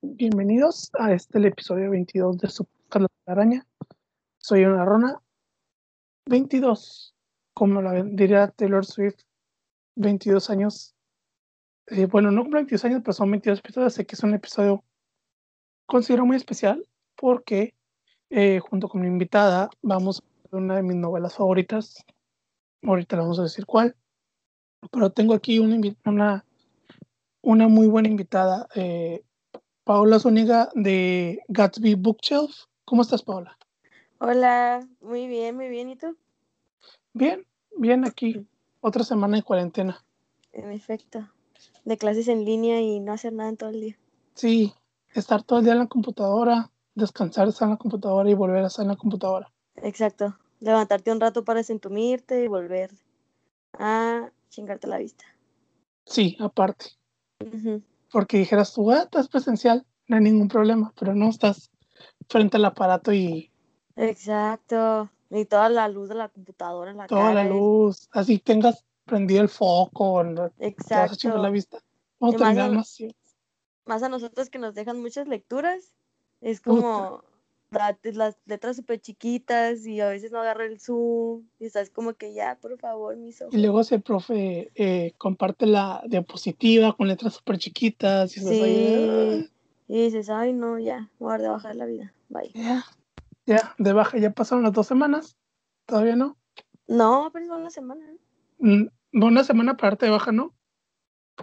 Bienvenidos 0.00 0.90
a 0.98 1.12
este 1.12 1.38
el 1.38 1.46
episodio 1.46 1.90
22 1.90 2.38
de 2.38 2.48
su 2.48 2.66
La 2.94 3.08
Araña. 3.26 3.66
Soy 4.38 4.64
una 4.64 4.84
rona 4.84 5.20
22, 6.26 7.14
como 7.52 7.82
la 7.82 8.04
diría 8.04 8.48
Taylor 8.48 8.86
Swift, 8.86 9.22
22 9.96 10.50
años. 10.50 10.94
Eh, 11.88 12.06
bueno, 12.06 12.30
no 12.30 12.44
22 12.44 12.84
años, 12.84 13.00
pero 13.02 13.12
son 13.12 13.30
22 13.32 13.58
episodios. 13.58 13.94
Sé 13.94 14.06
que 14.06 14.14
es 14.14 14.22
un 14.22 14.34
episodio 14.34 14.84
considero 15.86 16.24
muy 16.24 16.36
especial 16.36 16.86
porque 17.16 17.74
eh, 18.30 18.60
junto 18.60 18.88
con 18.88 19.00
mi 19.00 19.08
invitada 19.08 19.68
vamos 19.82 20.22
a 20.52 20.56
una 20.56 20.76
de 20.76 20.82
mis 20.82 20.96
novelas 20.96 21.34
favoritas. 21.34 22.04
Ahorita 22.82 23.16
le 23.16 23.22
vamos 23.22 23.40
a 23.40 23.44
decir 23.44 23.66
cuál. 23.66 23.96
Pero 24.92 25.10
tengo 25.10 25.34
aquí 25.34 25.58
una, 25.58 25.76
una, 26.04 26.44
una 27.42 27.66
muy 27.66 27.88
buena 27.88 28.08
invitada. 28.08 28.68
Eh, 28.76 29.24
Paola 29.88 30.18
Zúñiga 30.18 30.68
de 30.74 31.42
Gatsby 31.48 31.94
Bookshelf. 31.94 32.54
¿Cómo 32.84 33.00
estás, 33.00 33.22
Paola? 33.22 33.56
Hola, 34.18 34.86
muy 35.00 35.26
bien, 35.26 35.56
muy 35.56 35.70
bien. 35.70 35.88
¿Y 35.88 35.96
tú? 35.96 36.14
Bien, 37.14 37.46
bien 37.74 38.04
aquí. 38.04 38.46
Otra 38.82 39.02
semana 39.02 39.38
en 39.38 39.42
cuarentena. 39.42 40.04
En 40.52 40.72
efecto. 40.72 41.26
De 41.86 41.96
clases 41.96 42.28
en 42.28 42.44
línea 42.44 42.82
y 42.82 43.00
no 43.00 43.14
hacer 43.14 43.32
nada 43.32 43.48
en 43.48 43.56
todo 43.56 43.70
el 43.70 43.80
día. 43.80 43.98
Sí, 44.34 44.74
estar 45.14 45.42
todo 45.42 45.60
el 45.60 45.64
día 45.64 45.72
en 45.72 45.78
la 45.78 45.86
computadora, 45.86 46.70
descansar, 46.94 47.48
estar 47.48 47.64
en 47.64 47.70
la 47.70 47.78
computadora 47.78 48.28
y 48.28 48.34
volver 48.34 48.64
a 48.64 48.66
estar 48.66 48.82
en 48.82 48.90
la 48.90 48.96
computadora. 48.96 49.50
Exacto. 49.76 50.36
Levantarte 50.60 51.12
un 51.12 51.20
rato 51.20 51.46
para 51.46 51.62
sentumirte 51.62 52.44
y 52.44 52.46
volver 52.46 52.90
a 53.72 54.28
chingarte 54.50 54.86
la 54.86 54.98
vista. 54.98 55.24
Sí, 56.04 56.36
aparte 56.40 56.88
porque 58.10 58.38
dijeras 58.38 58.72
tú, 58.72 58.90
ah, 58.90 59.02
estás 59.02 59.28
presencial, 59.28 59.84
no 60.06 60.16
hay 60.16 60.22
ningún 60.22 60.48
problema, 60.48 60.92
pero 60.98 61.14
no 61.14 61.28
estás 61.28 61.70
frente 62.28 62.56
al 62.56 62.64
aparato 62.64 63.12
y... 63.12 63.50
Exacto, 63.96 65.10
y 65.30 65.44
toda 65.44 65.68
la 65.68 65.88
luz 65.88 66.08
de 66.08 66.14
la 66.14 66.28
computadora 66.28 66.90
en 66.90 66.98
la 66.98 67.06
Toda 67.06 67.34
la 67.34 67.44
luz, 67.44 68.08
así 68.12 68.38
tengas 68.38 68.84
prendido 69.04 69.42
el 69.42 69.48
foco, 69.48 70.22
Exacto. 70.58 71.16
te 71.16 71.28
vas 71.28 71.36
a 71.36 71.42
la 71.42 71.50
vista. 71.50 71.78
Vamos 72.20 72.40
más, 72.40 72.58
a, 72.58 72.68
más, 72.68 72.98
más 73.84 74.02
a 74.02 74.08
nosotros 74.08 74.50
que 74.50 74.58
nos 74.58 74.74
dejan 74.74 75.00
muchas 75.00 75.28
lecturas, 75.28 75.94
es 76.40 76.60
como 76.60 77.24
las 77.70 78.38
letras 78.46 78.76
súper 78.76 79.00
chiquitas 79.00 79.86
y 79.86 80.00
a 80.00 80.08
veces 80.08 80.32
no 80.32 80.40
agarra 80.40 80.64
el 80.64 80.80
zoom 80.80 81.44
y 81.58 81.66
estás 81.66 81.90
como 81.90 82.14
que 82.14 82.32
ya, 82.32 82.58
por 82.60 82.78
favor, 82.78 83.16
mis 83.16 83.40
ojos. 83.42 83.54
Y 83.54 83.58
luego 83.58 83.80
el 83.88 84.02
profe 84.02 84.70
eh, 84.74 85.12
comparte 85.18 85.66
la 85.66 86.02
diapositiva 86.06 86.96
con 86.96 87.08
letras 87.08 87.34
súper 87.34 87.58
chiquitas 87.58 88.36
y, 88.36 88.40
sí. 88.40 89.50
y 89.86 90.02
dices, 90.04 90.30
ay 90.30 90.52
no, 90.52 90.78
ya, 90.78 91.10
voy 91.18 91.34
a 91.34 91.38
de 91.38 91.48
bajar 91.48 91.76
la 91.76 91.86
vida, 91.86 92.14
bye. 92.28 92.50
Ya, 92.54 92.84
ya, 93.46 93.74
de 93.78 93.92
baja, 93.92 94.18
ya 94.18 94.30
pasaron 94.30 94.64
las 94.64 94.72
dos 94.72 94.86
semanas, 94.86 95.36
todavía 95.86 96.16
no. 96.16 96.36
No, 96.86 97.30
pero 97.32 97.44
es 97.44 97.50
una 97.50 97.70
semana. 97.70 98.06
Mm, 98.58 98.86
una 99.12 99.44
semana 99.44 99.76
para 99.76 99.90
darte 99.90 100.06
de 100.06 100.12
baja, 100.12 100.32
¿no? 100.32 100.54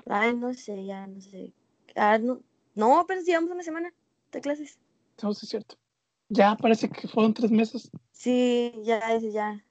Ay, 0.08 0.36
no 0.36 0.53
sé, 0.53 0.86
ya, 0.86 1.06
no 1.08 1.22
sé. 1.22 1.53
Ah, 1.96 2.18
no, 2.18 2.42
no, 2.73 3.06
pero 3.08 3.22
si 3.22 3.28
llevamos 3.28 3.52
una 3.52 3.64
semana 3.64 3.94
de 4.31 4.42
clases. 4.42 4.80
No, 5.22 5.34
sí 5.34 5.46
es 5.46 5.50
cierto. 5.50 5.78
Ya 6.30 6.56
parece 6.56 6.90
que 6.90 7.08
fueron 7.08 7.34
tres 7.34 7.52
meses. 7.52 7.90
Sí, 8.12 8.73
ya, 8.84 9.20
ya, 9.20 9.64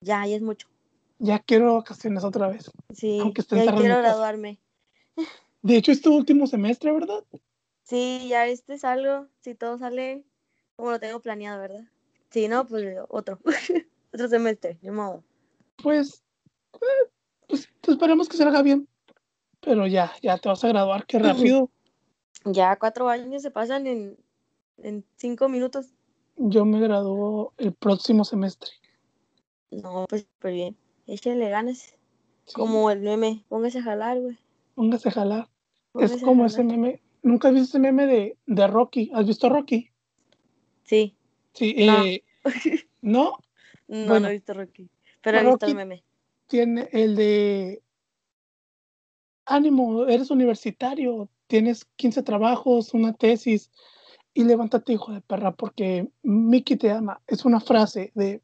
ya, 0.00 0.26
ya 0.26 0.26
es 0.26 0.42
mucho. 0.42 0.68
Ya 1.18 1.38
quiero 1.38 1.74
vacaciones 1.74 2.24
otra 2.24 2.48
vez. 2.48 2.70
Sí, 2.92 3.18
aunque 3.20 3.42
ya 3.42 3.74
quiero 3.74 3.98
graduarme. 3.98 4.58
De 5.62 5.76
hecho, 5.76 5.92
es 5.92 6.02
tu 6.02 6.14
último 6.14 6.46
semestre, 6.48 6.90
¿verdad? 6.92 7.24
Sí, 7.84 8.26
ya 8.28 8.46
este 8.46 8.74
es 8.74 8.84
algo, 8.84 9.28
si 9.40 9.54
todo 9.54 9.78
sale 9.78 10.24
como 10.76 10.90
lo 10.90 10.98
tengo 10.98 11.20
planeado, 11.20 11.60
¿verdad? 11.60 11.84
Si 12.30 12.48
no, 12.48 12.66
pues 12.66 12.98
otro, 13.08 13.38
otro 14.12 14.28
semestre, 14.28 14.78
de 14.82 14.90
modo. 14.90 15.22
Pues, 15.82 16.24
eh, 16.74 17.10
pues, 17.46 17.68
esperemos 17.86 18.28
que 18.28 18.36
salga 18.36 18.62
bien. 18.62 18.88
Pero 19.60 19.86
ya, 19.86 20.12
ya 20.22 20.38
te 20.38 20.48
vas 20.48 20.64
a 20.64 20.68
graduar, 20.68 21.06
qué 21.06 21.20
rápido. 21.20 21.70
Ya 22.44 22.76
cuatro 22.76 23.08
años 23.08 23.42
se 23.42 23.52
pasan 23.52 23.86
en 23.86 24.16
en 24.82 25.04
cinco 25.16 25.48
minutos. 25.48 25.86
Yo 26.36 26.64
me 26.64 26.80
gradúo 26.80 27.52
el 27.58 27.72
próximo 27.72 28.24
semestre. 28.24 28.70
No, 29.70 30.06
pues 30.08 30.22
súper 30.22 30.52
bien. 30.52 30.76
Échale 31.06 31.48
ganas. 31.48 31.94
Como 32.54 32.90
el 32.90 33.00
meme, 33.00 33.44
póngase 33.48 33.78
a 33.78 33.82
jalar, 33.82 34.20
güey. 34.20 34.38
Póngase 34.74 35.08
a 35.08 35.12
jalar. 35.12 35.48
es 35.94 36.22
como 36.22 36.44
ese 36.46 36.64
meme. 36.64 37.00
¿Nunca 37.22 37.48
has 37.48 37.54
visto 37.54 37.76
ese 37.76 37.78
meme 37.78 38.06
de, 38.06 38.36
de 38.46 38.66
Rocky? 38.66 39.10
¿Has 39.14 39.26
visto 39.26 39.48
Rocky? 39.48 39.90
Sí. 40.84 41.16
Sí, 41.52 41.74
no. 41.86 42.04
Eh, 42.04 42.24
¿no? 43.02 43.38
No, 43.86 44.20
no 44.20 44.28
he 44.28 44.32
visto 44.32 44.54
Rocky. 44.54 44.88
Pero 45.20 45.38
he 45.38 45.46
visto 45.46 45.66
el 45.66 45.74
meme. 45.76 46.04
Tiene 46.48 46.88
el 46.92 47.14
de 47.14 47.82
ánimo, 49.44 50.06
eres 50.06 50.30
universitario, 50.30 51.28
tienes 51.46 51.84
15 51.96 52.22
trabajos, 52.22 52.94
una 52.94 53.12
tesis, 53.12 53.70
y 54.34 54.44
levántate, 54.44 54.94
hijo 54.94 55.12
de 55.12 55.20
perra, 55.20 55.52
porque 55.52 56.08
Mickey 56.22 56.76
te 56.76 56.90
ama. 56.90 57.20
Es 57.26 57.44
una 57.44 57.60
frase 57.60 58.12
de, 58.14 58.42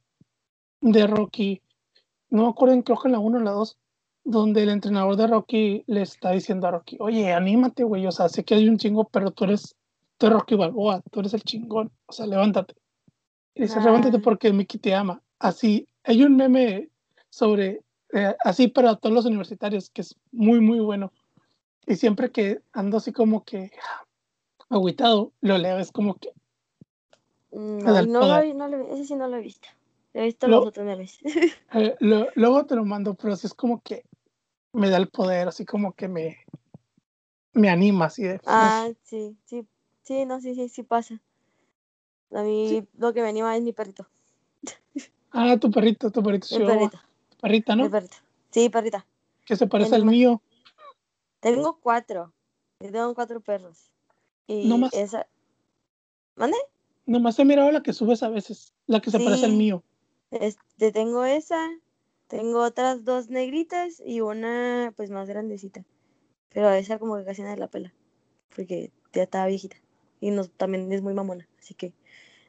de 0.81 1.07
Rocky, 1.07 1.63
no 2.31 2.43
me 2.43 2.49
acuerdo, 2.51 2.83
creo 2.83 2.99
que 2.99 3.09
en 3.09 3.13
la 3.13 3.19
1 3.19 3.39
o 3.39 3.41
la 3.41 3.51
2, 3.53 3.79
donde 4.25 4.63
el 4.63 4.69
entrenador 4.69 5.17
de 5.17 5.27
Rocky 5.27 5.85
le 5.87 6.03
está 6.03 6.33
diciendo 6.33 6.67
a 6.67 6.73
Rocky, 6.73 6.99
oye, 7.01 7.33
anímate, 7.33 7.85
güey, 7.85 8.07
o 8.07 8.13
sea, 8.13 8.29
sé 8.29 8.45
que 8.45 8.55
hay 8.55 8.69
un 8.69 8.77
chingo, 8.77 9.05
pero 9.05 9.31
tú 9.31 9.45
eres, 9.45 9.75
tú 10.19 10.27
eres 10.27 10.39
Rocky 10.39 10.55
Balboa, 10.55 11.03
tú 11.11 11.21
eres 11.21 11.33
el 11.33 11.43
chingón, 11.43 11.91
o 12.07 12.13
sea, 12.13 12.27
levántate. 12.27 12.75
Y 13.55 13.63
dice, 13.63 13.81
levántate 13.81 14.19
porque 14.19 14.53
Mickey 14.53 14.79
te 14.79 14.95
ama. 14.95 15.23
Así, 15.39 15.89
hay 16.05 16.23
un 16.23 16.37
meme 16.37 16.91
sobre, 17.31 17.81
eh, 18.13 18.35
así 18.45 18.69
para 18.69 18.97
todos 18.97 19.15
los 19.15 19.25
universitarios, 19.25 19.91
que 19.91 20.03
es 20.03 20.15
muy, 20.31 20.61
muy 20.61 20.81
bueno. 20.81 21.13
Y 21.87 21.97
siempre 21.97 22.31
que 22.31 22.61
ando 22.73 22.99
así 22.99 23.13
como 23.13 23.45
que, 23.45 23.71
agüitado, 24.69 25.33
lo 25.41 25.59
leo, 25.59 25.79
es 25.79 25.93
como 25.93 26.15
que. 26.15 26.33
Mm, 27.53 27.79
no, 27.79 28.03
no, 28.07 28.69
lo, 28.69 28.79
no 28.79 28.95
ese 28.95 29.05
sí 29.05 29.15
no 29.15 29.29
lo 29.29 29.37
he 29.37 29.43
visto. 29.43 29.69
He 30.15 30.25
visto 30.25 30.49
los 30.49 30.67
otros 30.67 30.87
memes. 30.87 31.19
Eh, 31.75 31.97
luego 32.01 32.65
te 32.65 32.77
lo 32.77 32.85
mando, 32.87 33.15
pero 33.15 33.37
sí 33.37 33.47
es 33.47 33.53
como 33.53 33.83
que 33.83 34.05
me 34.73 34.89
da 34.89 34.97
el 34.97 35.09
poder, 35.09 35.49
así 35.49 35.67
como 35.67 35.93
que 35.93 36.09
me, 36.09 36.39
me 37.53 37.69
anima, 37.69 38.07
así 38.07 38.23
de. 38.23 38.41
Ah, 38.47 38.89
sí, 39.03 39.37
sí, 39.45 39.67
sí, 40.03 40.25
no, 40.25 40.41
sí, 40.41 40.55
sí, 40.55 40.69
sí 40.69 40.83
pasa. 40.83 41.21
A 42.33 42.43
mí 42.43 42.87
lo 42.97 43.13
que 43.13 43.23
me 43.23 43.29
anima 43.29 43.57
es 43.57 43.63
mi 43.63 43.73
perrito. 43.73 44.07
Ah, 45.31 45.59
tu 45.59 45.71
perrito, 45.71 46.11
tu 46.11 46.23
perrito. 46.23 46.47
Mi 46.59 46.65
perrito. 46.65 46.99
Perrita, 47.41 47.77
¿no? 47.77 47.85
Mi 47.85 47.91
perrito. 47.91 48.17
Sí, 48.51 48.69
perrita. 48.71 49.07
Que 49.45 49.57
se 49.57 49.67
parece 49.67 49.95
al 49.95 50.05
mío. 50.05 50.43
Tengo 51.41 51.79
cuatro. 51.81 52.33
tengo 52.79 53.15
cuatro 53.15 53.41
perros. 53.41 53.91
Y 54.49 54.67
no 54.67 54.79
más. 54.79 54.93
esa. 54.95 55.29
¿Mande? 56.35 56.57
Nomás 57.07 57.39
he 57.39 57.45
mirado 57.45 57.71
la 57.71 57.83
que 57.83 57.93
subes 57.93 58.23
a 58.23 58.29
veces, 58.29 58.75
la 58.87 59.01
que 59.01 59.11
se 59.11 59.21
parece 59.21 59.45
al 59.45 59.53
mío. 59.53 59.85
Este, 60.31 60.91
tengo 60.93 61.25
esa, 61.25 61.69
tengo 62.27 62.63
otras 62.63 63.05
dos 63.05 63.31
negritas 63.31 64.03
y 64.05 64.21
una 64.21 64.93
pues 64.97 65.11
más 65.11 65.29
grandecita. 65.29 65.85
Pero 66.51 66.71
esa 66.71 66.99
como 66.99 67.17
que 67.17 67.25
casi 67.25 67.43
nadie 67.43 67.59
la 67.59 67.69
pela, 67.69 67.93
porque 68.55 68.91
ya 69.13 69.23
estaba 69.23 69.47
viejita. 69.47 69.77
Y 70.21 70.31
no, 70.31 70.45
también 70.45 70.91
es 70.93 71.03
muy 71.03 71.15
mamona, 71.15 71.49
así 71.59 71.75
que... 71.75 71.93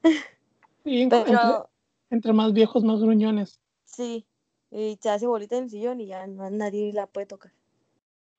Pero, 0.84 1.70
entre, 2.09 2.34
más 2.34 2.54
viejos, 2.54 2.84
más 2.84 3.00
gruñones. 3.00 3.59
Sí, 3.86 4.26
y 4.72 4.98
se 5.02 5.09
hace 5.09 5.28
bolita 5.28 5.58
en 5.58 5.66
el 5.66 5.70
sillón 5.70 6.02
y 6.02 6.08
ya 6.08 6.26
no, 6.26 6.50
nadie 6.50 6.92
la 6.94 7.06
puede 7.06 7.28
tocar. 7.28 7.52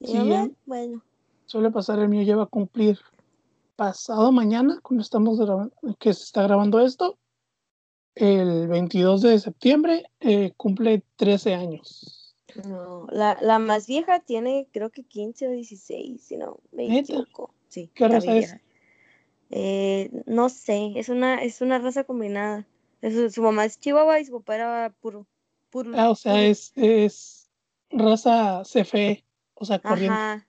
sí, 0.01 0.17
¿eh? 0.17 0.51
bueno. 0.67 1.03
Suele 1.47 1.71
pasar, 1.71 1.99
el 1.99 2.09
mío 2.09 2.23
lleva 2.23 2.45
a 2.45 2.47
cumplir 2.47 2.99
pasado 3.81 4.31
mañana, 4.31 4.79
cuando 4.83 5.01
estamos 5.01 5.39
que 5.99 6.13
se 6.13 6.25
está 6.25 6.43
grabando 6.43 6.81
esto, 6.81 7.19
el 8.15 8.69
22 8.69 9.23
de 9.23 9.39
septiembre, 9.39 10.05
eh, 10.21 10.53
cumple 10.59 11.03
13 11.17 11.55
años. 11.55 12.37
No, 12.67 13.07
la, 13.11 13.39
la, 13.41 13.59
más 13.59 13.87
vieja 13.87 14.21
tiene 14.21 14.69
creo 14.71 14.91
que 14.91 15.03
15 15.05 15.49
o 15.49 15.51
16, 15.53 16.23
si 16.23 16.37
no 16.37 16.61
me 16.73 17.03
Sí, 17.69 17.91
¿Qué 17.95 18.07
raza 18.07 18.37
es? 18.37 18.55
Eh, 19.49 20.11
no 20.27 20.51
sé, 20.51 20.93
es 20.97 21.09
una, 21.09 21.43
es 21.43 21.63
una 21.63 21.79
raza 21.79 22.05
combinada. 22.05 22.67
su 23.31 23.43
mamá 23.43 23.65
es 23.65 23.81
chihuahua 23.81 24.21
y 24.21 24.27
su 24.27 24.33
papá 24.33 24.57
era 24.57 24.95
puro. 25.01 25.27
puro 25.71 25.93
ah, 25.97 26.11
o 26.11 26.15
sea, 26.17 26.45
es, 26.45 26.73
es 26.77 27.49
raza 27.89 28.63
CFE, 28.63 29.25
o 29.55 29.65
sea, 29.65 29.79
corriente. 29.79 30.13
Ajá, 30.13 30.47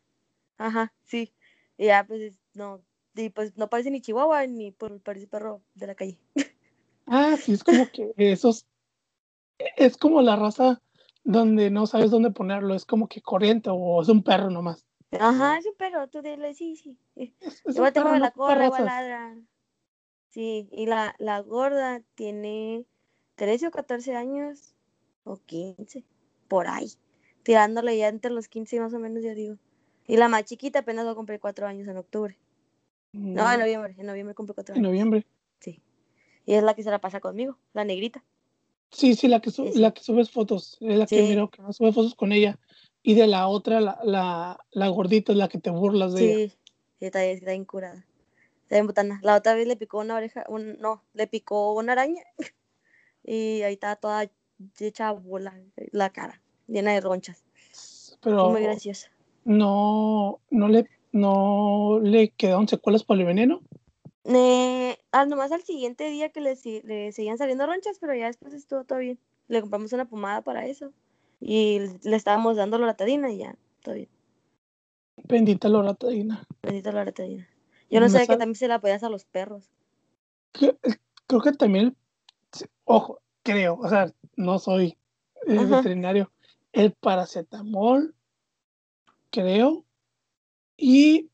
ajá, 0.57 0.94
sí. 1.06 1.33
Y 1.78 1.86
ya, 1.86 2.06
pues, 2.06 2.38
no, 2.54 2.81
y 3.15 3.29
pues 3.29 3.57
no 3.57 3.69
parece 3.69 3.91
ni 3.91 4.01
Chihuahua 4.01 4.47
ni 4.47 4.71
por, 4.71 4.99
parece 5.01 5.27
perro 5.27 5.61
de 5.75 5.87
la 5.87 5.95
calle. 5.95 6.19
Ah, 7.07 7.35
sí, 7.37 7.53
es 7.53 7.63
como 7.63 7.89
que 7.91 8.13
esos. 8.15 8.65
Es 9.75 9.97
como 9.97 10.21
la 10.21 10.35
raza 10.35 10.81
donde 11.23 11.69
no 11.69 11.85
sabes 11.85 12.09
dónde 12.09 12.31
ponerlo, 12.31 12.73
es 12.73 12.85
como 12.85 13.07
que 13.07 13.21
corriente 13.21 13.69
o 13.71 14.01
es 14.01 14.09
un 14.09 14.23
perro 14.23 14.49
nomás. 14.49 14.85
Ajá, 15.19 15.57
es 15.57 15.65
un 15.65 15.75
perro, 15.75 16.07
tú 16.07 16.21
dile, 16.21 16.53
sí, 16.53 16.75
sí. 16.77 16.97
Es, 17.15 17.61
es 17.65 17.75
Igual 17.75 17.93
tengo 17.93 18.07
perro, 18.07 18.19
la 18.19 18.31
corra, 18.31 18.65
igual 18.65 18.85
ladra. 18.85 19.37
Sí, 20.29 20.69
y 20.71 20.85
la, 20.85 21.13
la 21.19 21.41
gorda 21.41 22.01
tiene 22.15 22.85
13 23.35 23.67
o 23.67 23.71
14 23.71 24.15
años, 24.15 24.73
o 25.25 25.37
15, 25.37 26.05
por 26.47 26.67
ahí. 26.67 26.93
Tirándole 27.43 27.97
ya 27.97 28.07
entre 28.07 28.31
los 28.31 28.47
15 28.47 28.79
más 28.79 28.93
o 28.93 28.99
menos, 28.99 29.23
yo 29.23 29.35
digo. 29.35 29.57
Y 30.07 30.17
la 30.17 30.29
más 30.29 30.45
chiquita 30.45 30.79
apenas 30.79 31.05
va 31.05 31.11
a 31.11 31.15
cumplir 31.15 31.39
4 31.39 31.67
años 31.67 31.87
en 31.87 31.97
octubre. 31.97 32.37
No, 33.13 33.49
en 33.51 33.57
Mm, 33.57 33.59
noviembre, 33.61 33.95
en 33.97 34.05
noviembre 34.05 34.35
cumple 34.35 34.55
4 34.55 34.75
en 34.75 34.79
años. 34.81 34.89
noviembre. 34.89 35.27
Sí. 35.59 35.81
Y 36.45 36.53
es 36.53 36.63
la 36.63 36.73
que 36.73 36.83
se 36.83 36.91
la 36.91 36.99
pasa 36.99 37.19
conmigo, 37.19 37.57
la 37.73 37.83
negrita. 37.83 38.23
Sí, 38.89 39.15
sí, 39.15 39.27
la 39.27 39.39
que, 39.41 39.51
su- 39.51 39.65
Esa. 39.65 39.79
la 39.79 39.93
que 39.93 40.03
subes 40.03 40.31
fotos, 40.31 40.77
es 40.81 40.97
la 40.97 41.05
que 41.05 41.17
Sí. 41.21 41.29
miro 41.29 41.49
que 41.49 41.61
sube 41.73 41.91
fotos 41.93 42.15
con 42.15 42.31
ella. 42.31 42.59
Y 43.03 43.13
de 43.15 43.25
la 43.27 43.47
otra, 43.47 43.81
la, 43.81 43.99
la, 44.03 44.59
la 44.71 44.87
gordita 44.89 45.31
es 45.31 45.37
la 45.37 45.47
que 45.49 45.57
te 45.59 45.69
burlas 45.69 46.13
de 46.13 46.23
ella. 46.23 46.35
Sí, 46.51 46.57
sí, 46.99 47.05
está, 47.05 47.23
está 47.23 47.51
bien 47.51 47.65
curada. 47.65 48.05
Está 48.63 48.75
bien 48.75 48.87
botana. 48.87 49.19
La 49.23 49.35
otra 49.35 49.53
vez 49.55 49.67
le 49.67 49.75
picó 49.75 49.99
una 49.99 50.15
oreja, 50.15 50.45
un, 50.49 50.77
no, 50.79 51.03
le 51.13 51.27
picó 51.27 51.73
una 51.73 51.93
araña. 51.93 52.23
Y 53.23 53.61
ahí 53.61 53.73
está 53.73 53.95
toda 53.97 54.31
hecha 54.79 55.11
bola 55.11 55.55
la 55.91 56.09
cara, 56.09 56.41
llena 56.67 56.91
de 56.91 57.01
ronchas. 57.01 57.43
Pero 58.19 58.49
muy 58.49 58.61
graciosa. 58.63 59.11
no, 59.45 60.39
no 60.49 60.67
le, 60.67 60.89
no 61.11 61.99
le 62.01 62.29
quedaron 62.29 62.67
secuelas 62.67 63.03
por 63.03 63.19
el 63.19 63.25
veneno. 63.25 63.61
Eh, 64.23 64.97
ah, 65.11 65.25
nomás 65.25 65.51
al 65.51 65.63
siguiente 65.63 66.09
día 66.09 66.29
que 66.29 66.41
le, 66.41 66.57
le 66.83 67.11
seguían 67.11 67.37
saliendo 67.37 67.65
ronchas, 67.65 67.97
pero 67.99 68.15
ya 68.15 68.27
después 68.27 68.53
estuvo 68.53 68.83
todo 68.83 68.99
bien. 68.99 69.19
Le 69.47 69.61
compramos 69.61 69.91
una 69.93 70.05
pomada 70.05 70.41
para 70.41 70.65
eso. 70.65 70.91
Y 71.39 71.79
le, 72.03 72.15
estábamos 72.15 72.55
dando 72.55 72.77
loratadina 72.77 73.31
y 73.31 73.39
ya, 73.39 73.55
todo 73.81 73.95
bien. 73.95 74.09
Bendita 75.23 75.69
loratadina. 75.69 76.47
Bendita 76.61 76.91
loratadina. 76.91 77.47
Yo 77.89 77.99
no 77.99 78.05
Me 78.05 78.11
sabía 78.11 78.27
que 78.27 78.37
también 78.37 78.55
se 78.55 78.67
la 78.67 78.79
podías 78.79 79.03
a 79.03 79.09
los 79.09 79.25
perros. 79.25 79.69
Creo, 80.51 80.77
creo 81.27 81.41
que 81.41 81.51
también, 81.53 81.95
ojo, 82.85 83.19
creo, 83.43 83.75
o 83.75 83.89
sea, 83.89 84.13
no 84.35 84.59
soy 84.59 84.97
eh, 85.47 85.65
veterinario. 85.65 86.31
El 86.71 86.93
paracetamol, 86.93 88.15
creo, 89.29 89.83
y 90.81 91.30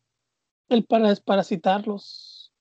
el 0.67 0.83
para 0.85 1.09
desparasitarlos. 1.09 2.51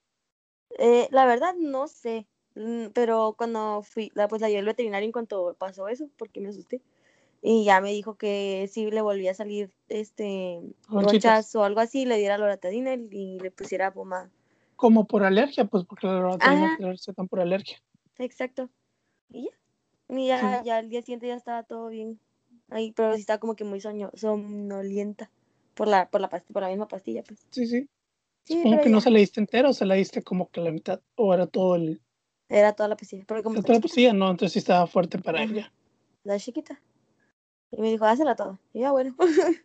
Eh, 0.79 1.09
la 1.11 1.27
verdad 1.27 1.55
no 1.59 1.89
sé, 1.89 2.27
mm, 2.55 2.89
pero 2.95 3.35
cuando 3.37 3.83
fui, 3.83 4.13
la, 4.15 4.29
pues 4.29 4.41
la 4.41 4.49
llevé 4.49 4.61
al 4.61 4.67
veterinario 4.67 5.07
en 5.07 5.13
cuanto 5.13 5.57
pasó 5.59 5.89
eso, 5.89 6.09
porque 6.17 6.41
me 6.41 6.49
asusté. 6.49 6.81
Y 7.43 7.65
ya 7.65 7.81
me 7.81 7.91
dijo 7.91 8.15
que 8.17 8.69
si 8.73 8.91
le 8.91 9.03
volvía 9.03 9.33
a 9.33 9.35
salir 9.35 9.71
este 9.89 10.61
ronchas 10.89 11.55
o 11.55 11.65
algo 11.65 11.81
así, 11.81 12.05
le 12.07 12.17
diera 12.19 12.39
loratadina 12.39 12.95
y, 12.95 13.39
le 13.41 13.51
pusiera 13.51 13.93
pomada. 13.93 14.31
Como 14.77 15.07
por 15.07 15.25
alergia, 15.25 15.65
pues 15.65 15.85
porque 15.85 16.07
la 16.07 16.15
loratadina 16.15 16.67
Ajá. 16.67 16.77
la 16.79 16.91
recetan 16.91 17.29
por 17.29 17.41
alergia. 17.41 17.83
Exacto. 18.19 18.71
Y 19.29 19.45
ya. 19.45 19.51
Y 20.09 20.27
ya, 20.29 20.39
Sí. 20.39 20.67
ya 20.67 20.79
el 20.79 20.89
día 20.89 21.03
siguiente 21.03 21.27
ya 21.27 21.35
estaba 21.35 21.63
todo 21.63 21.89
bien. 21.89 22.21
Ahí, 22.69 22.93
pero 22.93 23.15
sí 23.15 23.21
estaba 23.21 23.39
como 23.39 23.55
que 23.55 23.65
muy 23.65 23.81
soño, 23.81 24.11
somnolienta 24.15 25.31
por 25.77 25.87
la, 25.89 26.09
por 26.11 26.21
la 26.21 26.29
pastilla, 26.29 26.53
por 26.55 26.63
la 26.63 26.69
misma 26.71 26.89
pastilla, 26.89 27.23
pues. 27.23 27.47
Sí, 27.51 27.67
sí. 27.67 27.89
Sí, 28.45 28.55
Supongo 28.63 28.83
que 28.83 28.89
no 28.91 29.01
se 29.01 29.11
la 29.11 29.19
diste 29.19 29.41
entero, 29.41 29.71
o 29.71 29.73
se 29.73 29.85
la 29.87 29.95
diste 29.97 30.23
como 30.23 30.49
que 30.51 30.61
la 30.61 30.71
mitad, 30.71 31.01
o 31.17 31.35
era 31.35 31.47
todo 31.47 31.75
el. 31.77 32.01
Era 32.49 32.73
toda 32.75 32.89
la 32.89 32.97
pastilla. 32.97 33.25
Pero 33.27 33.43
como 33.43 33.55
la 33.55 33.61
otra 33.61 33.75
chiquita, 33.75 33.89
pastilla, 33.89 34.13
no, 34.13 34.31
entonces 34.31 34.53
sí 34.53 34.59
estaba 34.61 34.87
fuerte 34.87 35.19
para 35.19 35.43
Ajá. 35.43 35.51
ella. 35.53 35.73
la 36.25 36.39
chiquita. 36.39 36.81
Y 37.73 37.81
me 37.81 37.91
dijo, 37.91 38.05
hazla 38.05 38.37
toda. 38.37 38.59
Y 38.73 38.81
ya, 38.81 38.93
bueno. 38.93 39.15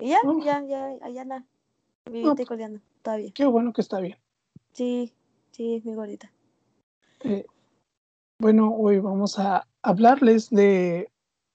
y 0.00 0.08
ya, 0.08 0.18
Oh. 0.24 0.42
ya, 0.44 0.62
ya, 0.64 0.96
allá 1.02 1.22
anda. 1.22 1.38
No, 2.06 2.12
Vivita 2.12 2.32
y 2.32 2.34
pues, 2.36 2.48
coleando. 2.48 2.80
Todavía. 3.02 3.30
qué 3.32 3.46
bueno 3.46 3.72
que 3.72 3.80
está 3.80 4.00
bien. 4.00 4.18
Sí, 4.72 5.12
sí, 5.52 5.76
es 5.76 5.84
mi 5.84 5.94
gordita. 5.94 6.32
Eh, 7.24 7.46
bueno, 8.40 8.74
hoy 8.74 8.98
vamos 8.98 9.38
a 9.38 9.66
hablarles 9.82 10.50
de. 10.50 11.10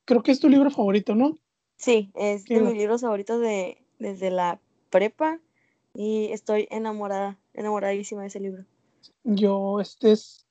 Creo 0.05 0.23
que 0.23 0.31
es 0.31 0.39
tu 0.39 0.47
libro 0.49 0.71
favorito, 0.71 1.15
¿no? 1.15 1.37
Sí, 1.77 2.11
es 2.15 2.45
¿Qué 2.45 2.55
de 2.55 2.61
mis 2.61 2.75
libros 2.75 3.01
favoritos 3.01 3.41
de, 3.41 3.83
desde 3.99 4.31
la 4.31 4.59
prepa. 4.89 5.39
Y 5.93 6.31
estoy 6.31 6.67
enamorada, 6.71 7.37
enamoradísima 7.53 8.21
de 8.21 8.27
ese 8.27 8.39
libro. 8.39 8.65
Yo, 9.23 9.79
este 9.79 10.11
es. 10.11 10.45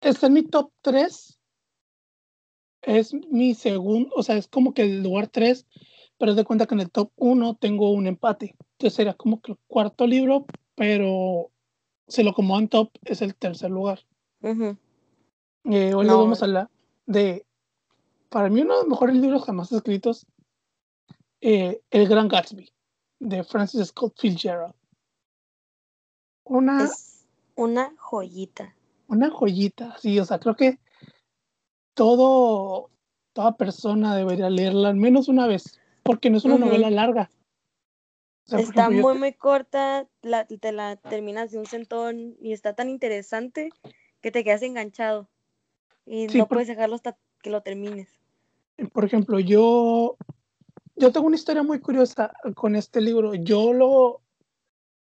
Está 0.00 0.26
en 0.26 0.32
mi 0.34 0.42
top 0.44 0.70
3. 0.82 1.38
Es 2.82 3.12
mi 3.12 3.54
segundo, 3.54 4.10
o 4.14 4.22
sea, 4.22 4.36
es 4.36 4.46
como 4.46 4.72
que 4.72 4.82
el 4.82 5.02
lugar 5.02 5.26
3, 5.26 5.66
pero 6.16 6.34
de 6.34 6.44
cuenta 6.44 6.66
que 6.66 6.74
en 6.74 6.80
el 6.80 6.90
top 6.90 7.10
1 7.16 7.56
tengo 7.56 7.90
un 7.90 8.06
empate. 8.06 8.54
Entonces 8.72 8.94
sería 8.94 9.14
como 9.14 9.40
que 9.40 9.52
el 9.52 9.58
cuarto 9.66 10.06
libro, 10.06 10.46
pero 10.76 11.50
si 12.06 12.22
lo 12.22 12.30
acomodo 12.30 12.60
en 12.60 12.68
top, 12.68 12.90
es 13.04 13.20
el 13.20 13.34
tercer 13.34 13.70
lugar. 13.70 14.00
Eh, 14.42 15.94
hoy 15.94 16.06
vamos 16.06 16.40
a 16.40 16.44
hablar 16.44 16.70
de, 17.08 17.46
para 18.28 18.48
mí, 18.48 18.60
uno 18.62 18.74
de 18.74 18.80
los 18.80 18.88
mejores 18.88 19.16
libros 19.16 19.44
jamás 19.44 19.72
escritos, 19.72 20.26
eh, 21.40 21.80
El 21.90 22.08
Gran 22.08 22.28
Gatsby, 22.28 22.70
de 23.20 23.44
Francis 23.44 23.88
Scott 23.88 24.14
Fitzgerald. 24.18 24.74
Una, 26.44 26.84
es 26.84 27.26
una 27.56 27.92
joyita. 27.98 28.74
una 29.08 29.30
joyita, 29.30 29.96
sí, 29.98 30.18
o 30.18 30.24
sea, 30.24 30.38
creo 30.38 30.56
que 30.56 30.78
todo, 31.94 32.90
toda 33.32 33.56
persona 33.56 34.16
debería 34.16 34.50
leerla 34.50 34.88
al 34.88 34.96
menos 34.96 35.28
una 35.28 35.46
vez, 35.46 35.78
porque 36.02 36.30
no 36.30 36.38
es 36.38 36.44
una 36.44 36.58
novela 36.58 36.90
larga. 36.90 37.30
O 38.46 38.50
sea, 38.50 38.58
por 38.60 38.68
Está 38.68 38.82
ejemplo, 38.86 39.02
muy, 39.10 39.18
muy 39.18 39.32
corta, 39.34 40.08
la, 40.22 40.46
te 40.46 40.72
la 40.72 40.96
terminas 40.96 41.50
de 41.50 41.58
un 41.58 41.66
centón 41.66 42.36
y 42.40 42.52
está 42.52 42.74
tan 42.74 42.88
interesante 42.88 43.70
que 44.22 44.30
te 44.30 44.42
quedas 44.42 44.62
enganchado 44.62 45.28
y 46.06 46.28
Sí, 46.28 46.38
no 46.38 46.46
por- 46.46 46.56
puedes 46.56 46.68
dejarlo 46.68 46.94
hasta 46.94 47.18
que 47.42 47.50
lo 47.50 47.60
termines. 47.62 48.08
por 48.92 49.04
ejemplo, 49.04 49.38
yo, 49.40 50.16
yo 50.96 51.12
tengo 51.12 51.26
una 51.26 51.36
historia 51.36 51.62
muy 51.62 51.80
curiosa 51.80 52.32
con 52.54 52.76
este 52.76 53.00
libro. 53.00 53.34
Yo 53.34 53.72
lo, 53.72 54.20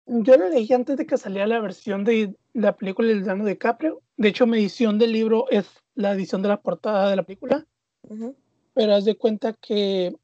yo 0.05 0.37
lo 0.37 0.49
leí 0.49 0.71
antes 0.73 0.97
de 0.97 1.05
que 1.05 1.17
saliera 1.17 1.47
la 1.47 1.59
versión 1.59 2.03
de 2.03 2.35
la 2.53 2.75
película 2.75 3.07
de 3.09 3.15
Leonardo 3.15 3.45
DiCaprio. 3.45 4.01
De 4.17 4.29
hecho, 4.29 4.47
mi 4.47 4.57
edición 4.57 4.97
del 4.97 5.11
libro 5.11 5.45
es 5.49 5.67
la 5.95 6.11
edición 6.13 6.41
de 6.41 6.47
la 6.49 6.61
portada 6.61 7.09
de 7.09 7.15
la 7.15 7.23
película, 7.23 7.65
Ujú. 8.09 8.35
pero 8.73 8.95
haz 8.95 9.05
de 9.05 9.15
cuenta 9.17 9.53
que 9.53 10.15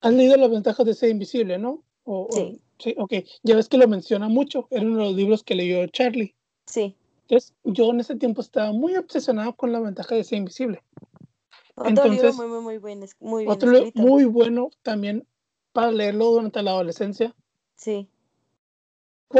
has 0.00 0.12
leído 0.12 0.36
las 0.36 0.50
ventajas 0.50 0.84
de 0.86 0.94
ser 0.94 1.10
invisible, 1.10 1.58
¿no? 1.58 1.82
O, 2.04 2.28
o- 2.30 2.32
Sí. 2.32 2.60
sí, 2.78 2.94
ok. 2.98 3.12
Ya 3.42 3.56
ves 3.56 3.68
que 3.68 3.78
lo 3.78 3.88
menciona 3.88 4.28
mucho. 4.28 4.66
Era 4.70 4.82
uno 4.82 4.98
de 4.98 5.04
los 5.04 5.14
libros 5.14 5.42
que 5.42 5.54
leyó 5.54 5.86
Charlie. 5.88 6.34
Sí. 6.66 6.94
Entonces, 7.22 7.54
yo 7.64 7.90
en 7.90 8.00
ese 8.00 8.16
tiempo 8.16 8.42
estaba 8.42 8.72
muy 8.72 8.96
obsesionado 8.96 9.54
con 9.56 9.72
la 9.72 9.80
ventaja 9.80 10.14
de 10.14 10.24
ser 10.24 10.38
invisible. 10.38 10.82
Otro 11.76 12.08
libro 12.08 12.32
muy, 12.34 12.46
muy, 12.46 12.60
muy 12.60 12.78
buen, 12.78 13.02
es- 13.02 13.16
muy 13.20 13.44
bien 13.44 13.52
Otro 13.52 13.72
escrito. 13.72 14.00
muy 14.00 14.24
bueno 14.24 14.70
también 14.82 15.26
para 15.72 15.90
leerlo 15.90 16.26
durante 16.30 16.62
la 16.62 16.70
adolescencia. 16.72 17.34
Sí. 17.76 18.08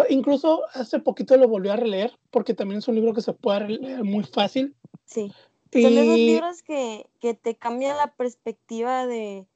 Incluso 0.09 0.63
hace 0.73 0.99
poquito 0.99 1.37
lo 1.37 1.47
volví 1.49 1.69
a 1.69 1.77
releer 1.77 2.19
porque 2.31 2.55
también 2.55 2.79
es 2.79 2.89
un 2.89 2.97
libro 2.97 3.15
que 3.15 3.21
se 3.23 3.33
puede 3.33 3.69
leer 3.69 4.03
muy 4.03 4.25
fácil. 4.25 4.75
Sí. 5.05 5.33
Son 5.73 5.93
esos 5.93 6.19
Y 6.19 6.27
libros 6.27 6.63
que, 6.63 7.07
que 7.21 7.35
te 7.35 7.57
cambian 7.57 7.97
la 7.97 8.13
perspectiva 8.15 9.07
de, 9.07 9.47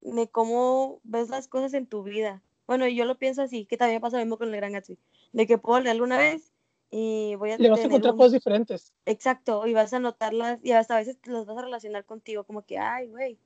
de 0.00 0.28
cómo 0.28 1.00
ves 1.04 1.28
las 1.28 1.48
cosas 1.48 1.74
en 1.74 1.86
tu 1.86 2.02
vida. 2.02 2.42
Bueno, 2.66 2.88
yo 2.88 3.04
lo 3.04 3.18
pienso 3.18 3.42
así, 3.42 3.64
que 3.66 3.76
también 3.76 4.00
pasa 4.00 4.16
lo 4.18 4.24
mismo 4.24 4.38
con 4.38 4.48
el 4.48 4.56
Gran 4.56 4.72
Gatsby. 4.72 4.98
De 5.32 5.46
que 5.46 5.58
puedo 5.58 5.80
leerlo 5.80 6.04
una 6.04 6.18
vez 6.18 6.52
y 6.90 7.34
voy 7.36 7.52
a 7.52 7.58
le 7.58 7.70
vas 7.70 7.80
a 7.80 7.84
encontrar 7.84 8.12
un... 8.14 8.18
cosas 8.18 8.32
diferentes. 8.32 8.92
Exacto, 9.04 9.66
y 9.66 9.74
vas 9.74 9.92
a 9.92 9.98
notarlas 9.98 10.60
y 10.62 10.72
hasta 10.72 10.94
a 10.94 10.98
veces 10.98 11.18
las 11.26 11.46
vas 11.46 11.58
a 11.58 11.62
relacionar 11.62 12.04
contigo, 12.04 12.44
como 12.44 12.62
que, 12.64 12.78
ay, 12.78 13.08
güey, 13.08 13.38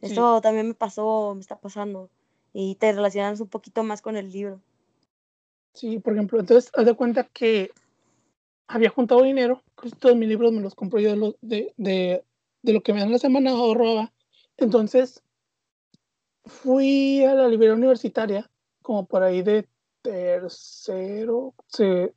Sí. 0.00 0.08
esto 0.08 0.40
también 0.40 0.66
me 0.68 0.74
pasó, 0.74 1.32
me 1.34 1.40
está 1.40 1.60
pasando. 1.60 2.10
Y 2.52 2.74
te 2.74 2.92
relacionas 2.92 3.40
un 3.40 3.48
poquito 3.48 3.84
más 3.84 4.02
con 4.02 4.16
el 4.16 4.30
libro. 4.32 4.60
Sí, 5.74 6.00
por 6.00 6.12
ejemplo, 6.14 6.40
entonces 6.40 6.70
haz 6.74 6.84
de 6.84 6.94
cuenta 6.94 7.24
que 7.24 7.70
había 8.66 8.90
juntado 8.90 9.22
dinero, 9.22 9.62
casi 9.76 9.94
todos 9.94 10.16
mis 10.16 10.28
libros 10.28 10.52
me 10.52 10.60
los 10.60 10.74
compro 10.74 10.98
yo 10.98 11.10
de 11.10 11.16
lo, 11.16 11.36
de, 11.40 11.72
de, 11.76 12.24
de 12.62 12.72
lo 12.72 12.82
que 12.82 12.92
me 12.92 13.00
dan 13.00 13.12
la 13.12 13.18
semana 13.18 13.52
ahorraba. 13.52 14.12
Entonces 14.56 15.22
fui 16.44 17.22
a 17.24 17.34
la 17.34 17.48
librería 17.48 17.74
universitaria, 17.74 18.50
como 18.82 19.06
por 19.06 19.22
ahí 19.22 19.42
de 19.42 19.68
tercero, 20.02 21.54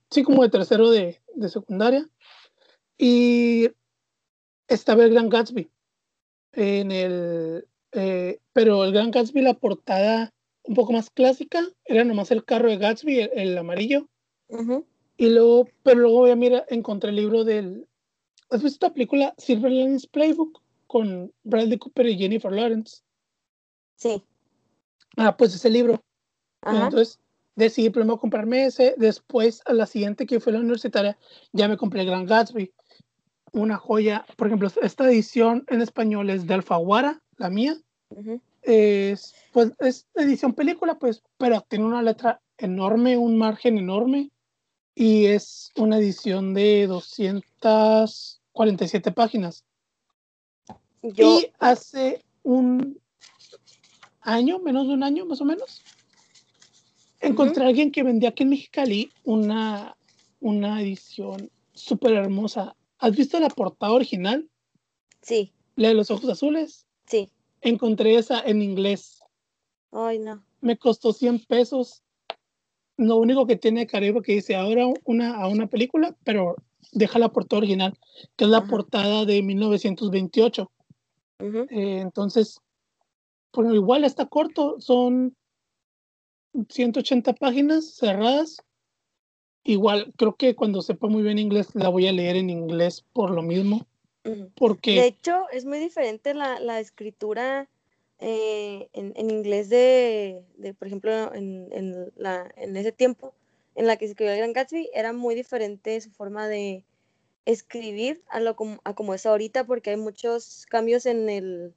sí, 0.10 0.24
como 0.24 0.44
de 0.44 0.50
tercero 0.50 0.90
de, 0.90 1.22
de 1.36 1.50
secundaria, 1.50 2.10
y 2.98 3.70
estaba 4.68 5.04
el 5.04 5.12
Gran 5.12 5.30
Gatsby 5.30 5.70
en 6.54 6.92
el, 6.92 7.68
eh, 7.92 8.40
pero 8.54 8.84
el 8.84 8.92
Gran 8.92 9.12
Gatsby, 9.12 9.42
la 9.42 9.54
portada 9.54 10.34
un 10.64 10.76
poco 10.76 10.94
más 10.94 11.10
clásica, 11.12 11.64
era 11.86 12.04
nomás 12.04 12.32
el 12.32 12.44
carro 12.44 12.70
de 12.70 12.78
Gatsby, 12.78 13.20
el, 13.20 13.30
el 13.34 13.58
amarillo, 13.58 14.10
Ujú. 14.50 14.86
y 15.18 15.30
luego, 15.30 15.70
pero 15.84 16.00
luego 16.00 16.28
ya 16.28 16.36
mira, 16.36 16.66
encontré 16.70 17.12
el 17.12 17.18
libro 17.18 17.44
del, 17.44 17.88
¿has 18.50 18.64
visto 18.64 18.86
esta 18.88 18.94
película 18.94 19.36
Silver 19.38 19.72
Linings 19.72 20.08
Playbook 20.08 20.62
con 20.88 21.32
Bradley 21.44 21.78
Cooper 21.78 22.08
y 22.08 22.18
Jennifer 22.18 22.52
Lawrence? 22.52 23.04
Sí, 23.96 24.24
Ah, 25.18 25.38
pues 25.38 25.56
ese 25.56 25.70
libro. 25.70 26.04
Ajá. 26.62 26.86
Entonces 26.86 27.20
decidí 27.56 27.90
primero 27.90 28.20
comprarme 28.20 28.66
ese, 28.66 28.96
después 28.98 29.62
a 29.66 29.74
la 29.74 29.86
siguiente 29.86 30.26
que 30.26 30.40
fue 30.40 30.54
la 30.54 30.60
universitaria, 30.60 31.18
ya 31.54 31.68
me 31.68 31.78
compré 31.78 32.02
el 32.02 32.08
Gran 32.08 32.26
Gatsby. 32.26 32.74
Una 33.54 33.78
joya, 33.78 34.26
por 34.36 34.48
ejemplo, 34.48 34.70
esta 34.82 35.10
edición 35.10 35.64
en 35.70 35.82
español 35.82 36.30
es 36.30 36.46
de 36.46 36.54
Alfaguara, 36.54 37.22
la 37.38 37.50
mía. 37.50 37.78
ujú. 38.10 38.42
Es, 38.62 39.34
pues, 39.54 39.72
es 39.80 40.08
edición 40.16 40.54
película, 40.54 40.98
pues, 40.98 41.24
pero 41.38 41.62
tiene 41.62 41.86
una 41.86 42.02
letra 42.02 42.42
enorme, 42.58 43.18
un 43.18 43.38
margen 43.38 43.78
enorme. 43.78 44.32
Y 44.96 45.26
es 45.26 45.72
una 45.76 46.00
edición 46.00 46.54
de 46.54 46.88
247 46.88 49.12
páginas. 49.12 49.66
Yo, 51.04 51.40
Y 51.40 51.52
hace 51.60 52.24
un 52.44 52.98
año, 54.22 54.60
menos 54.60 54.88
de 54.88 54.94
un 54.94 55.04
año 55.04 55.26
más 55.26 55.42
o 55.42 55.46
menos, 55.46 55.84
encontré 57.28 57.64
a 57.64 57.68
alguien 57.68 57.92
que 57.92 58.04
vendía 58.04 58.30
aquí 58.30 58.44
en 58.44 58.50
Mexicali 58.50 59.12
una, 59.24 59.96
una 60.40 60.82
edición 60.82 61.50
súper 61.74 62.14
hermosa. 62.14 62.76
¿Has 63.00 63.16
visto 63.16 63.40
la 63.40 63.50
portada 63.50 63.94
original? 63.94 64.50
sí, 65.22 65.52
La 65.76 65.90
de 65.90 65.96
los 65.96 66.12
ojos 66.12 66.30
azules. 66.30 66.86
sí. 67.06 67.30
Encontré 67.62 68.16
esa 68.16 68.42
en 68.42 68.62
inglés. 68.62 69.22
Ay, 69.92 70.20
no. 70.20 70.46
Me 70.62 70.78
costó 70.78 71.12
100 71.14 71.46
pesos. 71.46 72.04
Lo 72.98 73.16
único 73.18 73.48
que 73.48 73.56
tiene 73.56 73.88
Caribe 73.88 74.22
que 74.22 74.34
dice 74.34 74.56
ahora 74.56 74.86
una, 75.04 75.36
a 75.36 75.48
una 75.48 75.66
película, 75.68 76.16
pero 76.24 76.56
deja 76.92 77.18
la 77.18 77.30
portada 77.30 77.58
original, 77.60 77.98
que 78.36 78.44
es 78.44 78.50
la 78.52 78.60
Ajá. 78.60 78.68
portada 78.68 79.26
de 79.26 79.42
1928. 79.42 80.72
Ujú. 81.40 81.58
Eh, 81.72 82.00
entonces, 82.02 82.60
bueno, 83.52 83.74
igual 83.74 84.04
está 84.04 84.28
corto, 84.28 84.80
son 84.80 85.36
180 86.70 87.34
páginas 87.34 87.96
cerradas. 87.96 88.58
Igual, 89.64 90.14
creo 90.16 90.36
que 90.36 90.56
cuando 90.56 90.82
sepa 90.82 91.08
muy 91.08 91.24
bien 91.24 91.40
inglés 91.40 91.74
la 91.74 91.90
voy 91.90 92.08
a 92.08 92.12
leer 92.12 92.36
en 92.36 92.50
inglés 92.50 93.04
por 93.14 93.32
lo 93.32 93.42
mismo, 93.42 93.88
Ujú. 94.26 94.46
De 94.46 94.52
porque 94.56 95.06
hecho, 95.06 95.48
es 95.52 95.66
muy 95.66 95.80
diferente 95.80 96.34
la, 96.34 96.60
la 96.60 96.80
escritura 96.80 97.70
eh, 98.20 98.90
en, 98.94 99.14
en 99.16 99.30
inglés 99.30 99.70
de, 99.70 100.44
de, 100.58 100.74
por 100.74 100.88
ejemplo, 100.88 101.34
en, 101.34 101.70
en, 101.72 102.12
la, 102.16 102.52
en 102.56 102.76
ese 102.76 102.92
tiempo 102.92 103.34
en 103.76 103.88
la 103.88 103.98
que 103.98 104.06
se 104.06 104.12
escribió 104.12 104.34
el 104.34 104.40
Gran 104.40 104.54
Gatsby, 104.54 104.90
era 104.94 105.14
muy 105.14 105.36
diferente 105.36 106.00
su 106.02 106.10
forma 106.10 106.48
de 106.48 106.84
escribir 107.46 108.24
a, 108.30 108.40
lo 108.40 108.56
a 108.84 108.96
como 108.96 109.14
es 109.14 109.26
ahorita, 109.26 109.66
porque 109.66 109.92
hay 109.92 109.98
muchos 109.98 110.66
cambios 110.70 111.06
en, 111.06 111.30
el, 111.30 111.74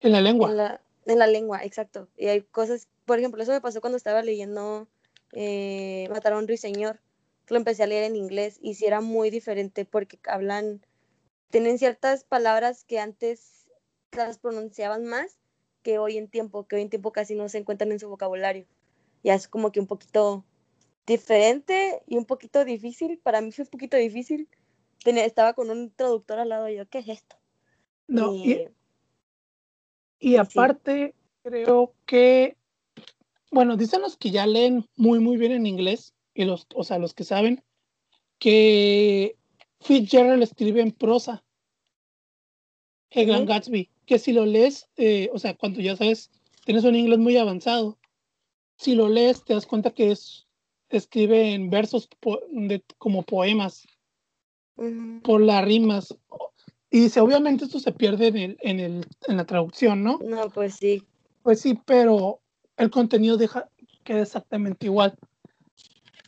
en 0.00 0.12
la 0.12 0.20
lengua. 0.20 0.50
en, 0.50 0.56
la, 0.56 0.80
en 1.06 1.18
la 1.18 1.26
lengua, 1.26 1.62
exacto. 1.62 2.08
Y 2.16 2.26
hay 2.28 2.40
cosas, 2.40 2.88
por 3.04 3.18
ejemplo, 3.18 3.42
eso 3.42 3.52
me 3.52 3.60
pasó 3.60 3.80
cuando 3.80 3.96
estaba 3.96 4.22
leyendo 4.22 4.88
eh, 5.32 6.08
Matar 6.10 6.34
a 6.34 6.38
un 6.38 6.48
ruiseñor, 6.48 7.00
que 7.46 7.54
lo 7.54 7.58
empecé 7.58 7.82
a 7.82 7.86
leer 7.86 8.04
en 8.04 8.16
inglés, 8.16 8.58
y 8.60 8.74
sí 8.74 8.86
era 8.86 9.00
muy 9.00 9.30
diferente 9.30 9.84
porque 9.84 10.18
hablan 10.26 10.80
tienen 11.52 11.78
ciertas 11.78 12.24
palabras 12.24 12.82
que 12.84 12.98
antes 12.98 13.70
las 14.10 14.38
pronunciaban 14.38 15.04
más 15.04 15.38
que 15.82 15.98
hoy 15.98 16.16
en 16.16 16.28
tiempo, 16.28 16.66
que 16.66 16.76
hoy 16.76 16.82
en 16.82 16.88
tiempo 16.90 17.12
casi 17.12 17.34
no 17.34 17.48
se 17.48 17.58
encuentran 17.58 17.92
en 17.92 18.00
su 18.00 18.08
vocabulario. 18.08 18.66
Ya 19.22 19.34
es 19.34 19.48
como 19.48 19.70
que 19.70 19.78
un 19.78 19.86
poquito 19.86 20.44
diferente 21.06 22.02
y 22.06 22.16
un 22.16 22.24
poquito 22.24 22.64
difícil. 22.64 23.18
Para 23.18 23.40
mí 23.42 23.52
fue 23.52 23.64
un 23.64 23.70
poquito 23.70 23.98
difícil. 23.98 24.48
Tenía, 25.04 25.26
estaba 25.26 25.52
con 25.52 25.70
un 25.70 25.90
traductor 25.90 26.38
al 26.38 26.48
lado 26.48 26.68
y 26.68 26.76
yo, 26.76 26.88
¿qué 26.88 26.98
es 27.00 27.08
esto? 27.08 27.36
No, 28.06 28.32
y, 28.32 28.50
Y- 28.50 28.68
y 30.20 30.34
sí. 30.36 30.38
aparte, 30.38 31.14
creo 31.42 31.92
que, 32.06 32.56
bueno, 33.52 33.76
dicen 33.76 34.00
los 34.00 34.16
que 34.16 34.32
ya 34.32 34.46
leen 34.46 34.86
muy, 34.96 35.20
muy 35.20 35.36
bien 35.36 35.52
en 35.52 35.66
inglés, 35.66 36.14
y 36.34 36.44
los, 36.44 36.66
o 36.74 36.82
sea, 36.82 36.98
los 36.98 37.14
que 37.14 37.22
saben, 37.22 37.62
que 38.38 39.36
Fitzgerald 39.80 40.42
escribe 40.42 40.80
en 40.80 40.90
prosa. 40.90 41.44
El 43.10 43.26
Gran. 43.26 43.44
Gatsby, 43.46 43.90
que 44.06 44.18
si 44.18 44.32
lo 44.32 44.46
lees, 44.46 44.88
eh, 44.96 45.30
o 45.32 45.38
sea, 45.38 45.54
cuando 45.54 45.80
ya 45.80 45.94
sabes, 45.96 46.30
tienes 46.64 46.84
un 46.84 46.96
inglés 46.96 47.18
muy 47.18 47.36
avanzado, 47.36 47.98
si 48.78 48.94
lo 48.94 49.08
lees 49.08 49.44
te 49.44 49.54
das 49.54 49.66
cuenta 49.66 49.92
que 49.92 50.10
es, 50.10 50.46
escribe 50.88 51.52
en 51.52 51.70
versos 51.70 52.08
po- 52.20 52.40
de, 52.50 52.82
como 52.98 53.22
poemas, 53.22 53.86
por 55.22 55.40
las 55.40 55.64
rimas. 55.64 56.16
Y 56.90 57.00
dice, 57.00 57.20
obviamente 57.20 57.66
esto 57.66 57.78
se 57.78 57.92
pierde 57.92 58.28
en, 58.28 58.36
el, 58.36 58.58
en, 58.60 58.80
el, 58.80 59.06
en 59.28 59.36
la 59.36 59.44
traducción, 59.44 60.02
¿no? 60.02 60.18
No, 60.24 60.50
pues 60.50 60.74
sí. 60.76 61.04
Pues 61.42 61.60
sí, 61.60 61.78
pero 61.84 62.41
el 62.82 62.90
contenido 62.90 63.36
deja, 63.36 63.68
queda 64.04 64.22
exactamente 64.22 64.86
igual. 64.86 65.16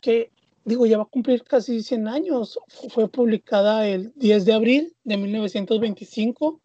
Que, 0.01 0.31
digo, 0.65 0.87
ya 0.87 0.97
va 0.99 1.05
a 1.05 1.07
cumplir 1.07 1.43
casi 1.45 1.83
100 1.83 2.09
años. 2.09 2.59
Fu- 2.69 2.89
Fue 2.91 3.09
publicada 3.09 3.87
el 3.89 4.13
10 4.17 4.45
de 4.45 4.53
abril 4.53 4.97
de 5.05 5.17
1925 5.17 6.61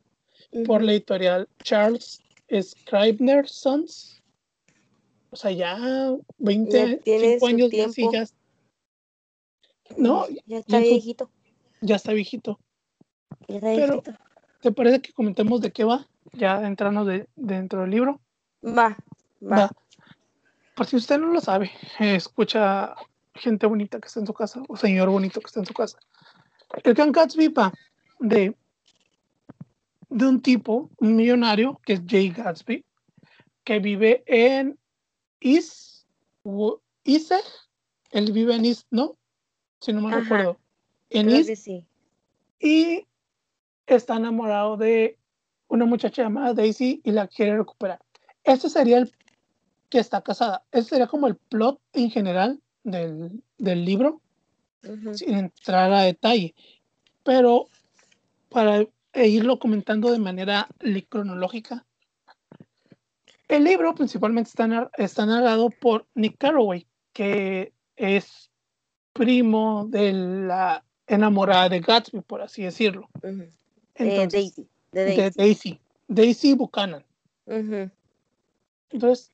por 0.66 0.84
la 0.84 0.92
editorial 0.94 1.48
Charles 1.64 2.22
Scribner 2.62 3.48
Sons. 3.48 4.22
O 5.32 5.36
sea, 5.36 5.52
ya 5.52 5.78
20 6.40 6.78
Ya 6.78 6.98
tiene 7.00 7.28
5 7.34 7.40
su 7.40 7.46
años 7.46 7.72
ya, 7.72 8.26
no, 9.98 10.26
Ya 10.46 10.58
está 10.60 10.80
viejito. 10.80 11.30
ya 11.82 11.96
está 11.96 12.14
viejito. 12.14 12.60
Ya 13.48 13.56
está 13.56 13.68
Pero- 13.76 13.94
viejito. 14.02 14.14
¿Te 14.62 14.72
parece 14.74 15.02
que 15.02 15.14
comentemos 15.14 15.62
de 15.62 15.72
qué 15.72 15.86
va? 15.86 16.06
Ya 16.34 16.68
entrando 16.68 17.06
de, 17.06 17.28
dentro 17.38 17.82
del 17.82 17.92
libro. 17.92 18.20
Va, 18.62 18.98
va. 19.42 19.58
Va. 19.58 19.72
Por 20.76 20.86
si 20.86 20.96
usted 20.96 21.20
no 21.20 21.28
lo 21.28 21.42
sabe, 21.42 21.72
escucha 22.00 22.96
gente 23.36 23.66
bonita 23.66 24.00
que 24.00 24.08
está 24.08 24.20
en 24.20 24.28
su 24.28 24.34
casa, 24.34 24.62
o 24.68 24.78
señor 24.78 25.10
bonito 25.10 25.40
que 25.40 25.48
está 25.48 25.60
en 25.60 25.66
su 25.66 25.74
casa. 25.74 26.00
El 26.84 26.94
Gatsby 27.12 27.48
va 27.50 27.74
de, 28.20 28.56
de 30.10 30.26
un 30.26 30.42
tipo, 30.42 30.90
un 30.98 31.16
millonario, 31.16 31.80
que 31.86 31.94
es 31.94 32.02
Jay 32.08 32.30
Gatsby, 32.30 32.86
que 33.64 33.80
vive 33.80 34.24
en 34.26 34.78
Wo- 36.44 36.82
East, 37.04 37.32
él 38.12 38.32
vive 38.32 38.56
en 38.56 38.66
East, 38.66 38.88
¿no? 38.92 39.18
Si 39.82 39.94
no 39.94 40.02
me 40.02 40.10
Ajá. 40.10 40.20
recuerdo. 40.20 40.60
En 41.10 41.28
que 41.28 41.56
sí. 41.56 41.86
y 42.60 43.08
está 43.88 44.18
enamorado 44.18 44.78
de 44.78 45.18
una 45.68 45.86
muchacha 45.86 46.24
llamada 46.24 46.54
Daisy 46.54 47.02
y 47.04 47.12
la 47.12 47.28
quiere 47.28 47.58
recuperar. 47.58 48.00
Este 48.44 48.70
sería 48.70 48.98
el 49.00 49.12
que 49.90 50.00
está 50.00 50.22
casada. 50.22 50.64
Este 50.72 50.90
sería 50.92 51.08
como 51.08 51.28
el 51.28 51.36
plot 51.36 51.80
en 51.94 52.12
general 52.12 52.60
del, 52.84 53.42
del 53.58 53.86
libro, 53.86 54.22
sin 55.14 55.36
entrar 55.36 55.92
a 55.92 56.04
detalle. 56.04 56.56
Pero 57.24 57.68
para 58.50 58.86
irlo 59.14 59.60
comentando 59.60 60.12
de 60.12 60.20
manera 60.20 60.68
cronológica, 61.10 61.86
el 63.48 63.64
libro 63.64 63.96
principalmente 63.96 64.50
está, 64.50 64.68
nar- 64.68 64.92
está 64.98 65.26
narrado 65.26 65.70
por 65.72 66.06
Nick 66.14 66.38
Carraway, 66.38 66.86
que 67.14 67.74
es 67.96 68.52
primo 69.14 69.88
de 69.90 70.14
la 70.14 70.84
enamorada 71.08 71.68
de 71.68 71.80
Gatsby, 71.80 72.22
por 72.22 72.42
así 72.42 72.62
decirlo. 72.64 73.10
Eh, 73.24 73.50
Entonces, 73.96 74.32
Daisy. 74.56 74.68
De 74.92 75.04
de 75.06 75.16
Daisy. 75.16 75.38
Daisy. 75.38 75.80
Daisy 76.08 76.54
Buchanan. 76.54 77.04
Entonces, 78.92 79.32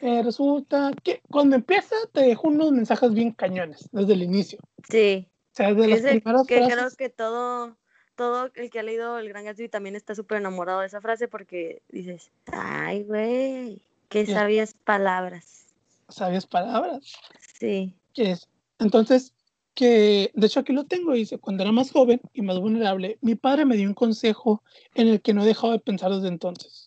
eh, 0.00 0.22
resulta 0.22 0.92
que 1.02 1.22
cuando 1.30 1.56
empieza 1.56 1.96
te 2.12 2.20
dejo 2.20 2.48
unos 2.48 2.72
mensajes 2.72 3.12
bien 3.12 3.32
cañones 3.32 3.88
desde 3.92 4.12
el 4.12 4.22
inicio. 4.22 4.58
Sí. 4.88 5.28
O 5.52 5.56
sea, 5.56 5.72
de 5.72 5.88
las 5.88 6.00
Ese 6.00 6.20
primeras 6.20 6.46
que 6.46 6.66
creo 6.66 6.90
que 6.96 7.08
todo, 7.08 7.76
todo 8.14 8.50
el 8.54 8.70
que 8.70 8.78
ha 8.78 8.82
leído 8.82 9.18
El 9.18 9.28
Gran 9.28 9.44
Gatsby 9.44 9.68
también 9.68 9.96
está 9.96 10.14
súper 10.14 10.38
enamorado 10.38 10.80
de 10.80 10.86
esa 10.86 11.00
frase 11.00 11.28
porque 11.28 11.82
dices, 11.88 12.30
ay, 12.46 13.04
güey, 13.04 13.80
qué 14.08 14.26
sabias 14.26 14.74
palabras. 14.74 15.66
sabias 16.08 16.46
palabras. 16.46 17.14
Sí. 17.58 17.94
Es, 18.14 18.48
entonces, 18.78 19.32
que 19.74 20.30
de 20.34 20.46
hecho 20.46 20.60
aquí 20.60 20.72
lo 20.72 20.84
tengo, 20.84 21.12
dice, 21.12 21.38
cuando 21.38 21.62
era 21.62 21.72
más 21.72 21.90
joven 21.90 22.20
y 22.32 22.42
más 22.42 22.58
vulnerable, 22.58 23.18
mi 23.20 23.34
padre 23.34 23.64
me 23.64 23.76
dio 23.76 23.88
un 23.88 23.94
consejo 23.94 24.62
en 24.94 25.08
el 25.08 25.20
que 25.20 25.34
no 25.34 25.42
he 25.42 25.46
dejado 25.46 25.72
de 25.72 25.78
pensar 25.78 26.10
desde 26.10 26.28
entonces. 26.28 26.85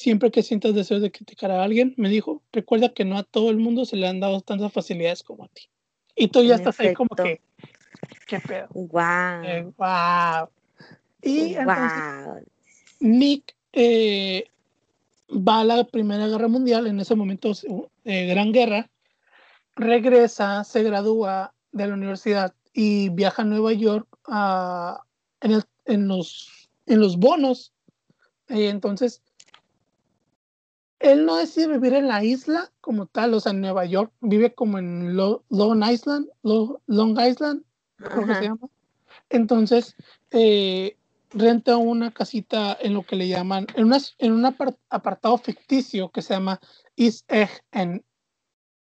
Siempre 0.00 0.30
que 0.30 0.42
sientas 0.42 0.74
deseos 0.74 1.02
de 1.02 1.12
criticar 1.12 1.50
a 1.50 1.62
alguien, 1.62 1.92
me 1.98 2.08
dijo, 2.08 2.42
recuerda 2.52 2.94
que 2.94 3.04
no 3.04 3.18
a 3.18 3.22
todo 3.22 3.50
el 3.50 3.58
mundo 3.58 3.84
se 3.84 3.96
le 3.96 4.08
han 4.08 4.18
dado 4.18 4.40
tantas 4.40 4.72
facilidades 4.72 5.22
como 5.22 5.44
a 5.44 5.48
ti. 5.48 5.68
Y 6.16 6.28
tú 6.28 6.42
ya 6.42 6.54
En 6.54 6.60
estás 6.60 6.80
ahí 6.80 6.94
como 6.94 7.10
que, 7.14 7.42
¿qué 8.26 8.40
pedo? 8.40 8.68
Wow. 8.70 9.44
Eh, 9.44 9.66
wow. 9.76 10.48
Y 11.20 11.52
entonces 11.54 12.02
wow. 12.24 12.42
Nick 13.00 13.54
eh, 13.74 14.46
va 15.28 15.60
a 15.60 15.64
la 15.64 15.84
Primera 15.84 16.28
Guerra 16.28 16.48
Mundial, 16.48 16.86
en 16.86 16.98
ese 16.98 17.14
momento 17.14 17.52
eh, 18.06 18.26
Gran 18.26 18.52
Guerra, 18.52 18.88
regresa, 19.76 20.64
se 20.64 20.82
gradúa 20.82 21.52
de 21.72 21.86
la 21.88 21.92
universidad 21.92 22.54
y 22.72 23.10
viaja 23.10 23.42
a 23.42 23.44
Nueva 23.44 23.74
York 23.74 24.08
en, 25.42 25.50
el- 25.52 25.64
en 25.84 26.08
los, 26.08 26.70
en 26.86 27.00
los 27.00 27.18
bonos. 27.18 27.74
Eh, 28.48 28.70
entonces, 28.70 29.20
él 31.00 31.24
no 31.24 31.36
decide 31.36 31.66
vivir 31.66 31.94
en 31.94 32.08
la 32.08 32.22
isla 32.22 32.70
como 32.80 33.06
tal, 33.06 33.32
o 33.34 33.40
sea, 33.40 33.52
en 33.52 33.62
Nueva 33.62 33.86
York, 33.86 34.12
vive 34.20 34.54
como 34.54 34.78
en 34.78 35.16
Long 35.16 35.82
Island, 35.90 36.28
Long 36.42 37.18
Island, 37.18 37.64
creo 37.96 38.26
que 38.26 38.34
se 38.34 38.42
llama. 38.42 38.68
Entonces, 39.30 39.96
eh, 40.30 40.96
renta 41.30 41.78
una 41.78 42.12
casita 42.12 42.76
en 42.80 42.94
lo 42.94 43.02
que 43.02 43.16
le 43.16 43.28
llaman, 43.28 43.66
en, 43.74 43.86
una, 43.86 43.98
en 44.18 44.32
un 44.32 44.44
apartado 44.44 45.38
ficticio 45.38 46.10
que 46.10 46.20
se 46.20 46.34
llama 46.34 46.60
East 46.96 47.24
Egg 47.32 47.48
en, 47.72 48.04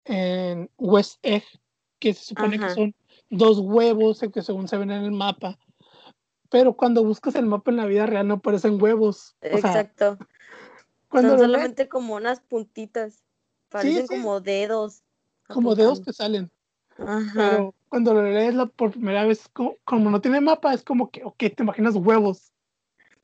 en 0.04 0.68
West 0.76 1.18
Egg, 1.22 1.44
que 2.00 2.14
se 2.14 2.24
supone 2.24 2.58
que 2.58 2.70
son 2.70 2.94
dos 3.30 3.60
huevos 3.60 4.20
que 4.32 4.42
según 4.42 4.66
se 4.66 4.76
ven 4.76 4.90
en 4.90 5.04
el 5.04 5.12
mapa. 5.12 5.56
Pero 6.50 6.76
cuando 6.76 7.04
buscas 7.04 7.36
el 7.36 7.46
mapa 7.46 7.70
en 7.70 7.76
la 7.76 7.86
vida 7.86 8.06
real 8.06 8.26
no 8.26 8.34
aparecen 8.34 8.82
huevos. 8.82 9.36
Exacto. 9.42 10.18
Cuando 11.08 11.30
Son 11.30 11.40
solamente 11.40 11.88
como 11.88 12.14
unas 12.14 12.40
puntitas. 12.40 13.24
Parecen 13.68 14.06
como 14.06 14.40
dedos. 14.40 15.02
Como 15.46 15.74
dedos 15.74 16.00
que 16.00 16.12
salen. 16.12 16.50
Ajá. 16.98 17.50
Pero 17.50 17.74
cuando 17.88 18.14
lo 18.14 18.22
lees 18.22 18.54
la 18.54 18.66
por 18.66 18.90
primera 18.90 19.24
vez, 19.24 19.48
como, 19.48 20.10
no 20.10 20.20
tiene 20.20 20.40
mapa, 20.40 20.74
es 20.74 20.82
como 20.82 21.10
que, 21.10 21.24
ok, 21.24 21.38
te 21.38 21.62
imaginas 21.62 21.94
huevos. 21.94 22.52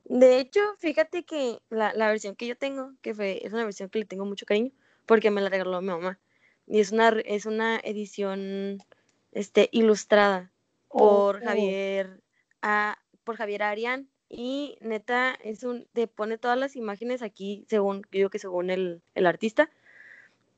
De 0.05 0.38
hecho, 0.38 0.61
fíjate 0.79 1.25
que 1.25 1.61
la, 1.71 1.93
versión 2.09 2.37
que 2.37 2.47
yo 2.47 2.57
tengo, 2.57 2.93
que 3.03 3.14
fue, 3.14 3.45
es 3.45 3.53
una 3.53 3.64
versión 3.64 3.88
que 3.88 4.00
le 4.00 4.05
tengo 4.05 4.25
mucho 4.25 4.47
cariño, 4.47 4.71
porque 5.07 5.31
me 5.31 5.41
la 5.41 5.49
regaló 5.49 5.81
mi 5.81 5.88
mamá. 5.88 6.19
Y 6.67 6.81
es 6.81 6.93
una, 6.93 7.09
es 7.25 7.47
una 7.47 7.79
edición 7.79 8.79
este, 9.33 9.69
ilustrada 9.73 10.50
por 10.88 11.37
oh. 11.37 11.41
Javier, 11.45 12.23
a, 12.62 12.99
por 13.25 13.37
Javier 13.37 13.62
Arián 13.62 14.09
y 14.28 14.76
neta 14.81 15.35
es 15.43 15.62
un 15.64 15.87
te 15.93 16.07
pone 16.07 16.38
todas 16.38 16.59
las 16.59 16.76
imágenes 16.76 17.23
aquí 17.23 17.64
según 17.69 18.02
yo 18.02 18.09
digo 18.11 18.31
que 18.31 18.38
según 18.38 18.71
el, 18.71 19.02
artista 19.14 19.71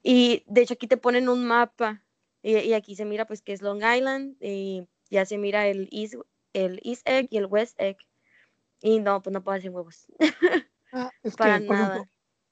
y 0.03 0.45
de 0.47 0.63
hecho 0.63 0.75
aquí 0.75 0.87
te 0.87 0.97
ponen 0.97 1.29
un 1.29 1.47
mapa 1.47 2.03
y, 2.43 2.75
aquí 2.75 2.95
se 2.95 3.05
mira 3.05 3.27
pues 3.27 3.43
que 3.43 3.53
es 3.53 3.61
Long 3.61 3.83
Island 3.83 4.37
y 4.41 4.87
ya 5.11 5.25
se 5.25 5.37
mira 5.37 5.67
el 5.67 5.89
East, 5.91 6.15
el 6.53 6.81
East 6.85 7.09
Egg 7.09 7.29
y 7.31 7.39
el 7.39 7.47
West 7.47 7.81
Egg 7.81 7.97
y 8.81 9.01
no 9.01 9.21
pues 9.21 9.33
no 9.33 9.43
hacer 9.53 9.71
huevos. 9.71 10.07
Ah, 10.93 11.11
es 11.25 11.35
para 11.35 11.59
nada. 11.59 12.09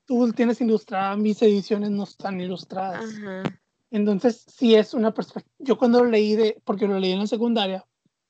tú 0.06 0.30
tienes 0.32 0.60
ilustrada 0.60 1.16
mis 1.16 1.40
ediciones 1.40 1.90
no 1.92 2.02
están 2.02 2.40
ilustradas. 2.40 3.06
Entonces 3.90 4.44
sí 4.48 4.74
es 4.74 4.92
una 4.92 5.14
perspectiva 5.14 5.54
yo 5.60 5.78
cuando 5.78 6.02
lo 6.02 6.10
leí 6.10 6.34
de 6.34 6.60
porque 6.64 6.88
lo 6.88 6.98
leí 6.98 7.12
en 7.12 7.20
la 7.20 7.26
secundaria 7.28 7.86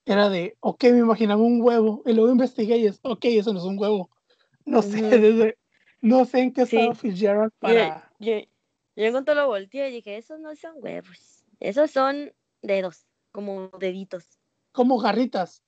era 0.07 0.29
de, 0.29 0.57
ok, 0.61 0.85
me 0.85 0.99
imaginaba 0.99 1.43
un 1.43 1.63
huevo, 1.63 2.03
y 2.05 2.13
luego 2.13 2.31
investigué 2.31 2.77
y 2.79 2.87
es, 2.87 3.01
ok, 3.03 3.25
eso 3.27 3.53
no 3.53 3.59
es 3.59 3.65
un 3.65 3.79
huevo. 3.79 4.11
No 4.65 4.83
sé, 4.83 5.03
desde, 5.03 5.59
no 6.01 6.25
sé 6.25 6.41
en 6.41 6.53
qué 6.53 6.63
estado 6.63 6.95
Fitzgerald 6.95 7.53
para... 7.59 8.11
Yo, 8.19 8.33
yo, 8.97 9.13
cuando 9.13 9.35
lo 9.35 9.47
volteé 9.47 9.91
dije, 9.91 10.17
esos 10.17 10.41
no 10.41 10.55
son 10.57 10.75
huevos, 10.77 11.45
esos 11.61 11.91
son 11.91 12.33
dedos, 12.63 13.07
como 13.33 13.69
deditos. 13.79 14.39
Como 14.73 14.99
garritas. 14.99 15.63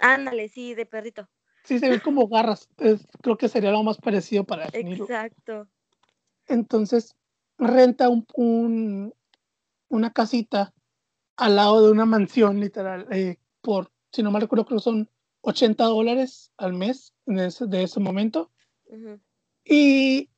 Ándale, 0.00 0.48
sí, 0.48 0.74
de 0.74 0.86
perrito. 0.86 1.28
Sí, 1.64 1.78
se 1.78 1.88
ven 1.88 2.00
como 2.00 2.26
garras, 2.28 2.68
creo 3.22 3.36
que 3.36 3.48
sería 3.48 3.70
lo 3.70 3.82
más 3.82 3.98
parecido 3.98 4.44
para 4.44 4.66
definirlo. 4.66 5.04
Exacto. 5.04 5.68
Entonces, 6.48 7.14
renta 7.56 8.08
un, 8.08 8.26
un, 8.34 9.14
una 9.88 10.12
casita 10.12 10.74
al 11.36 11.56
lado 11.56 11.86
de 11.86 11.92
una 11.92 12.04
mansión, 12.04 12.58
literal, 12.60 13.06
eh, 13.12 13.36
por, 13.62 13.90
si 14.12 14.22
no 14.22 14.30
mal 14.30 14.42
recuerdo, 14.42 14.66
creo 14.66 14.78
que 14.78 14.84
son 14.84 15.08
80 15.42 15.84
dólares 15.84 16.52
al 16.56 16.74
mes 16.74 17.14
de 17.26 17.46
ese, 17.46 17.66
de 17.66 17.84
ese 17.84 18.00
momento. 18.00 18.50
Y 19.64 20.28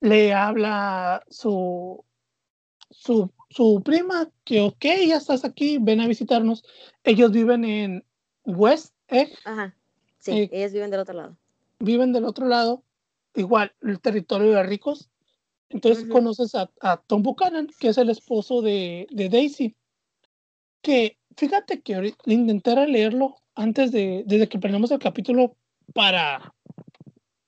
le 0.00 0.34
habla 0.34 1.22
su, 1.28 2.04
su, 2.90 3.30
su 3.50 3.82
prima 3.84 4.30
que, 4.44 4.60
ok, 4.60 4.84
ya 5.06 5.16
estás 5.16 5.44
aquí, 5.44 5.78
ven 5.80 6.00
a 6.00 6.08
visitarnos. 6.08 6.64
Ellos 7.04 7.30
viven 7.30 7.64
en 7.64 8.04
West 8.44 8.94
Egg. 9.08 9.32
Ajá. 9.44 9.76
Sí, 10.18 10.32
eh, 10.32 10.50
ellos 10.52 10.72
viven 10.72 10.90
del 10.90 11.00
otro 11.00 11.14
lado. 11.14 11.36
Viven 11.78 12.12
del 12.12 12.24
otro 12.24 12.46
lado, 12.46 12.82
igual, 13.34 13.72
el 13.82 14.00
territorio 14.00 14.50
de 14.52 14.62
ricos. 14.62 15.08
Entonces 15.68 16.08
conoces 16.08 16.54
a, 16.54 16.70
a, 16.80 16.96
Tom 16.96 17.22
Buchanan, 17.22 17.68
que 17.78 17.88
es 17.88 17.98
el 17.98 18.08
esposo 18.08 18.62
de, 18.62 19.06
de 19.10 19.28
Daisy, 19.28 19.76
que 20.80 21.18
Fíjate 21.36 21.82
que 21.82 21.94
ahorita 21.94 22.32
intenté 22.32 22.74
leerlo 22.86 23.36
antes 23.54 23.92
de, 23.92 24.24
desde 24.26 24.48
que 24.48 24.58
perdimos 24.58 24.90
el 24.90 24.98
capítulo 24.98 25.56
para, 25.92 26.54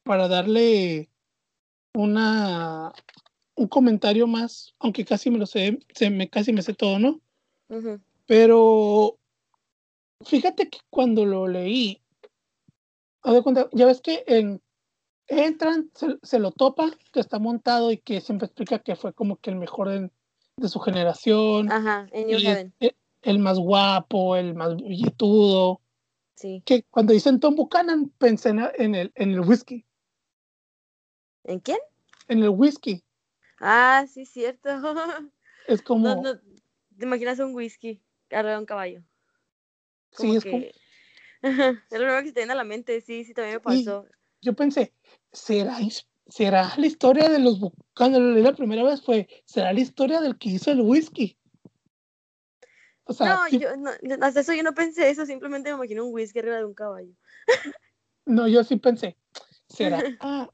para 0.03 0.29
darle 0.29 1.09
una, 1.95 2.93
un 3.55 3.69
comentario 3.69 4.27
más, 4.27 4.75
aunque 4.79 5.05
casi 5.05 5.31
me 5.31 5.39
lo 5.39 5.47
sé, 5.47 5.79
se 5.95 6.11
me, 6.11 6.29
casi 6.29 6.53
me 6.53 6.63
sé 6.63 6.75
todo, 6.75 6.99
¿no? 6.99 7.21
Pero 8.27 9.19
fíjate 10.25 10.69
que 10.69 10.79
cuando 10.91 11.25
lo 11.25 11.49
leí, 11.49 12.03
ya 13.73 13.87
ves 13.87 14.01
que 14.01 14.25
en, 14.27 14.63
entran, 15.27 15.91
se, 16.23 16.39
lo 16.39 16.51
topa, 16.51 16.91
que 17.13 17.21
está 17.21 17.39
montado 17.39 17.91
y 17.91 17.99
que 17.99 18.21
siempre 18.21 18.47
explica 18.47 18.79
que 18.79 18.97
fue 18.97 19.13
como 19.13 19.37
que 19.37 19.51
el 19.51 19.57
mejor 19.57 19.89
de, 19.89 20.69
su 20.69 20.81
generación. 20.81 21.71
Ajá, 21.71 22.07
en 22.13 22.27
New 22.27 22.39
el 23.23 23.39
más 23.39 23.59
guapo, 23.59 24.37
el 24.37 24.55
más 24.55 24.77
billetudo. 24.77 25.81
Sí. 26.35 26.63
Que 26.65 26.85
cuando 26.85 27.13
dicen 27.13 27.41
Tom 27.41 27.57
Buchanan, 27.57 28.11
pensé 28.19 28.51
en 28.51 28.95
el, 28.95 29.13
en 29.15 29.31
el 29.33 29.41
whisky. 29.41 29.85
¿En 31.45 31.61
quién? 31.61 31.79
En 32.29 32.43
el 32.43 32.51
whisky. 32.51 33.03
Ah, 33.61 34.07
sí, 34.09 34.25
cierto. 34.27 34.69
Es 35.67 35.83
como. 35.83 36.23
¿Te 36.23 37.05
imaginas 37.05 37.39
un 37.41 37.55
whisky 37.55 38.03
arriba 38.31 38.53
de 38.53 38.59
un 38.59 38.67
caballo? 38.67 39.03
sí, 40.13 40.37
es 40.37 40.45
como. 40.45 40.59
es 41.43 41.55
lo 41.91 41.99
primero 41.99 42.21
que 42.21 42.29
se 42.29 42.33
te 42.33 42.41
viene 42.41 42.53
a 42.53 42.57
la 42.57 42.65
mente, 42.65 43.01
sí, 43.01 43.25
sí, 43.25 43.35
también 43.35 43.57
me 43.57 43.61
pasó. 43.61 44.07
yo 44.41 44.55
pensé, 44.55 44.93
¿será, 45.33 45.79
¿será 46.27 46.73
la 46.77 46.87
historia 46.87 47.29
de 47.29 47.39
los. 47.39 47.61
Leí 47.61 48.43
la 48.43 48.55
primera 48.55 48.83
vez 48.83 49.03
fue, 49.03 49.29
¿será 49.45 49.73
la 49.73 49.81
historia 49.81 50.21
del 50.21 50.39
que 50.39 50.51
hizo 50.51 50.71
el 50.71 50.81
whisky? 50.81 51.38
No, 53.21 53.49
yo, 53.49 53.77
no, 53.77 53.91
hasta 54.21 54.41
eso 54.41 54.53
yo 54.53 54.63
no 54.63 54.75
pensé 54.75 55.11
eso, 55.11 55.25
simplemente 55.25 55.71
me 55.71 55.77
imagino 55.77 56.05
un 56.05 56.15
whisky 56.15 56.41
arriba 56.41 56.57
de 56.57 56.65
un 56.65 56.75
caballo. 56.75 57.13
no, 58.27 58.49
yo 58.49 58.63
sí 58.65 58.77
pensé, 58.77 59.17
¿será 59.69 60.03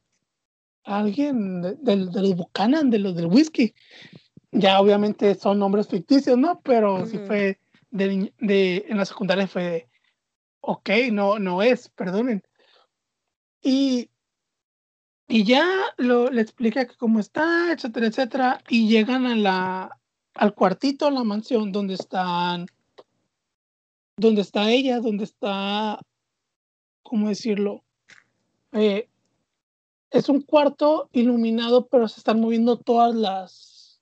alguien 0.84 1.62
de, 1.62 1.74
de, 1.76 1.96
los 1.96 2.36
Buchanan, 2.36 2.90
de 2.90 2.98
los 2.98 3.16
del 3.16 3.26
whisky? 3.26 3.74
Ya 4.52 4.80
obviamente 4.80 5.34
son 5.34 5.58
nombres 5.58 5.88
ficticios, 5.88 6.38
¿no? 6.38 6.60
Pero 6.60 7.06
sí 7.06 7.18
fue 7.18 7.58
de, 7.90 8.32
de, 8.38 8.84
en 8.88 8.98
la 8.98 9.04
secundaria 9.04 9.46
fue 9.48 9.62
de, 9.62 9.88
ok, 10.60 10.90
no, 11.12 11.38
no 11.38 11.62
es, 11.62 11.88
perdonen. 11.88 12.42
Y, 13.62 14.10
y 15.26 15.44
ya 15.44 15.66
lo, 15.96 16.30
le 16.30 16.42
explica 16.42 16.86
que 16.86 16.96
cómo 16.96 17.18
está, 17.18 17.72
etcétera, 17.72 18.06
etcétera, 18.06 18.60
y 18.68 18.88
llegan 18.88 19.26
a 19.26 19.34
la, 19.34 20.00
al 20.34 20.54
cuartito 20.54 21.08
en 21.08 21.14
la 21.14 21.24
mansión 21.24 21.72
donde 21.72 21.94
están, 21.94 22.66
donde 24.16 24.42
está 24.42 24.70
ella, 24.70 25.00
donde 25.00 25.24
está, 25.24 26.00
¿cómo 27.02 27.28
decirlo? 27.28 27.84
Eh, 28.72 29.08
es 30.10 30.28
un 30.28 30.42
cuarto 30.42 31.08
iluminado, 31.12 31.86
pero 31.86 32.08
se 32.08 32.20
están 32.20 32.40
moviendo 32.40 32.78
todas 32.78 33.14
las 33.14 34.00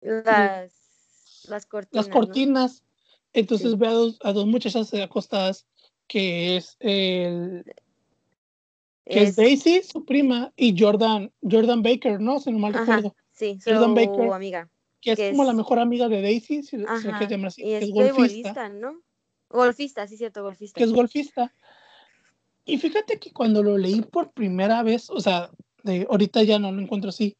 las, 0.00 1.46
las 1.48 1.66
cortinas. 1.66 2.06
Las 2.06 2.14
cortinas. 2.14 2.84
Entonces 3.32 3.76
ve 3.76 3.88
a 3.88 3.92
dos, 3.92 4.18
a 4.22 4.32
dos 4.32 4.46
muchachas 4.46 4.92
acostadas, 4.94 5.66
que 6.06 6.56
es 6.56 6.76
el 6.80 7.64
que 9.04 9.22
es, 9.22 9.36
Daisy, 9.36 9.82
su 9.82 10.04
prima, 10.04 10.52
y 10.56 10.78
Jordan, 10.78 11.32
Jordan 11.42 11.82
Baker, 11.82 12.20
¿no? 12.20 12.40
Si 12.40 12.52
no 12.52 12.58
mal 12.58 12.74
recuerdo. 12.74 13.14
Sí, 13.32 13.58
Jordan 13.64 13.94
Baker. 13.94 14.32
amiga 14.32 14.68
que 15.00 15.12
es, 15.12 15.30
como 15.30 15.44
la 15.44 15.52
mejor 15.52 15.78
amiga 15.78 16.08
de 16.08 16.22
Daisy, 16.22 16.62
si, 16.62 16.76
Ajá, 16.86 17.18
se 17.18 17.26
llama 17.26 17.48
así, 17.48 17.62
y 17.62 17.72
es, 17.72 17.90
golfista. 17.90 18.68
¿no? 18.68 19.00
Golfista, 19.48 20.06
sí, 20.06 20.16
cierto, 20.16 20.42
golfista. 20.42 20.78
Que 20.78 20.84
es 20.84 20.92
golfista. 20.92 21.54
Y 22.64 22.78
fíjate 22.78 23.18
que 23.18 23.32
cuando 23.32 23.62
lo 23.62 23.78
leí 23.78 24.02
por 24.02 24.32
primera 24.32 24.82
vez, 24.82 25.08
o 25.08 25.20
sea, 25.20 25.50
de 25.84 26.06
ahorita 26.10 26.42
ya 26.42 26.58
no 26.58 26.70
lo 26.70 26.82
encuentro 26.82 27.10
así, 27.10 27.36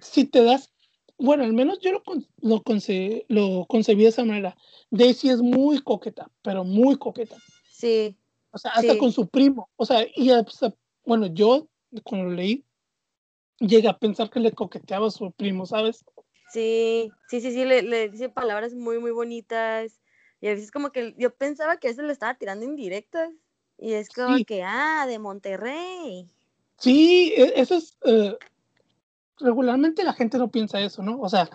si 0.00 0.24
te 0.24 0.42
das, 0.42 0.72
bueno, 1.16 1.44
al 1.44 1.52
menos 1.52 1.78
yo 1.80 1.92
lo, 1.92 2.02
lo, 2.40 2.62
conce, 2.62 3.24
lo 3.28 3.66
concebí 3.68 4.02
de 4.02 4.08
esa 4.08 4.24
manera. 4.24 4.56
Daisy 4.90 5.30
es 5.30 5.40
muy 5.40 5.78
coqueta, 5.80 6.28
pero 6.42 6.64
muy 6.64 6.96
coqueta. 6.96 7.36
Sí. 7.70 8.16
O 8.50 8.58
sea, 8.58 8.72
hasta 8.72 8.98
con 8.98 9.12
su 9.12 9.28
primo. 9.28 9.70
O 9.76 9.86
sea, 9.86 10.04
y 10.14 10.30
bueno, 11.04 11.26
yo 11.26 11.68
cuando 12.04 12.28
lo 12.28 12.34
leí, 12.34 12.64
llegué 13.58 13.88
a 13.88 13.98
pensar 13.98 14.30
que 14.30 14.40
le 14.40 14.52
coqueteaba 14.52 15.06
a 15.06 15.10
su 15.10 15.30
primo, 15.32 15.66
¿sabes? 15.66 16.04
Sí, 16.52 17.10
sí, 17.28 17.40
sí, 17.40 17.52
sí, 17.52 17.64
le, 17.64 17.82
le 17.82 18.08
dice 18.08 18.28
palabras 18.28 18.74
muy, 18.74 18.98
muy 18.98 19.10
bonitas. 19.10 20.00
Y 20.40 20.48
a 20.48 20.50
veces 20.50 20.70
como 20.70 20.90
que 20.92 21.14
yo 21.16 21.34
pensaba 21.34 21.78
que 21.78 21.88
eso 21.88 22.02
le 22.02 22.12
estaba 22.12 22.34
tirando 22.34 22.64
indirectas. 22.64 23.30
Y 23.78 23.94
es 23.94 24.10
como 24.10 24.36
que, 24.44 24.62
ah, 24.62 25.06
de 25.06 25.18
Monterrey. 25.18 26.28
Sí, 26.78 27.32
e, 27.36 27.54
eso 27.60 27.76
es. 27.76 27.96
eh, 28.04 28.36
regularmente 29.38 30.04
la 30.04 30.12
gente 30.12 30.38
no 30.38 30.50
piensa 30.50 30.80
eso, 30.80 31.02
¿no? 31.02 31.20
O 31.20 31.28
sea, 31.28 31.48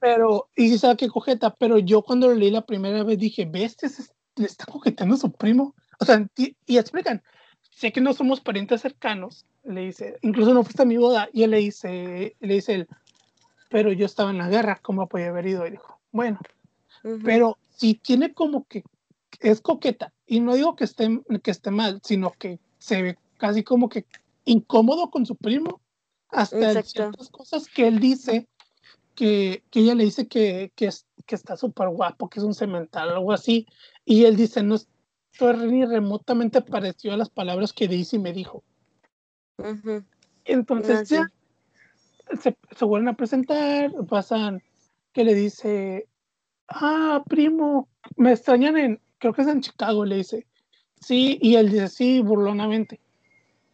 pero. 0.00 0.48
Y 0.56 0.68
sí 0.68 0.78
sabe 0.78 0.96
que 0.96 1.08
cojeta, 1.08 1.54
pero 1.54 1.78
yo 1.78 2.02
cuando 2.02 2.28
lo 2.28 2.34
leí 2.34 2.50
la 2.50 2.66
primera 2.66 3.02
vez 3.04 3.18
dije, 3.18 3.46
¿ves? 3.46 3.76
Este 3.82 3.86
es- 4.02 4.12
le 4.36 4.46
está 4.46 4.64
coqueteando 4.66 5.16
a 5.16 5.18
su 5.18 5.32
primo. 5.32 5.74
O 5.98 6.04
sea, 6.04 6.26
y, 6.36 6.56
y 6.66 6.78
explican, 6.78 7.22
sé 7.70 7.92
que 7.92 8.00
no 8.00 8.12
somos 8.14 8.40
parientes 8.40 8.80
cercanos, 8.80 9.44
le 9.64 9.82
dice, 9.82 10.18
incluso 10.22 10.54
no 10.54 10.62
fuiste 10.62 10.82
a 10.82 10.86
mi 10.86 10.96
boda, 10.96 11.28
y 11.32 11.42
él 11.42 11.50
le 11.50 11.58
dice, 11.58 12.36
le 12.40 12.54
dice 12.54 12.74
él, 12.74 12.88
pero 13.70 13.92
yo 13.92 14.04
estaba 14.04 14.30
en 14.30 14.38
la 14.38 14.48
guerra, 14.48 14.80
¿cómo 14.82 15.08
podía 15.08 15.28
haber 15.28 15.46
ido? 15.46 15.66
Y 15.66 15.70
dijo, 15.70 15.98
bueno, 16.10 16.38
pero 17.24 17.56
si 17.70 17.94
tiene 17.94 18.34
como 18.34 18.66
que 18.66 18.84
es 19.38 19.60
coqueta, 19.62 20.12
y 20.26 20.40
no 20.40 20.54
digo 20.54 20.76
que 20.76 20.84
esté, 20.84 21.20
que 21.42 21.50
esté 21.50 21.70
mal, 21.70 22.00
sino 22.04 22.32
que 22.32 22.58
se 22.78 23.00
ve 23.00 23.18
casi 23.38 23.62
como 23.62 23.88
que 23.88 24.04
incómodo 24.44 25.10
con 25.10 25.24
su 25.24 25.36
primo, 25.36 25.80
hasta 26.28 26.82
ciertas 26.82 27.30
cosas 27.30 27.66
que 27.68 27.86
él 27.86 28.00
dice, 28.00 28.48
que, 29.14 29.62
que 29.70 29.80
ella 29.80 29.94
le 29.94 30.04
dice 30.04 30.26
que, 30.26 30.72
que, 30.74 30.86
es, 30.86 31.06
que 31.24 31.36
está 31.36 31.56
súper 31.56 31.88
guapo, 31.90 32.28
que 32.28 32.40
es 32.40 32.44
un 32.44 32.54
cemental, 32.54 33.08
algo 33.10 33.32
así, 33.32 33.66
y 34.04 34.24
él 34.24 34.36
dice, 34.36 34.64
no 34.64 34.74
estoy 34.74 35.56
ni 35.70 35.84
remotamente 35.84 36.60
parecido 36.60 37.14
a 37.14 37.16
las 37.16 37.30
palabras 37.30 37.72
que 37.72 37.86
Daisy 37.86 38.18
me 38.18 38.32
dijo. 38.32 38.64
Entonces 40.44 41.08
ya 41.08 41.30
se, 42.40 42.56
se 42.76 42.84
vuelven 42.84 43.08
a 43.08 43.16
presentar, 43.16 43.92
pasan 44.08 44.62
que 45.12 45.24
le 45.24 45.34
dice, 45.34 46.06
ah, 46.68 47.22
primo, 47.28 47.88
me 48.16 48.32
extrañan 48.32 48.76
en, 48.76 49.00
creo 49.18 49.32
que 49.32 49.42
es 49.42 49.48
en 49.48 49.60
Chicago, 49.60 50.04
le 50.04 50.16
dice. 50.16 50.46
Sí, 51.00 51.38
y 51.40 51.56
él 51.56 51.70
dice, 51.70 51.88
sí, 51.88 52.20
burlonamente. 52.20 53.00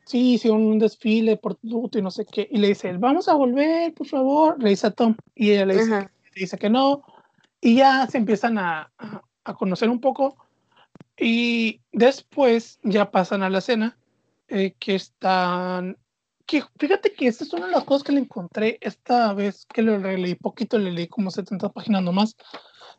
Sí, 0.05 0.35
hicieron 0.35 0.63
un 0.63 0.79
desfile 0.79 1.37
por 1.37 1.57
Tuto 1.57 1.99
y 1.99 2.03
no 2.03 2.13
sé 2.13 2.25
qué. 2.25 2.49
Y 2.51 2.59
le 2.59 2.69
dice, 2.69 2.89
él, 2.89 2.99
vamos 2.99 3.29
a 3.29 3.35
volver, 3.35 3.93
por 3.93 4.07
favor. 4.07 4.63
Le 4.63 4.71
dice 4.71 4.87
a 4.87 4.91
Tom. 4.93 5.17
Y 5.35 5.51
ella 5.51 5.67
le 5.67 5.75
dice, 5.75 5.95
Ajá. 5.95 6.11
le 6.35 6.41
dice 6.41 6.57
que 6.59 6.71
no. 6.71 7.03
Y 7.61 7.77
ya 7.77 8.07
se 8.07 8.19
empiezan 8.19 8.59
a, 8.59 8.93
a, 8.99 9.23
a 9.45 9.55
conocer 9.55 9.89
un 9.89 10.01
poco. 10.01 10.37
Y 11.19 11.81
después 11.93 12.79
ya 12.85 13.11
pasan 13.11 13.43
a 13.43 13.51
la 13.51 13.61
cena, 13.61 13.99
eh, 14.49 14.75
que 14.79 14.95
están 14.95 15.97
que 16.47 16.63
fíjate 16.79 17.13
que 17.13 17.27
esta 17.27 17.45
es 17.45 17.53
una 17.53 17.67
de 17.67 17.73
las 17.73 17.85
cosas 17.85 18.05
que 18.05 18.13
le 18.13 18.21
encontré 18.21 18.79
esta 18.81 19.33
vez 19.35 19.67
que 19.67 19.83
lo 19.83 19.99
releí 19.99 20.35
poquito, 20.37 20.79
le 20.79 20.93
leí 20.93 21.09
como 21.09 21.31
70 21.31 21.69
páginas 21.71 22.03
nomás. 22.03 22.37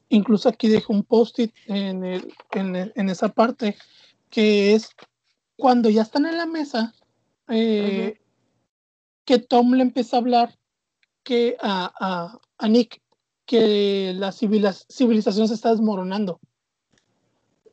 Incluso 0.09 0.49
aquí 0.49 0.67
dejo 0.67 0.93
un 0.93 1.03
post-it 1.03 1.53
en, 1.65 2.03
el, 2.03 2.33
en, 2.51 2.75
el- 2.75 2.93
en 2.95 3.09
esa 3.09 3.29
parte, 3.29 3.75
que 4.29 4.73
es 4.75 4.89
cuando 5.55 5.89
ya 5.89 6.01
están 6.03 6.25
en 6.25 6.37
la 6.37 6.45
mesa, 6.45 6.93
eh, 7.49 8.19
que 9.25 9.39
Tom 9.39 9.73
le 9.73 9.81
empieza 9.83 10.17
a 10.17 10.19
hablar 10.19 10.55
que 11.23 11.57
a, 11.61 11.91
a, 11.99 12.39
a 12.57 12.67
Nick 12.67 13.01
que 13.45 14.13
la 14.15 14.31
civilización 14.33 15.47
se 15.47 15.53
está 15.53 15.71
desmoronando. 15.71 16.39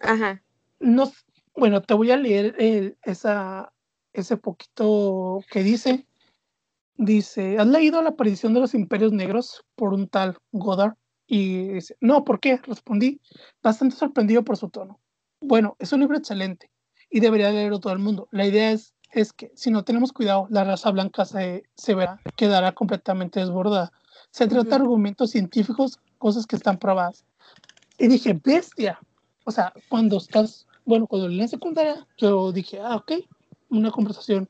Ajá. 0.00 0.42
No, 0.78 1.10
bueno, 1.56 1.82
te 1.82 1.94
voy 1.94 2.10
a 2.12 2.16
leer 2.16 2.54
el- 2.58 2.96
esa, 3.02 3.72
ese 4.14 4.36
poquito 4.36 5.40
que 5.50 5.62
dice. 5.62 6.06
Dice, 6.96 7.58
¿has 7.58 7.66
leído 7.66 8.00
la 8.02 8.10
aparición 8.10 8.54
de 8.54 8.60
los 8.60 8.72
imperios 8.72 9.12
negros 9.12 9.64
por 9.74 9.92
un 9.92 10.08
tal 10.08 10.38
Goddard? 10.52 10.94
Y 11.26 11.68
dice, 11.68 11.96
no, 12.00 12.24
¿por 12.24 12.38
qué? 12.38 12.58
Respondí, 12.58 13.20
bastante 13.62 13.96
sorprendido 13.96 14.44
por 14.44 14.56
su 14.56 14.68
tono. 14.68 15.00
Bueno, 15.40 15.76
es 15.80 15.92
un 15.92 16.00
libro 16.00 16.16
excelente 16.16 16.70
y 17.10 17.20
debería 17.20 17.50
leerlo 17.50 17.80
todo 17.80 17.92
el 17.92 17.98
mundo. 17.98 18.28
La 18.30 18.46
idea 18.46 18.70
es, 18.70 18.94
es 19.10 19.32
que 19.32 19.50
si 19.56 19.70
no 19.70 19.84
tenemos 19.84 20.12
cuidado, 20.12 20.46
la 20.50 20.64
raza 20.64 20.90
blanca 20.90 21.24
se, 21.24 21.64
se 21.74 21.94
verá, 21.94 22.20
quedará 22.36 22.72
completamente 22.72 23.40
desbordada. 23.40 23.92
Se 24.30 24.46
trata 24.46 24.70
de 24.70 24.74
argumentos 24.76 25.30
científicos, 25.30 25.98
cosas 26.18 26.46
que 26.46 26.56
están 26.56 26.78
probadas. 26.78 27.24
Y 27.98 28.08
dije, 28.08 28.38
bestia. 28.42 28.98
O 29.44 29.50
sea, 29.50 29.72
cuando 29.88 30.16
estás, 30.18 30.66
bueno, 30.84 31.06
cuando 31.06 31.28
leí 31.28 31.40
en 31.40 31.48
secundaria, 31.48 32.06
yo 32.18 32.52
dije, 32.52 32.80
ah, 32.80 32.96
ok, 32.96 33.12
una 33.78 33.90
conversación. 33.90 34.48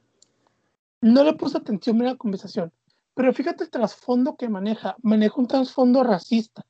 No 1.01 1.25
le 1.25 1.35
puse 1.35 1.59
atención 1.59 2.01
a 2.03 2.05
la 2.05 2.17
conversación, 2.17 2.73
pero 3.15 3.33
fíjate 3.33 3.65
el 3.65 3.71
trasfondo 3.71 4.37
que 4.37 4.49
maneja. 4.49 4.97
Maneja 5.03 5.35
un 5.37 5.47
trasfondo 5.47 6.03
racista. 6.03 6.67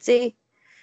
Sí, 0.00 0.36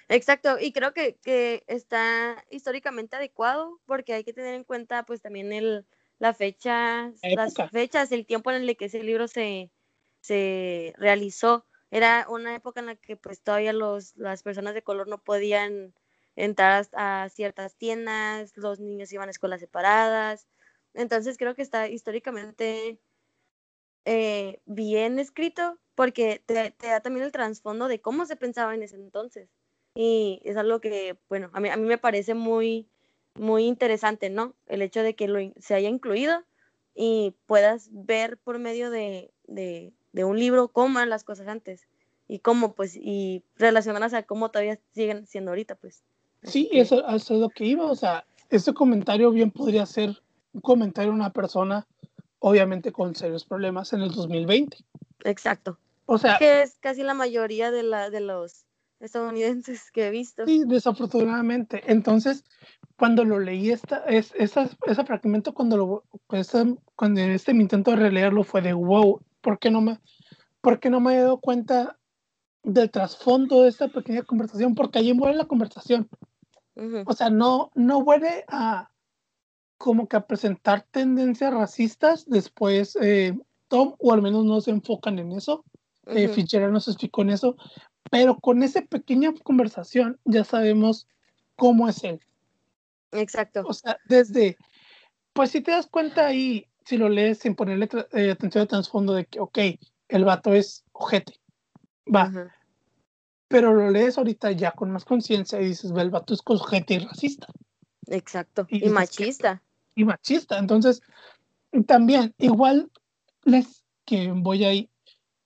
exacto. 0.08 0.58
Y 0.60 0.72
creo 0.72 0.92
que, 0.92 1.18
que 1.22 1.64
está 1.66 2.44
históricamente 2.50 3.16
adecuado 3.16 3.80
porque 3.86 4.14
hay 4.14 4.24
que 4.24 4.32
tener 4.32 4.54
en 4.54 4.64
cuenta 4.64 5.04
pues 5.04 5.20
también 5.20 5.52
el, 5.52 5.86
la 6.18 6.34
fecha, 6.34 7.12
La 7.22 7.34
las 7.34 7.54
fechas, 7.70 8.12
el 8.12 8.26
tiempo 8.26 8.50
en 8.50 8.62
el 8.62 8.76
que 8.76 8.86
ese 8.86 9.02
libro 9.02 9.28
se, 9.28 9.70
se 10.20 10.94
realizó. 10.96 11.66
Era 11.90 12.26
una 12.28 12.54
época 12.54 12.80
en 12.80 12.86
la 12.86 12.96
que 12.96 13.16
pues 13.16 13.42
todavía 13.42 13.72
los, 13.72 14.16
las 14.16 14.42
personas 14.42 14.74
de 14.74 14.82
color 14.82 15.08
no 15.08 15.18
podían 15.18 15.94
entrar 16.36 16.86
a 16.94 17.28
ciertas 17.28 17.76
tiendas, 17.76 18.56
los 18.56 18.80
niños 18.80 19.12
iban 19.12 19.28
a 19.28 19.30
escuelas 19.30 19.60
separadas. 19.60 20.48
Entonces 20.94 21.38
creo 21.38 21.54
que 21.54 21.62
está 21.62 21.88
históricamente 21.88 22.98
eh, 24.04 24.60
bien 24.66 25.18
escrito 25.18 25.78
porque 25.94 26.42
te, 26.44 26.70
te 26.72 26.86
da 26.88 27.00
también 27.00 27.24
el 27.24 27.32
trasfondo 27.32 27.88
de 27.88 28.00
cómo 28.00 28.26
se 28.26 28.36
pensaba 28.36 28.74
en 28.74 28.82
ese 28.82 28.96
entonces. 28.96 29.48
Y 29.94 30.40
es 30.44 30.56
algo 30.56 30.80
que, 30.80 31.18
bueno, 31.28 31.50
a 31.52 31.60
mí, 31.60 31.68
a 31.68 31.76
mí 31.76 31.86
me 31.86 31.98
parece 31.98 32.34
muy, 32.34 32.86
muy 33.34 33.64
interesante, 33.64 34.30
¿no? 34.30 34.54
El 34.66 34.82
hecho 34.82 35.02
de 35.02 35.14
que 35.14 35.28
lo, 35.28 35.38
se 35.58 35.74
haya 35.74 35.88
incluido 35.88 36.42
y 36.94 37.34
puedas 37.46 37.88
ver 37.92 38.38
por 38.38 38.58
medio 38.58 38.90
de, 38.90 39.30
de, 39.46 39.92
de 40.12 40.24
un 40.24 40.38
libro 40.38 40.68
cómo 40.68 40.98
eran 40.98 41.10
las 41.10 41.24
cosas 41.24 41.48
antes 41.48 41.86
y 42.26 42.38
cómo, 42.38 42.74
pues, 42.74 42.96
y 42.96 43.44
relacionarlas 43.56 44.14
a 44.14 44.22
cómo 44.22 44.50
todavía 44.50 44.78
siguen 44.92 45.26
siendo 45.26 45.50
ahorita, 45.50 45.74
pues. 45.74 46.02
Sí, 46.42 46.68
eso, 46.72 47.06
eso 47.06 47.34
es 47.34 47.40
lo 47.40 47.50
que 47.50 47.64
iba. 47.64 47.84
O 47.84 47.94
sea, 47.94 48.24
ese 48.48 48.72
comentario 48.72 49.30
bien 49.30 49.50
podría 49.50 49.86
ser 49.86 50.22
un 50.52 50.60
comentario 50.60 51.10
de 51.10 51.16
una 51.16 51.32
persona, 51.32 51.86
obviamente 52.38 52.92
con 52.92 53.14
serios 53.14 53.44
problemas 53.44 53.92
en 53.92 54.02
el 54.02 54.10
2020. 54.10 54.78
exacto. 55.24 55.78
O 56.06 56.18
sea, 56.18 56.36
Que 56.38 56.62
es 56.62 56.76
casi 56.80 57.02
la 57.02 57.14
mayoría 57.14 57.70
de, 57.70 57.82
la, 57.82 58.10
de 58.10 58.20
los 58.20 58.66
estadounidenses 59.00 59.90
que 59.90 60.06
he 60.06 60.10
visto. 60.10 60.44
sí, 60.46 60.62
desafortunadamente. 60.66 61.82
Entonces, 61.86 62.44
cuando 62.96 63.24
lo 63.24 63.38
leí, 63.40 63.70
esta, 63.70 64.04
es, 64.04 64.32
esa, 64.36 64.68
ese 64.86 65.04
fragmento, 65.04 65.54
cuando, 65.54 65.76
lo, 65.76 66.04
esa- 66.30 66.66
cuando 66.94 67.20
este 67.20 67.54
mi 67.54 67.62
intento 67.62 67.90
de 67.92 67.96
releerlo 67.96 68.44
fue 68.44 68.62
de 68.62 68.72
wow, 68.72 69.20
¿por 69.40 69.58
qué 69.58 69.70
no 69.70 69.80
me, 69.80 69.98
por 70.60 70.78
qué 70.78 70.90
no 70.90 71.00
me 71.00 71.14
he 71.14 71.22
dado 71.22 71.40
cuenta 71.40 71.98
del 72.62 72.90
trasfondo 72.90 73.62
de 73.62 73.70
esta 73.70 73.88
pequeña 73.88 74.22
conversación? 74.22 74.74
Porque 74.74 74.98
allí 75.00 75.14
muere 75.14 75.36
la 75.36 75.46
conversación. 75.46 76.08
Ujú, 76.76 77.02
O 77.06 77.12
sea, 77.12 77.28
no, 77.30 77.70
no 77.74 78.02
vuelve 78.02 78.44
a 78.48 78.91
como 79.82 80.06
que 80.06 80.16
a 80.16 80.26
presentar 80.28 80.86
tendencias 80.92 81.52
racistas. 81.52 82.24
Después, 82.28 82.96
eh, 83.02 83.36
Tom, 83.66 83.96
o 83.98 84.12
al 84.12 84.22
menos 84.22 84.44
no 84.44 84.60
se 84.60 84.70
enfocan 84.70 85.18
en 85.18 85.32
eso. 85.32 85.64
Eh, 86.06 86.26
ujú. 86.26 86.34
Fitzgerald 86.34 86.72
no 86.72 86.78
se 86.78 86.92
explicó 86.92 87.22
en 87.22 87.30
eso. 87.30 87.56
Pero 88.08 88.36
con 88.38 88.62
esa 88.62 88.82
pequeña 88.82 89.34
conversación 89.42 90.20
ya 90.24 90.44
sabemos 90.44 91.08
cómo 91.56 91.88
es 91.88 92.04
él. 92.04 92.20
Exacto. 93.10 93.64
O 93.66 93.72
sea, 93.72 93.98
desde, 94.06 94.56
pues 95.32 95.50
si 95.50 95.60
te 95.60 95.72
das 95.72 95.88
cuenta 95.88 96.26
ahí, 96.26 96.68
si 96.84 96.96
lo 96.96 97.08
lees 97.08 97.38
sin 97.38 97.56
ponerle 97.56 97.88
eh, 98.12 98.30
atención 98.30 98.62
al 98.62 98.68
trasfondo 98.68 99.14
de 99.14 99.24
que, 99.24 99.40
ok, 99.40 99.58
el 100.08 100.24
vato 100.24 100.54
es 100.54 100.84
ojete, 100.92 101.40
va, 102.14 102.28
Ujú. 102.28 102.50
pero 103.48 103.74
lo 103.74 103.90
lees 103.90 104.16
ahorita 104.16 104.52
ya 104.52 104.70
con 104.70 104.92
más 104.92 105.04
conciencia 105.04 105.60
y 105.60 105.66
dices, 105.66 105.92
ve, 105.92 106.02
el 106.02 106.10
vato 106.10 106.34
es 106.34 106.40
ojete 106.44 106.94
y 106.94 106.98
racista 107.00 107.48
Exacto. 108.08 108.66
Y 108.68 108.86
Y, 108.86 108.88
machista. 108.90 109.62
Y 109.94 110.04
machista. 110.04 110.58
Entonces, 110.58 111.02
también, 111.86 112.34
igual 112.38 112.90
les 113.44 113.84
que 114.04 114.32
voy 114.32 114.64
ahí, 114.64 114.90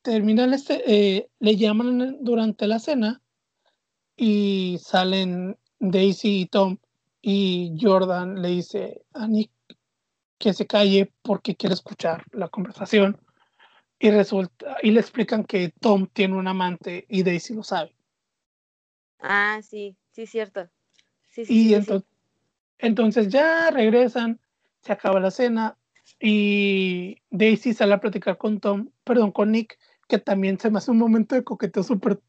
terminan 0.03 0.55
este, 0.55 0.83
eh, 0.87 1.29
le 1.41 1.57
llaman 1.57 2.19
durante 2.21 2.67
la 2.67 2.79
cena 2.79 3.21
y 4.17 4.79
salen 4.81 5.59
Daisy 5.79 6.41
y 6.43 6.47
Tom 6.47 6.79
y 7.21 7.77
Jordan 7.81 8.41
le 8.41 8.49
dice 8.49 9.03
a 9.13 9.27
Nick 9.27 9.51
que 10.39 10.55
se 10.55 10.67
calle 10.67 11.13
porque 11.23 11.57
quiere 11.57 11.75
escuchar 11.75 12.25
la 12.33 12.49
conversación 12.49 13.21
y 13.99 14.11
resulta 14.11 14.77
y 14.83 14.91
le 14.91 15.01
explican 15.01 15.45
que 15.45 15.73
Tom 15.81 16.07
tiene 16.13 16.37
un 16.37 16.49
amante 16.49 17.07
y 17.09 17.23
Daisy 17.23 17.55
lo 17.55 17.63
sabe 17.63 17.95
Ah, 19.19 19.61
sí, 19.63 19.97
sí, 20.13 20.27
cierto. 20.27 20.69
Sí, 21.31 21.45
sí, 21.45 21.53
y 21.53 21.65
sí, 21.69 21.75
entonces 21.75 22.09
entonces 22.79 23.29
ya 23.29 23.71
regresan 23.71 24.41
se 24.83 24.93
acaba 24.93 25.21
la 25.21 25.31
cena 25.31 25.77
y 26.21 27.17
Daisy 27.31 27.75
sale 27.75 27.95
a 27.95 28.01
platicar 28.01 28.39
con 28.39 28.61
Tom 28.61 28.91
perdón 29.05 29.33
con 29.33 29.53
Nick 29.53 29.79
que 30.09 30.19
también 30.19 30.59
se 30.59 30.71
me 30.71 30.79
hace 30.79 30.91
un 30.91 30.99
momento 30.99 31.35
de 31.35 31.45
coqueteo 31.45 31.83
súper 31.83 32.21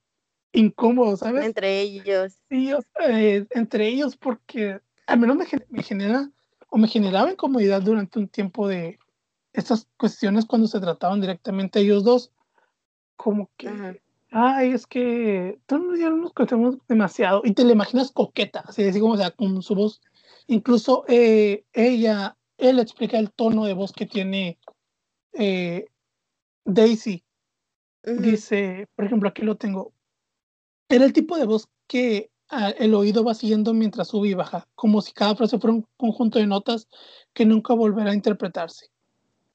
incómodo 0.51 1.15
sabes 1.17 1.45
Entre 1.45 1.81
ellos. 1.81 2.39
Sea, 2.49 2.79
eh, 3.07 3.45
entre 3.51 3.87
ellos 3.87 4.15
porque 4.15 4.79
al 5.05 5.19
menos 5.19 5.37
me, 5.37 5.45
me 5.69 5.83
genera 5.83 6.29
o 6.69 6.77
me 6.77 6.87
generaba 6.87 7.31
incomodidad 7.31 7.81
durante 7.81 8.19
un 8.19 8.27
tiempo 8.27 8.67
de, 8.67 8.99
estas 9.57 9.87
cuestiones 9.97 10.45
cuando 10.45 10.67
se 10.67 10.79
trataban 10.79 11.19
directamente 11.19 11.79
ellos 11.79 12.03
dos, 12.03 12.31
como 13.15 13.49
que, 13.57 13.99
ay, 14.31 14.71
es 14.71 14.85
que 14.85 15.59
tú 15.65 15.95
ya 15.95 16.09
no 16.09 16.17
nos 16.17 16.33
conocemos 16.33 16.77
demasiado, 16.87 17.41
y 17.43 17.53
te 17.53 17.63
la 17.63 17.71
imaginas 17.71 18.11
coqueta, 18.11 18.63
así, 18.67 18.83
así 18.83 18.99
como, 18.99 19.13
o 19.13 19.17
sea, 19.17 19.31
con 19.31 19.61
su 19.63 19.73
voz, 19.73 20.01
incluso 20.47 21.05
eh, 21.07 21.65
ella, 21.73 22.37
él 22.57 22.79
explica 22.79 23.19
el 23.19 23.31
tono 23.31 23.65
de 23.65 23.73
voz 23.73 23.91
que 23.91 24.05
tiene 24.05 24.59
eh, 25.33 25.85
Daisy, 26.65 27.23
dice, 28.03 28.87
por 28.95 29.05
ejemplo, 29.05 29.29
aquí 29.29 29.41
lo 29.43 29.57
tengo, 29.57 29.93
era 30.89 31.05
el 31.05 31.13
tipo 31.13 31.37
de 31.37 31.45
voz 31.45 31.67
que 31.87 32.31
ah, 32.49 32.69
el 32.69 32.93
oído 32.93 33.23
va 33.23 33.33
siguiendo 33.33 33.73
mientras 33.73 34.09
sube 34.09 34.29
y 34.29 34.33
baja, 34.33 34.67
como 34.75 35.01
si 35.01 35.11
cada 35.11 35.35
frase 35.35 35.59
fuera 35.59 35.75
un 35.75 35.85
conjunto 35.97 36.39
de 36.39 36.47
notas 36.47 36.87
que 37.33 37.45
nunca 37.45 37.73
volverá 37.73 38.11
a 38.11 38.15
interpretarse. 38.15 38.89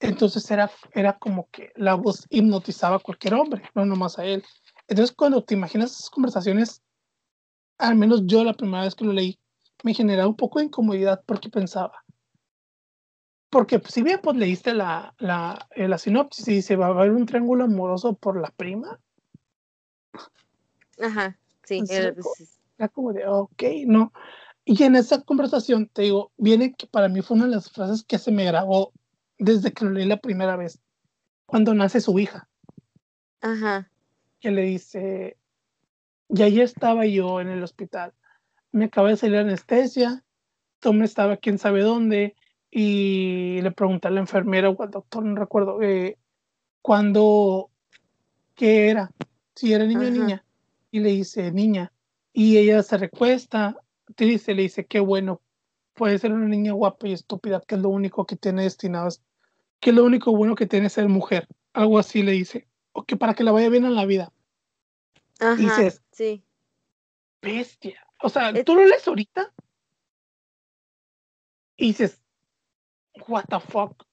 Entonces 0.00 0.50
era, 0.50 0.70
era 0.92 1.18
como 1.18 1.48
que 1.50 1.70
la 1.76 1.94
voz 1.94 2.26
hipnotizaba 2.28 2.96
a 2.96 3.00
cualquier 3.00 3.34
hombre, 3.34 3.62
no 3.74 3.86
nomás 3.86 4.18
a 4.18 4.24
él. 4.24 4.44
Entonces 4.88 5.14
cuando 5.14 5.44
te 5.44 5.54
imaginas 5.54 5.92
esas 5.92 6.10
conversaciones, 6.10 6.82
al 7.78 7.96
menos 7.96 8.22
yo 8.26 8.44
la 8.44 8.54
primera 8.54 8.82
vez 8.82 8.94
que 8.94 9.04
lo 9.04 9.12
leí, 9.12 9.38
me 9.82 9.94
generaba 9.94 10.28
un 10.28 10.36
poco 10.36 10.58
de 10.58 10.66
incomodidad 10.66 11.22
porque 11.26 11.48
pensaba, 11.48 12.04
porque 13.50 13.80
si 13.86 14.02
bien 14.02 14.20
pues 14.22 14.36
leíste 14.36 14.74
la, 14.74 15.14
la, 15.18 15.68
eh, 15.72 15.88
la 15.88 15.98
sinopsis 15.98 16.48
y 16.48 16.54
dice 16.54 16.76
va 16.76 16.86
a 16.86 16.90
haber 16.90 17.12
un 17.12 17.26
triángulo 17.26 17.64
amoroso 17.64 18.14
por 18.14 18.40
la 18.40 18.50
prima. 18.50 18.98
Ajá, 21.00 21.38
sí. 21.64 21.82
Era, 21.88 22.14
pues, 22.14 22.60
era 22.78 22.88
como 22.88 23.12
de, 23.12 23.26
ok, 23.26 23.62
no. 23.86 24.12
Y 24.64 24.82
en 24.84 24.96
esa 24.96 25.20
conversación, 25.22 25.88
te 25.88 26.02
digo, 26.02 26.30
viene 26.36 26.74
que 26.74 26.86
para 26.86 27.08
mí 27.08 27.20
fue 27.20 27.36
una 27.36 27.46
de 27.46 27.52
las 27.52 27.70
frases 27.70 28.04
que 28.04 28.18
se 28.18 28.30
me 28.30 28.44
grabó 28.44 28.92
desde 29.38 29.72
que 29.72 29.84
lo 29.84 29.90
leí 29.90 30.06
la 30.06 30.18
primera 30.18 30.56
vez, 30.56 30.80
cuando 31.46 31.74
nace 31.74 32.00
su 32.00 32.18
hija. 32.18 32.48
Ajá. 33.40 33.90
Que 34.38 34.52
le 34.52 34.62
dice, 34.62 35.36
y 36.28 36.42
ahí 36.42 36.60
estaba 36.60 37.06
yo 37.06 37.40
en 37.40 37.48
el 37.48 37.62
hospital. 37.62 38.14
Me 38.72 38.86
acaba 38.86 39.10
de 39.10 39.16
salir 39.16 39.36
anestesia, 39.36 40.24
Tom 40.80 41.02
estaba 41.02 41.36
quién 41.36 41.58
sabe 41.58 41.82
dónde, 41.82 42.34
y 42.70 43.60
le 43.60 43.70
pregunté 43.70 44.08
a 44.08 44.10
la 44.10 44.20
enfermera 44.20 44.70
o 44.70 44.82
al 44.82 44.90
doctor, 44.90 45.24
no 45.24 45.36
recuerdo, 45.36 45.80
eh, 45.82 46.18
cuándo, 46.80 47.70
qué 48.54 48.88
era, 48.88 49.12
si 49.54 49.72
era 49.72 49.84
niño 49.84 50.08
o 50.08 50.10
niña. 50.10 50.44
Y 50.90 51.00
le 51.00 51.10
dice, 51.10 51.52
niña. 51.52 51.92
Y 52.32 52.56
ella 52.56 52.82
se 52.82 52.96
recuesta, 52.96 53.76
te 54.16 54.24
dice, 54.24 54.54
le 54.54 54.62
dice, 54.62 54.86
qué 54.86 55.00
bueno, 55.00 55.42
puede 55.94 56.18
ser 56.18 56.32
una 56.32 56.48
niña 56.48 56.72
guapa 56.72 57.08
y 57.08 57.12
estúpida, 57.12 57.62
que 57.66 57.74
es 57.74 57.80
lo 57.80 57.90
único 57.90 58.24
que 58.26 58.36
tiene 58.36 58.62
destinado 58.62 59.10
que 59.82 59.92
lo 59.92 60.04
único 60.04 60.30
bueno 60.30 60.54
que 60.54 60.66
tiene 60.66 60.88
ser 60.88 61.08
mujer. 61.08 61.48
Algo 61.72 61.98
así 61.98 62.22
le 62.22 62.32
dice. 62.32 62.68
O 62.92 63.02
que 63.02 63.16
para 63.16 63.34
que 63.34 63.42
la 63.42 63.50
vaya 63.50 63.68
bien 63.68 63.84
en 63.84 63.96
la 63.96 64.06
vida. 64.06 64.32
Ajá, 65.40 65.56
dices, 65.56 66.00
sí. 66.12 66.44
Bestia. 67.42 68.06
O 68.22 68.28
sea, 68.28 68.52
tú 68.64 68.74
lo 68.74 68.84
lees 68.84 69.06
ahorita 69.06 69.52
y 71.76 71.88
dices, 71.88 72.20
what 73.28 73.44
the 73.48 73.60
fuck. 73.60 74.04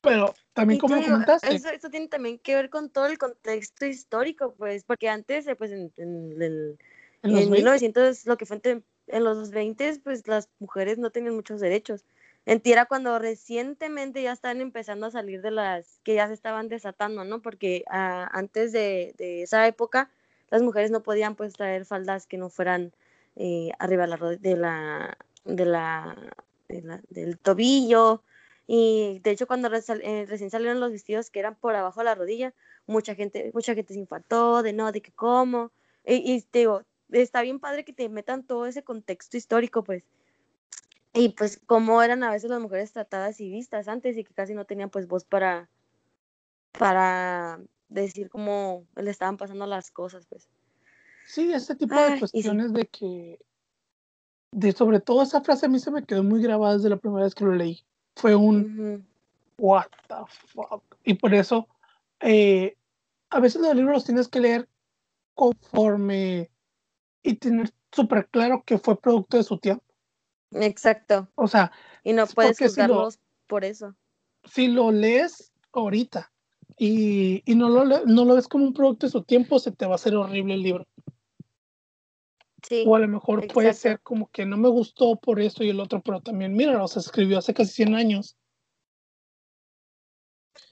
Pero 0.00 0.34
también 0.52 0.78
como 0.78 1.02
comentaste. 1.02 1.54
Eso, 1.54 1.68
eso, 1.70 1.90
tiene 1.90 2.08
también 2.08 2.38
que 2.38 2.54
ver 2.54 2.70
con 2.70 2.90
todo 2.90 3.06
el 3.06 3.18
contexto 3.18 3.86
histórico, 3.86 4.54
pues, 4.54 4.84
porque 4.84 5.08
antes, 5.08 5.46
eh, 5.48 5.56
pues, 5.56 5.72
en, 5.72 5.92
en, 5.96 6.40
en, 6.40 6.78
en 7.22 7.50
1900, 7.50 8.26
lo 8.26 8.36
que 8.36 8.46
fue 8.46 8.60
en 9.08 9.24
los 9.24 9.50
20, 9.50 10.00
pues 10.02 10.26
las 10.26 10.48
mujeres 10.58 10.98
no 10.98 11.10
tenían 11.10 11.34
muchos 11.34 11.60
derechos. 11.60 12.04
En 12.44 12.60
tierra 12.60 12.86
cuando 12.86 13.18
recientemente 13.18 14.22
ya 14.22 14.32
están 14.32 14.60
empezando 14.60 15.06
a 15.06 15.10
salir 15.10 15.42
de 15.42 15.50
las 15.50 16.00
que 16.04 16.14
ya 16.14 16.28
se 16.28 16.34
estaban 16.34 16.68
desatando, 16.68 17.24
¿no? 17.24 17.42
Porque 17.42 17.84
ah, 17.88 18.28
antes 18.32 18.70
de, 18.72 19.14
esa 19.18 19.66
época 19.66 20.10
las 20.50 20.62
mujeres 20.62 20.92
no 20.92 21.02
podían 21.02 21.34
pues 21.34 21.54
traer 21.54 21.84
faldas 21.84 22.26
que 22.26 22.38
no 22.38 22.48
fueran 22.48 22.92
eh, 23.36 23.70
arriba 23.78 24.06
de 24.06 24.56
la, 24.56 25.18
de 25.44 25.64
la, 25.64 26.32
del 27.08 27.38
tobillo. 27.38 28.22
Y 28.66 29.20
de 29.22 29.30
hecho 29.30 29.46
cuando 29.46 29.68
eh, 29.68 30.26
recién 30.26 30.50
salieron 30.50 30.80
los 30.80 30.90
vestidos 30.90 31.30
que 31.30 31.38
eran 31.38 31.54
por 31.54 31.76
abajo 31.76 32.00
de 32.00 32.04
la 32.06 32.14
rodilla, 32.14 32.54
mucha 32.86 33.14
gente, 33.14 33.50
mucha 33.54 33.74
gente 33.74 33.94
se 33.94 34.00
infartó 34.00 34.62
de 34.62 34.72
no, 34.72 34.90
de 34.92 35.02
que 35.02 35.12
cómo. 35.12 35.70
Y, 36.04 36.44
digo, 36.52 36.82
está 37.10 37.42
bien 37.42 37.60
padre 37.60 37.84
que 37.84 37.92
te 37.92 38.08
metan 38.08 38.44
todo 38.44 38.66
ese 38.66 38.82
contexto 38.82 39.36
histórico, 39.36 39.84
pues 39.84 40.04
y 41.12 41.30
pues 41.30 41.58
cómo 41.64 42.02
eran 42.02 42.22
a 42.24 42.30
veces 42.30 42.50
las 42.50 42.60
mujeres 42.60 42.92
tratadas 42.92 43.40
y 43.40 43.50
vistas 43.50 43.88
antes 43.88 44.18
y 44.18 44.24
que 44.24 44.34
casi 44.34 44.52
no 44.54 44.66
tenían 44.66 44.90
pues 44.90 45.08
voz 45.08 45.24
para 45.24 45.70
para 46.72 47.58
decir 47.88 48.28
cómo 48.28 48.86
le 48.96 49.10
estaban 49.10 49.38
pasando 49.38 49.64
las 49.66 49.90
cosas 49.90 50.26
pues 50.26 50.50
sí 51.26 51.52
este 51.52 51.74
tipo 51.74 51.94
de 51.94 52.18
cuestiones 52.18 52.72
de 52.72 52.86
que 52.86 53.38
de 54.52 54.72
sobre 54.72 55.00
todo 55.00 55.22
esa 55.22 55.42
frase 55.42 55.66
a 55.66 55.68
mí 55.68 55.78
se 55.78 55.90
me 55.90 56.04
quedó 56.04 56.22
muy 56.22 56.40
grabada 56.42 56.74
desde 56.76 56.90
la 56.90 56.96
primera 56.96 57.24
vez 57.24 57.34
que 57.34 57.44
lo 57.44 57.52
leí 57.52 57.84
fue 58.14 58.34
un 58.34 59.06
what 59.58 59.86
the 60.08 60.14
fuck 60.48 60.82
y 61.04 61.14
por 61.14 61.34
eso 61.34 61.68
eh, 62.20 62.76
a 63.30 63.40
veces 63.40 63.60
los 63.60 63.74
libros 63.74 63.94
los 63.94 64.04
tienes 64.04 64.28
que 64.28 64.40
leer 64.40 64.68
conforme 65.34 66.50
y 67.22 67.34
tener 67.34 67.70
súper 67.92 68.28
claro 68.28 68.62
que 68.64 68.78
fue 68.78 68.98
producto 69.00 69.36
de 69.36 69.42
su 69.42 69.58
tiempo 69.58 69.86
Exacto. 70.52 71.28
O 71.34 71.48
sea, 71.48 71.72
y 72.04 72.12
no 72.12 72.26
puedes 72.26 72.58
juzgarlos 72.58 73.18
por 73.46 73.64
eso. 73.64 73.94
Si 74.44 74.68
lo 74.68 74.92
lees 74.92 75.52
ahorita 75.72 76.32
y, 76.78 77.42
y 77.50 77.54
no, 77.54 77.68
lo, 77.68 77.84
no 77.84 78.24
lo 78.24 78.34
ves 78.34 78.48
como 78.48 78.64
un 78.64 78.74
producto 78.74 79.06
de 79.06 79.12
su 79.12 79.22
tiempo, 79.22 79.58
se 79.58 79.72
te 79.72 79.86
va 79.86 79.92
a 79.92 79.96
hacer 79.96 80.14
horrible 80.14 80.54
el 80.54 80.62
libro. 80.62 80.86
Sí, 82.68 82.84
o 82.86 82.96
a 82.96 82.98
lo 82.98 83.06
mejor 83.06 83.46
puede 83.46 83.72
ser 83.74 84.00
como 84.00 84.28
que 84.30 84.44
no 84.44 84.56
me 84.56 84.68
gustó 84.68 85.14
por 85.16 85.40
esto 85.40 85.62
y 85.62 85.70
el 85.70 85.78
otro, 85.78 86.02
pero 86.02 86.20
también, 86.20 86.54
mira, 86.54 86.84
se 86.88 86.98
escribió 86.98 87.38
hace 87.38 87.54
casi 87.54 87.72
100 87.72 87.94
años. 87.94 88.36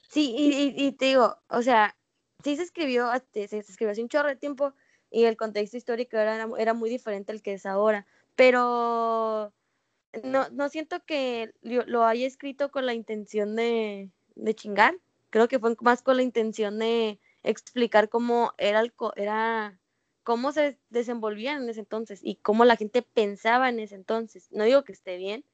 Sí, 0.09 0.33
y, 0.37 0.73
y, 0.85 0.91
te 0.93 1.05
digo, 1.05 1.37
o 1.49 1.61
sea, 1.61 1.97
sí 2.43 2.55
se 2.55 2.63
escribió, 2.63 3.09
se, 3.33 3.47
se 3.47 3.59
escribió 3.59 3.91
hace 3.91 4.01
un 4.01 4.09
chorro 4.09 4.29
de 4.29 4.35
tiempo 4.35 4.73
y 5.09 5.23
el 5.23 5.37
contexto 5.37 5.77
histórico 5.77 6.17
era, 6.17 6.47
era 6.57 6.73
muy 6.73 6.89
diferente 6.89 7.31
al 7.31 7.41
que 7.41 7.53
es 7.53 7.65
ahora, 7.65 8.05
pero 8.35 9.53
no, 10.23 10.49
no 10.49 10.69
siento 10.69 11.03
que 11.05 11.53
lo 11.61 12.05
haya 12.05 12.27
escrito 12.27 12.71
con 12.71 12.85
la 12.85 12.93
intención 12.93 13.55
de, 13.55 14.09
de 14.35 14.55
chingar. 14.55 14.97
Creo 15.29 15.47
que 15.47 15.59
fue 15.59 15.75
más 15.81 16.01
con 16.01 16.17
la 16.17 16.23
intención 16.23 16.79
de 16.79 17.19
explicar 17.43 18.09
cómo 18.09 18.53
era, 18.57 18.79
el, 18.81 18.93
era 19.15 19.79
cómo 20.25 20.51
se 20.51 20.79
desenvolvían 20.89 21.63
en 21.63 21.69
ese 21.69 21.81
entonces 21.81 22.19
y 22.23 22.37
cómo 22.37 22.65
la 22.65 22.77
gente 22.77 23.03
pensaba 23.03 23.69
en 23.69 23.79
ese 23.79 23.95
entonces. 23.95 24.51
No 24.51 24.65
digo 24.65 24.83
que 24.83 24.91
esté 24.91 25.17
bien, 25.17 25.45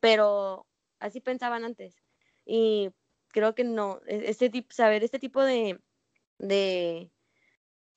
pero 0.00 0.66
así 0.98 1.20
pensaban 1.20 1.64
antes. 1.64 1.96
Y 2.44 2.90
creo 3.28 3.54
que 3.54 3.64
no, 3.64 4.00
e, 4.06 4.28
este 4.28 4.50
tipo, 4.50 4.74
saber 4.74 5.04
este 5.04 5.20
tipo 5.20 5.42
de, 5.42 5.80
de, 6.38 7.12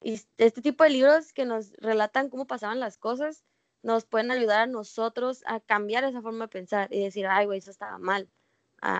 este 0.01 0.61
tipo 0.61 0.83
de 0.83 0.91
libros 0.91 1.33
que 1.33 1.45
nos 1.45 1.73
relatan 1.73 2.29
cómo 2.29 2.45
pasaban 2.45 2.79
las 2.79 2.97
cosas, 2.99 3.43
nos 3.81 4.05
pueden 4.05 4.29
ayudar 4.29 4.61
a 4.61 4.67
nosotros 4.67 5.43
a 5.47 5.59
cambiar 5.59 6.03
esa 6.03 6.21
forma 6.21 6.45
de 6.45 6.49
pensar 6.49 6.93
y 6.93 7.03
decir, 7.03 7.25
ay, 7.27 7.47
güey, 7.47 7.59
eso 7.59 7.71
estaba 7.71 7.97
mal 7.97 8.29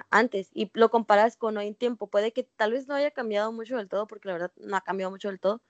antes. 0.09 0.49
Y 0.53 0.71
lo 0.73 0.89
comparas 0.89 1.37
con 1.37 1.57
hoy 1.57 1.67
en 1.67 1.75
tiempo. 1.75 2.07
Puede 2.07 2.33
que 2.33 2.43
tal 2.43 2.71
vez 2.71 2.87
no 2.87 2.95
haya 2.95 3.11
cambiado 3.11 3.51
mucho 3.51 3.77
del 3.77 3.89
todo, 3.89 4.07
porque 4.07 4.27
la 4.27 4.33
verdad 4.33 4.51
no 4.57 4.75
ha 4.75 4.81
cambiado 4.81 5.11
mucho 5.11 5.27
del 5.29 5.39
todo, 5.39 5.61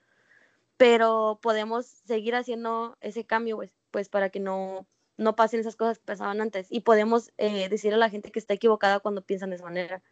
pero 0.82 1.38
podemos 1.40 1.86
seguir 1.86 2.34
haciendo 2.34 2.96
ese 3.00 3.24
cambio, 3.24 3.54
pues, 3.54 3.70
pues 3.92 4.08
para 4.08 4.30
que 4.30 4.40
no, 4.40 4.84
no 5.16 5.36
pasen 5.36 5.60
esas 5.60 5.76
cosas 5.76 6.00
que 6.00 6.06
pasaban 6.06 6.40
antes. 6.40 6.66
Y 6.70 6.80
podemos 6.80 7.30
eh, 7.38 7.68
decir 7.68 7.94
a 7.94 7.96
la 7.96 8.10
gente 8.10 8.32
que 8.32 8.40
está 8.40 8.54
equivocada 8.54 8.98
cuando 8.98 9.22
piensan 9.22 9.50
de 9.50 9.56
esa 9.56 9.64
manera. 9.64 10.02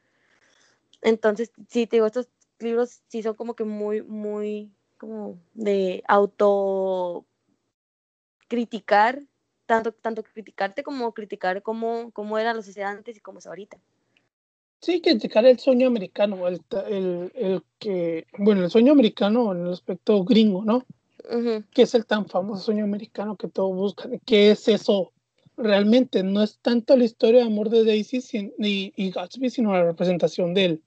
Entonces, 1.02 1.50
sí, 1.68 1.88
te 1.88 1.96
digo, 1.96 2.06
estos 2.06 2.28
libros 2.60 3.02
sí 3.08 3.20
son 3.20 3.34
como 3.34 3.56
que 3.56 3.64
muy, 3.64 4.02
muy 4.02 4.70
como 4.96 5.40
de 5.54 6.04
auto 6.06 7.26
criticar, 8.46 9.24
tanto, 9.66 9.90
tanto 9.90 10.22
criticarte 10.22 10.84
como 10.84 11.12
criticar 11.14 11.64
cómo, 11.64 12.12
cómo 12.12 12.38
era 12.38 12.54
la 12.54 12.62
sociedad 12.62 12.92
antes 12.92 13.16
y 13.16 13.20
cómo 13.20 13.40
es 13.40 13.46
ahorita. 13.48 13.80
Sí, 14.80 15.00
criticar 15.00 15.44
el 15.46 15.58
sueño 15.58 15.86
americano, 15.86 16.48
el, 16.48 16.60
el, 16.88 17.32
el, 17.34 17.62
que, 17.78 18.26
bueno, 18.38 18.64
el 18.64 18.70
sueño 18.70 18.92
americano 18.92 19.52
en 19.52 19.66
el 19.66 19.72
aspecto 19.72 20.24
gringo, 20.24 20.64
¿no? 20.64 20.86
Que 21.72 21.82
es 21.82 21.94
el 21.94 22.06
tan 22.06 22.26
famoso 22.26 22.62
sueño 22.62 22.84
americano 22.84 23.36
que 23.36 23.48
todos 23.48 23.74
buscan. 23.74 24.20
¿Qué 24.24 24.50
es 24.50 24.66
eso? 24.68 25.12
Realmente 25.56 26.22
no 26.22 26.42
es 26.42 26.58
tanto 26.60 26.96
la 26.96 27.04
historia 27.04 27.40
de 27.40 27.46
amor 27.46 27.68
de 27.68 27.84
Daisy 27.84 28.52
y, 28.58 28.92
y 28.96 29.10
Gatsby, 29.10 29.50
sino 29.50 29.72
la 29.72 29.84
representación 29.84 30.54
de 30.54 30.64
él. 30.64 30.82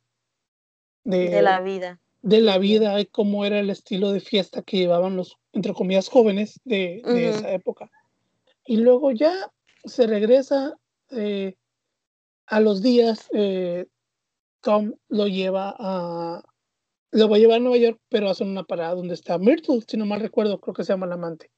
De, 1.04 1.42
la 1.42 1.62
vida. 1.62 2.02
De 2.22 2.42
la 2.42 2.58
vida 2.58 3.00
y 3.00 3.06
cómo 3.06 3.46
era 3.46 3.60
el 3.60 3.70
estilo 3.70 4.12
de 4.12 4.20
fiesta 4.20 4.64
que 4.64 4.78
llevaban 4.78 5.16
los 5.16 5.38
entre 5.54 5.74
comillas, 5.74 6.10
jóvenes 6.10 6.60
de, 6.66 7.02
esa 7.06 7.52
época. 7.54 7.90
Y 8.66 8.78
luego 8.78 9.12
ya 9.12 9.52
se 9.86 10.08
regresa 10.08 10.76
eh, 11.12 11.56
a 12.48 12.60
los 12.60 12.82
días, 12.82 13.30
eh, 13.34 13.88
Tom 14.62 14.94
lo 15.10 15.28
lleva 15.28 15.76
a. 15.78 16.44
Lo 17.12 17.30
va 17.30 17.36
a 17.36 17.40
llevar 17.40 17.58
a 17.58 17.60
Nueva 17.60 17.78
York, 17.78 18.00
pero 18.10 18.30
hacen 18.30 18.50
una 18.50 18.64
parada 18.64 18.96
donde 18.96 19.14
está 19.14 19.38
Myrtle, 19.38 19.82
si 19.88 19.98
no 19.98 20.06
mal 20.06 20.20
recuerdo, 20.20 20.60
creo 20.60 20.74
que 20.74 20.84
se 20.84 20.94
llama 20.94 21.06
la 21.06 21.14
amante. 21.14 21.52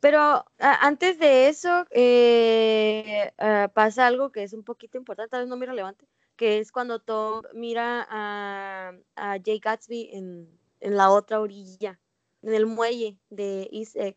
Pero 0.00 0.44
antes 0.58 1.18
de 1.18 1.48
eso, 1.48 1.86
eh, 1.90 3.30
ah, 3.38 3.70
pasa 3.72 4.06
algo 4.06 4.32
que 4.32 4.42
es 4.42 4.54
un 4.54 4.64
poquito 4.64 4.96
importante, 4.96 5.30
tal 5.30 5.42
vez 5.42 5.48
no 5.48 5.56
muy 5.56 5.66
relevante, 5.66 6.08
que 6.36 6.58
es 6.58 6.72
cuando 6.72 7.00
Tom 7.00 7.42
mira 7.54 8.06
a, 8.10 8.94
a 9.14 9.38
Jay 9.44 9.60
Gatsby 9.60 10.10
en, 10.14 10.48
en, 10.80 10.96
la 10.96 11.10
otra 11.10 11.38
orilla, 11.38 12.00
en 12.42 12.54
el 12.54 12.66
muelle 12.66 13.18
de 13.28 13.68
East 13.72 13.94
Egg, 13.94 14.16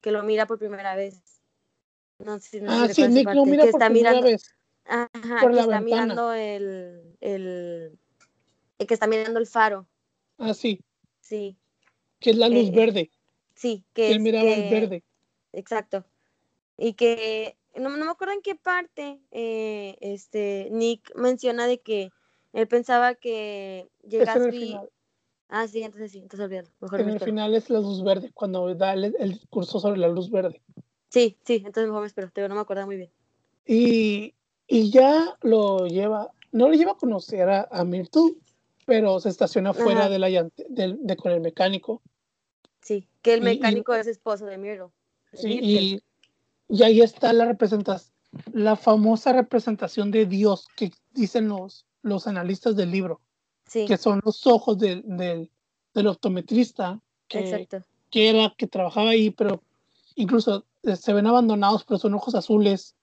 que 0.00 0.10
lo 0.10 0.24
mira 0.24 0.46
por 0.46 0.58
primera 0.58 0.96
vez. 0.96 1.39
No 2.24 2.38
sé 2.38 2.48
si 2.48 2.60
no 2.60 2.70
ah, 2.70 2.88
sí, 2.88 3.06
Nick 3.08 3.32
lo 3.34 3.46
mira 3.46 3.64
por 3.64 3.80
primera 3.80 4.10
mirando, 4.10 4.22
vez. 4.22 4.54
Ajá, 4.84 5.38
por 5.40 5.50
que 5.50 5.56
la 5.56 5.62
está 5.62 5.80
ventana. 5.80 5.82
mirando 5.82 6.32
el, 6.32 7.16
el, 7.20 7.98
el, 8.78 8.86
que 8.86 8.94
está 8.94 9.06
mirando 9.06 9.40
el 9.40 9.46
faro. 9.46 9.86
Ah, 10.38 10.54
sí. 10.54 10.80
Sí. 11.20 11.56
Que 12.18 12.30
es 12.30 12.36
la 12.36 12.48
luz 12.48 12.68
eh, 12.68 12.72
verde. 12.74 13.10
Sí, 13.54 13.84
que, 13.92 14.08
que 14.08 14.12
él 14.12 14.20
miraba 14.20 14.50
el 14.50 14.70
verde. 14.70 15.04
Exacto. 15.52 16.04
Y 16.76 16.94
que 16.94 17.56
no, 17.76 17.96
no 17.96 18.04
me 18.04 18.10
acuerdo 18.10 18.34
en 18.34 18.42
qué 18.42 18.54
parte 18.54 19.20
eh, 19.30 19.96
este 20.00 20.68
Nick 20.70 21.14
menciona 21.14 21.66
de 21.66 21.80
que 21.80 22.10
él 22.52 22.66
pensaba 22.68 23.14
que 23.14 23.88
Gatsby 24.02 24.78
Ah, 25.52 25.66
sí, 25.66 25.82
entonces 25.82 26.12
sí, 26.12 26.18
entonces 26.18 26.46
olvídalo. 26.46 26.68
Mejor 26.80 27.00
en 27.00 27.08
el 27.08 27.20
final 27.20 27.54
es 27.54 27.68
la 27.70 27.80
luz 27.80 28.04
verde, 28.04 28.30
cuando 28.32 28.72
da 28.76 28.92
el, 28.92 29.16
el, 29.18 29.32
discurso 29.32 29.80
sobre 29.80 29.98
la 29.98 30.06
luz 30.06 30.30
verde. 30.30 30.62
Sí, 31.10 31.36
sí, 31.44 31.56
entonces 31.56 31.86
mejor 31.86 32.00
me 32.02 32.06
espero, 32.06 32.30
te 32.30 32.48
no 32.48 32.54
me 32.54 32.60
acuerdo 32.60 32.86
muy 32.86 32.96
bien. 32.96 33.10
Y, 33.66 34.34
y, 34.66 34.90
ya 34.90 35.36
lo 35.42 35.86
lleva, 35.86 36.30
no 36.52 36.68
lo 36.68 36.74
lleva 36.74 36.92
a 36.92 36.96
conocer 36.96 37.48
a, 37.48 37.68
a 37.70 37.84
Myrtle, 37.84 38.36
pero 38.86 39.20
se 39.20 39.28
estaciona 39.28 39.74
fuera 39.74 40.08
de, 40.08 40.18
la, 40.18 40.28
de, 40.28 40.96
de, 40.98 41.16
con 41.16 41.32
el 41.32 41.40
mecánico. 41.40 42.00
Sí, 42.80 43.06
que 43.22 43.34
el 43.34 43.42
mecánico 43.42 43.92
es 43.94 44.06
esposo 44.06 44.46
de 44.46 44.56
Myrtle. 44.56 44.88
Sí, 45.34 45.58
y, 45.60 46.02
y 46.68 46.82
ahí 46.82 47.00
está 47.00 47.32
la 47.32 47.44
representación, 47.44 48.12
la 48.52 48.76
famosa 48.76 49.32
representación 49.32 50.10
de 50.10 50.26
Dios 50.26 50.66
que 50.76 50.92
dicen 51.12 51.48
los, 51.48 51.86
los 52.02 52.26
analistas 52.26 52.76
del 52.76 52.90
libro, 52.90 53.20
que 53.72 53.96
son 53.96 54.20
los 54.24 54.46
ojos 54.46 54.78
del, 54.78 55.02
del, 55.04 55.50
del 55.94 56.06
optometrista, 56.06 57.00
que, 57.28 57.68
que, 58.10 58.28
era 58.28 58.54
que 58.56 58.66
trabajaba 58.66 59.10
ahí, 59.10 59.30
pero 59.30 59.62
incluso 60.14 60.64
se 60.82 61.12
ven 61.12 61.26
abandonados, 61.26 61.84
pero 61.84 61.98
son 61.98 62.14
ojos 62.14 62.34
azules 62.34 62.94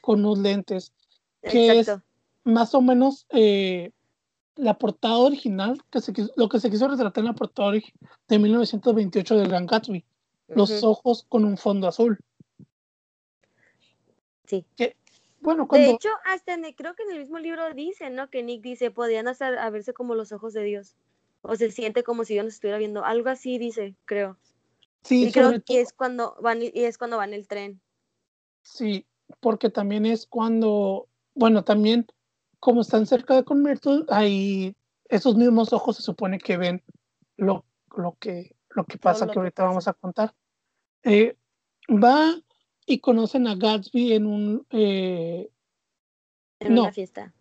con 0.00 0.20
unos 0.20 0.38
lentes, 0.38 0.92
que 1.42 1.78
es 1.78 1.90
más 2.44 2.74
o 2.74 2.80
menos 2.80 3.26
eh, 3.30 3.92
la 4.56 4.78
portada 4.78 5.16
original, 5.18 5.80
que 5.90 6.00
se, 6.00 6.12
lo 6.36 6.48
que 6.48 6.60
se 6.60 6.70
quiso 6.70 6.88
retratar 6.88 7.22
en 7.22 7.28
la 7.28 7.34
portada 7.34 7.72
de 8.28 8.38
1928 8.38 9.36
del 9.36 9.48
Gran 9.48 9.66
Gatsby, 9.66 10.04
los 10.48 10.82
ojos 10.82 11.24
con 11.28 11.44
un 11.44 11.56
fondo 11.56 11.88
azul. 11.88 12.18
Sí. 14.46 14.66
Que, 14.76 14.96
bueno, 15.40 15.66
De 15.70 15.90
hecho, 15.90 16.10
hasta 16.24 16.56
creo 16.76 16.94
que 16.94 17.02
en 17.02 17.12
el 17.12 17.18
mismo 17.18 17.38
libro 17.38 17.72
dice, 17.74 18.10
¿no? 18.10 18.30
Que 18.30 18.42
Nick 18.42 18.62
dice, 18.62 18.90
podían 18.90 19.26
hacer, 19.26 19.58
a 19.58 19.70
verse 19.70 19.92
como 19.92 20.14
los 20.14 20.30
ojos 20.32 20.52
de 20.52 20.62
Dios. 20.62 20.94
O 21.40 21.56
se 21.56 21.72
siente 21.72 22.04
como 22.04 22.24
si 22.24 22.34
Dios 22.34 22.44
nos 22.44 22.54
estuviera 22.54 22.78
viendo. 22.78 23.04
Algo 23.04 23.28
así 23.28 23.58
dice, 23.58 23.96
creo. 24.04 24.36
Sí, 25.02 25.26
y 25.26 25.32
creo 25.32 25.62
que 25.62 25.80
es 25.80 25.92
cuando 25.92 26.36
van 26.40 26.62
y 26.62 26.70
es 26.74 26.98
cuando 26.98 27.16
van 27.16 27.32
el 27.32 27.48
tren. 27.48 27.80
Sí, 28.62 29.06
porque 29.40 29.70
también 29.70 30.06
es 30.06 30.26
cuando, 30.26 31.08
bueno, 31.34 31.64
también 31.64 32.06
como 32.60 32.82
están 32.82 33.06
cerca 33.06 33.34
de 33.34 33.44
Convertul, 33.44 34.06
ahí 34.08 34.76
esos 35.08 35.36
mismos 35.36 35.72
ojos 35.72 35.96
se 35.96 36.02
supone 36.02 36.38
que 36.38 36.56
ven 36.56 36.82
lo, 37.36 37.64
lo 37.96 38.16
que 38.20 38.54
lo 38.74 38.84
que 38.84 38.98
pasa 38.98 39.26
que 39.26 39.38
ahorita 39.38 39.64
vamos 39.64 39.88
a 39.88 39.92
contar. 39.92 40.34
Eh, 41.02 41.36
va 41.88 42.34
y 42.86 42.98
conocen 42.98 43.46
a 43.46 43.54
Gatsby 43.54 44.12
en 44.12 44.26
un... 44.26 44.66
Eh, 44.70 45.50
en 46.60 46.78
una 46.78 46.92
fiesta. 46.92 47.32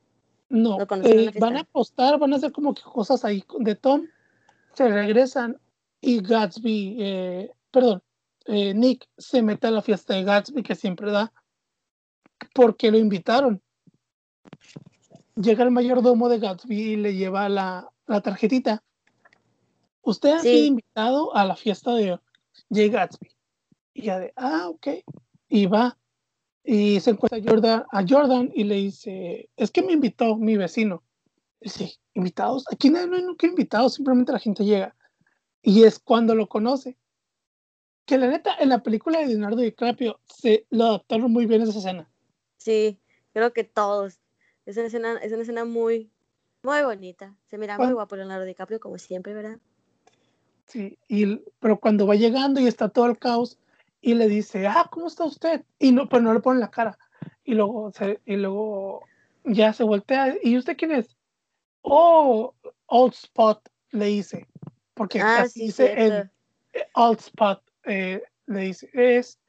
No, 0.50 0.78
eh, 0.82 1.32
van 1.39 1.56
a 1.56 1.62
apostar, 1.62 2.19
van 2.19 2.34
a 2.34 2.36
hacer 2.36 2.52
como 2.52 2.74
que 2.74 2.82
cosas 2.82 3.24
ahí 3.24 3.45
de 3.60 3.76
Tom, 3.76 4.08
se 4.74 4.89
regresan 4.89 5.62
y 6.01 6.21
Gatsby, 6.21 6.97
eh, 6.99 7.51
perdón, 7.71 8.03
Nick 8.47 9.07
se 9.17 9.41
mete 9.41 9.67
a 9.67 9.71
la 9.71 9.81
fiesta 9.81 10.15
de 10.15 10.23
Gatsby 10.23 10.63
que 10.63 10.75
siempre 10.75 11.11
da 11.11 11.31
porque 12.53 12.91
lo 12.91 12.97
invitaron. 12.97 13.61
Llega 15.35 15.63
el 15.63 15.71
mayordomo 15.71 16.27
de 16.27 16.39
Gatsby 16.39 16.75
y 16.75 16.95
le 16.95 17.15
lleva 17.15 17.47
la, 17.47 17.89
la 18.07 18.21
tarjetita. 18.21 18.83
Usted 20.01 20.31
ha 20.31 20.39
sido 20.39 20.65
invitado 20.65 21.35
a 21.35 21.45
la 21.45 21.55
fiesta 21.55 21.93
de 21.93 22.19
Jay 22.71 22.89
Gatsby. 22.89 23.29
Y 23.93 24.03
ya 24.03 24.19
de, 24.19 24.33
ah, 24.35 24.67
ok 24.69 24.87
y 25.51 25.65
va 25.65 25.97
y 26.63 26.99
se 27.01 27.11
encuentra 27.11 27.37
a 27.37 27.41
Jordan, 27.43 27.83
a 27.91 28.05
Jordan 28.07 28.49
y 28.53 28.63
le 28.63 28.75
dice, 28.75 29.49
es 29.57 29.71
que 29.71 29.81
me 29.81 29.93
invitó 29.93 30.37
mi 30.37 30.57
vecino. 30.57 31.03
Y 31.59 31.65
dice, 31.65 31.99
¿invitados? 32.13 32.65
Aquí 32.71 32.89
no, 32.89 32.99
hay 32.99 33.07
nunca 33.07 33.47
invitados, 33.47 33.95
simplemente 33.95 34.31
la 34.31 34.39
gente 34.39 34.63
llega. 34.63 34.95
Y 35.62 35.84
es 35.84 36.00
cuando 36.00 36.36
lo 36.36 36.47
conoce. 36.47 36.97
Que 38.06 38.17
la 38.17 38.28
neta, 38.28 38.56
en 38.60 38.69
la 38.69 38.84
película 38.84 39.19
de 39.19 39.28
Leonardo 39.28 39.58
DiCaprio 39.58 40.19
se 40.26 40.65
lo 40.69 40.86
adaptaron 40.86 41.32
muy 41.32 41.45
bien 41.45 41.62
esa 41.62 41.78
escena. 41.78 42.10
Sí, 42.58 43.00
creo 43.34 43.54
que 43.54 43.63
todos. 43.63 44.19
Es 44.65 44.78
una 44.78 44.88
escena, 44.88 45.17
es 45.21 45.32
una 45.32 45.43
escena 45.43 45.65
muy, 45.65 46.12
muy 46.63 46.82
bonita. 46.82 47.36
Se 47.50 47.58
mira 47.58 47.78
muy 47.78 47.93
guapo 47.93 48.15
Leonardo 48.15 48.45
DiCaprio, 48.45 48.80
como 48.80 48.97
siempre, 48.97 49.34
¿verdad? 49.34 49.60
Sí, 50.65 50.97
y, 51.08 51.38
pero 51.60 51.80
cuando 51.80 52.08
va 52.08 52.15
llegando 52.15 52.60
y 52.60 52.67
está 52.67 52.89
todo 52.89 53.06
el 53.06 53.17
caos, 53.17 53.58
y 54.02 54.15
le 54.15 54.28
dice, 54.28 54.67
ah, 54.67 54.88
¿cómo 54.91 55.08
está 55.08 55.26
usted? 55.26 55.63
Y 55.78 55.91
no, 55.91 56.10
pero 56.10 56.24
no 56.24 56.34
le 56.34 56.39
pone 56.39 56.60
la 56.60 56.71
cara. 56.71 56.97
Y 57.43 57.54
luego, 57.54 57.91
se, 57.91 58.19
y 58.26 58.36
luego 58.36 59.04
ya 59.43 59.74
se 59.74 59.84
voltea. 59.84 60.36
¿Y 60.41 60.58
usted 60.58 60.76
quién 60.76 60.91
es? 60.91 61.15
Oh, 61.82 62.54
Old 62.88 63.13
Spot, 63.13 63.62
le 63.91 64.06
dice. 64.06 64.47
Porque 64.93 65.21
ah, 65.21 65.45
dice 65.54 65.93
el, 65.97 66.30
Old 66.95 67.19
Spot, 67.19 67.62
eh, 67.86 68.21
le 68.47 68.60
dice, 68.60 68.89
es, 68.93 69.39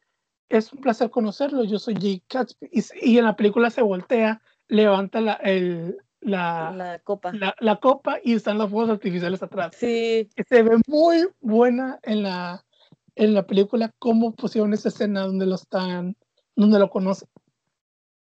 es 0.48 0.72
un 0.72 0.80
placer 0.80 1.10
conocerlo, 1.10 1.64
yo 1.64 1.78
soy 1.78 1.94
Jake 1.94 2.22
Gatsby. 2.28 2.70
Y, 3.00 3.18
en 3.18 3.24
la 3.24 3.36
película 3.36 3.70
se 3.70 3.82
voltea, 3.82 4.40
levanta 4.68 5.20
la, 5.20 5.34
el, 5.34 5.98
la, 6.20 6.72
la 6.72 6.98
copa. 7.00 7.32
La, 7.32 7.54
la, 7.60 7.76
copa 7.76 8.18
y 8.22 8.34
están 8.34 8.58
las 8.58 8.70
fuegos 8.70 8.90
artificiales 8.90 9.42
atrás. 9.42 9.74
Sí. 9.78 10.28
Se 10.48 10.62
ve 10.62 10.78
muy 10.86 11.28
buena 11.40 11.98
en 12.02 12.22
la, 12.22 12.64
en 13.14 13.34
la 13.34 13.46
película 13.46 13.92
cómo 13.98 14.34
pusieron 14.34 14.72
esa 14.72 14.88
escena 14.88 15.22
donde 15.22 15.46
lo 15.46 15.56
están, 15.56 16.16
donde 16.56 16.78
lo 16.78 16.90
conocen. 16.90 17.28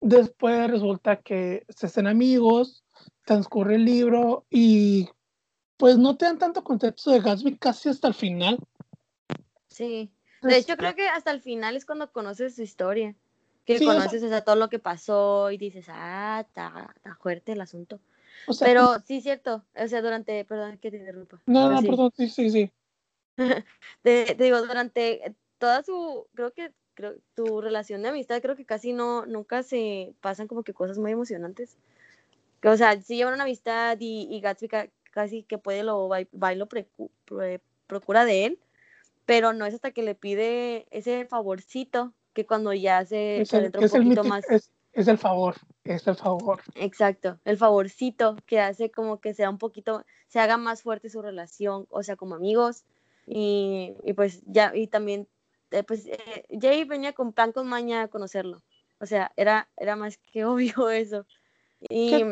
Después 0.01 0.71
resulta 0.71 1.17
que 1.17 1.65
se 1.67 1.87
hacen 1.87 2.07
amigos, 2.07 2.83
transcurre 3.25 3.75
el 3.75 3.85
libro 3.85 4.45
y 4.49 5.09
pues 5.79 5.97
no 5.97 6.17
te 6.17 6.25
dan 6.25 6.37
tanto 6.37 6.61
contexto 6.61 7.09
de 7.09 7.21
Gatsby 7.21 7.57
casi 7.57 7.87
hasta 7.87 8.09
el 8.09 8.13
final. 8.13 8.59
Sí, 9.69 10.11
de 10.41 10.57
hecho 10.57 10.75
creo 10.75 10.93
que 10.93 11.07
hasta 11.07 11.31
el 11.31 11.39
final 11.39 11.77
es 11.77 11.85
cuando 11.85 12.11
conoces 12.11 12.57
su 12.57 12.63
historia, 12.63 13.15
que 13.63 13.79
conoces 13.79 14.21
todo 14.43 14.57
lo 14.57 14.67
que 14.69 14.79
pasó 14.79 15.51
y 15.51 15.57
dices, 15.57 15.85
ah, 15.87 16.43
está 16.45 16.93
fuerte 17.21 17.53
el 17.53 17.61
asunto. 17.61 18.01
Pero 18.59 18.95
sí 18.99 19.05
sí, 19.07 19.21
cierto, 19.21 19.63
o 19.73 19.87
sea, 19.87 20.01
durante, 20.01 20.43
perdón 20.43 20.77
que 20.79 20.91
te 20.91 20.97
interrumpa. 20.97 21.41
No, 21.45 21.71
no, 21.71 21.81
perdón, 21.81 22.11
sí, 22.17 22.27
sí, 22.27 22.49
sí. 22.49 22.71
te, 24.01 24.35
digo, 24.37 24.61
durante 24.61 25.33
toda 25.59 25.81
su, 25.81 26.27
creo 26.33 26.51
que 26.51 26.73
creo, 26.93 27.15
tu 27.35 27.61
relación 27.61 28.01
de 28.01 28.09
amistad, 28.09 28.41
creo 28.41 28.57
que 28.57 28.65
casi 28.65 28.91
no, 28.91 29.25
nunca 29.25 29.63
se 29.63 30.13
pasan 30.19 30.47
como 30.47 30.63
que 30.63 30.73
cosas 30.73 30.97
muy 30.97 31.13
emocionantes. 31.13 31.77
O 32.65 32.75
sea, 32.75 33.01
si 33.01 33.15
llevan 33.15 33.35
una 33.35 33.43
amistad 33.43 33.97
y, 34.01 34.27
y 34.29 34.41
Gatsby 34.41 34.67
casi 35.09 35.43
que 35.43 35.57
puede 35.57 35.83
lo 35.83 36.07
va, 36.07 36.21
y 36.21 36.55
lo 36.55 36.67
procura 37.87 38.25
de 38.25 38.45
él, 38.45 38.59
pero 39.25 39.53
no 39.53 39.65
es 39.65 39.73
hasta 39.73 39.91
que 39.91 40.03
le 40.03 40.15
pide 40.15 40.87
ese 40.91 41.25
favorcito 41.25 42.13
que 42.33 42.45
cuando 42.45 42.73
ya 42.73 43.05
se 43.05 43.41
es 43.41 43.53
un 43.53 43.71
poquito 43.71 44.23
más. 44.23 44.49
Es, 44.49 44.71
es, 44.93 45.07
el 45.07 45.17
favor, 45.17 45.55
es 45.83 46.07
el 46.07 46.15
favor. 46.15 46.61
Exacto, 46.75 47.39
el 47.45 47.57
favorcito 47.57 48.35
que 48.45 48.59
hace 48.59 48.91
como 48.91 49.19
que 49.19 49.33
sea 49.33 49.49
un 49.49 49.57
poquito, 49.57 50.05
se 50.27 50.39
haga 50.39 50.57
más 50.57 50.81
fuerte 50.81 51.09
su 51.09 51.21
relación, 51.21 51.85
o 51.89 52.03
sea, 52.03 52.15
como 52.15 52.35
amigos, 52.35 52.85
y, 53.25 53.93
y 54.03 54.13
pues 54.13 54.41
ya, 54.45 54.75
y 54.75 54.87
también, 54.87 55.27
eh, 55.71 55.83
pues 55.83 56.07
eh, 56.07 56.45
Jay 56.59 56.83
venía 56.83 57.13
con 57.13 57.33
pan 57.33 57.51
con 57.51 57.67
maña 57.67 58.03
a 58.03 58.07
conocerlo. 58.07 58.61
O 58.99 59.05
sea, 59.05 59.31
era, 59.35 59.69
era 59.77 59.95
más 59.95 60.17
que 60.17 60.45
obvio 60.45 60.89
eso. 60.89 61.25
Y, 61.89 62.23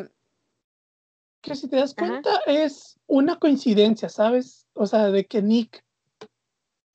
que, 1.47 1.55
si 1.55 1.67
te 1.67 1.75
das 1.77 1.93
cuenta 1.93 2.41
es 2.45 2.99
una 3.07 3.37
coincidencia, 3.37 4.09
¿sabes? 4.09 4.67
O 4.73 4.85
sea, 4.85 5.07
de 5.11 5.25
que 5.25 5.41
Nick 5.41 5.83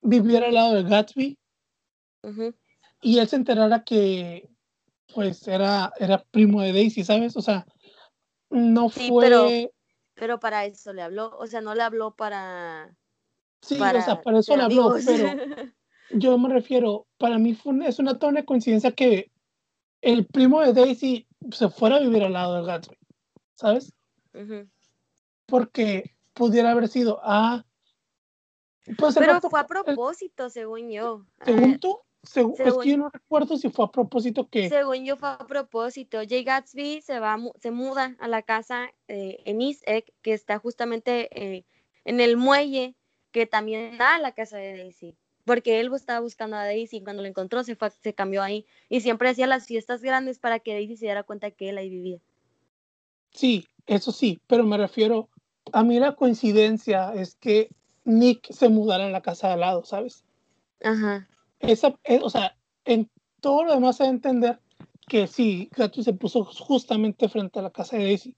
viviera 0.02 0.46
al 0.48 0.54
lado 0.54 0.74
de 0.74 0.82
Gatsby 0.84 1.38
y 3.00 3.18
él 3.18 3.28
se 3.28 3.36
enterara 3.36 3.84
que 3.84 4.48
pues 5.14 5.46
era, 5.48 5.92
era 5.98 6.22
primo 6.30 6.62
de 6.62 6.72
Daisy, 6.72 7.04
¿sabes? 7.04 7.36
O 7.36 7.42
sea, 7.42 7.66
no 8.50 8.88
Sí, 8.88 9.08
fue... 9.08 9.24
pero- 9.26 9.48
Pero 10.14 10.40
para 10.40 10.64
eso 10.66 10.92
le 10.92 11.02
habló, 11.02 11.36
o 11.38 11.46
sea, 11.46 11.60
no 11.60 11.74
le 11.74 11.82
habló 11.82 12.14
para... 12.14 12.94
sí, 13.62 13.76
para 13.78 13.98
o 13.98 14.02
sea, 14.02 14.20
para 14.22 14.38
eso 14.38 14.56
le 14.56 14.62
habló, 14.62 14.90
amigos. 14.92 15.04
pero 15.06 15.24
yo 16.10 16.38
me 16.38 16.48
refiero, 16.48 17.06
para 17.18 17.38
mí 17.38 17.54
fue 17.54 17.72
un- 17.72 17.82
es 17.82 17.98
una 17.98 18.18
toda 18.18 18.32
una 18.32 18.44
coincidencia 18.44 18.92
que 18.92 19.30
el 20.00 20.26
primo 20.26 20.60
de 20.60 20.72
Daisy 20.72 21.26
se 21.52 21.68
fuera 21.68 21.96
a 21.96 22.00
vivir 22.00 22.22
al 22.24 22.32
lado 22.34 22.56
de 22.56 22.66
Gatsby, 22.66 22.96
¿sabes? 23.54 23.92
Porque 25.46 26.14
pudiera 26.32 26.70
haber 26.70 26.88
sido, 26.88 27.20
ah, 27.22 27.64
pues 28.98 29.14
Pero 29.14 29.40
fue 29.40 29.60
a 29.60 29.62
el- 29.62 29.68
propósito, 29.68 30.50
según 30.50 30.90
yo. 30.90 31.24
según 31.44 31.74
Ah, 31.74 31.78
tú, 31.80 32.00
segu- 32.22 32.52
es 32.52 32.56
según- 32.56 32.82
que 32.82 32.90
yo 32.90 32.96
no 32.96 33.08
recuerdo 33.10 33.56
si 33.56 33.68
fue 33.68 33.84
a 33.84 33.88
propósito 33.90 34.48
que, 34.48 34.68
Según 34.68 35.04
yo 35.04 35.16
fue 35.16 35.28
a 35.28 35.38
propósito. 35.38 36.18
Jay 36.28 36.44
Gatsby 36.44 37.02
se 37.02 37.18
va, 37.18 37.36
se 37.60 37.70
muda 37.70 38.16
a 38.18 38.28
la 38.28 38.42
casa 38.42 38.92
eh, 39.08 39.38
en 39.44 39.60
East 39.60 39.82
Egg, 39.86 40.12
que 40.22 40.32
está 40.32 40.58
justamente 40.58 41.28
eh, 41.32 41.64
en 42.04 42.20
el 42.20 42.36
muelle 42.36 42.94
que 43.30 43.46
también 43.46 43.98
da 43.98 44.16
a 44.16 44.18
la 44.18 44.32
casa 44.32 44.56
de 44.58 44.76
Daisy. 44.76 45.16
Porque 45.44 45.80
él 45.80 45.90
estaba 45.94 46.20
buscando 46.20 46.56
a 46.56 46.64
Daisy 46.64 46.98
y 46.98 47.02
cuando 47.02 47.22
lo 47.22 47.28
encontró 47.28 47.64
se, 47.64 47.74
fue, 47.74 47.90
se 47.90 48.14
cambió 48.14 48.42
ahí. 48.42 48.64
Y 48.88 49.00
siempre 49.00 49.28
hacía 49.28 49.46
las 49.46 49.66
fiestas 49.66 50.00
grandes 50.02 50.38
para 50.38 50.60
que 50.60 50.72
Daisy 50.72 50.96
se 50.96 51.06
diera 51.06 51.24
cuenta 51.24 51.50
que 51.50 51.70
él 51.70 51.78
ahí 51.78 51.88
vivía. 51.90 52.18
sí, 53.30 53.66
eso 53.86 54.12
sí, 54.12 54.40
pero 54.46 54.64
me 54.64 54.76
refiero, 54.76 55.28
a 55.72 55.82
mí 55.82 55.98
la 55.98 56.14
coincidencia 56.14 57.14
es 57.14 57.36
que 57.36 57.70
Nick 58.04 58.50
se 58.52 58.68
mudara 58.68 59.06
a 59.06 59.10
la 59.10 59.22
casa 59.22 59.48
de 59.48 59.54
al 59.54 59.60
lado, 59.60 59.84
¿sabes? 59.84 60.24
Ajá. 60.82 61.28
esa, 61.60 61.94
eh, 62.04 62.18
o 62.22 62.28
sea, 62.28 62.56
en 62.84 63.08
todo 63.40 63.64
lo 63.64 63.74
demás 63.74 63.96
se 63.96 64.04
entender 64.04 64.58
que 65.06 65.26
sí, 65.26 65.70
se 66.00 66.12
puso 66.12 66.44
justamente 66.44 67.28
frente 67.28 67.58
a 67.58 67.62
la 67.62 67.70
casa 67.70 67.96
de 67.96 68.04
Daisy, 68.04 68.36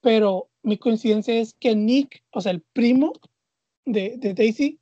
pero 0.00 0.48
mi 0.62 0.78
coincidencia 0.78 1.34
es 1.34 1.54
que 1.54 1.74
Nick, 1.74 2.22
o 2.32 2.40
sea, 2.40 2.52
el 2.52 2.60
primo 2.60 3.12
de, 3.84 4.16
de 4.18 4.34
Daisy, 4.34 4.78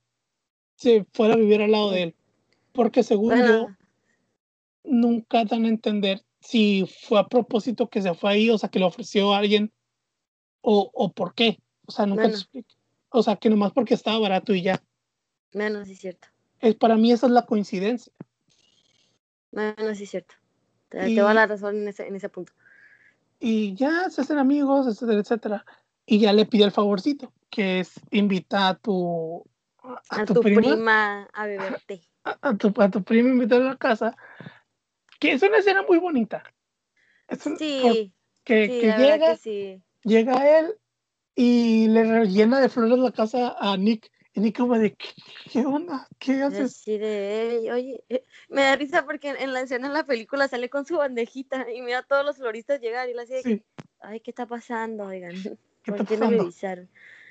se 0.76 1.06
fuera 1.12 1.34
a 1.34 1.38
vivir 1.38 1.60
al 1.60 1.72
lado 1.72 1.90
de 1.90 2.02
él, 2.04 2.14
porque 2.72 3.02
según 3.02 3.36
yo, 3.36 3.66
nunca 4.84 5.44
dan 5.44 5.64
a 5.64 5.68
entender 5.68 6.22
si 6.40 6.86
fue 7.02 7.20
a 7.20 7.28
propósito 7.28 7.88
que 7.88 8.02
se 8.02 8.14
fue 8.14 8.30
ahí, 8.30 8.50
o 8.50 8.58
sea, 8.58 8.70
que 8.70 8.78
le 8.78 8.86
ofreció 8.86 9.34
a 9.34 9.38
alguien, 9.38 9.72
o, 10.60 10.90
o 10.92 11.12
por 11.12 11.34
qué, 11.34 11.58
o 11.86 11.92
sea, 11.92 12.06
nunca 12.06 12.22
te 12.22 12.28
Bueno. 12.28 12.38
explica. 12.38 12.74
O 13.10 13.22
sea, 13.22 13.36
que 13.36 13.50
nomás 13.50 13.72
porque 13.72 13.94
estaba 13.94 14.18
barato 14.18 14.54
y 14.54 14.62
ya. 14.62 14.80
bueno, 15.52 15.84
sí 15.84 15.92
es 15.92 15.98
cierto. 16.00 16.28
Es, 16.60 16.74
para 16.76 16.96
mí 16.96 17.10
esa 17.12 17.26
es 17.26 17.32
la 17.32 17.46
coincidencia. 17.46 18.12
Bueno, 19.50 19.94
sí 19.94 20.04
es 20.04 20.10
cierto. 20.10 20.34
Te, 20.88 21.10
Y- 21.10 21.14
te 21.14 21.20
doy 21.20 21.34
la 21.34 21.46
razón 21.46 21.76
en 21.76 21.88
ese, 21.88 22.06
en 22.06 22.14
ese 22.16 22.28
punto. 22.28 22.52
y 23.40 23.74
ya 23.74 24.08
se 24.10 24.20
hacen 24.20 24.38
amigos, 24.38 24.86
etcétera, 24.86 25.20
etcétera. 25.20 25.66
Y 26.06 26.18
ya 26.20 26.32
le 26.32 26.44
pide 26.46 26.64
el 26.64 26.72
favorcito, 26.72 27.32
que 27.48 27.80
es 27.80 27.92
invitar 28.10 28.74
a 28.74 28.74
tu, 28.74 29.44
a, 29.82 30.02
A 30.10 30.24
tu, 30.26 30.34
tu 30.34 30.42
prima, 30.42 30.60
prima 30.60 31.22
a 31.32 31.46
beber 31.46 31.80
té. 31.86 32.02
a, 32.24 32.36
a 32.42 32.56
tu, 32.56 32.72
a 32.76 32.90
tu 32.90 33.02
prima 33.02 33.30
invitarla 33.30 33.66
a 33.66 33.70
la 33.70 33.76
casa, 33.76 34.16
que 35.18 35.32
es 35.32 35.42
una 35.42 35.58
escena 35.58 35.82
muy 35.82 35.98
bonita. 35.98 36.42
Es 37.28 37.46
un- 37.46 37.56
Sí, 37.56 38.12
que, 38.44 38.66
sí, 38.66 38.78
que 38.80 38.86
llega, 38.98 39.18
que 39.32 39.36
sí. 39.36 39.82
Llega 40.02 40.58
él 40.58 40.76
y 41.34 41.88
le 41.88 42.04
rellena 42.04 42.60
de 42.60 42.68
flores 42.68 42.98
la 42.98 43.12
casa 43.12 43.56
a 43.58 43.76
Nick. 43.76 44.10
Y 44.32 44.40
Nick 44.40 44.56
como 44.58 44.78
de, 44.78 44.96
¿qué, 45.52 45.66
onda? 45.66 46.06
¿Qué 46.18 46.42
haces? 46.42 46.70
Así 46.72 46.98
de, 46.98 47.56
"Ey, 47.58 47.70
oye, 47.70 48.04
eh", 48.08 48.24
me 48.48 48.62
da 48.62 48.76
risa 48.76 49.04
porque 49.04 49.30
en, 49.30 49.36
en 49.38 49.52
la 49.52 49.62
escena 49.62 49.88
en 49.88 49.92
la 49.92 50.06
película 50.06 50.46
sale 50.46 50.70
con 50.70 50.84
su 50.86 50.98
bandejita 50.98 51.66
y 51.70 51.82
mira 51.82 51.98
a 51.98 52.02
todos 52.04 52.24
los 52.24 52.36
floristas 52.36 52.80
llegar 52.80 53.08
y 53.08 53.18
así 53.18 53.32
de, 53.32 53.42
Sí, 53.42 53.62
ay, 54.00 54.20
¿qué 54.20 54.30
está 54.30 54.46
pasando? 54.46 55.06
Oigan, 55.06 55.32
¿qué 55.82 55.92
¿por 55.92 56.06
qué 56.06 56.16
no 56.16 56.26
me 56.26 56.36
pasando? 56.36 56.42
avisaron? 56.44 56.88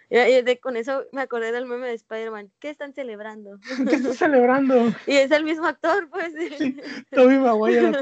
Y, 0.10 0.18
y 0.18 0.42
de- 0.42 0.60
con 0.60 0.76
eso 0.76 1.06
me 1.14 1.22
acordé 1.22 1.52
del 1.54 1.66
meme 1.68 1.88
de 1.88 1.94
Spider-Man, 1.94 2.52
¿qué 2.60 2.70
están 2.70 2.94
celebrando? 2.94 3.60
¿Qué 3.90 3.96
estás 3.96 4.18
celebrando? 4.18 4.76
y 5.08 5.16
es 5.16 5.32
el 5.32 5.46
mismo 5.46 5.68
actor, 5.68 6.10
pues. 6.10 6.34
Sí, 6.58 6.76
Toby 7.14 7.38
Maguire. 7.38 7.94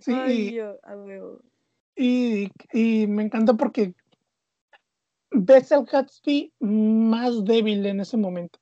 Sí, 0.00 0.12
Ay, 0.12 0.48
y- 0.48 0.52
yo, 0.54 0.78
a 0.82 0.96
huevo. 0.96 1.40
Y, 1.98 2.52
y 2.72 3.08
me 3.08 3.24
encanta 3.24 3.54
porque 3.54 3.92
ves 5.32 5.72
al 5.72 5.84
Gatsby 5.84 6.52
más 6.60 7.44
débil 7.44 7.84
en 7.86 8.00
ese 8.00 8.16
momento. 8.16 8.60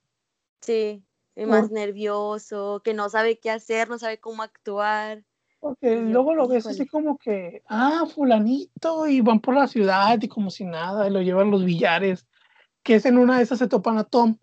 Sí, 0.62 1.04
y 1.36 1.44
más 1.44 1.68
Por- 1.68 1.72
nervioso, 1.72 2.80
que 2.82 2.94
no 2.94 3.10
sabe 3.10 3.38
qué 3.38 3.50
hacer, 3.50 3.90
no 3.90 3.98
sabe 3.98 4.18
cómo 4.18 4.42
actuar. 4.42 5.22
Porque 5.60 5.92
Y 5.92 5.96
yo, 5.96 6.02
luego 6.04 6.34
lo 6.34 6.48
ves 6.48 6.66
así 6.66 6.86
como 6.86 7.18
que, 7.18 7.62
ah, 7.68 8.04
fulanito, 8.14 9.06
y 9.06 9.20
van 9.20 9.40
por 9.40 9.54
la 9.54 9.66
ciudad 9.66 10.18
y 10.20 10.28
como 10.28 10.50
si 10.50 10.64
nada, 10.64 11.06
y 11.06 11.10
lo 11.10 11.20
llevan 11.20 11.50
los 11.50 11.64
billares, 11.64 12.26
que 12.82 12.94
es 12.94 13.04
en 13.04 13.18
una 13.18 13.36
de 13.36 13.42
esas 13.42 13.58
se 13.58 13.68
topan 13.68 13.98
a 13.98 14.04
Tom. 14.04 14.38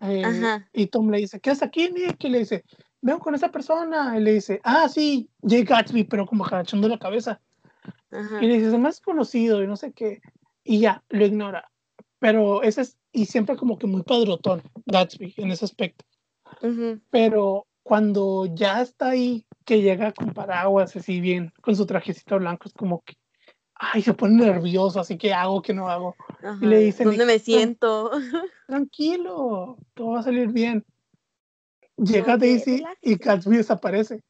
eh, 0.00 0.58
y 0.72 0.86
Tom 0.86 1.10
le 1.10 1.18
dice, 1.18 1.38
¿qué 1.40 1.50
haces 1.50 1.62
aquí, 1.62 1.90
Nick? 1.90 2.22
Y 2.24 2.30
le 2.30 2.40
dice, 2.40 2.64
veo 3.00 3.18
con 3.18 3.34
esa 3.34 3.50
persona. 3.50 4.16
Y 4.16 4.22
le 4.22 4.34
dice, 4.34 4.60
ah, 4.64 4.88
sí, 4.88 5.28
Jay 5.42 5.64
Gatsby, 5.64 6.04
pero 6.04 6.26
como 6.26 6.44
agachando 6.44 6.88
la 6.88 6.98
cabeza. 6.98 7.40
Ajá. 8.10 8.42
Y 8.42 8.46
le 8.46 8.54
dice, 8.54 8.70
se 8.70 8.78
me 8.78 8.88
has 8.88 9.00
conocido 9.00 9.62
y 9.62 9.66
no 9.66 9.76
sé 9.76 9.92
qué. 9.92 10.20
Y 10.64 10.80
ya, 10.80 11.02
lo 11.08 11.24
ignora. 11.24 11.70
Pero 12.18 12.62
ese 12.62 12.82
es, 12.82 12.98
y 13.12 13.26
siempre 13.26 13.56
como 13.56 13.78
que 13.78 13.86
muy 13.86 14.02
padrotón, 14.02 14.62
Gatsby, 14.86 15.34
en 15.36 15.50
ese 15.50 15.64
aspecto. 15.64 16.04
Ujú. 16.62 17.00
Pero 17.10 17.66
cuando 17.82 18.46
ya 18.54 18.82
está 18.82 19.10
ahí, 19.10 19.46
que 19.64 19.82
llega 19.82 20.12
con 20.12 20.32
paraguas, 20.32 20.94
así 20.96 21.20
bien, 21.20 21.52
con 21.62 21.76
su 21.76 21.86
trajecito 21.86 22.38
blanco, 22.38 22.68
es 22.68 22.74
como 22.74 23.02
que, 23.02 23.14
ay, 23.74 24.02
se 24.02 24.14
pone 24.14 24.44
nervioso, 24.44 25.00
así 25.00 25.16
que 25.16 25.32
hago, 25.32 25.62
que 25.62 25.74
no 25.74 25.88
hago. 25.88 26.16
Ajá. 26.42 26.58
le 26.60 26.78
dice 26.78 27.04
¿Dónde 27.04 27.26
me 27.26 27.38
siento? 27.38 28.10
Tranquilo, 28.66 29.78
todo 29.94 30.12
va 30.12 30.20
a 30.20 30.22
salir 30.22 30.48
bien. 30.48 30.84
Llega 31.96 32.38
que, 32.38 32.46
Daisy 32.46 32.84
y. 33.02 33.16
Gatsby 33.16 33.56
desaparece. 33.56 34.22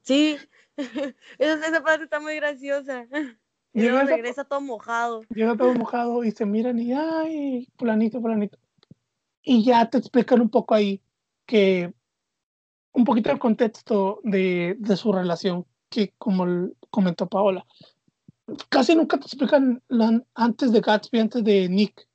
Sí, 0.00 0.36
esa, 1.38 1.66
esa 1.66 1.82
parte 1.82 2.04
está 2.04 2.20
muy 2.20 2.36
graciosa. 2.36 3.06
Y 3.72 3.82
luego 3.82 3.98
esa- 3.98 4.16
regresa 4.16 4.44
todo 4.44 4.60
mojado. 4.60 5.22
Llega 5.30 5.56
todo 5.56 5.74
mojado 5.74 6.24
y 6.24 6.30
se 6.30 6.46
miran 6.46 6.78
y, 6.78 6.92
ay, 6.92 7.68
fulanito, 7.76 8.20
fulanito. 8.20 8.58
Y 9.42 9.64
ya 9.64 9.88
te 9.90 9.98
explican 9.98 10.40
un 10.40 10.48
poco 10.48 10.74
ahí 10.74 11.02
que, 11.46 11.92
un 12.92 13.04
poquito 13.04 13.30
el 13.30 13.38
contexto 13.38 14.20
de, 14.22 14.76
de 14.78 14.96
su 14.96 15.12
relación, 15.12 15.66
que 15.90 16.14
como 16.18 16.70
comentó 16.90 17.28
Paola, 17.28 17.66
casi 18.68 18.94
nunca 18.94 19.18
te 19.18 19.24
explican 19.26 19.82
la- 19.88 20.22
antes 20.34 20.72
de 20.72 20.80
Gatsby, 20.80 21.20
antes 21.20 21.44
de 21.44 21.68
Nick. 21.68 22.08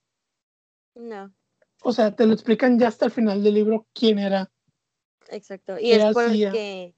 No, 0.96 1.32
O 1.84 1.94
sea, 1.94 2.16
te 2.16 2.26
lo 2.26 2.34
explican 2.34 2.80
ya 2.80 2.88
hasta 2.88 3.06
el 3.06 3.12
final 3.12 3.44
del 3.44 3.54
libro 3.54 3.86
quién 3.94 4.20
era, 4.20 4.52
exacto. 5.30 5.78
Y 5.78 5.84
¿Qué 5.90 5.96
es 5.98 6.04
hacía? 6.04 6.50
porque. 6.50 6.96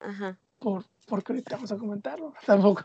Ajá. 0.00 0.38
Por, 0.62 0.84
porque 1.06 1.32
ahorita 1.32 1.56
vamos 1.56 1.72
a 1.72 1.76
comentarlo, 1.76 2.32
tampoco. 2.46 2.84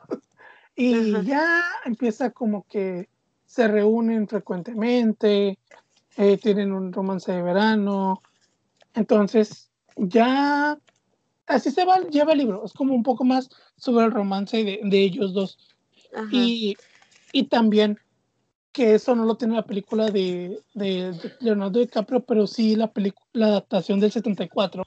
Y 0.76 1.14
Ajá. 1.16 1.24
ya 1.24 1.64
empieza 1.86 2.32
como 2.32 2.66
que 2.68 3.08
se 3.46 3.68
reúnen 3.68 4.28
frecuentemente, 4.28 5.58
eh, 6.18 6.38
tienen 6.38 6.72
un 6.74 6.92
romance 6.92 7.32
de 7.32 7.42
verano, 7.42 8.22
entonces 8.94 9.70
ya 9.96 10.78
así 11.46 11.72
se 11.72 11.86
va, 11.86 12.00
lleva 12.02 12.34
el 12.34 12.40
libro, 12.40 12.66
es 12.66 12.74
como 12.74 12.94
un 12.94 13.04
poco 13.04 13.24
más 13.24 13.50
sobre 13.78 14.06
el 14.06 14.12
romance 14.12 14.64
de, 14.64 14.80
de 14.84 15.00
ellos 15.00 15.34
dos. 15.34 15.58
Ajá. 16.16 16.28
Y, 16.32 16.76
y 17.32 17.44
también 17.46 17.98
que 18.74 18.94
eso 18.96 19.16
no 19.16 19.26
lo 19.26 19.38
tiene 19.38 19.56
la 19.56 19.66
película 19.66 20.12
de, 20.12 20.60
de- 20.76 21.12
de 21.14 21.34
Leonardo 21.40 21.80
DiCaprio, 21.80 22.24
pero 22.26 22.46
sí 22.46 22.76
la, 22.76 22.92
la 23.34 23.48
adaptación 23.48 24.00
del 24.00 24.12
74, 24.12 24.84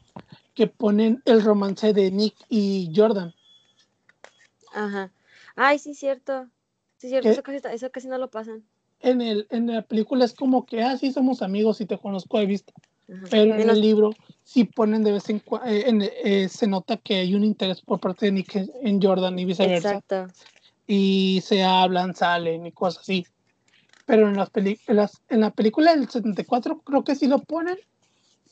que 0.61 0.67
ponen 0.67 1.23
el 1.25 1.43
romance 1.43 1.95
de 1.95 2.11
Nick 2.11 2.35
y 2.51 2.93
Jordan. 2.95 3.33
Ajá. 4.75 5.11
Ay, 5.57 5.79
sí, 5.79 5.95
cierto. 5.95 6.49
Sí, 6.99 7.09
cierto. 7.09 7.29
¿Qué? 7.29 7.33
Eso 7.33 7.43
casi, 7.43 7.61
eso 7.75 7.91
casi 7.91 8.09
no 8.09 8.19
lo 8.19 8.29
pasan. 8.29 8.63
En, 9.01 9.23
el, 9.23 9.47
en 9.49 9.69
la 9.69 9.81
película 9.81 10.27
es 10.27 10.35
como 10.35 10.67
que, 10.67 10.83
ah, 10.83 10.99
sí, 10.99 11.13
somos 11.13 11.41
amigos 11.41 11.81
y 11.81 11.87
te 11.87 11.97
conozco 11.97 12.39
de 12.39 12.45
vista, 12.45 12.75
Ajá. 13.11 13.27
pero 13.31 13.55
en 13.55 13.71
el 13.71 13.81
libro 13.81 14.11
sí 14.45 14.65
ponen 14.65 15.03
de 15.03 15.13
vez 15.13 15.31
en 15.31 15.39
cuando, 15.39 15.67
se 16.51 16.67
nota 16.67 16.99
que 16.99 17.15
hay 17.15 17.35
un 17.35 17.43
interés 17.43 17.81
por 17.81 17.99
parte 17.99 18.27
de 18.27 18.33
Nick 18.33 18.55
en- 18.57 18.71
en 18.83 19.01
Jordan 19.01 19.39
y 19.39 19.47
viceversa. 19.47 19.93
Exacto. 19.95 20.27
y 20.87 21.41
se 21.43 21.63
hablan, 21.63 22.15
salen 22.15 22.67
y 22.67 22.73
cosas 22.73 23.01
así. 23.01 23.25
Pero 24.05 24.29
en, 24.29 24.37
las 24.37 24.51
peli- 24.51 24.79
en, 24.89 24.97
las- 24.97 25.23
en 25.31 25.41
la 25.41 25.53
película 25.53 25.95
del 25.97 26.07
74 26.11 26.81
creo 26.83 27.03
que 27.03 27.15
sí 27.15 27.29
lo 27.29 27.39
ponen, 27.39 27.79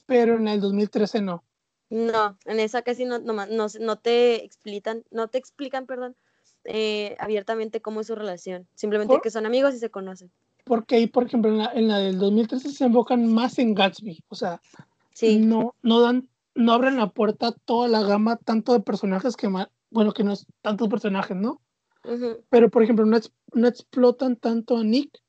pero 0.07 0.37
en 0.37 0.49
el 0.49 0.59
2013 0.63 1.21
no. 1.21 1.45
No, 1.91 2.37
en 2.45 2.61
esa 2.61 2.83
casi 2.83 3.05
no, 3.05 3.19
no, 3.19 3.33
no, 3.47 3.67
no 3.81 3.97
te 3.99 4.45
explican, 4.45 5.05
no 5.11 5.29
te 5.29 5.39
explican, 5.39 5.87
perdón, 5.87 6.17
eh, 6.65 7.17
abiertamente 7.19 7.81
cómo 7.81 8.01
es 8.01 8.07
su 8.09 8.15
relación. 8.15 8.69
Simplemente 8.75 9.15
¿Por? 9.15 9.23
que 9.23 9.31
son 9.31 9.47
amigos 9.47 9.75
y 9.75 9.79
se 9.79 9.91
conocen. 9.91 10.31
Porque 10.65 10.97
ahí, 10.97 11.07
por 11.07 11.25
ejemplo, 11.25 11.51
en 11.51 11.59
la, 11.59 11.73
en 11.73 11.89
la 11.89 11.99
del 11.99 12.19
2013 12.19 12.71
se 12.71 12.85
enfocan 12.85 13.33
más 13.33 13.59
en 13.59 13.75
Gatsby. 13.75 14.23
O 14.29 14.35
sea, 14.35 14.61
Sí, 15.13 15.39
no, 15.39 15.75
no 15.83 16.01
dan, 16.01 16.29
no 16.55 16.73
abren 16.73 16.97
la 16.97 17.11
puerta 17.11 17.49
a 17.49 17.53
toda 17.53 17.89
la 17.89 18.03
gama 18.03 18.37
tanto 18.37 18.73
de 18.73 18.81
personajes 18.81 19.35
que, 19.37 19.49
ma- 19.49 19.71
bueno, 19.91 20.13
que 20.13 20.23
no 20.25 20.33
es 20.33 20.47
tantos 20.61 20.89
personajes, 20.89 21.37
¿no? 21.37 21.61
Pero, 22.51 22.71
por 22.71 22.83
ejemplo, 22.83 23.05
no, 23.05 23.19
no 23.55 23.67
explotan 23.69 24.37
tanto 24.37 24.77
a 24.77 24.85
Nick, 24.85 25.21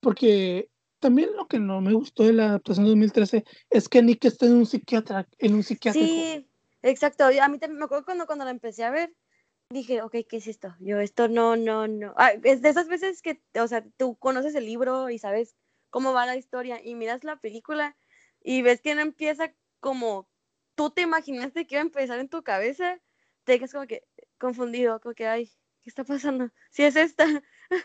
porque 0.00 0.68
también 0.98 1.34
lo 1.36 1.46
que 1.46 1.58
no 1.58 1.80
me 1.80 1.92
gustó 1.92 2.24
de 2.24 2.32
la 2.32 2.46
adaptación 2.46 2.84
de 2.84 2.90
2013 2.90 3.44
es 3.70 3.88
que 3.88 4.02
Nick 4.02 4.24
está 4.24 4.46
en 4.46 4.54
un 4.54 4.66
psiquiatra, 4.66 5.26
en 5.38 5.54
un 5.54 5.62
psiquiátrico. 5.62 6.06
Sí, 6.06 6.48
exacto. 6.82 7.24
A 7.24 7.48
mí 7.48 7.58
me 7.68 7.84
acuerdo 7.84 8.04
cuando, 8.04 8.26
cuando 8.26 8.44
la 8.44 8.50
empecé 8.50 8.84
a 8.84 8.90
ver, 8.90 9.14
dije, 9.70 10.02
ok, 10.02 10.16
¿qué 10.28 10.36
es 10.36 10.46
esto? 10.46 10.74
Yo, 10.80 10.98
esto 11.00 11.28
no, 11.28 11.56
no, 11.56 11.86
no. 11.88 12.14
Ah, 12.16 12.32
es 12.42 12.62
de 12.62 12.68
esas 12.68 12.88
veces 12.88 13.22
que, 13.22 13.42
o 13.60 13.68
sea, 13.68 13.84
tú 13.96 14.16
conoces 14.16 14.54
el 14.54 14.66
libro 14.66 15.10
y 15.10 15.18
sabes 15.18 15.56
cómo 15.90 16.12
va 16.12 16.26
la 16.26 16.36
historia 16.36 16.80
y 16.82 16.94
miras 16.94 17.24
la 17.24 17.36
película 17.36 17.96
y 18.42 18.62
ves 18.62 18.80
que 18.80 18.94
no 18.94 19.00
empieza 19.00 19.52
como 19.80 20.28
tú 20.74 20.90
te 20.90 21.02
imaginaste 21.02 21.66
que 21.66 21.74
iba 21.74 21.82
a 21.82 21.86
empezar 21.86 22.18
en 22.18 22.28
tu 22.28 22.42
cabeza, 22.42 23.00
te 23.44 23.58
quedas 23.58 23.72
como 23.72 23.86
que 23.86 24.04
confundido, 24.38 25.00
como 25.00 25.14
que, 25.14 25.26
ay, 25.26 25.46
¿qué 25.82 25.90
está 25.90 26.04
pasando? 26.04 26.50
Si 26.70 26.84
es 26.84 26.96
esta. 26.96 27.24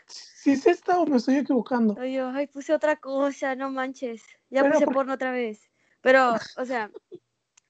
¿Sí 0.07 0.51
es 0.51 0.65
esta 0.67 0.99
o 0.99 1.05
me 1.05 1.17
estoy 1.17 1.35
equivocando? 1.37 1.93
O 1.93 2.03
yo, 2.05 2.29
ay, 2.29 2.47
puse 2.47 2.73
otra 2.73 2.95
cosa, 2.97 3.55
no 3.55 3.69
manches. 3.69 4.23
Ya 4.49 4.61
Pero 4.61 4.73
puse 4.73 4.85
por- 4.85 4.93
porno 4.95 5.13
otra 5.13 5.31
vez. 5.31 5.69
Pero, 6.01 6.35
o 6.57 6.65
sea, 6.65 6.91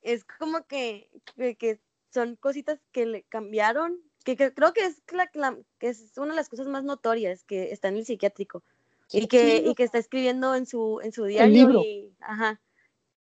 es 0.02 0.24
como 0.24 0.66
que, 0.66 1.10
que, 1.36 1.56
que 1.56 1.80
son 2.14 2.36
cositas 2.38 2.80
que 2.92 3.06
le 3.06 3.24
cambiaron, 3.24 3.98
que, 4.24 4.36
que 4.36 4.54
creo 4.54 4.74
que 4.74 4.86
es, 4.86 5.02
la, 5.12 5.30
la- 5.34 5.58
que 5.80 5.90
es 5.90 6.18
una 6.18 6.30
de 6.32 6.36
las 6.36 6.50
cosas 6.50 6.68
más 6.68 6.84
notorias 6.84 7.44
que 7.44 7.72
está 7.72 7.88
en 7.90 7.98
el 7.98 8.06
psiquiátrico. 8.06 8.64
Y 9.12 9.28
que, 9.28 9.58
Sí, 9.58 9.64
y 9.70 9.76
que 9.76 9.84
está 9.84 9.98
escribiendo 9.98 10.56
en 10.56 10.66
su, 10.66 11.02
en 11.04 11.12
su 11.12 11.26
diario. 11.26 11.54
libro. 11.54 11.82
Y, 11.82 12.14
ajá. 12.22 12.62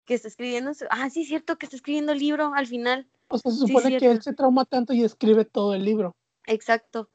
Que 0.05 0.15
está 0.15 0.29
escribiendo 0.29 0.71
en 0.71 0.75
su. 0.77 0.87
Ah, 0.91 1.11
sí, 1.11 1.23
es 1.23 1.29
cierto 1.29 1.59
que 1.59 1.67
está 1.67 1.75
escribiendo 1.77 2.13
el 2.13 2.19
libro 2.21 2.53
al 2.55 2.67
final. 2.69 3.09
O 3.29 3.39
sea, 3.39 3.51
se 3.51 3.59
Sí, 3.59 3.67
supone 3.67 3.99
que 3.99 4.11
él 4.11 4.23
se 4.23 4.33
trauma 4.33 4.65
tanto 4.65 4.93
y 4.93 5.03
escribe 5.03 5.45
todo 5.45 5.75
el 5.75 5.85
libro. 5.85 6.15
Exacto. 6.47 7.11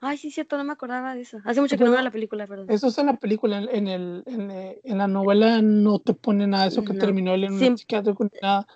Ay, 0.00 0.16
sí, 0.16 0.30
cierto, 0.30 0.56
no 0.56 0.64
me 0.64 0.72
acordaba 0.72 1.14
de 1.14 1.22
eso. 1.22 1.38
Hace 1.44 1.60
mucho 1.60 1.76
que 1.76 1.84
no 1.84 1.90
veo 1.90 2.02
la 2.02 2.10
película, 2.10 2.46
perdón. 2.46 2.66
Eso 2.70 2.86
es 2.86 2.98
en 2.98 3.06
la 3.06 3.16
película, 3.16 3.58
en, 3.58 3.88
el, 3.88 4.22
en, 4.26 4.50
eh, 4.50 4.80
en 4.84 4.98
la 4.98 5.08
novela 5.08 5.60
no 5.60 5.98
te 5.98 6.14
pone 6.14 6.46
nada 6.46 6.64
de 6.64 6.68
eso 6.68 6.84
que 6.84 6.92
No. 6.92 7.00
terminó 7.00 7.34
él 7.34 7.44
en 7.44 7.52
un 7.54 7.76
psiquiátrico 7.78 8.24
ni 8.24 8.30
nada. 8.40 8.66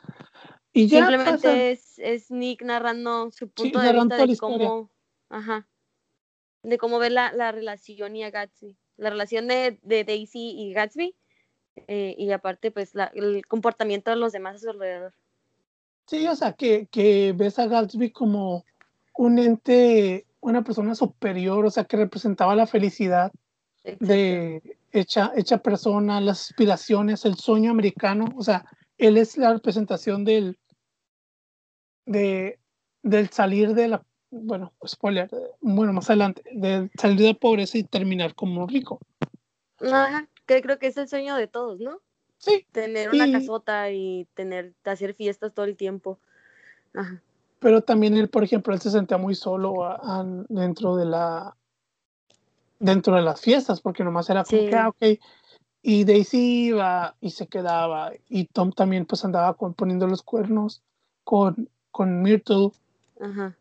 Y 0.73 0.89
ya 0.89 0.99
Simplemente 1.07 1.31
pasan- 1.49 1.59
es, 1.59 1.99
es 1.99 2.31
Nick 2.31 2.63
narrando 2.63 3.31
su 3.31 3.49
punto 3.49 3.79
de 3.79 3.85
narrando 3.87 4.17
vista 4.17 4.27
de 4.27 4.37
cómo, 4.59 4.91
ajá, 5.29 5.69
de 6.65 6.79
cómo 6.79 6.99
ve 6.99 7.11
la, 7.11 7.33
la 7.33 7.53
relación 7.53 8.17
y 8.17 8.25
a 8.25 8.31
Gatsby, 8.31 8.77
la 8.97 9.11
relación 9.11 9.47
de, 9.47 9.79
de 9.83 10.05
Daisy 10.05 10.55
y 10.59 10.73
Gatsby, 10.73 11.15
eh, 11.87 12.15
y 12.19 12.33
aparte 12.33 12.71
pues 12.73 12.95
la- 12.95 13.13
el 13.15 13.47
comportamiento 13.47 14.11
de 14.11 14.17
los 14.17 14.33
demás 14.33 14.57
a 14.57 14.59
su 14.59 14.71
alrededor. 14.71 15.15
Sí, 16.07 16.27
o 16.27 16.35
sea, 16.35 16.53
que, 16.55 16.87
que 16.87 17.33
ves 17.37 17.59
a 17.61 17.67
Gatsby 17.67 18.11
como 18.11 18.65
un 19.15 19.39
ente, 19.39 20.27
una 20.43 20.63
persona 20.63 20.95
superior, 20.95 21.65
o 21.65 21.71
sea, 21.71 21.85
que 21.85 21.97
representaba 21.97 22.55
la 22.55 22.67
felicidad 22.67 23.33
de 23.85 24.77
hecha, 24.91 25.33
hecha 25.37 25.59
persona, 25.59 26.21
las 26.21 26.51
aspiraciones, 26.51 27.25
el 27.25 27.37
sueño 27.37 27.71
americano, 27.71 28.27
o 28.37 28.43
sea, 28.43 28.65
él 28.99 29.17
es 29.17 29.37
la 29.39 29.53
representación 29.53 30.25
del, 30.25 30.59
de, 32.07 32.59
del 33.03 33.31
salir 33.31 33.75
de 33.75 33.89
la, 33.89 34.05
bueno, 34.31 34.73
spoiler, 34.87 35.31
bueno, 35.61 35.93
más 35.93 36.11
adelante, 36.11 36.43
del 36.53 36.91
salir 37.01 37.19
de 37.19 37.29
la 37.29 37.35
pobreza 37.35 37.79
y 37.79 37.85
terminar 37.85 38.35
como 38.35 38.67
rico. 38.67 39.01
Ajá, 39.81 40.29
que 40.47 40.61
creo 40.61 40.79
que 40.79 40.89
es 40.89 40.97
el 40.97 41.09
sueño 41.09 41.37
de 41.37 41.47
todos, 41.47 41.81
¿no? 41.81 42.01
Sí, 42.39 42.67
Tener 42.73 43.11
una 43.11 43.29
Y- 43.29 43.33
casota 43.33 43.91
y 43.93 44.27
tener, 44.35 44.75
hacer 44.85 45.15
fiestas 45.15 45.55
todo 45.55 45.67
el 45.67 45.77
tiempo. 45.77 46.19
Ajá. 46.95 47.23
Pero 47.63 47.81
también 47.83 48.17
él, 48.17 48.29
por 48.29 48.43
ejemplo, 48.45 48.75
él 48.75 48.81
se 48.81 48.91
sentía 48.91 49.17
muy 49.17 49.35
solo 49.35 49.85
a- 49.85 49.95
a- 50.03 50.27
dentro 50.49 50.97
de 50.97 51.07
la 51.07 51.57
dentro 52.81 53.15
de 53.15 53.23
las 53.23 53.41
fiestas, 53.41 53.81
porque 53.81 54.03
nomás 54.03 54.29
era 54.29 54.43
como 54.43 54.61
Sí. 54.61 54.69
que, 54.69 54.75
ah, 54.77 54.89
ok, 54.89 55.03
y 55.83 56.03
Daisy 56.05 56.67
iba 56.67 57.15
y 57.21 57.31
se 57.31 57.47
quedaba, 57.47 58.11
y 58.29 58.47
Tom 58.47 58.73
también 58.73 59.07
pues 59.07 59.25
andaba 59.25 59.55
con- 59.55 59.73
poniendo 59.75 60.09
los 60.09 60.23
cuernos 60.25 60.83
con, 61.23 61.69
con 61.93 62.23
Myrtle, 62.23 62.73
Ajá. 63.21 63.57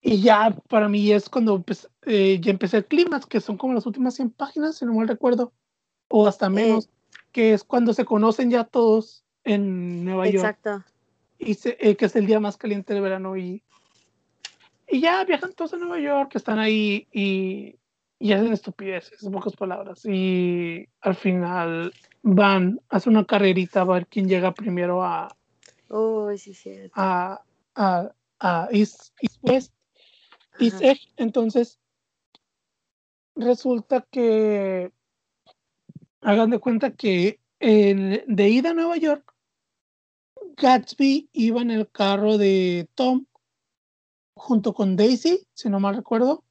y 0.00 0.22
ya 0.22 0.56
para 0.70 0.88
mí 0.88 1.12
es 1.12 1.28
cuando 1.28 1.60
pues, 1.60 1.86
eh, 2.06 2.40
ya 2.40 2.50
empecé 2.50 2.78
el 2.78 2.86
clímax, 2.86 3.26
que 3.26 3.42
son 3.42 3.58
como 3.58 3.74
las 3.74 3.84
últimas 3.84 4.14
100 4.14 4.30
páginas, 4.30 4.76
si 4.76 4.86
no 4.86 4.94
mal 4.94 5.06
recuerdo, 5.08 5.52
o 6.08 6.26
hasta 6.26 6.48
menos, 6.48 6.88
que 7.32 7.52
es 7.52 7.62
cuando 7.62 7.92
se 7.92 8.06
conocen 8.06 8.50
ya 8.50 8.64
todos 8.64 9.22
en 9.44 10.02
Nueva 10.06 10.28
York 10.28 10.36
Exacto. 10.56 10.82
Y 11.38 11.54
se- 11.54 11.76
eh, 11.80 11.96
que 11.96 12.06
es 12.06 12.16
el 12.16 12.26
día 12.26 12.40
más 12.40 12.56
caliente 12.56 12.94
del 12.94 13.02
verano 13.02 13.36
y, 13.36 13.62
y 14.88 15.00
ya 15.00 15.24
viajan 15.24 15.52
todos 15.52 15.74
a 15.74 15.76
Nueva 15.76 15.98
York, 15.98 16.32
están 16.34 16.58
ahí 16.58 17.06
y, 17.12 17.76
y 18.18 18.32
hacen 18.32 18.52
estupideces, 18.52 19.22
en 19.22 19.32
pocas 19.32 19.54
palabras. 19.54 20.04
Y 20.04 20.88
al 21.00 21.14
final 21.14 21.92
van, 22.22 22.80
hacen 22.88 23.12
una 23.12 23.24
carrerita 23.26 23.82
a 23.82 23.84
ver 23.84 24.06
quién 24.06 24.28
llega 24.28 24.54
primero 24.54 25.02
a, 25.04 25.34
sí, 26.38 26.54
sí. 26.54 26.90
a, 26.94 27.40
a, 27.74 28.10
a 28.40 28.68
East, 28.70 29.12
East 29.20 29.38
West, 29.42 29.72
East. 30.58 30.82
Entonces, 31.16 31.78
resulta 33.34 34.06
que 34.10 34.90
hagan 36.22 36.50
de 36.50 36.58
cuenta 36.58 36.90
que 36.92 37.40
en- 37.60 38.22
de 38.26 38.48
ida 38.48 38.70
a 38.70 38.74
Nueva 38.74 38.96
York, 38.96 39.32
Gatsby 40.56 41.28
iba 41.32 41.60
en 41.62 41.70
el 41.70 41.90
carro 41.90 42.38
de 42.38 42.88
Tom 42.94 43.26
junto 44.34 44.74
con 44.74 44.96
Daisy, 44.96 45.46
si 45.54 45.68
no 45.68 45.80
mal 45.80 45.96
recuerdo, 45.96 46.44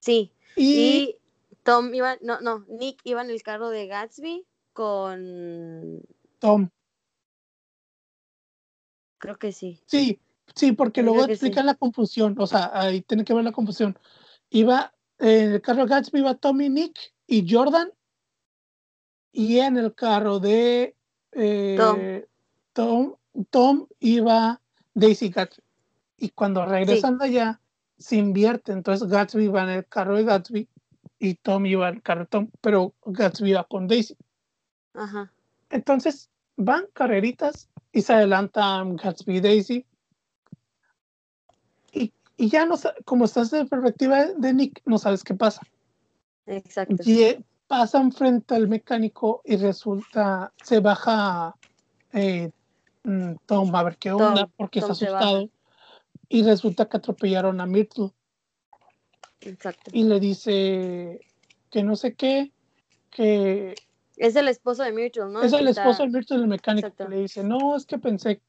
Sí. 0.00 0.32
y, 0.56 0.80
Y 0.80 1.16
Tom 1.62 1.94
iba, 1.94 2.16
no, 2.22 2.40
no, 2.40 2.64
Nick 2.68 3.00
iba 3.04 3.22
en 3.22 3.30
el 3.30 3.42
carro 3.42 3.68
de 3.68 3.86
Gatsby 3.86 4.46
con, 4.72 6.02
Tom. 6.38 6.70
creo 9.18 9.38
que 9.38 9.52
sí. 9.52 9.80
Sí, 9.86 10.18
sí, 10.54 10.72
porque 10.72 11.02
luego 11.02 11.24
sí. 11.26 11.32
explican 11.32 11.66
la 11.66 11.74
confusión, 11.74 12.34
o 12.38 12.46
sea, 12.46 12.70
ahí 12.72 13.02
tiene 13.02 13.24
que 13.24 13.34
ver 13.34 13.44
la 13.44 13.52
confusión. 13.52 13.98
Iba, 14.48 14.94
en 15.18 15.52
el 15.52 15.60
carro 15.60 15.82
de 15.82 15.90
Gatsby 15.90 16.20
iba 16.20 16.34
Tom 16.34 16.60
y 16.62 16.70
Nick 16.70 16.98
y 17.26 17.46
Jordan, 17.48 17.92
y 19.32 19.58
en 19.58 19.76
el 19.76 19.94
carro 19.94 20.40
de 20.40 20.96
eh, 21.32 21.74
Tom. 21.76 21.98
Tom, 23.50 23.86
iba 24.00 24.60
Daisy 24.94 25.26
y 25.26 25.30
Gatsby. 25.30 25.62
Y 26.18 26.28
cuando 26.30 26.66
regresan 26.66 27.18
de 27.18 27.24
allá, 27.26 27.60
se 27.98 28.16
invierte, 28.16 28.72
entonces 28.72 29.08
Gatsby 29.08 29.48
va 29.48 29.64
en 29.64 29.70
el 29.70 29.86
carro 29.86 30.16
de 30.16 30.24
Gatsby 30.24 30.68
y 31.18 31.34
Tom 31.34 31.66
iba 31.66 31.88
en 31.88 31.96
el 31.96 32.02
carro 32.02 32.20
de 32.20 32.26
Tom, 32.26 32.50
pero 32.60 32.94
Gatsby 33.04 33.50
iba 33.50 33.64
con 33.64 33.86
Daisy. 33.86 34.16
Ajá. 34.94 35.32
Entonces 35.70 36.28
van 36.56 36.86
carreritas 36.92 37.68
y 37.92 38.02
se 38.02 38.12
adelantan 38.12 38.96
Gatsby 38.96 39.36
y 39.36 39.40
Daisy. 39.40 39.86
Y, 41.92 42.12
y 42.36 42.48
ya 42.48 42.66
no 42.66 42.76
como 43.04 43.24
estás 43.24 43.50
de 43.50 43.64
perspectiva 43.66 44.26
de 44.26 44.52
Nick, 44.54 44.82
no 44.84 44.98
sabes 44.98 45.24
qué 45.24 45.34
pasa. 45.34 45.62
Exacto. 46.46 46.96
Y 47.04 47.22
eh, 47.22 47.44
pasan 47.66 48.12
frente 48.12 48.54
al 48.54 48.68
mecánico 48.68 49.42
y 49.44 49.56
resulta, 49.56 50.52
se 50.62 50.80
baja 50.80 51.54
eh, 52.12 52.50
Tom 53.46 53.74
a 53.74 53.82
ver 53.82 53.96
qué 53.96 54.10
Tom- 54.10 54.22
onda, 54.22 54.46
porque 54.56 54.80
Tom 54.80 54.90
está 54.92 55.06
asustado. 55.06 55.50
Y 56.28 56.42
resulta 56.42 56.88
que 56.88 56.96
atropellaron 56.98 57.60
a 57.60 57.66
Myrtle. 57.66 58.10
Exacto. 59.40 59.90
Y 59.92 60.04
le 60.04 60.20
dice 60.20 61.20
que 61.70 61.82
no 61.82 61.96
sé 61.96 62.14
qué, 62.14 62.52
que 63.10 63.74
Es 64.16 64.36
el 64.36 64.48
esposo 64.48 64.82
de 64.82 64.92
Myrtle, 64.92 65.26
¿no? 65.30 65.42
es 65.42 65.52
el 65.52 65.66
esposo 65.68 66.02
del 66.02 66.12
Myrtle 66.12 66.38
del 66.38 66.46
mecánico 66.48 66.88
Exacto. 66.88 67.04
que 67.04 67.10
le 67.16 67.22
dice, 67.22 67.42
no, 67.42 67.74
es 67.74 67.86
que 67.86 67.98
pensé, 67.98 68.42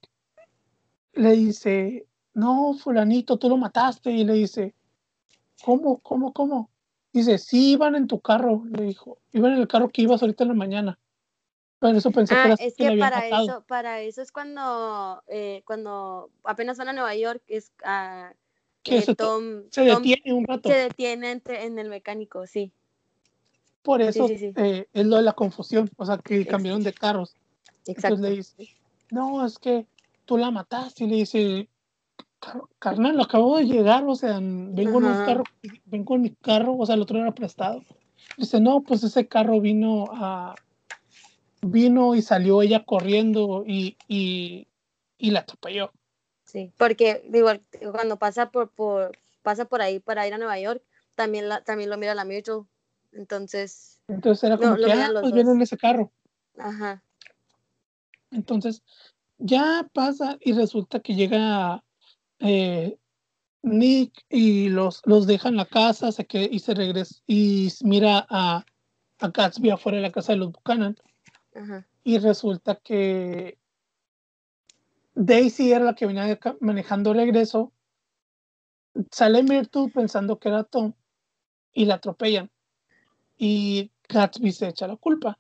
le 1.14 1.32
dice, 1.32 2.08
no, 2.34 2.74
fulanito, 2.74 3.38
tú 3.38 3.48
lo 3.50 3.58
mataste, 3.58 4.12
y 4.12 4.24
le 4.26 4.34
dice, 4.34 4.76
¿cómo, 5.64 6.00
cómo, 6.00 6.34
cómo? 6.34 6.70
Dice, 7.14 7.38
sí, 7.38 7.72
iban 7.72 7.96
en 7.96 8.08
tu 8.08 8.20
carro, 8.20 8.64
le 8.70 8.84
dijo, 8.84 9.20
iban 9.32 9.54
en 9.54 9.60
el 9.60 9.68
carro 9.68 9.90
que 9.90 10.02
ibas 10.02 10.22
ahorita 10.22 10.44
en 10.44 10.50
la 10.50 10.56
mañana, 10.56 11.00
pero 11.82 11.98
eso 11.98 12.12
pensé 12.12 12.36
que 12.36 12.40
Ah, 12.40 12.56
es 12.60 12.76
que 12.78 12.90
que 12.90 12.98
para 12.98 13.22
matado. 13.22 13.44
eso, 13.44 13.64
para 13.68 14.00
eso 14.02 14.22
es 14.22 14.32
cuando, 14.32 15.22
eh, 15.28 15.64
cuando 15.66 16.30
apenas 16.44 16.78
van 16.78 16.90
a 16.90 16.94
Nueva 16.94 17.16
York, 17.16 17.42
es 17.48 17.74
ah, 17.84 18.32
Que 18.84 19.00
eh, 19.00 19.02
se, 19.02 19.16
Tom, 19.16 19.64
se 19.72 19.86
Tom 19.88 20.04
detiene 20.04 20.34
un 20.34 20.46
rato, 20.48 20.70
se 20.70 20.76
detiene 20.76 21.32
entre- 21.32 21.66
en 21.66 21.78
el 21.80 21.90
mecánico, 21.90 22.46
sí. 22.48 22.72
por 23.82 24.02
eso 24.02 24.28
sí, 24.28 24.38
sí. 24.38 24.54
eh, 24.56 24.88
es 24.94 25.06
lo 25.08 25.18
de 25.18 25.24
la 25.24 25.34
confusión, 25.34 25.90
o 25.98 26.06
sea, 26.06 26.20
que 26.20 26.46
cambiaron 26.46 26.84
de 26.84 26.94
carros. 26.94 27.36
Exacto. 27.88 28.16
Entonces 28.16 28.30
le 28.30 28.36
dice, 28.36 28.76
no, 29.10 29.44
es 29.46 29.58
que 29.58 29.88
tú 30.26 30.38
la 30.38 30.52
mataste. 30.52 31.06
Y 31.06 31.08
le 31.08 31.16
dice, 31.16 31.68
"Car- 32.40 32.62
carnal, 32.78 33.18
lo 33.18 33.24
acabo 33.24 33.58
de 33.58 33.66
llegar, 33.66 34.04
o 34.08 34.14
sea, 34.16 34.40
vengo 34.40 35.00
en 35.00 35.06
un 35.06 35.26
carro, 35.26 35.44
vengo 35.86 36.16
en 36.16 36.22
mi 36.22 36.30
carro, 36.36 36.76
o 36.78 36.86
sea, 36.86 36.94
el 36.96 37.02
otro 37.02 37.20
era 37.20 37.32
prestado. 37.34 37.84
Dice, 38.38 38.60
no, 38.62 38.82
pues 38.82 39.04
ese 39.04 39.28
carro 39.28 39.60
vino 39.60 40.06
a, 40.12 40.56
vino 41.62 42.16
y 42.16 42.22
salió 42.22 42.62
ella 42.62 42.84
corriendo 42.84 43.64
y, 43.66 43.98
y, 44.08 44.68
y 45.18 45.32
la 45.32 45.42
atropelló. 45.42 45.92
Sí, 46.46 46.72
porque 46.78 47.24
digo, 47.30 47.50
cuando 47.92 48.18
pasa 48.18 48.52
por, 48.52 48.70
por, 48.72 49.18
pasa 49.42 49.66
por 49.66 49.82
ahí 49.82 50.00
para 50.00 50.28
ir 50.28 50.34
a 50.34 50.38
Nueva 50.38 50.60
York, 50.60 50.84
también, 51.16 51.48
la, 51.48 51.64
también 51.64 51.90
lo 51.90 51.98
mira 51.98 52.16
la 52.16 52.26
Myrtle. 52.26 52.64
Entonces, 53.14 54.02
Entonces 54.08 54.44
era 54.44 54.58
como 54.58 54.76
No, 54.76 54.86
que, 54.86 54.92
ah, 54.92 55.12
pues 55.20 55.34
viene 55.34 55.52
en 55.52 55.62
ese 55.62 55.78
carro. 55.78 56.12
ajá, 56.58 57.04
Entonces, 58.32 58.84
ya 59.38 59.88
pasa 59.94 60.38
y 60.42 60.54
resulta 60.54 61.00
que 61.00 61.16
llega 61.16 61.84
eh, 62.40 62.98
Nick 63.62 64.26
y 64.30 64.70
los, 64.70 65.02
los 65.06 65.28
deja 65.28 65.50
en 65.50 65.58
la 65.58 65.66
casa 65.66 66.12
se 66.12 66.26
que, 66.26 66.50
y 66.52 66.60
se 66.60 66.74
regresa 66.74 67.16
y 67.28 67.70
mira 67.84 68.26
a, 68.30 68.66
a 69.20 69.28
Gatsby 69.28 69.70
afuera 69.70 69.98
de 69.98 70.04
la 70.04 70.12
casa 70.12 70.34
de 70.34 70.40
los 70.40 70.52
Buchanan 70.52 70.96
ajá, 71.56 71.88
y 72.04 72.18
resulta 72.18 72.76
que 72.76 73.58
Daisy 75.14 75.72
era 75.72 75.86
la 75.86 75.96
que 75.96 76.06
venía 76.06 76.40
manejando 76.60 77.14
regreso. 77.14 77.72
Sale 79.12 79.44
Myrtle 79.44 79.90
pensando 79.94 80.40
que 80.40 80.50
era 80.50 80.64
Tom 80.64 80.94
y 81.74 81.86
la 81.86 81.96
atropellan. 81.96 82.50
Y 83.38 83.92
Gatsby 84.10 84.52
se 84.52 84.68
echa 84.70 84.88
la 84.88 84.98
culpa. 84.98 85.38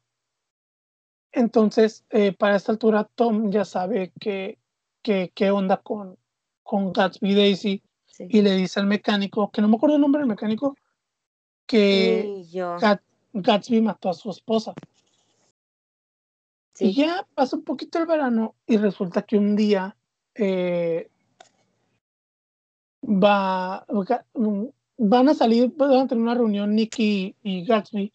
Entonces, 1.31 2.05
eh, 2.09 2.33
para 2.33 2.55
esta 2.55 2.71
altura, 2.71 3.09
Tom 3.15 3.51
ya 3.51 3.63
sabe 3.63 4.11
que, 4.19 4.59
que, 5.01 5.31
qué 5.33 5.51
onda 5.51 5.77
con, 5.77 6.17
con 6.63 6.91
Gatsby 6.91 7.31
y 7.31 7.35
Daisy 7.35 7.83
sí. 8.07 8.27
y 8.29 8.41
le 8.41 8.55
dice 8.55 8.79
al 8.79 8.87
mecánico, 8.87 9.49
que 9.51 9.61
no 9.61 9.67
me 9.69 9.77
acuerdo 9.77 9.95
el 9.95 10.01
nombre 10.01 10.19
del 10.19 10.29
mecánico, 10.29 10.75
que 11.65 12.43
Gat- 12.79 13.03
Gatsby 13.33 13.81
mató 13.81 14.09
a 14.09 14.13
su 14.13 14.29
esposa. 14.29 14.73
Y 16.83 16.93
ya 16.93 17.27
pasa 17.35 17.55
un 17.57 17.63
poquito 17.63 17.99
el 17.99 18.05
verano 18.05 18.55
y 18.65 18.77
resulta 18.77 19.21
que 19.23 19.37
un 19.37 19.55
día 19.55 19.95
eh, 20.35 21.09
va, 23.03 23.85
mm, 24.33 24.65
van 24.97 25.29
a 25.29 25.33
salir, 25.33 25.71
van 25.75 25.91
a 25.93 26.07
tener 26.07 26.21
una 26.21 26.33
reunión 26.35 26.75
Nicky 26.75 27.35
y 27.43 27.65
Gatsby, 27.65 28.11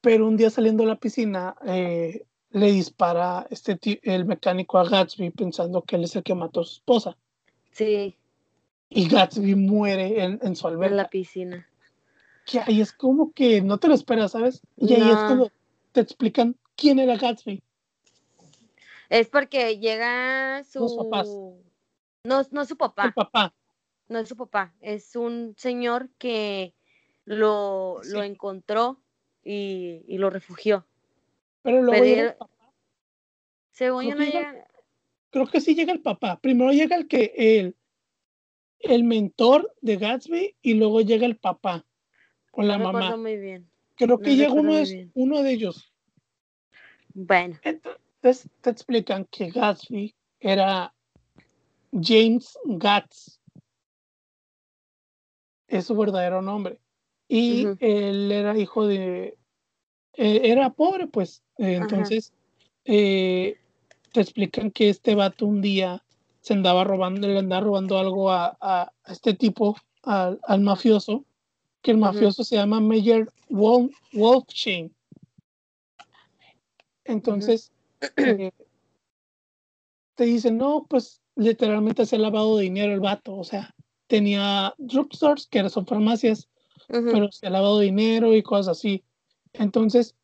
pero 0.00 0.26
un 0.26 0.36
día 0.36 0.50
saliendo 0.50 0.82
de 0.82 0.88
la 0.88 0.96
piscina 0.96 1.54
eh, 1.66 2.24
le 2.50 2.72
dispara 2.72 3.46
este 3.50 3.76
ti- 3.76 4.00
el 4.02 4.24
mecánico 4.26 4.78
a 4.78 4.88
Gatsby 4.88 5.30
pensando 5.30 5.82
que 5.82 5.96
él 5.96 6.04
es 6.04 6.16
el 6.16 6.22
que 6.22 6.34
mató 6.34 6.60
a 6.60 6.64
su 6.64 6.74
esposa. 6.74 7.16
sí, 7.72 8.16
Y 8.90 9.08
Gatsby 9.08 9.54
muere 9.56 10.22
en, 10.22 10.38
en 10.42 10.54
su 10.56 10.68
en 10.68 10.74
alberca. 10.74 10.96
la 10.96 11.08
piscina. 11.08 11.66
Que 12.44 12.60
ahí 12.60 12.80
es 12.80 12.92
como 12.92 13.32
que 13.32 13.62
no 13.62 13.78
te 13.78 13.88
lo 13.88 13.94
esperas, 13.94 14.32
¿sabes? 14.32 14.60
Y 14.76 14.92
ahí 14.92 15.10
es 15.10 15.16
cuando 15.24 15.50
te 15.92 16.00
explican 16.00 16.56
quién 16.76 16.98
era 16.98 17.16
Gatsby. 17.16 17.62
Es 19.14 19.28
porque 19.28 19.78
llega 19.78 20.64
su... 20.64 20.80
Los 20.80 20.96
papás. 20.96 21.28
No, 22.24 22.42
no 22.50 22.62
es 22.62 22.68
su 22.68 22.76
papá. 22.76 23.04
El 23.04 23.12
papá. 23.12 23.54
no 24.08 24.18
es 24.18 24.28
su 24.28 24.36
papá, 24.36 24.74
es 24.80 25.14
un 25.14 25.54
señor 25.56 26.08
que 26.18 26.74
lo, 27.24 28.00
lo 28.10 28.22
encontró 28.24 29.00
y, 29.44 30.02
y 30.08 30.18
lo 30.18 30.30
refugió. 30.30 30.84
Pero 31.62 31.80
luego 31.80 31.92
Pero 31.92 32.04
llega 32.04 32.30
el 32.30 32.34
papá. 32.36 32.72
Según 33.70 34.00
Creo 34.04 34.10
yo 34.14 34.18
no 34.18 34.24
llega- 34.24 34.52
llega, 34.52 34.68
creo 35.30 35.46
que 35.46 35.60
sí 35.60 35.74
llega 35.76 35.92
el 35.92 36.00
papá. 36.00 36.40
Primero 36.40 36.72
llega 36.72 36.96
el 36.96 37.06
que 37.06 37.32
el, 37.36 37.76
el 38.80 39.04
mentor 39.04 39.72
de 39.80 39.96
Gatsby 39.96 40.56
y 40.60 40.74
luego 40.74 41.02
llega 41.02 41.24
el 41.24 41.36
papá 41.36 41.86
con 42.50 42.66
la 42.66 42.78
no 42.78 42.92
mamá. 42.92 43.16
muy 43.16 43.36
bien. 43.36 43.70
Creo 43.96 44.18
que 44.18 44.30
no 44.30 44.36
llega 44.36 44.52
uno 44.54 44.74
de, 44.74 45.08
uno 45.14 45.42
de 45.44 45.52
ellos. 45.52 45.92
Bueno, 47.14 47.60
Entonces 47.62 48.00
te 48.62 48.70
explican 48.70 49.26
que 49.30 49.50
Gatsby 49.50 50.14
era 50.40 50.94
James 51.92 52.58
Gatz. 52.64 53.38
Es 55.68 55.86
su 55.86 55.96
verdadero 55.96 56.40
nombre. 56.42 56.78
Y 57.28 57.62
él 57.80 58.32
era 58.32 58.56
hijo 58.58 58.86
de... 58.86 59.36
eh, 60.14 60.40
era 60.44 60.70
pobre, 60.70 61.06
pues. 61.06 61.42
Eh, 61.58 61.74
entonces 61.82 62.32
eh, 62.84 63.58
te 64.12 64.20
explican 64.20 64.70
que 64.70 64.88
este 64.88 65.14
vato 65.14 65.46
un 65.46 65.60
día 65.60 66.02
se 66.40 66.54
andaba 66.54 66.84
robando, 66.84 67.26
le 67.28 67.38
andaba 67.38 67.62
robando 67.62 67.98
algo 67.98 68.30
a, 68.30 68.56
a- 68.60 68.92
a 69.04 69.12
este 69.12 69.34
tipo, 69.34 69.76
al, 70.02 70.38
al 70.44 70.60
mafioso, 70.60 71.24
que 71.82 71.90
el 71.90 71.98
mafioso 71.98 72.44
se 72.44 72.56
llama 72.56 72.80
Meyer 72.80 73.28
Wolf, 73.48 73.94
Wolfsheim. 74.12 74.90
Entonces, 77.04 77.72
eh, 78.16 78.50
te 80.14 80.24
dicen, 80.24 80.58
no, 80.58 80.86
pues 80.88 81.20
literalmente 81.36 82.06
se 82.06 82.16
ha 82.16 82.18
lavado 82.18 82.56
de 82.56 82.64
dinero 82.64 82.92
el 82.92 83.00
vato, 83.00 83.34
o 83.34 83.44
sea, 83.44 83.74
tenía 84.06 84.74
drugstores, 84.78 85.46
que 85.46 85.68
son 85.68 85.86
farmacias, 85.86 86.48
ujú, 86.88 87.10
pero 87.10 87.32
se 87.32 87.46
ha 87.46 87.50
lavado 87.50 87.80
dinero 87.80 88.34
y 88.34 88.42
cosas 88.42 88.78
así. 88.78 89.04
Entonces, 89.52 90.14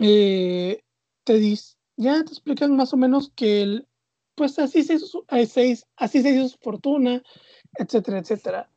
eh, 0.00 0.82
te 1.24 1.34
dice, 1.34 1.76
ya 1.96 2.24
te 2.24 2.32
explican 2.32 2.76
más 2.76 2.92
o 2.92 2.96
menos 2.96 3.30
que 3.34 3.62
él, 3.62 3.88
pues 4.34 4.58
así 4.58 4.82
se 4.82 4.94
hizo 4.94 5.06
su, 5.06 5.24
así, 5.28 6.22
se 6.22 6.30
hizo 6.30 6.48
su 6.48 6.58
fortuna, 6.58 7.22
etcétera, 7.78 8.18
etcétera. 8.18 8.70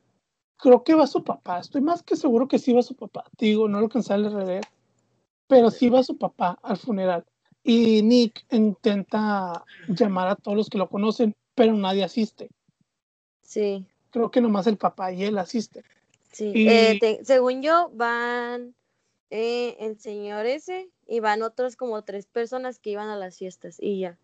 Creo 0.57 0.83
que 0.83 0.95
va 0.95 1.07
su 1.07 1.23
papá, 1.23 1.59
estoy 1.59 1.81
más 1.81 2.03
que 2.03 2.15
seguro 2.15 2.47
que 2.47 2.59
sí 2.59 2.73
va 2.73 2.81
su 2.81 2.95
papá, 2.95 3.25
digo, 3.37 3.67
no 3.67 3.79
lo 3.79 3.89
cansé 3.89 4.17
de 4.17 4.45
leer, 4.45 4.65
pero 5.47 5.69
sí 5.71 5.89
va 5.89 6.03
su 6.03 6.17
papá 6.17 6.57
al 6.61 6.77
funeral. 6.77 7.25
Y 7.67 8.01
Nick 8.01 8.45
intenta 8.49 9.65
llamar 9.89 10.29
a 10.29 10.35
todos 10.37 10.55
los 10.55 10.69
que 10.69 10.77
lo 10.77 10.87
conocen, 10.87 11.35
pero 11.53 11.73
nadie 11.73 12.01
asiste. 12.05 12.49
sí, 13.41 13.85
Creo 14.09 14.31
que 14.31 14.39
nomás 14.39 14.67
el 14.67 14.77
papá 14.77 15.11
y 15.11 15.25
él 15.25 15.37
asisten. 15.37 15.83
sí. 16.31 16.53
Y- 16.55 16.67
Eh, 16.69 16.97
te- 17.01 17.25
según 17.25 17.61
yo, 17.61 17.89
van 17.93 18.73
eh, 19.31 19.75
el 19.81 19.99
señor 19.99 20.45
ese 20.45 20.89
y 21.05 21.19
van 21.19 21.41
otros 21.41 21.75
como 21.75 22.01
tres 22.03 22.25
personas 22.25 22.79
que 22.79 22.91
iban 22.91 23.09
a 23.09 23.17
las 23.17 23.37
fiestas 23.37 23.75
y 23.81 23.99
ya. 23.99 24.17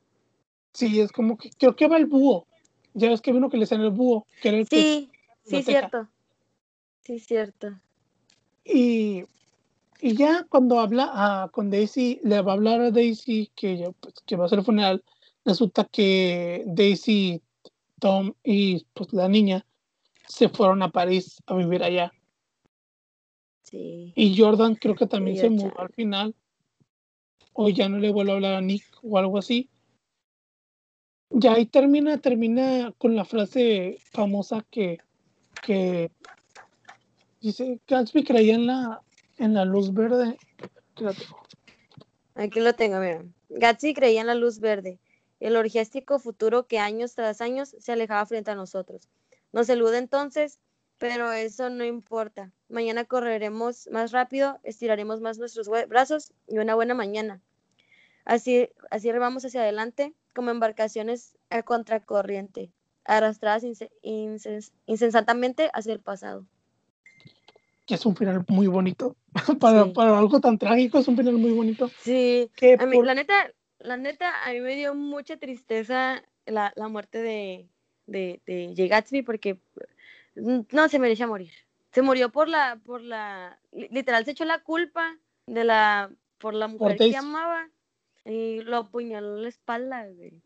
Sí, 0.72 1.02
es 1.02 1.12
como 1.12 1.38
que 1.38 1.50
creo 1.52 1.76
que 1.76 1.88
va 1.90 1.98
el 1.98 2.06
búho. 2.06 2.48
Ya 2.94 3.10
ves 3.10 3.20
que 3.20 3.34
vino 3.34 3.50
que 3.50 3.58
le 3.58 3.64
decían 3.64 3.82
el 3.82 3.92
búho, 3.92 4.26
que 4.42 4.48
era 4.50 4.58
el 4.60 4.70
que- 4.70 4.78
Sí, 4.78 5.10
sí, 5.44 5.58
biblioteca. 5.58 5.80
cierto. 5.90 6.10
Sí, 7.02 7.20
cierto. 7.20 7.78
Y, 8.64 9.26
y 10.06 10.18
ya 10.18 10.46
cuando 10.50 10.82
habla 10.82 11.12
a, 11.14 11.48
con 11.48 11.70
Daisy, 11.70 12.20
le 12.24 12.42
va 12.42 12.52
a 12.52 12.56
hablar 12.56 12.82
a 12.82 12.92
Daisy 12.92 13.50
que, 13.56 13.78
ya, 13.78 13.92
pues, 13.92 14.16
que 14.26 14.36
va 14.36 14.46
a 14.46 14.50
ser 14.50 14.60
el 14.60 14.66
funeral, 14.66 15.02
resulta 15.46 15.86
que 15.86 16.62
Daisy, 16.68 17.42
Tom 18.00 18.34
y 18.44 18.86
pues 18.94 19.14
la 19.14 19.30
niña 19.30 19.66
se 20.28 20.50
fueron 20.50 20.84
a 20.84 20.92
París 20.92 21.42
a 21.46 21.56
vivir 21.56 21.84
allá. 21.84 22.12
Sí. 23.62 24.12
Y 24.14 24.38
Jordan 24.38 24.76
creo 24.76 24.96
que 24.96 25.08
también 25.08 25.38
se 25.38 25.50
mudó 25.50 25.80
al 25.80 25.94
final. 25.94 26.36
O 27.54 27.70
ya 27.70 27.88
no 27.88 27.98
le 27.98 28.12
vuelve 28.12 28.34
a 28.34 28.36
hablar 28.36 28.56
a 28.56 28.62
Nick 28.62 28.84
o 29.04 29.18
algo 29.18 29.38
así. 29.38 29.70
Ya 31.30 31.54
ahí 31.54 31.66
termina, 31.66 32.18
termina 32.18 32.94
con 32.98 33.16
la 33.16 33.24
frase 33.24 34.00
famosa 34.12 34.66
que, 34.70 34.98
que 35.66 36.12
dice 37.40 37.80
Gatsby 37.88 38.26
creía 38.26 38.56
en 38.56 38.68
la, 38.68 39.02
en 39.38 39.54
la 39.54 39.66
luz 39.66 39.94
verde. 39.94 40.38
Aquí 40.96 41.04
la 41.04 41.14
tengo. 41.14 41.44
Aquí 42.36 42.60
lo 42.60 42.74
tengo. 42.74 42.98
Gatsby 43.50 43.94
creía 43.94 44.22
en 44.22 44.28
la 44.28 44.36
luz 44.36 44.60
verde, 44.60 45.00
el 45.40 45.56
orgiástico 45.56 46.20
futuro 46.20 46.68
que 46.68 46.80
años 46.80 47.16
tras 47.16 47.42
años 47.42 47.76
se 47.80 47.92
alejaba 47.92 48.26
frente 48.26 48.52
a 48.52 48.56
nosotros. 48.56 49.10
Nos 49.52 49.70
elude 49.70 49.98
entonces, 49.98 50.60
pero 50.98 51.32
eso 51.32 51.70
no 51.70 51.84
importa. 51.86 52.52
Mañana 52.70 53.06
correremos 53.06 53.88
más 53.92 54.12
rápido, 54.12 54.60
estiraremos 54.64 55.22
más 55.22 55.38
nuestros 55.38 55.70
brazos 55.88 56.34
y 56.48 56.58
una 56.58 56.76
buena 56.76 56.94
mañana. 56.94 57.42
Así, 58.26 58.70
así 58.90 59.12
vamos 59.12 59.46
hacia 59.46 59.62
adelante 59.62 60.14
como 60.34 60.50
embarcaciones 60.50 61.38
a 61.50 61.62
contracorriente, 61.62 62.72
arrastradas 63.04 63.64
insensatamente 64.86 65.70
hacia 65.74 65.94
el 65.94 66.00
pasado. 66.00 66.46
Que 67.86 67.96
es 67.96 68.06
un 68.06 68.16
final 68.16 68.46
muy 68.48 68.68
bonito. 68.68 69.16
para, 69.60 69.84
Sí. 69.86 69.92
para 69.92 70.18
algo 70.18 70.40
tan 70.40 70.58
trágico 70.58 71.00
es 71.00 71.08
un 71.08 71.18
final 71.18 71.34
muy 71.34 71.52
bonito. 71.52 71.90
Sí, 72.00 72.50
Que 72.56 72.78
a 72.80 72.86
mí, 72.86 72.96
por- 72.98 73.06
la 73.06 73.14
neta, 73.16 73.52
la 73.80 73.98
neta, 73.98 74.32
a 74.46 74.52
mí 74.52 74.60
me 74.62 74.76
dio 74.76 74.96
mucha 74.96 75.38
tristeza 75.38 76.24
la, 76.46 76.72
la 76.76 76.88
muerte 76.88 77.22
de, 77.22 77.68
de, 78.08 78.42
de 78.46 78.74
Jay 78.76 78.88
Gatsby 78.88 79.22
porque 79.24 79.60
mm, 80.36 80.60
no 80.72 80.88
se 80.90 81.00
merecía 81.00 81.28
morir. 81.28 81.52
Se 81.92 82.02
murió 82.02 82.32
por 82.32 82.48
la, 82.48 82.80
por 82.86 83.02
la, 83.02 83.60
li- 83.72 83.90
literal 83.92 84.26
se 84.26 84.32
echó 84.32 84.46
la 84.46 84.64
culpa 84.64 85.18
de 85.48 85.64
la, 85.64 86.10
por 86.38 86.54
la 86.54 86.68
mujer 86.68 86.94
que 86.98 87.04
Daisy. 87.04 87.16
amaba 87.18 87.70
y 88.26 88.62
lo 88.62 88.78
apuñaló 88.78 89.36
en 89.38 89.44
la 89.44 89.50
espalda, 89.50 90.08
güey. 90.10 90.42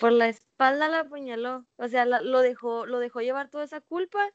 Por 0.00 0.12
la 0.12 0.28
espalda 0.28 0.88
la 0.88 1.00
apuñaló, 1.00 1.66
o 1.76 1.86
sea, 1.88 2.06
la- 2.06 2.22
lo 2.22 2.40
dejó, 2.40 2.86
lo 2.86 2.98
dejó 2.98 3.20
llevar 3.20 3.48
toda 3.50 3.64
esa 3.64 3.80
culpa 3.82 4.30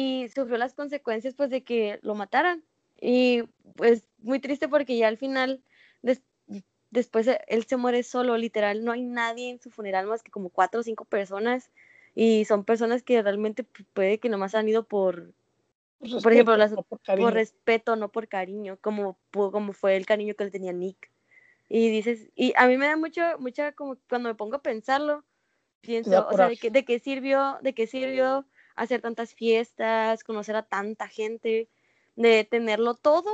y 0.00 0.28
sufrió 0.28 0.58
las 0.58 0.74
consecuencias 0.74 1.34
pues 1.34 1.50
de 1.50 1.62
que 1.64 1.98
lo 2.02 2.14
mataran. 2.14 2.64
Y 3.00 3.42
pues 3.76 4.04
muy 4.18 4.40
triste 4.40 4.68
porque 4.68 4.96
ya 4.98 5.08
al 5.08 5.18
final, 5.18 5.62
des- 6.02 6.22
después 6.90 7.26
e- 7.28 7.40
él 7.48 7.64
se 7.64 7.76
muere 7.76 8.02
solo, 8.02 8.36
literal, 8.36 8.84
no 8.84 8.92
hay 8.92 9.02
nadie 9.02 9.50
en 9.50 9.60
su 9.60 9.70
funeral 9.70 10.06
más 10.06 10.22
que 10.22 10.30
como 10.30 10.50
cuatro 10.50 10.80
o 10.80 10.82
cinco 10.82 11.04
personas 11.04 11.70
Y 12.14 12.44
son 12.46 12.64
personas 12.64 13.02
que 13.02 13.22
realmente 13.22 13.64
puede 13.94 14.18
que 14.18 14.28
nomás 14.28 14.54
han 14.54 14.68
ido 14.68 14.84
por, 14.84 15.32
Respeto, 16.00 16.22
por 16.22 16.32
ejemplo, 16.32 16.56
las, 16.56 16.72
por 17.04 17.34
respeto, 17.34 17.96
no 17.96 18.10
por 18.10 18.28
cariño, 18.28 18.78
como, 18.80 19.18
como 19.32 19.72
fue 19.72 19.96
el 19.96 20.06
cariño 20.06 20.34
que 20.34 20.44
le 20.44 20.50
tenía 20.50 20.72
Nick. 20.72 21.10
Y 21.68 21.90
dices, 21.90 22.30
y 22.36 22.52
a 22.56 22.66
mí 22.66 22.76
me 22.78 22.86
da 22.86 22.96
mucho, 22.96 23.22
mucha, 23.38 23.72
como 23.72 23.96
cuando 24.08 24.28
me 24.30 24.34
pongo 24.34 24.56
a 24.56 24.62
pensarlo, 24.62 25.24
pienso, 25.80 26.26
o 26.28 26.34
sea, 26.34 26.48
de 26.48 26.56
que, 26.56 26.70
de 26.70 26.84
qué 26.84 26.98
sirvió, 27.00 27.58
de 27.62 27.74
qué 27.74 27.86
sirvió 27.86 28.46
hacer 28.78 29.00
tantas 29.00 29.34
fiestas, 29.34 30.24
conocer 30.24 30.56
a 30.56 30.62
tanta 30.62 31.08
gente, 31.08 31.68
de 32.16 32.44
tenerlo 32.44 32.94
todo 32.94 33.30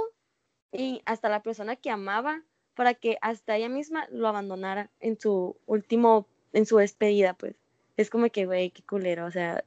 y 0.72 1.02
hasta 1.06 1.28
la 1.28 1.42
persona 1.42 1.76
que 1.76 1.90
amaba 1.90 2.42
para 2.74 2.94
que 2.94 3.18
hasta 3.20 3.56
ella 3.56 3.68
misma 3.68 4.06
lo 4.10 4.26
abandonara 4.26 4.90
en 5.00 5.18
su 5.18 5.56
último, 5.66 6.26
en 6.52 6.66
su 6.66 6.78
despedida, 6.78 7.34
pues. 7.34 7.54
Es 7.96 8.10
como 8.10 8.28
que, 8.28 8.46
güey, 8.46 8.70
qué 8.70 8.82
culero, 8.82 9.26
o 9.26 9.30
sea, 9.30 9.64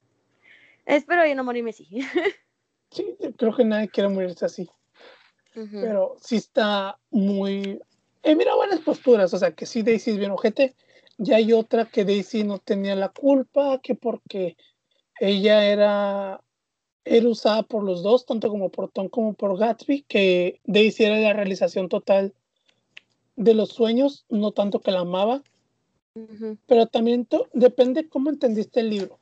espero 0.85 1.25
yo 1.25 1.35
no 1.35 1.43
morirme 1.43 1.69
así. 1.69 1.87
Sí, 2.89 3.17
yo 3.19 3.33
creo 3.33 3.53
que 3.53 3.65
nadie 3.65 3.89
quiere 3.89 4.07
morirse 4.07 4.45
así. 4.45 4.69
Pero 5.53 6.15
sí 6.21 6.37
está 6.37 6.97
muy. 7.09 7.81
Eh, 8.23 8.35
mira, 8.35 8.55
buenas 8.55 8.79
posturas. 8.79 9.33
O 9.33 9.37
sea, 9.37 9.51
que 9.51 9.65
sí, 9.65 9.81
Daisy 9.81 10.11
es 10.11 10.17
bien 10.17 10.31
ojete. 10.31 10.73
Ya 11.17 11.35
hay 11.35 11.51
otra 11.51 11.85
que 11.85 12.05
Daisy 12.05 12.43
no 12.43 12.59
tenía 12.59 12.95
la 12.95 13.09
culpa, 13.09 13.79
que 13.81 13.95
porque 13.95 14.55
ella 15.19 15.65
era, 15.65 16.41
era 17.05 17.29
usada 17.29 17.63
por 17.63 17.83
los 17.83 18.03
dos, 18.03 18.25
tanto 18.25 18.49
como 18.49 18.69
por 18.69 18.89
Tom 18.91 19.09
como 19.09 19.33
por 19.33 19.57
Gatsby, 19.57 20.03
que 20.03 20.59
Daisy 20.65 21.05
era 21.05 21.19
la 21.19 21.33
realización 21.33 21.89
total 21.89 22.33
de 23.35 23.53
los 23.53 23.69
sueños, 23.69 24.25
no 24.29 24.51
tanto 24.51 24.81
que 24.81 24.91
la 24.91 25.01
amaba. 25.01 25.41
Pero 26.65 26.87
también 26.87 27.27
depende 27.53 28.09
cómo 28.09 28.31
entendiste 28.31 28.79
el 28.79 28.89
libro. 28.89 29.19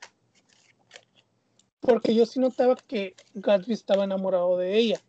Porque 1.80 2.14
yo 2.14 2.24
sí 2.24 2.40
notaba 2.40 2.74
que 2.74 3.14
Gatsby 3.34 3.74
estaba 3.74 4.04
enamorado 4.04 4.56
de 4.56 4.78
ella. 4.78 5.00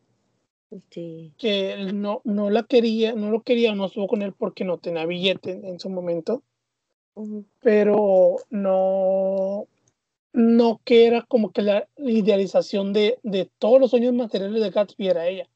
Sí. 0.91 1.31
que 1.37 1.71
él 1.71 2.01
no, 2.01 2.21
no 2.25 2.49
la 2.49 2.63
quería, 2.63 3.13
no 3.13 3.31
lo 3.31 3.41
quería, 3.41 3.73
no 3.73 3.85
estuvo 3.85 4.07
con 4.07 4.21
él 4.21 4.33
porque 4.33 4.65
no 4.65 4.77
tenía 4.77 5.05
billete 5.05 5.51
en, 5.51 5.63
en 5.63 5.79
su 5.79 5.89
momento, 5.89 6.43
pero 7.61 8.35
no, 8.49 9.65
no 10.37 10.79
que 10.85 11.07
era 11.07 11.23
como 11.23 11.51
que 11.51 11.63
la 11.63 11.87
idealización 11.97 12.93
de, 12.93 13.17
de 13.23 13.49
todos 13.57 13.81
los 13.81 13.89
sueños 13.89 14.13
materiales 14.13 14.61
de 14.61 14.69
Gatsby 14.69 15.07
era 15.07 15.27
ella. 15.27 15.49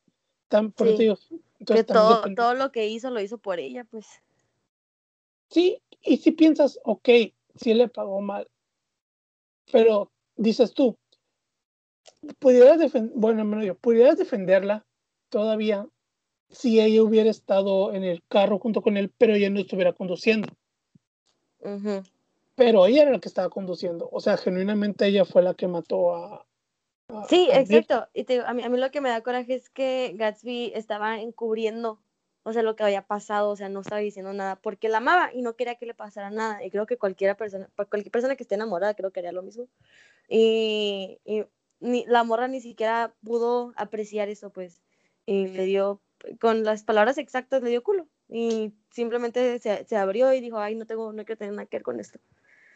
Tan, 0.47 0.71
por 0.71 0.87
eso 0.87 0.97
Sí. 0.97 1.03
digo, 1.03 1.17
entonces 1.59 1.85
que 1.85 1.93
todo, 1.93 2.21
todo 2.35 2.55
lo 2.55 2.71
que 2.71 2.87
hizo 2.87 3.11
lo 3.11 3.21
hizo 3.21 3.37
por 3.37 3.59
ella, 3.59 3.83
pues. 3.83 4.07
Sí, 5.49 5.79
y 6.01 6.17
si 6.17 6.31
piensas, 6.31 6.79
ok, 6.83 7.09
sí 7.55 7.75
le 7.75 7.89
pagó 7.89 8.21
mal, 8.21 8.47
pero 9.71 10.11
dices 10.35 10.73
tú, 10.73 10.97
pudieras 12.39 12.79
defender, 12.79 13.13
bueno, 13.15 13.45
menos 13.45 13.65
yo, 13.65 13.75
pudieras 13.75 14.17
defenderla 14.17 14.83
todavía 15.29 15.87
si 16.49 16.81
ella 16.81 17.03
hubiera 17.03 17.29
estado 17.29 17.93
en 17.93 18.03
el 18.03 18.23
carro 18.27 18.57
junto 18.57 18.81
con 18.81 18.97
él, 18.97 19.13
pero 19.15 19.35
ella 19.35 19.51
no 19.51 19.59
estuviera 19.59 19.93
conduciendo. 19.93 20.47
Ujú. 21.59 22.01
Pero 22.61 22.85
ella 22.85 23.01
era 23.01 23.11
la 23.11 23.19
que 23.19 23.27
estaba 23.27 23.49
conduciendo. 23.49 24.07
O 24.11 24.19
sea, 24.19 24.37
genuinamente 24.37 25.07
ella 25.07 25.25
fue 25.25 25.41
la 25.41 25.55
que 25.55 25.67
mató 25.67 26.13
a. 26.15 26.45
a- 27.09 27.27
Sí, 27.27 27.49
a 27.51 27.59
exacto. 27.59 28.07
Y 28.13 28.23
te 28.23 28.33
digo, 28.33 28.45
a 28.45 28.53
mí, 28.53 28.61
a 28.61 28.69
mí 28.69 28.77
lo 28.77 28.91
que 28.91 29.01
me 29.01 29.09
da 29.09 29.21
coraje 29.21 29.55
es 29.55 29.71
que 29.71 30.13
Gatsby 30.15 30.71
estaba 30.75 31.19
encubriendo, 31.19 31.99
o 32.43 32.53
sea, 32.53 32.61
lo 32.61 32.75
que 32.75 32.83
había 32.83 33.01
pasado, 33.07 33.49
o 33.49 33.55
sea, 33.55 33.67
no 33.67 33.81
estaba 33.81 33.99
diciendo 33.99 34.31
nada, 34.33 34.57
porque 34.57 34.89
la 34.89 34.99
amaba 34.99 35.33
y 35.33 35.41
no 35.41 35.55
quería 35.55 35.73
que 35.73 35.87
le 35.87 35.95
pasara 35.95 36.29
nada. 36.29 36.63
Y 36.63 36.69
creo 36.69 36.85
que 36.85 36.97
cualquiera 36.97 37.35
persona, 37.35 37.67
cualquier 37.75 38.11
persona 38.11 38.35
que 38.35 38.43
esté 38.43 38.53
enamorada, 38.53 38.93
creo 38.93 39.09
que 39.09 39.21
haría 39.21 39.31
lo 39.31 39.41
mismo. 39.41 39.67
Y, 40.29 41.17
y 41.25 41.43
ni, 41.79 42.05
la 42.05 42.23
morra 42.23 42.47
ni 42.47 42.61
siquiera 42.61 43.11
pudo 43.23 43.73
apreciar 43.75 44.29
eso, 44.29 44.51
pues. 44.51 44.83
Y 45.25 45.47
le 45.47 45.65
dio, 45.65 45.99
con 46.39 46.63
las 46.63 46.83
palabras 46.83 47.17
exactas, 47.17 47.63
le 47.63 47.71
dio 47.71 47.81
culo. 47.81 48.07
Y 48.29 48.71
simplemente 48.91 49.57
se, 49.57 49.83
se 49.83 49.97
abrió 49.97 50.31
y 50.31 50.41
dijo, 50.41 50.59
ay, 50.59 50.75
no 50.75 50.85
tengo, 50.85 51.11
no 51.11 51.25
quiero 51.25 51.39
tener 51.39 51.55
nada 51.55 51.65
que 51.65 51.77
ver 51.77 51.83
con 51.83 51.99
esto. 51.99 52.19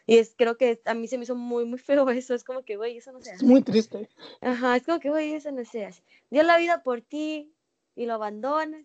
Y 0.06 0.18
es, 0.18 0.34
creo 0.36 0.56
que 0.56 0.80
a 0.84 0.94
mí 0.94 1.08
se 1.08 1.18
me 1.18 1.24
hizo 1.24 1.34
muy, 1.34 1.64
muy 1.64 1.78
feo 1.78 2.08
eso. 2.10 2.34
Es 2.34 2.44
como 2.44 2.62
que, 2.62 2.76
güey, 2.76 2.96
eso 2.98 3.12
no 3.12 3.20
se 3.20 3.30
Es 3.30 3.36
hace. 3.36 3.46
muy 3.46 3.62
triste. 3.62 4.08
Ajá, 4.40 4.76
es 4.76 4.84
como 4.84 5.00
que, 5.00 5.10
güey, 5.10 5.34
eso 5.34 5.50
no 5.50 5.64
se 5.64 5.84
hace. 5.84 6.02
Dio 6.30 6.42
la 6.42 6.58
vida 6.58 6.82
por 6.82 7.00
ti 7.02 7.52
y 7.96 8.06
lo 8.06 8.14
abandonas. 8.14 8.84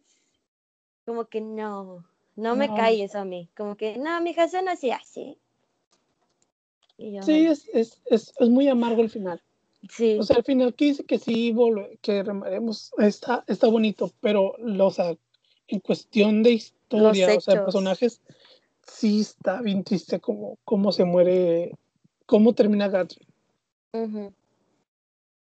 Como 1.06 1.26
que 1.26 1.42
no, 1.42 2.06
no 2.36 2.56
me 2.56 2.68
No. 2.68 2.76
cae 2.76 3.04
eso 3.04 3.20
a 3.20 3.26
mí. 3.26 3.50
Como 3.56 3.76
que, 3.76 3.98
no, 3.98 4.20
mija, 4.22 4.46
eso 4.46 4.62
no 4.62 4.76
se 4.76 4.92
hace. 4.94 5.38
Y 6.98 7.14
yo, 7.14 7.24
Sí, 7.24 7.46
es, 7.48 7.68
es, 7.74 8.02
es, 8.06 8.34
es 8.38 8.50
muy 8.50 8.68
amargo 8.68 9.02
el 9.02 9.10
final. 9.10 9.42
sí, 9.90 10.18
O 10.20 10.24
sea, 10.24 10.38
el 10.38 10.44
final 10.44 10.74
que 10.76 10.86
dice 10.86 11.04
que 11.04 11.18
sí, 11.18 11.56
que 12.02 12.24
remaremos, 12.24 12.94
está, 13.00 13.44
está 13.48 13.68
bonito, 13.68 14.12
pero 14.22 14.56
lo, 14.60 14.88
o 14.88 14.92
sea, 14.92 15.18
en 15.68 15.80
cuestión 15.80 16.44
de 16.44 16.52
historia, 16.52 17.34
o 17.36 17.42
sea, 17.42 17.64
personajes, 17.66 18.22
sí 18.92 19.22
está 19.22 19.62
bien 19.62 19.84
triste 19.84 20.20
como 20.20 20.58
cómo 20.66 20.92
se 20.92 21.06
muere, 21.06 21.72
cómo 22.26 22.54
termina 22.54 22.89
Gatsby. 22.89 23.26
ujú. 23.94 24.34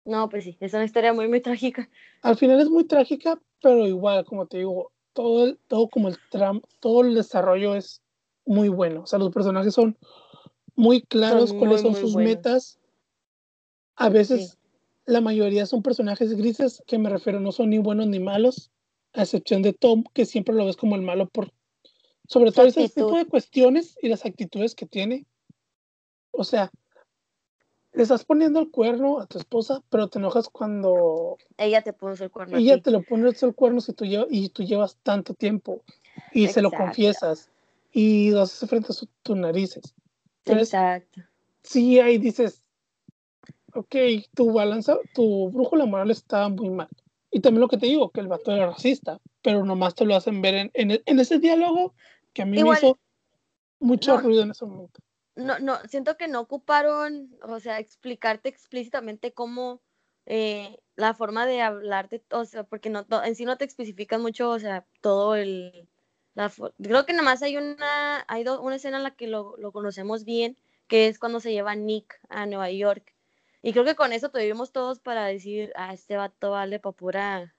No, 0.06 0.30
pues 0.30 0.44
sí, 0.44 0.58
es 0.60 0.74
una 0.74 0.86
historia 0.86 1.14
muy, 1.14 1.28
muy 1.28 1.42
trágica. 1.42 1.90
Al 2.22 2.36
final 2.36 2.60
es 2.62 2.70
muy 2.70 2.84
trágica, 2.86 3.40
pero 3.62 3.86
igual, 3.88 4.26
como 4.26 4.48
te 4.48 4.60
digo, 4.60 4.92
todo, 5.14 5.46
el, 5.46 5.60
todo 5.68 5.88
como 5.90 6.08
el 6.08 6.18
tram, 6.32 6.62
todo 6.80 7.02
el 7.02 7.14
desarrollo 7.14 7.76
es 7.76 8.02
muy 8.46 8.70
bueno. 8.70 9.04
O 9.04 9.06
sea, 9.06 9.20
los 9.20 9.32
personajes 9.32 9.74
son 9.74 9.98
muy 10.76 11.02
claros 11.02 11.50
Son 11.50 11.60
cuáles 11.60 11.84
muy, 11.84 11.92
son 11.92 12.02
sus 12.02 12.14
buenos. 12.14 12.34
metas. 12.34 12.80
A 13.98 14.10
veces 14.10 14.52
Sí. 14.52 14.58
la 15.06 15.22
mayoría 15.22 15.66
son 15.66 15.84
personajes 15.84 16.34
grises, 16.36 16.82
que 16.88 16.98
me 16.98 17.10
refiero, 17.10 17.40
no 17.40 17.52
son 17.52 17.70
ni 17.70 17.78
buenos 17.78 18.08
ni 18.08 18.20
malos, 18.20 18.72
a 19.14 19.24
excepción 19.24 19.62
de 19.62 19.74
Tom, 19.74 20.06
que 20.14 20.26
siempre 20.26 20.56
lo 20.56 20.66
ves 20.66 20.78
como 20.78 20.96
el 20.96 21.02
malo 21.02 21.28
por 21.28 21.52
sobre 22.30 22.52
todo 22.52 22.68
ese 22.68 22.88
tipo 22.88 23.18
de 23.18 23.26
cuestiones 23.26 23.98
y 24.02 24.08
las 24.08 24.24
actitudes 24.24 24.76
que 24.76 24.86
tiene. 24.86 25.26
O 26.32 26.44
sea, 26.44 26.72
le 27.92 28.04
estás 28.04 28.24
poniendo 28.24 28.60
el 28.60 28.70
cuerno 28.70 29.20
a 29.20 29.26
tu 29.26 29.40
esposa, 29.40 29.82
pero 29.90 30.10
te 30.10 30.20
enojas 30.20 30.48
cuando 30.48 31.38
Ella 31.58 31.82
te 31.82 31.92
puso 31.92 32.24
el 32.24 32.30
cuerno 32.30 32.58
a 32.58 32.60
ella 32.60 32.76
ti. 32.76 32.82
te 32.84 32.92
lo 32.92 33.02
pone 33.02 33.30
el 33.30 33.56
cuerno 33.56 33.82
si 33.82 33.94
tú 33.94 34.06
llevas, 34.06 34.28
y 34.30 34.50
tú 34.50 34.64
llevas 34.64 34.98
tanto 35.02 35.34
tiempo 35.34 35.84
y 36.32 36.48
se 36.48 36.62
lo 36.62 36.70
confiesas 36.70 37.50
y 37.92 38.30
lo 38.30 38.42
haces 38.42 38.70
frente 38.70 38.90
a 38.92 38.94
su- 38.94 39.10
tus 39.24 39.36
narices. 39.36 39.96
Entonces, 40.46 40.68
Exacto. 40.72 41.22
sí, 41.64 42.00
ahí 42.00 42.20
dices, 42.20 42.62
ok, 43.74 43.96
tu 44.36 44.54
balanza, 44.54 45.00
tu 45.14 45.50
brújula 45.50 45.88
moral 45.88 46.12
está 46.12 46.48
muy 46.48 46.70
mal. 46.70 46.90
Y 47.32 47.40
también 47.40 47.62
lo 47.62 47.68
que 47.68 47.78
te 47.78 47.88
digo, 47.88 48.12
que 48.12 48.22
el 48.22 48.28
vato 48.28 48.52
era 48.52 48.68
racista, 48.68 49.20
pero 49.42 49.66
nomás 49.66 49.96
te 49.96 50.06
lo 50.06 50.16
hacen 50.16 50.42
ver 50.42 50.54
en, 50.56 50.72
en, 50.74 51.02
en 51.04 51.20
ese 51.20 51.40
diálogo 51.40 51.96
que 52.34 52.42
a 52.42 52.46
mí 52.46 52.58
Igual, 52.58 52.82
me 52.82 52.88
hizo 52.88 53.00
mucho 53.80 54.16
no. 54.16 54.22
ruido 54.22 54.44
en 54.44 54.52
ese 54.52 54.66
momento. 54.66 55.02
no, 55.36 55.60
no, 55.60 55.80
siento 55.88 56.18
que 56.18 56.28
no 56.28 56.42
ocuparon, 56.42 57.38
o 57.44 57.60
sea, 57.60 57.80
explicarte 57.80 58.50
explícitamente 58.50 59.34
cómo 59.34 59.82
eh, 60.26 60.80
la 60.96 61.14
forma 61.14 61.46
de 61.46 61.62
hablarte, 61.62 62.24
o 62.32 62.46
sea, 62.46 62.64
porque 62.64 62.90
no, 62.90 63.06
no- 63.10 63.24
en 63.24 63.36
sí 63.36 63.46
no 63.46 63.58
te 63.58 63.66
especifican 63.66 64.22
mucho, 64.22 64.50
o 64.50 64.60
sea, 64.60 64.86
todo 65.02 65.36
el, 65.36 65.88
la, 66.36 66.52
creo 66.82 67.06
que 67.06 67.14
nomás 67.14 67.42
hay 67.42 67.58
una, 67.58 68.26
hay 68.28 68.44
do- 68.44 68.62
una 68.62 68.76
escena 68.76 68.98
en 68.98 69.04
la 69.04 69.12
que 69.16 69.28
lo, 69.28 69.56
lo 69.58 69.72
conocemos 69.72 70.26
bien, 70.26 70.58
que 70.88 71.08
es 71.08 71.20
cuando 71.20 71.40
se 71.40 71.52
lleva 71.52 71.76
Nick 71.76 72.20
a 72.30 72.46
Nueva 72.46 72.70
York. 72.72 73.14
Y 73.62 73.74
creo 73.74 73.86
que 73.86 73.96
con 73.96 74.14
eso 74.14 74.30
tuvimos 74.30 74.72
todos 74.72 75.00
para 75.00 75.26
decir, 75.26 75.72
ah, 75.76 75.94
este 75.94 76.16
vato 76.18 76.52
vale 76.52 76.80
pa' 76.80 76.92
pura 76.94 77.54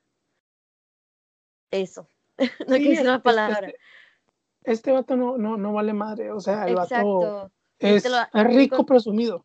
eso. 1.71 2.09
no 2.69 2.77
Sí, 2.77 2.89
una 2.99 3.17
es- 3.17 3.23
palabra. 3.23 3.73
Este, 4.65 4.93
vato 4.93 5.17
no, 5.17 5.39
no, 5.39 5.57
no 5.57 5.73
vale 5.73 5.93
madre, 5.93 6.33
o 6.33 6.41
sea, 6.41 6.67
el 6.67 6.75
vato 6.77 6.85
Exacto. 6.95 7.51
Y 7.79 7.87
es, 7.87 8.11
lo- 8.11 8.45
rico 8.45 8.77
con- 8.77 8.87
presumido. 8.87 9.45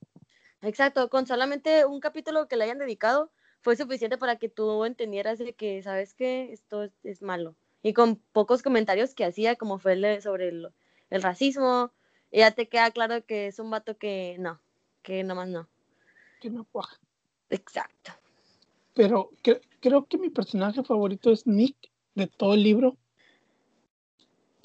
Exacto, 0.62 1.10
con 1.10 1.26
solamente 1.28 1.86
un 1.86 2.00
capítulo 2.00 2.48
que 2.48 2.58
le 2.58 2.66
hayan 2.66 2.80
dedicado 2.80 3.32
fue 3.62 3.76
suficiente 3.76 4.18
para 4.18 4.36
que 4.38 4.50
tú 4.50 4.84
entendieras 4.86 5.40
de 5.40 5.54
que, 5.54 5.82
¿sabes 5.84 6.14
qué? 6.14 6.52
Esto 6.52 6.84
es, 6.84 6.92
es 7.04 7.22
malo. 7.22 7.56
Y 7.82 7.94
con 7.94 8.18
pocos 8.34 8.62
comentarios 8.62 9.14
que 9.14 9.26
hacía, 9.26 9.56
como 9.56 9.78
fue 9.80 9.94
el 9.94 10.02
de- 10.02 10.22
sobre 10.22 10.50
el, 10.50 10.70
el 11.10 11.22
racismo, 11.22 11.92
ya 12.32 12.52
te 12.52 12.68
queda 12.68 12.92
claro 12.92 13.24
que 13.26 13.48
es 13.48 13.60
un 13.60 13.70
vato 13.70 13.98
que 13.98 14.36
no, 14.40 14.60
que 15.02 15.24
nomás 15.24 15.48
no. 15.48 15.68
que 16.42 16.50
no 16.50 16.66
cuaja. 16.66 17.00
Exacto. 17.50 18.12
Pero 18.94 19.30
cre- 19.44 19.62
creo 19.80 20.06
que 20.06 20.18
mi 20.18 20.30
personaje 20.30 20.84
favorito 20.84 21.32
es 21.32 21.46
Nick 21.48 21.76
de 22.16 22.28
todo 22.28 22.54
el 22.54 22.64
libro. 22.64 22.98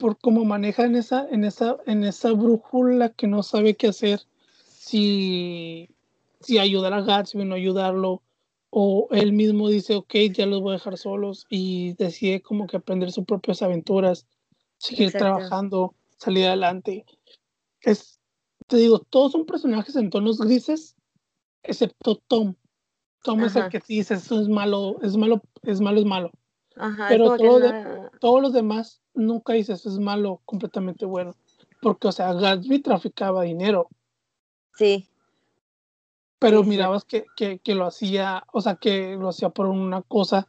Por 0.01 0.19
cómo 0.19 0.45
maneja 0.45 0.85
en 0.85 0.97
esa, 0.97 1.29
en 1.29 1.45
esa, 1.45 1.77
en 1.87 2.05
esa 2.05 2.33
brújula 2.33 3.11
que 3.11 3.27
no 3.27 3.43
sabe 3.43 3.77
qué 3.77 3.89
hacer. 3.89 4.23
Si, 4.65 5.91
si 6.41 6.59
ayudar 6.59 6.95
a 6.95 7.03
Gatsby 7.03 7.43
o 7.43 7.45
no 7.45 7.55
ayudarlo. 7.55 8.23
O 8.71 9.09
él 9.11 9.33
mismo 9.33 9.69
dice, 9.69 9.97
ok, 9.97 10.15
ya 10.33 10.47
los 10.47 10.61
voy 10.63 10.71
a 10.71 10.79
dejar 10.79 10.97
solos. 10.97 11.45
Y 11.51 11.93
decide 11.95 12.41
como 12.41 12.67
que 12.67 12.79
aprender 12.79 13.13
sus 13.13 13.25
propias 13.27 13.63
aventuras. 13.63 14.27
Seguir 14.79 15.09
Exacto. 15.09 15.25
trabajando, 15.27 15.95
salir 16.17 16.47
adelante. 16.47 17.05
Es, 17.83 18.19
te 18.67 18.79
digo, 18.79 19.01
todos 19.01 19.33
son 19.33 19.45
personajes 19.45 19.95
en 19.97 20.09
tonos 20.09 20.39
grises, 20.39 20.97
excepto 21.63 22.17
Tom. 22.17 22.55
Tom 23.23 23.45
es 23.45 23.57
el 23.57 23.69
que 23.69 23.83
dice, 23.87 24.15
eso 24.15 24.41
es 24.41 24.49
malo, 24.49 24.97
es 25.03 25.17
malo, 25.17 25.43
es 25.63 25.81
malo, 25.83 26.01
es 26.01 26.07
malo. 26.07 26.31
Ajá, 26.77 27.07
Pero 27.09 27.37
todo 27.37 27.59
la- 27.59 28.10
Todos 28.21 28.41
los 28.41 28.53
demás 28.53 29.03
nunca 29.15 29.55
dices, 29.55 29.85
es 29.87 29.99
malo, 29.99 30.41
completamente 30.45 31.05
bueno. 31.07 31.35
Porque, 31.83 32.09
o 32.09 32.13
sea, 32.13 32.33
Gatsby 32.35 32.81
traficaba 32.81 33.43
dinero, 33.43 33.89
Sí, 34.77 35.09
pero 36.39 36.59
Sí, 36.59 36.65
sí. 36.65 36.71
mirabas 36.71 37.05
que, 37.05 37.27
que, 37.37 37.59
que 37.59 37.75
lo 37.75 37.87
hacía, 37.87 38.45
o 38.53 38.61
sea, 38.61 38.77
que 38.77 39.17
lo 39.17 39.29
hacía 39.29 39.51
por 39.51 39.67
una 39.67 40.03
cosa 40.03 40.47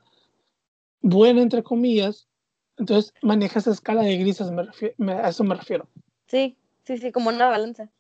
buena, 1.02 1.42
entre 1.42 1.64
comillas. 1.64 2.28
Entonces, 2.78 3.14
maneja 3.22 3.60
esa 3.60 3.72
escala 3.72 4.02
de 4.04 4.18
grises, 4.18 4.52
me 4.52 4.68
me- 4.98 5.14
a 5.14 5.30
eso 5.30 5.44
me 5.44 5.56
refiero. 5.56 5.88
sí, 6.28 6.58
sí, 6.84 6.98
sí, 6.98 7.12
como 7.12 7.30
una 7.30 7.48
balanza. 7.50 7.92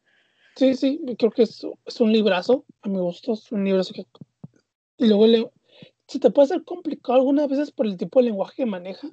Sí, 0.55 0.75
sí, 0.75 1.01
creo 1.17 1.31
que 1.31 1.43
es, 1.43 1.65
es 1.85 2.01
un 2.01 2.11
librazo, 2.11 2.65
a 2.81 2.89
mi 2.89 2.99
gusto, 2.99 3.33
es 3.33 3.51
un 3.51 3.63
librazo 3.63 3.93
que... 3.93 4.05
Y 4.97 5.07
luego 5.07 5.27
le... 5.27 5.49
se 6.07 6.19
te 6.19 6.29
puede 6.29 6.45
hacer 6.45 6.63
complicado 6.63 7.13
algunas 7.19 7.47
veces 7.47 7.71
por 7.71 7.85
el 7.87 7.97
tipo 7.97 8.19
de 8.19 8.25
lenguaje 8.25 8.55
que 8.57 8.65
maneja, 8.65 9.09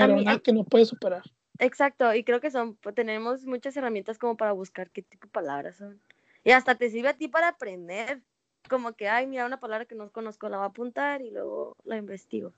pero 0.00 0.16
mí- 0.16 0.24
nada 0.24 0.36
a- 0.36 0.40
que 0.40 0.52
no 0.52 0.64
puede 0.64 0.84
superar. 0.84 1.22
Exacto, 1.58 2.12
y 2.14 2.22
creo 2.24 2.40
que 2.40 2.50
son, 2.50 2.76
pues, 2.76 2.94
tenemos 2.94 3.46
muchas 3.46 3.76
herramientas 3.76 4.18
como 4.18 4.36
para 4.36 4.52
buscar 4.52 4.90
qué 4.90 5.02
tipo 5.02 5.26
de 5.26 5.32
palabras 5.32 5.76
son. 5.76 6.00
Y 6.44 6.50
hasta 6.50 6.74
te 6.74 6.90
sirve 6.90 7.08
a 7.08 7.14
ti 7.16 7.28
para 7.28 7.48
aprender. 7.48 8.20
Como 8.68 8.92
que, 8.94 9.08
ay, 9.08 9.26
mira, 9.26 9.46
una 9.46 9.60
palabra 9.60 9.84
que 9.86 9.94
no 9.94 10.10
conozco, 10.10 10.48
la 10.48 10.58
voy 10.58 10.64
a 10.64 10.68
apuntar 10.68 11.22
y 11.22 11.30
luego 11.30 11.76
la 11.84 11.96
investigo. 11.96 12.52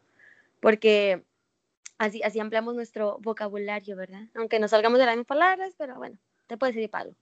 Porque 0.60 1.22
así, 1.98 2.22
así 2.22 2.40
ampliamos 2.40 2.74
nuestro 2.74 3.18
vocabulario, 3.20 3.94
¿verdad? 3.96 4.22
Aunque 4.34 4.58
no 4.58 4.68
salgamos 4.68 4.98
de 4.98 5.06
las 5.06 5.14
mismas 5.16 5.26
palabras, 5.28 5.74
pero 5.78 5.96
bueno, 5.96 6.18
te 6.46 6.56
puede 6.56 6.72
servir 6.72 6.90
para 6.90 7.04
algo. 7.04 7.16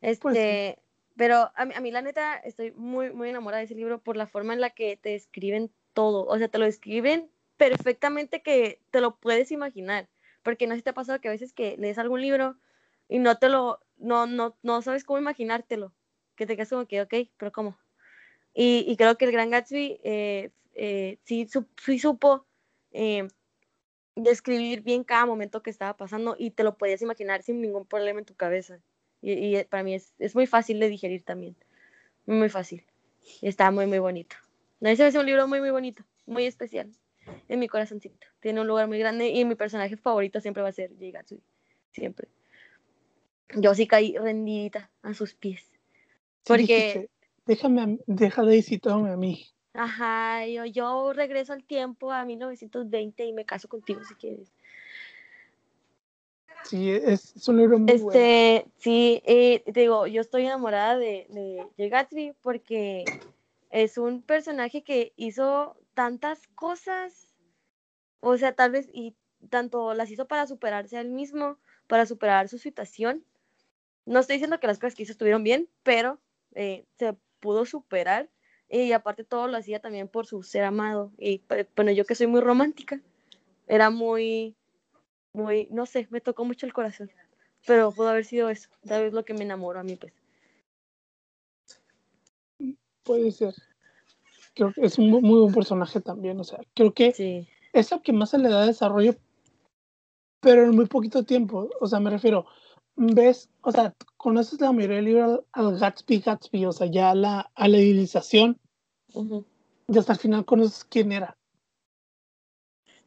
Este, 0.00 0.20
Pues 0.22 0.36
sí. 0.36 0.82
pero 1.16 1.50
a 1.54 1.64
mí, 1.64 1.74
a 1.74 1.80
mí 1.80 1.90
la 1.90 2.02
neta 2.02 2.36
estoy 2.36 2.72
muy, 2.72 3.12
muy 3.12 3.28
enamorada 3.30 3.58
de 3.60 3.64
ese 3.66 3.74
libro 3.74 4.00
por 4.00 4.16
la 4.16 4.26
forma 4.26 4.52
en 4.54 4.60
la 4.60 4.70
que 4.70 4.96
te 4.96 5.10
describen 5.10 5.70
todo. 5.92 6.26
O 6.26 6.36
sea, 6.38 6.48
te 6.48 6.58
lo 6.58 6.64
describen 6.64 7.30
perfectamente 7.56 8.42
que 8.42 8.80
te 8.90 9.00
lo 9.00 9.16
puedes 9.16 9.50
imaginar. 9.52 10.08
Porque 10.42 10.66
no 10.66 10.74
sé 10.74 10.78
si 10.78 10.82
te 10.84 10.90
ha 10.90 10.94
pasado 10.94 11.20
que 11.20 11.28
a 11.28 11.32
veces 11.32 11.52
que 11.52 11.76
lees 11.78 11.98
algún 11.98 12.22
libro 12.22 12.56
y 13.08 13.18
no 13.18 13.36
te 13.38 13.48
lo, 13.48 13.80
no, 13.98 14.26
no, 14.26 14.56
no 14.62 14.82
sabes 14.82 15.04
cómo 15.04 15.18
imaginártelo. 15.18 15.92
Que 16.36 16.46
te 16.46 16.56
quedas 16.56 16.70
como 16.70 16.86
que, 16.86 17.00
ok, 17.02 17.14
pero 17.38 17.52
¿cómo? 17.52 17.78
Y, 18.54 18.84
y 18.88 18.96
creo 18.96 19.18
que 19.18 19.26
el 19.26 19.32
Gran 19.32 19.50
Gatsby 19.50 20.00
eh, 20.04 20.50
eh, 20.74 21.18
sí, 21.24 21.46
su- 21.48 21.66
sí 21.84 21.98
supo 21.98 22.46
eh, 22.92 23.28
describir 24.16 24.82
bien 24.82 25.04
cada 25.04 25.26
momento 25.26 25.62
que 25.62 25.70
estaba 25.70 25.96
pasando 25.96 26.36
y 26.38 26.50
te 26.50 26.64
lo 26.64 26.76
podías 26.78 27.02
imaginar 27.02 27.42
sin 27.42 27.60
ningún 27.60 27.86
problema 27.86 28.20
en 28.20 28.24
tu 28.26 28.34
cabeza. 28.34 28.80
Y, 29.22 29.32
y 29.58 29.64
para 29.64 29.82
mí 29.82 29.94
es, 29.94 30.14
es 30.18 30.34
muy 30.34 30.46
fácil 30.46 30.80
de 30.80 30.88
digerir 30.88 31.24
también. 31.24 31.56
Muy, 32.26 32.38
muy 32.38 32.50
fácil. 32.50 32.84
Está 33.42 33.70
muy, 33.72 33.86
muy 33.86 34.00
bonito. 34.00 34.36
No, 34.80 34.90
Ese 34.90 35.06
es 35.08 35.14
un 35.16 35.26
libro 35.26 35.48
muy, 35.48 35.60
muy 35.60 35.70
bonito, 35.70 36.04
muy 36.26 36.46
especial 36.46 36.90
en 37.48 37.58
mi 37.58 37.68
corazoncito. 37.68 38.26
Tiene 38.40 38.60
un 38.60 38.66
lugar 38.66 38.88
muy 38.88 38.98
grande 38.98 39.28
y 39.28 39.44
mi 39.44 39.54
personaje 39.54 39.96
favorito 39.96 40.40
siempre 40.40 40.62
va 40.62 40.68
a 40.70 40.72
ser 40.72 40.90
Jay 40.98 41.12
Gatsby. 41.12 41.42
Siempre. 41.92 42.28
Yo 43.54 43.74
sí 43.74 43.86
caí 43.86 44.16
rendidita 44.16 44.90
a 45.02 45.14
sus 45.14 45.34
pies. 45.34 45.60
Sí 45.62 45.78
Porque, 46.46 46.62
dijiste, 46.62 47.10
déjame, 47.46 47.98
deja 48.06 48.42
de 48.42 48.56
visitarme 48.56 49.10
a 49.10 49.16
mí. 49.16 49.46
ajá, 49.74 50.46
yo, 50.46 50.64
yo 50.64 51.12
regreso 51.12 51.52
al 51.52 51.64
tiempo 51.64 52.12
a 52.12 52.24
1920 52.24 53.24
y 53.24 53.32
me 53.32 53.44
caso 53.44 53.68
contigo 53.68 54.00
si 54.04 54.14
quieres. 54.14 54.52
Sí, 56.64 56.90
es, 56.90 57.36
es 57.36 57.48
un 57.48 57.58
libro 57.58 57.78
muy 57.78 57.96
bueno. 57.98 58.20
Este, 58.20 58.66
sí, 58.78 59.22
eh, 59.24 59.62
te 59.72 59.80
digo, 59.80 60.08
yo 60.08 60.20
estoy 60.20 60.46
enamorada 60.46 60.98
de, 60.98 61.26
de, 61.30 61.64
de 61.76 61.88
Gatsby 61.88 62.34
porque 62.42 63.04
es 63.70 63.98
un 63.98 64.22
personaje 64.22 64.82
que 64.82 65.12
hizo 65.16 65.76
tantas 65.96 66.46
cosas, 66.48 67.34
o 68.20 68.36
sea, 68.36 68.54
tal 68.54 68.70
vez, 68.70 68.86
y 68.92 69.16
tanto 69.48 69.94
las 69.94 70.10
hizo 70.10 70.28
para 70.28 70.46
superarse 70.46 70.98
a 70.98 71.00
él 71.00 71.08
mismo, 71.08 71.58
para 71.86 72.04
superar 72.04 72.50
su 72.50 72.58
situación. 72.58 73.24
No 74.04 74.20
estoy 74.20 74.34
diciendo 74.34 74.60
que 74.60 74.66
las 74.66 74.78
cosas 74.78 74.94
que 74.94 75.04
hizo 75.04 75.12
estuvieron 75.12 75.42
bien, 75.42 75.70
pero 75.82 76.20
eh, 76.54 76.84
se 76.98 77.16
pudo 77.40 77.64
superar 77.64 78.28
y 78.68 78.92
aparte 78.92 79.24
todo 79.24 79.48
lo 79.48 79.56
hacía 79.56 79.80
también 79.80 80.06
por 80.06 80.26
su 80.26 80.42
ser 80.42 80.64
amado. 80.64 81.12
Y 81.16 81.42
bueno, 81.74 81.92
yo 81.92 82.04
que 82.04 82.14
soy 82.14 82.26
muy 82.26 82.42
romántica, 82.42 83.00
era 83.66 83.88
muy, 83.88 84.54
muy, 85.32 85.66
no 85.70 85.86
sé, 85.86 86.08
me 86.10 86.20
tocó 86.20 86.44
mucho 86.44 86.66
el 86.66 86.74
corazón. 86.74 87.10
Pero 87.66 87.90
pudo 87.90 88.10
haber 88.10 88.26
sido 88.26 88.50
eso, 88.50 88.68
tal 88.86 89.04
vez 89.04 89.14
lo 89.14 89.24
que 89.24 89.32
me 89.32 89.44
enamoró 89.44 89.80
a 89.80 89.82
mí, 89.82 89.96
pues. 89.96 90.12
Puede 93.02 93.32
ser. 93.32 93.54
Creo 94.56 94.72
que 94.72 94.86
es 94.86 94.98
un 94.98 95.10
mu- 95.10 95.20
muy 95.20 95.38
buen 95.40 95.54
personaje 95.54 96.00
también. 96.00 96.40
O 96.40 96.44
sea, 96.44 96.58
creo 96.74 96.92
que 96.94 97.12
Sí, 97.12 97.46
es 97.72 97.92
el 97.92 98.00
que 98.02 98.12
más 98.12 98.30
se 98.30 98.38
le 98.38 98.48
da 98.48 98.66
desarrollo, 98.66 99.14
pero 100.40 100.64
en 100.64 100.74
muy 100.74 100.86
poquito 100.86 101.24
tiempo. 101.24 101.68
O 101.80 101.86
sea, 101.86 102.00
me 102.00 102.10
refiero, 102.10 102.46
ves, 102.96 103.50
o 103.60 103.70
sea, 103.70 103.94
conoces 104.16 104.60
la 104.60 104.72
mayoría 104.72 104.96
del 104.96 105.04
libro 105.04 105.24
al, 105.24 105.44
al 105.52 105.78
Gatsby 105.78 106.20
Gatsby, 106.20 106.66
o 106.66 106.72
sea, 106.72 106.86
ya 106.88 107.10
a 107.10 107.14
la, 107.14 107.50
a 107.54 107.68
la 107.68 107.78
idealización, 107.78 108.58
y 109.88 109.98
hasta 109.98 110.14
el 110.14 110.18
final 110.18 110.44
conoces 110.46 110.84
quién 110.84 111.12
era. 111.12 111.36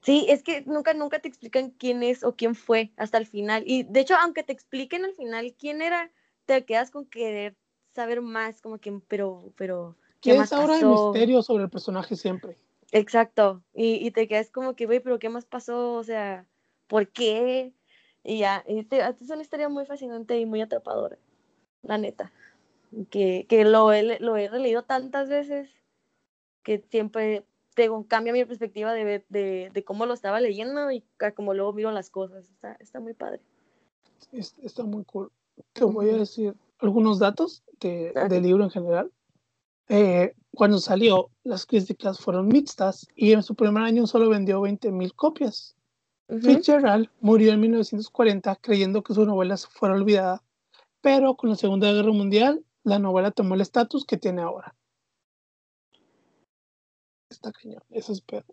Sí, 0.02 0.26
es 0.30 0.43
que 0.43 0.62
nunca, 0.66 0.93
nunca 0.93 1.20
te 1.20 1.28
explican 1.28 1.72
quién 1.72 2.04
es 2.04 2.24
o 2.24 2.36
quién 2.36 2.56
fue 2.56 2.91
hasta 2.95 3.18
el 3.18 3.26
final. 3.26 3.64
Y 3.66 3.84
de 3.84 4.00
hecho, 4.02 4.16
aunque 4.16 4.43
te 4.43 4.54
expliquen 4.54 5.04
al 5.04 5.14
final 5.14 5.54
quién 5.58 5.82
era, 5.82 6.12
te 6.45 6.64
quedas 6.66 6.89
con 6.91 7.06
querer 7.06 7.58
saber 7.93 8.22
más, 8.22 8.62
como 8.62 8.78
que, 8.78 8.97
pero, 9.08 9.52
pero, 9.58 9.97
¿qué 10.22 10.34
más 10.34 10.51
es 10.51 10.57
ahora 10.57 10.80
el 10.80 10.86
misterio 10.88 11.41
sobre 11.41 11.63
el 11.63 11.70
personaje 11.70 12.15
siempre. 12.15 12.57
Exacto. 12.91 13.63
Y, 13.74 14.05
y 14.05 14.11
te 14.11 14.28
quedas 14.28 14.49
como 14.49 14.76
que, 14.76 14.86
güey, 14.86 14.99
pero 14.99 15.20
¿qué 15.20 15.30
más 15.30 15.45
pasó? 15.45 15.93
O 15.93 16.03
sea, 16.03 16.45
¿por 16.88 17.07
qué? 17.09 17.74
Y 18.24 18.39
ya, 18.39 18.63
y 18.67 18.84
te- 18.84 18.99
es 18.99 19.30
una 19.30 19.41
historia 19.41 19.70
muy 19.70 19.86
fascinante 19.86 20.39
y 20.39 20.45
muy 20.45 20.61
atrapadora, 20.61 21.17
la 21.84 21.97
neta. 21.97 22.32
Que, 23.11 23.45
que 23.47 23.65
lo, 23.65 23.93
he, 23.93 24.20
lo 24.20 24.36
he 24.36 24.49
releído 24.49 24.84
tantas 24.84 25.30
veces 25.30 25.70
que 26.63 26.84
siempre 26.89 27.45
tengo, 27.76 28.05
cambia 28.07 28.34
mi 28.34 28.43
perspectiva 28.45 28.93
de, 28.93 29.24
de, 29.30 29.70
de 29.72 29.84
cómo 29.84 30.05
lo 30.05 30.13
estaba 30.13 30.41
leyendo 30.41 30.91
y 30.91 31.03
cómo 31.36 31.53
luego 31.53 31.74
miro 31.74 31.91
las 31.91 32.09
cosas. 32.09 32.49
Está, 32.49 32.74
está 32.80 32.99
muy 32.99 33.13
padre. 33.13 33.41
Es- 34.32 34.55
está 34.61 34.84
muy 34.84 35.05
cool. 35.05 35.32
Te 35.74 35.84
voy 35.84 36.09
a 36.09 36.17
decir 36.17 36.55
algunos 36.80 37.20
datos 37.20 37.63
de, 37.80 38.11
Ok. 38.15 38.30
del 38.30 38.43
libro 38.43 38.63
en 38.63 38.70
general. 38.72 39.11
Eh, 39.89 40.35
cuando 40.51 40.79
salió, 40.79 41.29
las 41.43 41.65
críticas 41.65 42.19
fueron 42.19 42.47
mixtas 42.47 43.07
y 43.15 43.33
en 43.33 43.43
su 43.43 43.55
primer 43.55 43.83
año 43.83 44.07
solo 44.07 44.29
vendió 44.29 44.61
20.000 44.61 45.13
copias. 45.15 45.75
Ujú. 46.27 46.41
Fitzgerald 46.41 47.09
murió 47.19 47.51
en 47.53 47.59
1940 47.59 48.55
creyendo 48.57 49.01
que 49.01 49.15
su 49.15 49.25
novela 49.25 49.57
fuera 49.57 49.95
olvidada, 49.95 50.43
pero 51.01 51.35
con 51.35 51.49
la 51.49 51.55
Segunda 51.55 51.91
Guerra 51.91 52.11
Mundial 52.11 52.63
la 52.83 52.99
novela 52.99 53.31
tomó 53.31 53.55
el 53.55 53.61
estatus 53.61 54.05
que 54.05 54.17
tiene 54.17 54.43
ahora. 54.43 54.75
Está 57.29 57.51
cañón, 57.51 57.83
eso 57.89 58.13
espero. 58.13 58.45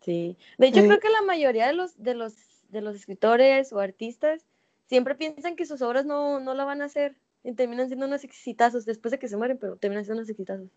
Sí. 0.00 0.36
De 0.58 0.68
hecho, 0.68 0.80
Eh, 0.80 0.86
creo 0.86 1.00
que 1.00 1.10
la 1.10 1.22
mayoría 1.22 1.66
de 1.66 1.74
los, 1.74 2.00
de 2.02 2.14
los, 2.14 2.34
de 2.70 2.80
los 2.80 2.96
escritores 2.96 3.72
o 3.72 3.80
artistas 3.80 4.46
siempre 4.86 5.14
piensan 5.14 5.54
que 5.56 5.66
sus 5.66 5.82
obras 5.82 6.06
no, 6.06 6.40
no 6.40 6.54
la 6.54 6.64
van 6.64 6.82
a 6.82 6.86
hacer 6.86 7.16
y 7.42 7.54
terminan 7.54 7.88
siendo 7.88 8.06
unos 8.06 8.24
exitazos 8.24 8.84
después 8.84 9.12
de 9.12 9.18
que 9.18 9.28
se 9.28 9.36
mueren, 9.36 9.58
pero 9.58 9.76
terminan 9.76 10.04
siendo 10.04 10.20
unos 10.20 10.30
exitazos. 10.30 10.68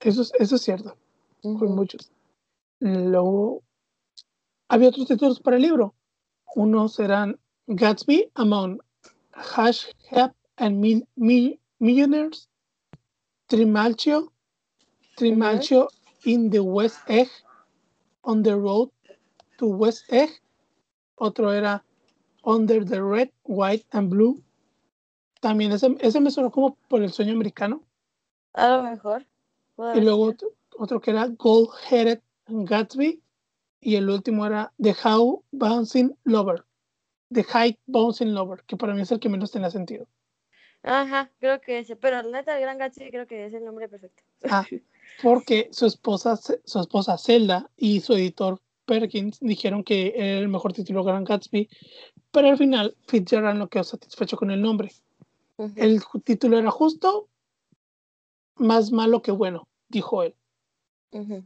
Eso 0.00 0.22
es, 0.22 0.32
eso 0.38 0.56
es 0.56 0.62
cierto, 0.62 0.96
con 1.42 1.54
Ujú. 1.54 1.68
muchos. 1.68 2.10
Luego, 2.80 3.62
había 4.68 4.88
otros 4.88 5.06
títulos 5.06 5.40
para 5.40 5.56
el 5.56 5.62
libro. 5.62 5.94
Unos 6.54 6.98
eran 6.98 7.38
Gatsby 7.66 8.30
Among 8.34 8.80
Hash 9.32 9.86
Hep 10.10 10.32
and 10.56 10.78
Mil- 10.78 11.06
Mil- 11.16 11.58
Millionaires, 11.78 12.48
Trimalchio, 13.46 14.32
Trimalchio 15.16 15.88
in 16.24 16.50
the 16.50 16.60
West 16.60 16.98
Egg, 17.08 17.28
On 18.22 18.42
the 18.42 18.54
Road 18.54 18.90
to 19.58 19.66
West 19.66 20.12
Egg. 20.12 20.30
Otro 21.16 21.52
era 21.52 21.84
Under 22.44 22.84
the 22.84 23.02
Red, 23.02 23.30
White 23.44 23.86
and 23.92 24.10
Blue. 24.10 24.42
También 25.44 25.72
ese, 25.72 25.94
ese 26.00 26.22
me 26.22 26.30
sonó 26.30 26.50
como 26.50 26.76
por 26.88 27.02
el 27.02 27.12
sueño 27.12 27.34
americano. 27.34 27.82
A 28.54 28.78
lo 28.78 28.82
mejor. 28.82 29.26
Y 29.94 30.00
luego 30.00 30.32
otro 30.78 31.02
que 31.02 31.10
era 31.10 31.26
Gold 31.26 31.68
Headed 31.90 32.20
Gatsby. 32.46 33.20
Y 33.78 33.96
el 33.96 34.08
último 34.08 34.46
era 34.46 34.72
The 34.82 34.96
How 35.04 35.44
Bouncing 35.52 36.16
Lover. 36.24 36.64
The 37.30 37.44
High 37.44 37.78
Bouncing 37.84 38.32
Lover, 38.32 38.62
que 38.62 38.78
para 38.78 38.94
mí 38.94 39.02
es 39.02 39.12
el 39.12 39.20
que 39.20 39.28
menos 39.28 39.50
tenía 39.50 39.70
sentido. 39.70 40.06
Ajá, 40.82 41.30
creo 41.38 41.60
que 41.60 41.80
ese. 41.80 41.94
Pero 41.94 42.22
la 42.22 42.38
neta, 42.38 42.56
el 42.56 42.62
Gran 42.62 42.78
Gatsby 42.78 43.10
creo 43.10 43.26
que 43.26 43.44
es 43.44 43.52
el 43.52 43.66
nombre 43.66 43.86
perfecto. 43.86 44.22
Ah, 44.48 44.64
porque 45.22 45.68
su 45.72 45.84
esposa, 45.84 46.36
su 46.36 46.80
esposa 46.80 47.18
Zelda 47.18 47.68
y 47.76 48.00
su 48.00 48.14
editor 48.14 48.62
Perkins 48.86 49.40
dijeron 49.40 49.84
que 49.84 50.14
era 50.16 50.38
el 50.38 50.48
mejor 50.48 50.72
título 50.72 51.04
Gran 51.04 51.24
Gatsby, 51.24 51.68
pero 52.32 52.48
al 52.48 52.56
final 52.56 52.96
Fitzgerald 53.08 53.58
no 53.58 53.68
quedó 53.68 53.84
satisfecho 53.84 54.38
con 54.38 54.50
el 54.50 54.62
nombre. 54.62 54.90
El 55.76 56.02
título 56.24 56.58
era 56.58 56.70
justo, 56.70 57.28
más 58.56 58.92
malo 58.92 59.22
que 59.22 59.30
bueno, 59.30 59.68
dijo 59.88 60.22
él. 60.22 60.34
ujú, 61.12 61.44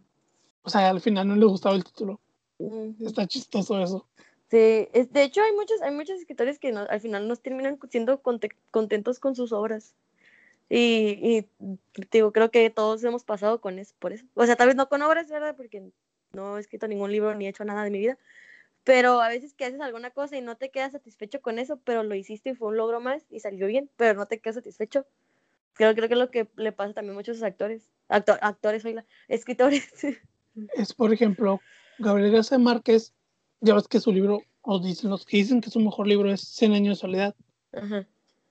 O 0.62 0.70
sea, 0.70 0.88
al 0.90 1.00
final 1.00 1.28
no 1.28 1.36
le 1.36 1.44
gustaba 1.46 1.74
el 1.76 1.84
título. 1.84 2.20
ujú. 2.58 2.94
Está 3.06 3.26
chistoso 3.26 3.80
eso. 3.82 4.06
Sí, 4.50 4.88
es, 4.94 5.12
de 5.12 5.24
hecho 5.24 5.42
hay 5.42 5.52
muchos, 5.52 5.82
hay 5.82 5.94
muchos 5.94 6.18
escritores 6.18 6.58
que 6.58 6.72
no- 6.72 6.86
al 6.88 7.00
final 7.00 7.28
nos 7.28 7.40
terminan 7.42 7.78
siendo 7.90 8.22
conte- 8.22 8.56
contentos 8.70 9.20
con 9.20 9.34
sus 9.34 9.52
obras. 9.52 9.94
Y, 10.70 11.46
digo, 12.10 12.32
creo 12.32 12.50
que 12.50 12.68
todos 12.70 13.02
hemos 13.04 13.24
pasado 13.24 13.60
con 13.60 13.78
eso, 13.78 13.94
por 13.98 14.12
eso. 14.12 14.26
O 14.34 14.44
sea, 14.44 14.56
tal 14.56 14.68
vez 14.68 14.76
no 14.76 14.88
con 14.88 15.00
obras, 15.02 15.28
¿verdad? 15.28 15.54
Porque 15.56 15.90
no 16.32 16.56
he 16.56 16.60
escrito 16.60 16.88
ningún 16.88 17.10
libro 17.10 17.34
ni 17.34 17.46
he 17.46 17.48
hecho 17.50 17.64
nada 17.64 17.84
de 17.84 17.90
mi 17.90 17.98
vida. 18.00 18.18
Pero 18.88 19.20
a 19.20 19.28
veces 19.28 19.52
que 19.52 19.66
haces 19.66 19.82
alguna 19.82 20.12
cosa 20.12 20.38
y 20.38 20.40
no 20.40 20.56
te 20.56 20.70
quedas 20.70 20.92
satisfecho 20.92 21.42
con 21.42 21.58
eso, 21.58 21.78
pero 21.84 22.02
lo 22.02 22.14
hiciste 22.14 22.48
y 22.48 22.54
fue 22.54 22.68
un 22.68 22.78
logro 22.78 23.02
más 23.02 23.22
y 23.28 23.40
salió 23.40 23.66
bien, 23.66 23.90
pero 23.98 24.18
no 24.18 24.24
te 24.24 24.40
quedas 24.40 24.54
satisfecho. 24.56 25.04
Creo, 25.74 25.94
creo 25.94 26.08
que 26.08 26.14
es 26.14 26.18
lo 26.18 26.30
que 26.30 26.48
le 26.56 26.72
pasa 26.72 26.94
también 26.94 27.12
a 27.12 27.18
muchos 27.18 27.42
actores. 27.42 27.90
Actor, 28.08 28.38
actores, 28.40 28.86
oíla, 28.86 29.04
escritores. 29.28 29.92
Es, 30.72 30.94
por 30.94 31.12
ejemplo, 31.12 31.60
Gabriel 31.98 32.32
García 32.32 32.56
Márquez, 32.56 33.12
ya 33.60 33.74
ves 33.74 33.88
que 33.88 34.00
su 34.00 34.10
libro, 34.10 34.40
o 34.62 34.78
dicen 34.78 35.10
los 35.10 35.26
que 35.26 35.36
dicen 35.36 35.60
que 35.60 35.68
su 35.68 35.80
mejor 35.80 36.06
libro 36.06 36.32
es 36.32 36.40
Cien 36.40 36.72
años 36.72 36.96
de 36.96 37.00
soledad, 37.02 37.34
Ajá. 37.74 38.06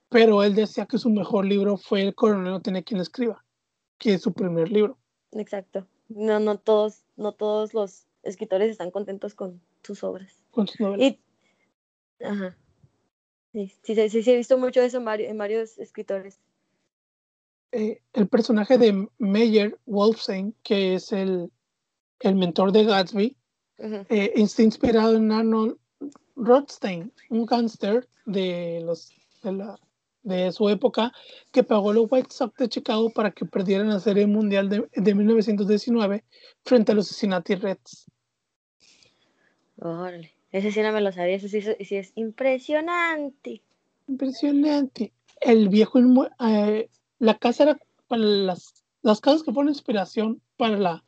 pero 0.08 0.44
él 0.44 0.54
decía 0.54 0.86
que 0.86 0.98
su 0.98 1.10
mejor 1.10 1.46
libro 1.46 1.76
fue 1.76 2.02
El 2.02 2.14
coronel 2.14 2.52
no 2.52 2.62
tiene 2.62 2.84
quien 2.84 3.00
escriba, 3.00 3.44
que 3.98 4.14
es 4.14 4.22
su 4.22 4.32
primer 4.32 4.70
libro. 4.70 4.98
Exacto. 5.32 5.88
No, 6.08 6.38
no 6.38 6.58
todos, 6.58 7.02
no 7.16 7.32
todos 7.32 7.74
los 7.74 8.06
escritores 8.22 8.70
están 8.70 8.92
contentos 8.92 9.34
con 9.34 9.60
sus 9.88 10.04
obras. 10.04 10.32
con 10.50 10.66
sus 10.66 10.80
novelas. 10.80 11.14
Y, 12.20 12.24
ajá. 12.24 12.56
Sí, 13.52 13.72
sí, 13.82 13.94
sí, 13.94 14.08
sí, 14.10 14.22
sí, 14.22 14.30
he 14.30 14.36
visto 14.36 14.58
mucho 14.58 14.82
eso 14.82 14.98
en 14.98 15.04
varios, 15.06 15.30
en 15.30 15.38
varios 15.38 15.78
escritores. 15.78 16.38
Eh, 17.72 18.00
el 18.12 18.28
personaje 18.28 18.76
de 18.78 19.08
Meyer 19.18 19.78
Wolfstein, 19.86 20.54
que 20.62 20.94
es 20.94 21.12
el, 21.12 21.50
el 22.20 22.34
mentor 22.34 22.72
de 22.72 22.84
Gatsby, 22.84 23.36
eh, 23.78 24.32
está 24.34 24.62
inspirado 24.62 25.16
en 25.16 25.32
Arnold 25.32 25.76
Rothstein, 26.36 27.12
un 27.30 27.46
gángster 27.46 28.08
de, 28.26 28.82
los, 28.84 29.10
de, 29.42 29.52
la, 29.52 29.78
de 30.22 30.52
su 30.52 30.68
época 30.68 31.12
que 31.52 31.62
pagó 31.62 31.90
a 31.90 31.94
los 31.94 32.06
White 32.10 32.30
Sox 32.30 32.54
de 32.56 32.68
Chicago 32.68 33.10
para 33.10 33.30
que 33.30 33.44
perdieran 33.44 33.88
la 33.88 34.00
Serie 34.00 34.26
Mundial 34.26 34.68
de, 34.68 34.88
de 34.94 35.14
1919 35.14 36.24
frente 36.64 36.92
a 36.92 36.94
los 36.94 37.08
Cincinnati 37.08 37.54
Reds. 37.54 38.06
Órale. 39.80 40.32
Ese 40.50 40.72
sí 40.72 40.80
no 40.80 40.92
me 40.92 41.00
lo 41.00 41.12
sabía, 41.12 41.36
ese 41.36 41.48
sí, 41.48 41.60
sí 41.60 41.96
es 41.96 42.12
impresionante. 42.14 43.62
Impresionante. 44.06 45.12
El 45.40 45.68
viejo 45.68 46.00
eh, 46.40 46.88
la 47.18 47.38
casa 47.38 47.64
era 47.64 47.78
para 48.08 48.22
las, 48.22 48.84
las 49.02 49.20
casas 49.20 49.42
que 49.42 49.52
fueron 49.52 49.68
inspiración 49.68 50.40
para 50.56 50.78
la 50.78 51.04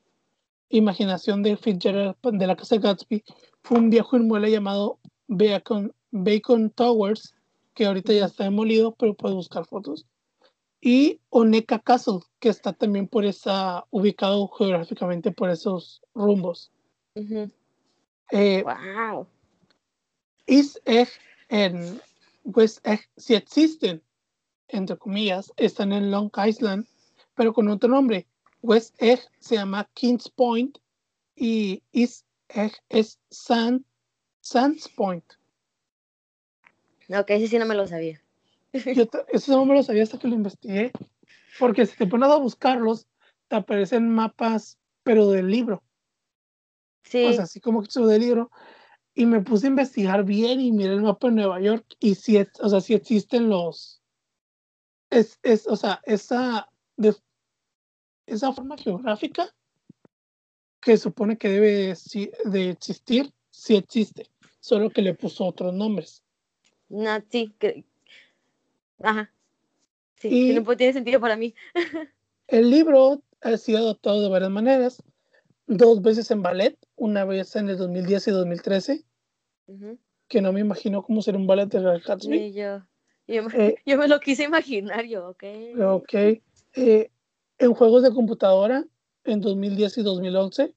imaginación 0.69 1.43
de 1.43 1.57
Fitzgerald 1.57 2.17
de 2.23 2.47
la 2.47 2.57
casa 2.57 2.77
de 2.77 2.83
Gatsby 2.83 3.25
fue 3.63 3.79
un 3.79 3.91
viejo 3.91 4.17
inmueble 4.17 4.51
llamado 4.51 4.99
Bacon, 5.27 5.93
Bacon 6.11 6.71
Towers, 6.71 7.35
que 7.75 7.87
ahorita 7.87 8.13
ya 8.13 8.27
está 8.27 8.45
demolido, 8.45 8.95
pero 8.95 9.15
puedes 9.15 9.37
buscar 9.37 9.67
fotos. 9.67 10.07
Y 10.81 11.21
Oneka 11.31 11.79
Castle, 11.79 12.21
que 12.39 12.49
está 12.49 12.73
también 12.73 13.07
por 13.07 13.25
esa, 13.25 13.85
ubicado 13.91 14.49
geográficamente 14.49 15.31
por 15.31 15.51
esos 15.51 16.03
rumbos. 16.15 16.71
Ujú. 17.15 17.51
Eh, 18.33 18.63
Wow. 18.65 19.27
East 20.47 20.79
Egg 20.85 21.09
en 21.49 22.01
West 22.45 22.87
Egg 22.87 23.01
sí 23.17 23.35
existen, 23.35 24.03
entre 24.69 24.97
comillas, 24.97 25.53
están 25.57 25.93
en 25.93 26.11
Long 26.11 26.31
Island, 26.47 26.87
pero 27.35 27.53
con 27.53 27.69
otro 27.69 27.89
nombre. 27.89 28.27
West 28.63 28.95
Egg 29.01 29.21
se 29.39 29.57
llama 29.57 29.89
Kings 29.95 30.29
Point 30.29 30.79
y 31.35 31.83
East 31.93 32.27
Egg 32.49 32.73
es 32.89 33.19
Sand, 33.31 33.85
Sands 34.41 34.89
Point. 34.89 35.25
Ok, 37.09 37.31
ese 37.31 37.49
sí 37.49 37.59
no 37.59 37.67
me 37.67 37.75
lo 37.75 37.87
sabía. 37.87 38.21
Yo 38.73 39.09
eso 39.29 39.57
no 39.57 39.65
me 39.65 39.75
lo 39.75 39.83
sabía 39.83 40.05
hasta 40.05 40.19
que 40.19 40.29
lo 40.29 40.35
investigué, 40.35 40.93
porque 41.59 41.87
si 41.87 41.97
te 41.97 42.07
pones 42.07 42.29
a 42.29 42.37
buscarlos, 42.37 43.07
te 43.49 43.57
aparecen 43.57 44.09
mapas, 44.09 44.79
pero 45.03 45.29
del 45.31 45.51
libro, 45.51 45.83
Sí. 47.11 47.25
o 47.25 47.33
sea, 47.33 47.43
así 47.45 47.61
como 47.61 47.83
que 47.83 48.01
del 48.01 48.21
libro. 48.21 48.51
Y 49.15 49.27
me 49.27 49.41
puse 49.41 49.67
a 49.67 49.71
investigar 49.71 50.25
bien 50.25 50.61
y 50.61 50.71
miré 50.71 50.95
el 50.95 51.03
mapa 51.03 51.27
de 51.29 51.35
Nueva 51.35 51.61
York 51.61 51.85
y 51.99 52.15
sí, 52.15 52.37
es- 52.37 52.49
o 52.61 52.69
sea, 52.69 52.81
sí 52.81 52.95
existen 52.95 53.49
los, 53.49 54.01
es, 55.11 55.39
es, 55.43 55.67
o 55.67 55.75
sea, 55.77 56.01
esa, 56.05 56.69
de, 56.97 57.15
esa 58.27 58.53
forma 58.53 58.79
geográfica 58.79 59.53
que 60.81 60.97
supone 60.97 61.37
que 61.37 61.49
debe 61.49 61.97
si- 61.97 62.31
de 62.45 62.71
existir, 62.71 63.33
sí 63.51 63.75
existe, 63.77 64.31
solo 64.61 64.89
que 64.91 65.03
le 65.03 65.15
puso 65.15 65.45
otros 65.45 65.75
nombres. 65.75 66.23
no, 66.89 67.21
sí. 67.29 67.53
que- 67.59 67.85
Ajá. 69.03 69.33
Sí, 70.17 70.29
Y- 70.29 70.49
sí, 70.53 70.61
no 70.61 70.77
tiene 70.77 70.93
sentido 70.93 71.19
para 71.21 71.37
mí. 71.37 71.55
El 72.47 72.71
libro 72.71 73.23
ha 73.41 73.57
sido 73.57 73.79
adaptado 73.79 74.21
de 74.23 74.29
varias 74.29 74.51
maneras, 74.51 75.03
dos 75.71 76.03
veces 76.03 76.31
en 76.33 76.43
ballet, 76.43 76.77
una 76.97 77.25
vez 77.25 77.55
en 77.57 77.69
el 77.69 77.77
2010 77.79 78.27
y 78.29 78.31
2013, 78.33 79.05
Ujú. 79.69 79.99
que 80.29 80.43
no 80.43 80.53
me 80.53 80.61
imagino 80.61 81.03
cómo 81.03 81.23
ser 81.23 81.37
un 81.37 81.47
ballet 81.47 81.67
de 81.69 81.79
Real 81.81 82.03
Gatsby. 82.05 82.39
Ni 82.41 82.53
yo. 82.53 82.83
Yo 83.29 83.45
me, 83.45 83.67
Eh, 83.67 83.75
yo 83.87 83.97
me 83.97 84.09
lo 84.09 84.19
quise 84.19 84.43
imaginar 84.43 85.05
yo, 85.07 85.29
ok. 85.29 85.45
Ok. 85.81 86.15
Eh, 86.75 87.11
en 87.59 87.75
juegos 87.75 88.03
de 88.03 88.13
computadora 88.13 88.85
en 89.25 89.41
2010 89.41 89.97
y 89.99 90.03
2011. 90.03 90.75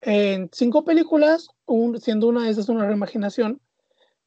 En 0.00 0.48
cinco 0.52 0.84
películas, 0.84 1.48
un- 1.66 2.00
siendo 2.00 2.26
una 2.26 2.44
de 2.46 2.50
esas 2.50 2.68
una 2.68 2.86
reimaginación. 2.86 3.60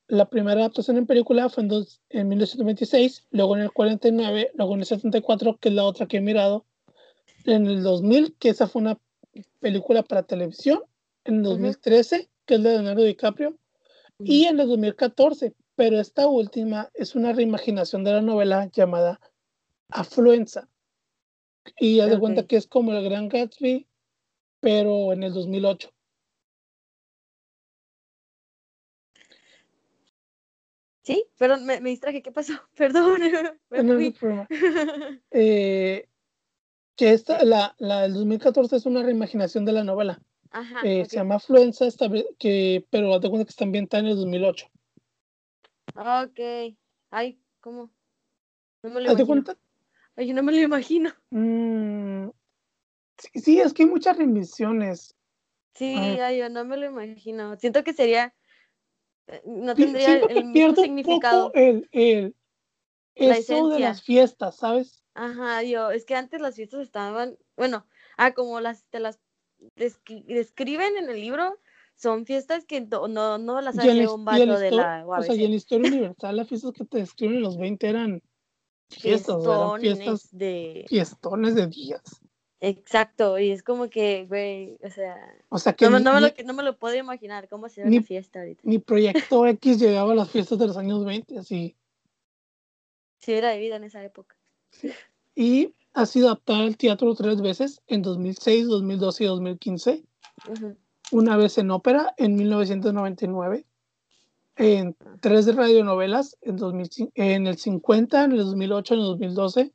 La 0.07 0.29
primera 0.29 0.59
adaptación 0.61 0.97
en 0.97 1.07
película 1.07 1.49
fue 1.49 1.63
en, 1.63 1.69
dos- 1.69 2.01
en 2.09 2.29
1926, 2.29 3.25
luego 3.31 3.57
en 3.57 3.63
el 3.63 3.71
49, 3.73 4.51
luego 4.53 4.75
en 4.75 4.81
el 4.81 4.86
74, 4.86 5.57
que 5.59 5.69
es 5.69 5.75
la 5.75 5.84
otra 5.84 6.05
que 6.05 6.17
he 6.17 6.21
mirado. 6.21 6.65
En 7.45 7.65
el 7.67 7.84
2000, 7.84 8.36
que 8.39 8.49
esa 8.49 8.67
fue 8.67 8.81
una 8.84 8.97
película 9.59 10.03
para 10.03 10.23
televisión. 10.23 10.84
En 11.25 11.36
el 11.36 11.41
Ujú. 11.41 11.51
2013, 11.51 12.29
que 12.45 12.55
es 12.55 12.59
la 12.59 12.69
de 12.71 12.75
Leonardo 12.77 13.03
DiCaprio. 13.03 13.57
Y 14.19 14.45
en 14.45 14.59
el 14.59 14.67
2014, 14.67 15.53
pero 15.75 15.99
esta 15.99 16.27
última 16.27 16.89
es 16.93 17.15
una 17.15 17.34
reimaginación 17.34 18.03
de 18.03 18.11
la 18.11 18.21
novela 18.21 18.69
llamada 18.71 19.19
Afluenza. 19.89 20.69
Y 21.79 21.99
haz 21.99 22.09
de 22.09 22.19
cuenta 22.19 22.45
que 22.45 22.57
es 22.57 22.67
como 22.67 22.93
el 22.93 23.03
Gran 23.03 23.29
Gatsby, 23.29 23.88
pero 24.59 25.13
en 25.13 25.23
el 25.23 25.34
2008. 25.34 25.91
Sí, 31.03 31.25
perdón, 31.38 31.65
me, 31.65 31.81
me 31.81 31.89
distraje, 31.89 32.21
¿qué 32.21 32.31
pasó? 32.31 32.53
Perdón, 32.75 33.19
me 33.69 33.84
No, 33.84 33.93
no. 33.95 34.47
Eh, 35.31 36.07
que 36.96 37.12
esta, 37.14 37.44
la, 37.44 37.76
la 37.80 38.02
del 38.04 38.14
2014 38.14 38.76
es 38.76 38.86
una 38.86 39.04
reimaginación 39.04 39.66
de 39.66 39.72
la 39.74 39.84
novela. 39.84 40.22
Ajá, 40.52 40.82
Eh. 40.84 41.06
Se 41.06 41.16
llama 41.18 41.39
vez- 42.08 42.28
que, 42.38 42.86
pero 42.91 43.14
haz 43.16 43.22
cuenta 43.30 43.46
que 43.46 43.50
está 43.50 43.64
ambientada 43.66 44.02
en 44.04 44.10
el 44.10 44.16
2008. 44.18 44.68
Ok. 45.96 46.76
Ay, 47.12 47.39
¿cómo? 47.60 47.91
No 48.84 48.89
me 48.89 49.02
lo 49.02 49.10
¿Haz 49.10 49.18
de 49.18 49.24
imagino. 49.24 49.28
cuenta? 49.28 49.58
Ay, 50.16 50.28
yo 50.28 50.34
no 50.36 50.44
me 50.44 50.52
lo 50.52 50.60
imagino. 50.60 51.12
Mm, 51.32 52.30
sí, 53.18 53.39
sí, 53.39 53.60
es 53.60 53.74
que 53.74 53.84
hay 53.84 53.89
muchas 53.89 54.18
revisiones. 54.18 55.16
Sí, 55.76 55.96
ay, 55.96 56.38
yo 56.38 56.50
no 56.50 56.66
me 56.66 56.78
lo 56.78 56.86
imagino. 56.86 57.56
Siento 57.58 57.84
que 57.84 57.94
sería. 57.94 58.34
eh, 59.28 59.41
No 59.46 59.74
tendría 59.74 60.08
Siento 60.08 60.28
el 60.30 60.36
que 60.36 60.44
mismo 60.44 60.70
un 60.70 60.76
significado. 60.76 61.48
poco 61.48 61.58
el, 61.58 61.88
el 61.91 62.36
La 63.16 63.38
eso 63.38 63.70
de 63.70 63.80
las 63.80 64.01
fiestas, 64.01 64.55
¿sabes? 64.57 65.03
Ajá, 65.14 65.61
yo, 65.64 65.91
es 65.91 66.05
que 66.05 66.16
antes 66.16 66.41
las 66.41 66.55
fiestas 66.55 66.82
estaban, 66.82 67.38
bueno, 67.55 67.86
ah, 68.18 68.34
como 68.34 68.59
las 68.59 68.84
te 68.89 68.99
las 68.99 69.20
descri- 69.76 70.26
describen 70.26 70.97
en 70.97 71.09
el 71.09 71.20
libro, 71.22 71.59
son 71.95 72.26
fiestas 72.26 72.66
que 72.66 72.82
no, 72.82 73.07
no, 73.07 73.38
no 73.38 73.61
las 73.61 73.78
hace 73.78 74.07
un 74.07 74.26
vato 74.26 74.57
de 74.57 74.72
la 74.72 75.05
o 75.07 75.22
sea, 75.24 75.36
y 75.36 75.43
en 75.43 75.45
UABC. 75.45 75.49
la 75.49 75.55
historia 75.55 75.88
universal, 75.88 76.36
las 76.36 76.47
fiestas 76.47 76.72
que 76.74 76.86
te 76.86 76.97
describen 76.97 77.38
en 77.38 77.43
los 77.43 77.57
20 77.57 77.88
eran 77.88 78.22
fiestas, 78.89 79.43
eran 79.45 79.80
fiestas, 79.80 80.30
de. 80.32 80.86
fiestones 80.88 81.53
de 81.55 81.68
días. 81.68 82.01
Exacto, 82.59 83.38
y 83.38 83.51
es 83.51 83.61
como 83.61 83.89
que, 83.89 84.26
güey, 84.26 84.78
o 84.84 84.89
sea, 84.89 85.18
O 85.49 85.59
sea, 85.59 85.74
que 85.74 85.86
no, 85.86 85.91
me- 85.91 85.97
ni, 85.99 86.03
no, 86.05 86.14
me 86.14 86.22
lo, 86.22 86.28
no 86.45 86.53
me 86.53 86.64
lo 86.64 86.78
puedo 86.80 86.95
imaginar 86.95 87.49
cómo 87.49 87.68
se 87.70 87.84
ve 87.84 87.89
Ni- 87.89 87.97
una 87.97 88.05
fiesta 88.07 88.39
ahorita. 88.39 88.61
ni 88.64 88.80
Proyecto 88.80 89.45
X 89.45 89.80
llegaba 89.80 90.14
a 90.14 90.16
las 90.16 90.32
fiestas 90.32 90.57
de 90.57 90.68
los 90.68 90.78
años 90.78 91.03
20, 91.05 91.38
así. 91.38 91.76
Si 93.24 93.32
hubiera 93.32 93.53
vivido 93.53 93.78
en 93.78 93.86
esa 93.86 94.03
época. 94.03 94.36
Y 95.34 95.74
ha 95.93 96.05
sido 96.05 96.28
adaptada 96.28 96.63
al 96.63 96.76
teatro 96.76 97.15
tres 97.15 97.39
veces, 97.39 97.82
en 97.88 98.01
2006, 98.01 98.67
2012 98.67 99.24
y 99.24 99.28
2015. 99.28 100.03
Ujú. 100.49 100.76
Una 101.11 101.38
vez 101.38 101.57
en 101.57 101.71
ópera 101.71 102.13
en 102.17 102.36
1999, 102.36 103.65
en 104.57 104.95
tres 105.21 105.55
radionovelas 105.55 106.38
en, 106.41 106.57
2005, 106.57 107.13
en 107.15 107.47
el 107.47 107.57
50, 107.57 108.26
en 108.26 108.32
el 108.34 108.38
2008, 108.39 108.93
en 108.93 108.99
el 108.99 109.05
2012, 109.05 109.71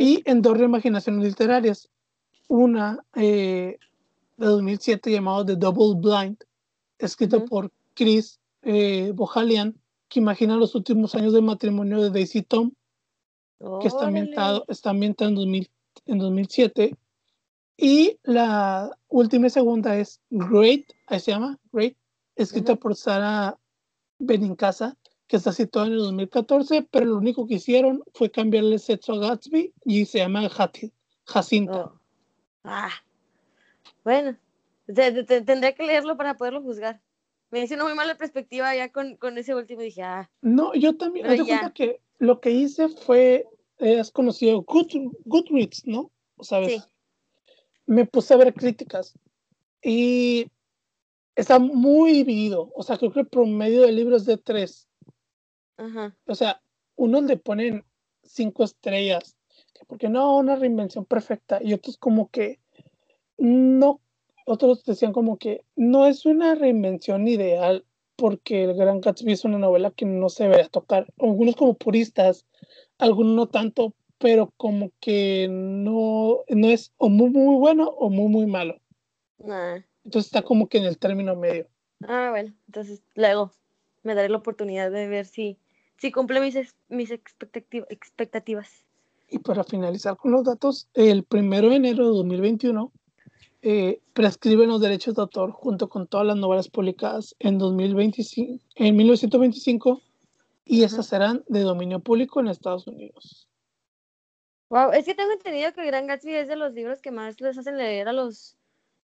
y 0.00 0.22
en 0.24 0.42
dos 0.42 0.58
reimaginaciones 0.58 1.24
literarias. 1.24 1.88
Una 2.48 3.04
eh, 3.14 3.78
de 4.38 4.46
2007 4.46 5.08
llamada 5.08 5.46
The 5.46 5.54
Double 5.54 6.00
Blind, 6.00 6.36
escrito 6.98 7.44
por 7.44 7.70
Chris 7.94 8.40
eh, 8.62 9.12
Bohalian, 9.14 9.80
que 10.12 10.20
imagina 10.20 10.56
los 10.56 10.74
últimos 10.74 11.14
años 11.14 11.32
de 11.32 11.40
matrimonio 11.40 12.02
de 12.02 12.10
Daisy 12.10 12.42
Tom, 12.42 12.72
que 13.80 13.88
está 13.88 14.08
ambientado, 14.08 14.66
está 14.68 14.90
ambientado 14.90 15.30
en, 15.30 15.36
2000, 15.36 15.70
en 16.04 16.18
2007. 16.18 16.96
Y 17.78 18.18
la 18.22 18.90
última 19.08 19.46
y 19.46 19.50
segunda 19.50 19.96
es 19.96 20.20
Great, 20.28 20.84
ahí 21.06 21.18
se 21.18 21.30
llama, 21.30 21.58
Great, 21.72 21.96
escrita 22.36 22.76
por 22.76 22.94
Sara 22.94 23.58
Benincasa, 24.18 24.98
que 25.28 25.38
está 25.38 25.50
situada 25.50 25.86
en 25.86 25.94
el 25.94 26.00
2014, 26.00 26.86
pero 26.90 27.06
lo 27.06 27.16
único 27.16 27.46
que 27.46 27.54
hicieron 27.54 28.02
fue 28.12 28.30
cambiarle 28.30 28.74
el 28.74 28.80
sexo 28.80 29.14
a 29.14 29.18
Gatsby 29.18 29.72
y 29.86 30.04
se 30.04 30.18
llama 30.18 30.46
Jacinta. 31.24 31.86
Oh. 31.86 31.98
Ah. 32.64 32.90
Bueno, 34.04 34.36
tendré 34.94 35.74
que 35.74 35.86
leerlo 35.86 36.18
para 36.18 36.36
poderlo 36.36 36.60
juzgar. 36.60 37.00
Me 37.52 37.62
hizo 37.62 37.74
una 37.74 37.84
muy 37.84 37.94
mala 37.94 38.16
perspectiva 38.16 38.74
ya 38.74 38.90
con, 38.90 39.16
con 39.16 39.38
ese 39.38 39.54
último 39.54 39.82
y 39.82 39.86
dije, 39.86 40.02
ah. 40.02 40.28
No, 40.40 40.74
yo 40.74 40.96
también. 40.96 41.28
Me 41.28 41.36
cuenta 41.36 41.72
que 41.72 42.00
lo 42.18 42.40
que 42.40 42.50
hice 42.50 42.88
fue, 42.88 43.46
has 43.78 44.10
conocido 44.10 44.62
Good, 44.62 45.12
Goodreads, 45.24 45.86
¿no? 45.86 46.10
¿Sabes? 46.40 46.72
Sí. 46.72 46.82
Me 47.86 48.06
puse 48.06 48.34
a 48.34 48.38
ver 48.38 48.52
críticas 48.54 49.14
y 49.80 50.50
está 51.36 51.60
muy 51.60 52.12
dividido. 52.12 52.72
O 52.74 52.82
sea, 52.82 52.98
creo 52.98 53.12
que 53.12 53.20
el 53.20 53.28
promedio 53.28 53.82
de 53.82 53.92
libros 53.92 54.24
de 54.24 54.38
tres 54.38 54.88
o 56.26 56.34
sea, 56.34 56.62
unos 56.96 57.24
le 57.24 57.36
ponen 57.36 57.84
cinco 58.22 58.64
estrellas, 58.64 59.36
porque 59.86 60.08
no, 60.08 60.36
una 60.36 60.56
reinvención 60.56 61.04
perfecta, 61.04 61.60
y 61.62 61.72
otros 61.72 61.96
como 61.96 62.30
que 62.30 62.60
no, 63.38 64.00
otros 64.46 64.84
decían 64.84 65.12
como 65.12 65.38
que 65.38 65.64
no 65.76 66.06
es 66.06 66.26
una 66.26 66.54
reinvención 66.54 67.28
ideal, 67.28 67.84
porque 68.16 68.64
el 68.64 68.74
Gran 68.74 69.00
Gatsby 69.00 69.32
es 69.32 69.44
una 69.44 69.58
novela 69.58 69.90
que 69.90 70.04
no 70.04 70.28
se 70.28 70.44
a 70.44 70.68
tocar. 70.68 71.12
Algunos 71.18 71.56
como 71.56 71.74
puristas, 71.74 72.46
algunos 72.98 73.34
no 73.34 73.48
tanto, 73.48 73.94
pero 74.18 74.52
como 74.56 74.92
que 75.00 75.48
no, 75.50 76.44
no 76.48 76.68
es 76.68 76.92
o 76.98 77.08
muy, 77.08 77.30
muy 77.30 77.56
bueno 77.56 77.88
o 77.88 78.10
muy, 78.10 78.28
muy 78.28 78.46
malo. 78.46 78.76
Entonces 80.04 80.26
está 80.26 80.42
como 80.42 80.68
que 80.68 80.78
en 80.78 80.84
el 80.84 80.98
término 80.98 81.34
medio. 81.34 81.66
Ah, 82.06 82.28
bueno, 82.30 82.54
entonces 82.66 83.02
luego 83.14 83.52
me 84.02 84.14
daré 84.14 84.28
la 84.28 84.38
oportunidad 84.38 84.90
de 84.90 85.08
ver 85.08 85.26
si 85.26 85.58
sí 85.96 86.12
cumple 86.12 86.40
mis, 86.40 86.56
mis 86.88 87.10
expectativas. 87.10 88.84
Y 89.28 89.38
para 89.38 89.64
finalizar 89.64 90.16
con 90.16 90.32
los 90.32 90.44
datos, 90.44 90.88
el 90.94 91.24
primero 91.24 91.70
de 91.70 91.76
enero 91.76 92.04
de 92.04 92.16
2021 92.16 92.92
eh, 93.62 94.00
prescriben 94.12 94.68
los 94.68 94.80
derechos 94.80 95.14
de 95.14 95.22
autor 95.22 95.52
junto 95.52 95.88
con 95.88 96.08
todas 96.08 96.26
las 96.26 96.36
novelas 96.36 96.68
publicadas 96.68 97.36
en, 97.38 97.58
2025, 97.58 98.62
en 98.74 98.96
1925 98.96 100.02
y 100.64 100.82
esas 100.82 101.06
serán 101.06 101.44
de 101.48 101.60
dominio 101.60 102.00
público 102.00 102.40
en 102.40 102.48
Estados 102.48 102.86
Unidos. 102.86 103.48
Wow, 104.68 104.92
es 104.92 105.04
que 105.04 105.14
tengo 105.14 105.32
entendido 105.32 105.72
que 105.74 105.84
Gran 105.84 106.06
Gatsby 106.06 106.34
es 106.34 106.48
de 106.48 106.56
los 106.56 106.72
libros 106.72 107.00
que 107.00 107.10
más 107.10 107.40
les 107.40 107.56
hacen 107.56 107.76
leer 107.76 108.08
a 108.08 108.12
los 108.12 108.56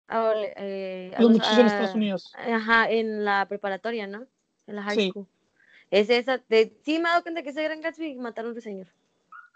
a, 0.09 0.33
eh, 0.57 1.13
los, 1.19 1.31
muchachos 1.31 1.59
en 1.59 1.67
Estados 1.67 1.95
Unidos. 1.95 2.33
Ajá, 2.37 2.91
en 2.91 3.25
la 3.25 3.47
preparatoria, 3.47 4.07
¿no? 4.07 4.27
En 4.67 4.77
la 4.77 4.83
high 4.83 5.11
school. 5.11 5.27
Es 5.91 6.11
esa, 6.11 6.39
de, 6.49 6.75
sí 6.83 6.95
me 6.95 7.01
he 7.01 7.03
dado 7.11 7.23
cuenta 7.23 7.43
que 7.43 7.51
ese 7.51 7.63
Gran 7.63 7.81
Gatsby 7.81 8.17
mataron 8.17 8.53
a 8.53 8.55
un 8.55 8.61
señor. 8.61 8.89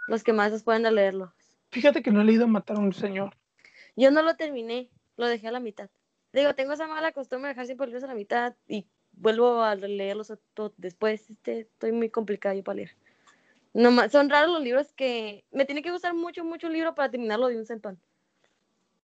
Los 0.07 0.23
que 0.23 0.33
más 0.33 0.53
les 0.53 0.63
pueden 0.63 0.83
leerlo. 0.95 1.33
Fíjate 1.71 2.03
que 2.03 2.11
no 2.11 2.21
he 2.21 2.25
leído 2.25 2.47
Matar 2.47 2.77
a 2.77 2.81
un 2.81 2.93
señor. 2.93 3.35
Yo 3.97 4.11
no 4.11 4.23
lo 4.23 4.37
terminé, 4.37 4.89
lo 5.17 5.27
dejé 5.27 5.49
a 5.49 5.53
la 5.53 5.61
mitad. 5.61 5.91
Digo, 6.33 6.55
tengo 6.55 6.73
esa 6.73 6.87
mala 6.87 7.13
costumbre 7.13 7.49
de 7.49 7.55
dejar 7.55 7.67
siempre 7.67 7.87
libros 7.87 8.05
a 8.05 8.07
la 8.07 8.15
mitad 8.15 8.55
y 8.67 8.87
vuelvo 9.13 9.63
a 9.63 9.75
leerlos 9.75 10.33
después. 10.77 11.29
Este, 11.31 11.61
estoy 11.61 11.93
muy 11.93 12.09
complicado 12.09 12.55
yo 12.55 12.65
para 12.65 12.77
leer. 12.77 12.97
No, 13.75 14.09
son 14.09 14.31
raros 14.31 14.51
los 14.51 14.63
libros 14.63 14.93
que 14.93 15.45
me 15.51 15.65
tiene 15.65 15.83
que 15.83 15.91
gustar 15.91 16.15
mucho, 16.15 16.45
mucho 16.45 16.69
libro 16.69 16.95
para 16.95 17.11
terminarlo 17.11 17.49
de 17.49 17.59
un 17.59 17.67
centón. 17.67 17.99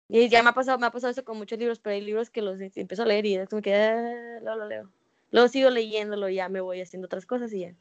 Y 0.08 0.28
ya 0.28 0.42
me 0.44 0.50
ha 0.50 0.54
pasado, 0.54 0.80
me 0.80 0.88
ha 0.88 0.92
pasado 0.92 1.12
eso 1.12 1.24
con 1.24 1.38
muchos 1.38 1.60
libros, 1.60 1.80
pero 1.80 1.94
hay 1.94 2.02
libros 2.02 2.30
que 2.30 2.42
los 2.42 2.60
empiezo 2.60 3.04
a 3.04 3.06
leer 3.06 3.26
y 3.26 3.36
es 3.36 3.48
como 3.48 3.62
que 3.62 3.76
ah, 3.76 4.40
lo 4.42 4.68
leo. 4.68 4.90
Luego 5.32 5.48
sigo 5.48 5.70
leyéndolo 5.70 6.30
y 6.30 6.36
ya 6.36 6.50
me 6.50 6.62
voy 6.62 6.82
haciendo 6.82 7.06
otras 7.06 7.26
cosas 7.26 7.54
y 7.54 7.60
ya. 7.62 7.76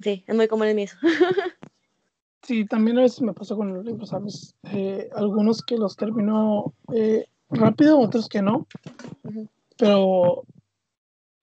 Sí, 0.00 0.24
es 0.26 0.34
muy 0.34 0.46
común 0.46 0.68
en 0.68 0.76
mí. 0.76 0.86
sí, 2.46 2.64
también 2.64 2.98
a 2.98 3.02
veces 3.02 3.20
me 3.20 3.32
pasa 3.32 3.54
con 3.54 3.74
los 3.74 3.84
libros, 3.84 4.10
¿sabes? 4.10 4.54
Eh, 4.72 5.10
algunos 5.14 5.62
que 5.62 5.76
los 5.76 5.96
termino 5.96 6.74
eh, 6.94 7.26
rápido, 7.50 7.98
otros 7.98 8.28
que 8.28 8.42
no. 8.42 8.66
Pero 9.76 10.44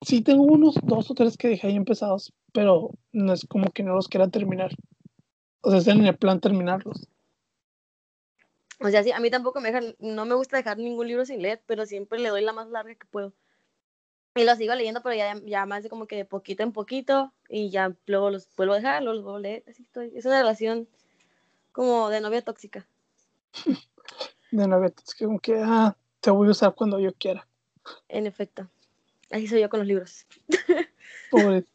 sí 0.02 0.22
tengo 0.22 0.44
unos 0.44 0.76
dos 0.84 1.12
o 1.12 1.14
tres 1.14 1.38
que 1.38 1.50
dejé 1.50 1.68
ahí 1.68 1.76
empezados, 1.76 2.34
pero 2.54 2.92
no 3.12 3.34
es 3.34 3.46
como 3.46 3.72
que 3.72 3.84
no 3.84 3.96
los 3.96 4.08
quiera 4.08 4.28
terminar. 4.30 4.72
O 5.62 5.70
sea, 5.70 5.80
están 5.80 6.00
en 6.00 6.08
el 6.08 6.18
plan 6.18 6.40
terminarlos. 6.40 7.08
O 8.80 8.90
sea, 8.90 9.04
sí, 9.04 9.12
a 9.12 9.20
mí 9.20 9.30
tampoco 9.30 9.62
me 9.62 9.72
deja, 9.72 9.96
no 10.00 10.26
me 10.26 10.36
gusta 10.36 10.58
dejar 10.58 10.78
ningún 10.78 11.08
libro 11.08 11.26
sin 11.26 11.42
leer, 11.42 11.62
pero 11.66 11.86
siempre 11.86 12.20
le 12.20 12.30
doy 12.30 12.44
la 12.44 12.54
más 12.54 12.70
larga 12.70 12.96
que 12.96 13.08
puedo. 13.08 13.34
Y 14.36 14.46
los 14.46 14.58
sigo 14.58 14.74
leyendo, 14.74 15.02
pero 15.04 15.16
ya, 15.16 15.40
ya 15.46 15.66
más 15.66 15.84
de 15.84 15.90
como 15.90 16.08
que 16.08 16.16
de 16.16 16.26
poquito 16.26 16.64
en 16.64 16.72
poquito. 16.72 17.32
Y 17.50 17.70
ya 17.70 17.94
luego 18.08 18.32
los 18.32 18.48
vuelvo 18.56 18.74
a 18.74 18.78
dejar, 18.78 19.04
luego 19.04 19.16
los 19.16 19.24
vuelvo 19.24 19.38
a 19.38 19.42
leer. 19.42 19.64
Así 19.68 19.84
estoy. 19.84 20.12
Es 20.16 20.26
una 20.26 20.40
relación 20.40 20.88
como 21.72 22.10
de 22.10 22.22
novia 22.22 22.42
tóxica. 22.42 22.88
De 24.52 24.68
novia 24.68 24.92
tóxica, 24.92 25.26
como 25.26 25.40
que 25.40 25.60
ah, 25.60 25.96
te 26.20 26.30
voy 26.30 26.48
a 26.48 26.52
usar 26.52 26.76
cuando 26.76 27.00
yo 27.00 27.12
quiera. 27.14 27.48
En 28.08 28.28
efecto. 28.28 28.68
Así 29.32 29.48
soy 29.48 29.62
yo 29.62 29.70
con 29.70 29.80
los 29.80 29.88
libros. 29.88 30.28
Pobre. 31.32 31.66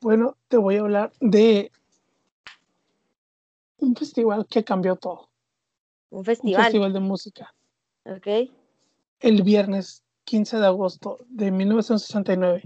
Bueno, 0.00 0.38
te 0.48 0.56
voy 0.56 0.76
a 0.76 0.80
hablar 0.80 1.12
de 1.20 1.70
un 3.76 3.94
festival 3.94 4.46
que 4.46 4.64
cambió 4.64 4.96
todo. 4.96 5.28
Un 6.08 6.24
festival. 6.24 6.60
Un 6.60 6.64
festival 6.64 6.92
de 6.94 7.00
música. 7.00 7.54
Ok. 8.04 8.50
El 9.20 9.42
viernes 9.42 10.02
15 10.24 10.58
de 10.58 10.66
agosto 10.66 11.18
de 11.28 11.50
1969 11.50 12.62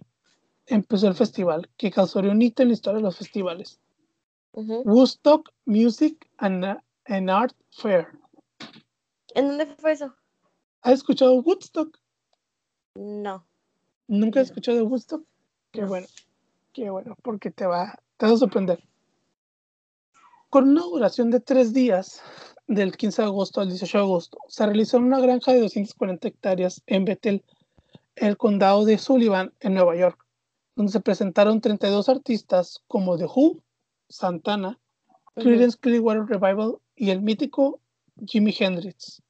empezó 0.67 1.09
el 1.09 1.14
festival 1.14 1.68
que 1.76 1.91
causó 1.91 2.21
un 2.21 2.43
hito 2.43 2.63
en 2.63 2.68
la 2.68 2.75
historia 2.75 2.99
de 2.99 3.05
los 3.05 3.17
festivales. 3.17 3.81
Woodstock 4.53 5.51
Music 5.64 6.31
and, 6.39 6.64
Art 7.31 7.57
Fair. 7.71 8.07
¿En 9.35 9.49
dónde 9.49 9.67
fue 9.67 9.93
eso? 9.93 10.14
¿Has 10.83 10.95
escuchado 10.95 11.35
Woodstock? 11.35 11.99
No. 12.95 13.45
¿Nunca 14.07 14.41
has 14.41 14.49
escuchado 14.49 14.79
de 14.79 14.85
Woodstock? 14.85 15.25
Qué 15.72 15.85
bueno, 15.85 16.07
qué 16.72 16.91
bueno, 16.91 17.17
porque 17.22 17.51
te 17.51 17.67
va, 17.67 17.99
te 18.17 18.26
va 18.26 18.33
a 18.33 18.37
sorprender. 18.37 18.83
Con 20.51 20.68
una 20.68 20.83
duración 20.83 21.31
de 21.31 21.41
tres 21.41 21.72
días, 21.72 22.22
del 22.66 22.96
15 22.96 23.22
de 23.22 23.28
agosto 23.28 23.61
al 23.61 23.68
18 23.68 23.99
de 23.99 24.04
agosto, 24.04 24.38
se 24.49 24.64
realizó 24.66 24.96
en 24.96 25.04
una 25.04 25.20
granja 25.20 25.53
de 25.53 25.61
240 25.61 26.28
hectáreas 26.28 26.82
en 26.86 27.04
Bethel, 27.04 27.45
el 28.16 28.36
condado 28.36 28.84
de 28.84 28.99
Sullivan, 28.99 29.53
en 29.61 29.74
Nueva 29.74 29.96
York, 29.96 30.24
donde 30.76 30.92
se 30.92 31.00
presentaron 31.00 31.61
32 31.61 32.08
artistas 32.08 32.82
como 32.86 33.18
The 33.18 33.26
Who, 33.26 33.62
Santana, 34.08 34.78
Creedence 35.34 35.78
Clearwater 35.78 36.26
Revival 36.26 36.76
y 36.96 37.11
el 37.11 37.22
mítico 37.22 37.80
Jimi 38.24 38.54
Hendrix. 38.57 39.22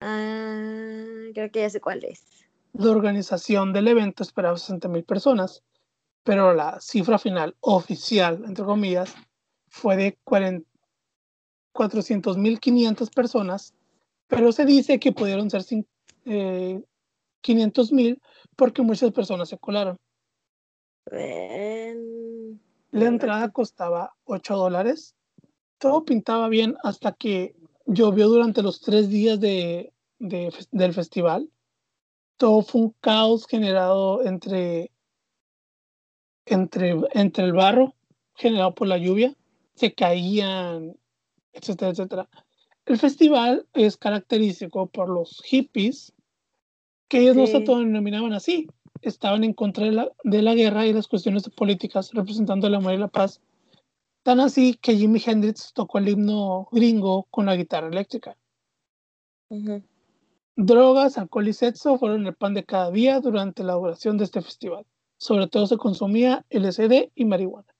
Ah, 0.00 1.30
creo 1.34 1.50
que 1.50 1.60
ya 1.60 1.70
sé 1.70 1.80
cuál 1.80 2.04
es. 2.04 2.24
La 2.72 2.90
organización 2.90 3.72
del 3.72 3.88
evento 3.88 4.22
esperaba 4.22 4.56
60.000 4.56 5.04
personas, 5.04 5.62
pero 6.24 6.54
la 6.54 6.80
cifra 6.80 7.18
final 7.18 7.56
oficial, 7.60 8.42
entre 8.46 8.64
comillas, 8.64 9.14
fue 9.68 9.96
de 9.96 10.18
40 10.24 10.71
400.500 11.72 13.10
personas, 13.10 13.74
pero 14.26 14.52
se 14.52 14.64
dice 14.64 14.98
que 14.98 15.12
pudieron 15.12 15.50
ser 15.50 15.62
eh, 16.24 16.82
500.000 17.42 18.20
porque 18.56 18.82
muchas 18.82 19.12
personas 19.12 19.48
se 19.48 19.58
colaron. 19.58 19.96
La 21.10 23.06
entrada 23.06 23.50
costaba 23.50 24.14
8 24.24 24.56
dólares. 24.56 25.14
Todo 25.78 26.04
pintaba 26.04 26.48
bien 26.48 26.76
hasta 26.84 27.12
que 27.12 27.56
llovió 27.86 28.28
durante 28.28 28.62
los 28.62 28.80
tres 28.80 29.08
días 29.08 29.40
de, 29.40 29.92
del 30.18 30.94
festival. 30.94 31.50
Todo 32.36 32.62
fue 32.62 32.82
un 32.82 32.94
caos 33.00 33.46
generado 33.46 34.24
entre, 34.24 34.92
entre, 36.46 36.96
entre 37.12 37.44
el 37.44 37.52
barro 37.52 37.94
generado 38.34 38.74
por 38.74 38.88
la 38.88 38.98
lluvia. 38.98 39.34
Se 39.74 39.94
caían 39.94 40.96
etcétera, 41.52 41.90
etcétera. 41.90 42.28
El 42.86 42.98
festival 42.98 43.66
es 43.74 43.96
característico 43.96 44.86
por 44.86 45.08
los 45.08 45.40
hippies 45.44 46.12
que 47.08 47.20
ellos 47.20 47.36
no 47.36 47.46
se 47.46 47.52
Sí. 47.52 47.58
autodenominaban 47.58 48.32
así, 48.32 48.66
estaban 49.02 49.44
en 49.44 49.52
contra 49.52 49.84
de 49.84 49.92
la, 49.92 50.10
de 50.24 50.42
la 50.42 50.54
guerra 50.54 50.86
y 50.86 50.92
las 50.92 51.08
cuestiones 51.08 51.48
políticas, 51.50 52.10
representando 52.12 52.66
el 52.66 52.74
amor 52.74 52.94
y 52.94 52.98
la 52.98 53.08
paz. 53.08 53.40
Tan 54.22 54.40
así 54.40 54.74
que 54.74 54.96
Jimi 54.96 55.20
Hendrix 55.24 55.72
tocó 55.74 55.98
el 55.98 56.08
himno 56.08 56.68
gringo 56.72 57.24
con 57.30 57.46
la 57.46 57.56
guitarra 57.56 57.88
eléctrica. 57.88 58.36
Ujú. 59.50 59.82
Drogas, 60.56 61.18
alcohol 61.18 61.48
y 61.48 61.52
sexo 61.52 61.98
fueron 61.98 62.26
el 62.26 62.34
pan 62.34 62.54
de 62.54 62.64
cada 62.64 62.90
día 62.90 63.20
durante 63.20 63.62
la 63.64 63.74
duración 63.74 64.16
de 64.18 64.24
este 64.24 64.42
festival. 64.42 64.86
Sobre 65.18 65.48
todo 65.48 65.66
se 65.66 65.76
consumía 65.76 66.44
LSD 66.50 67.10
y 67.14 67.24
marihuana. 67.24 67.74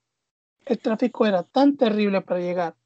El 0.64 0.78
tráfico 0.78 1.26
era 1.26 1.42
tan 1.42 1.76
terrible 1.76 2.20
para 2.22 2.40
llegar 2.40 2.76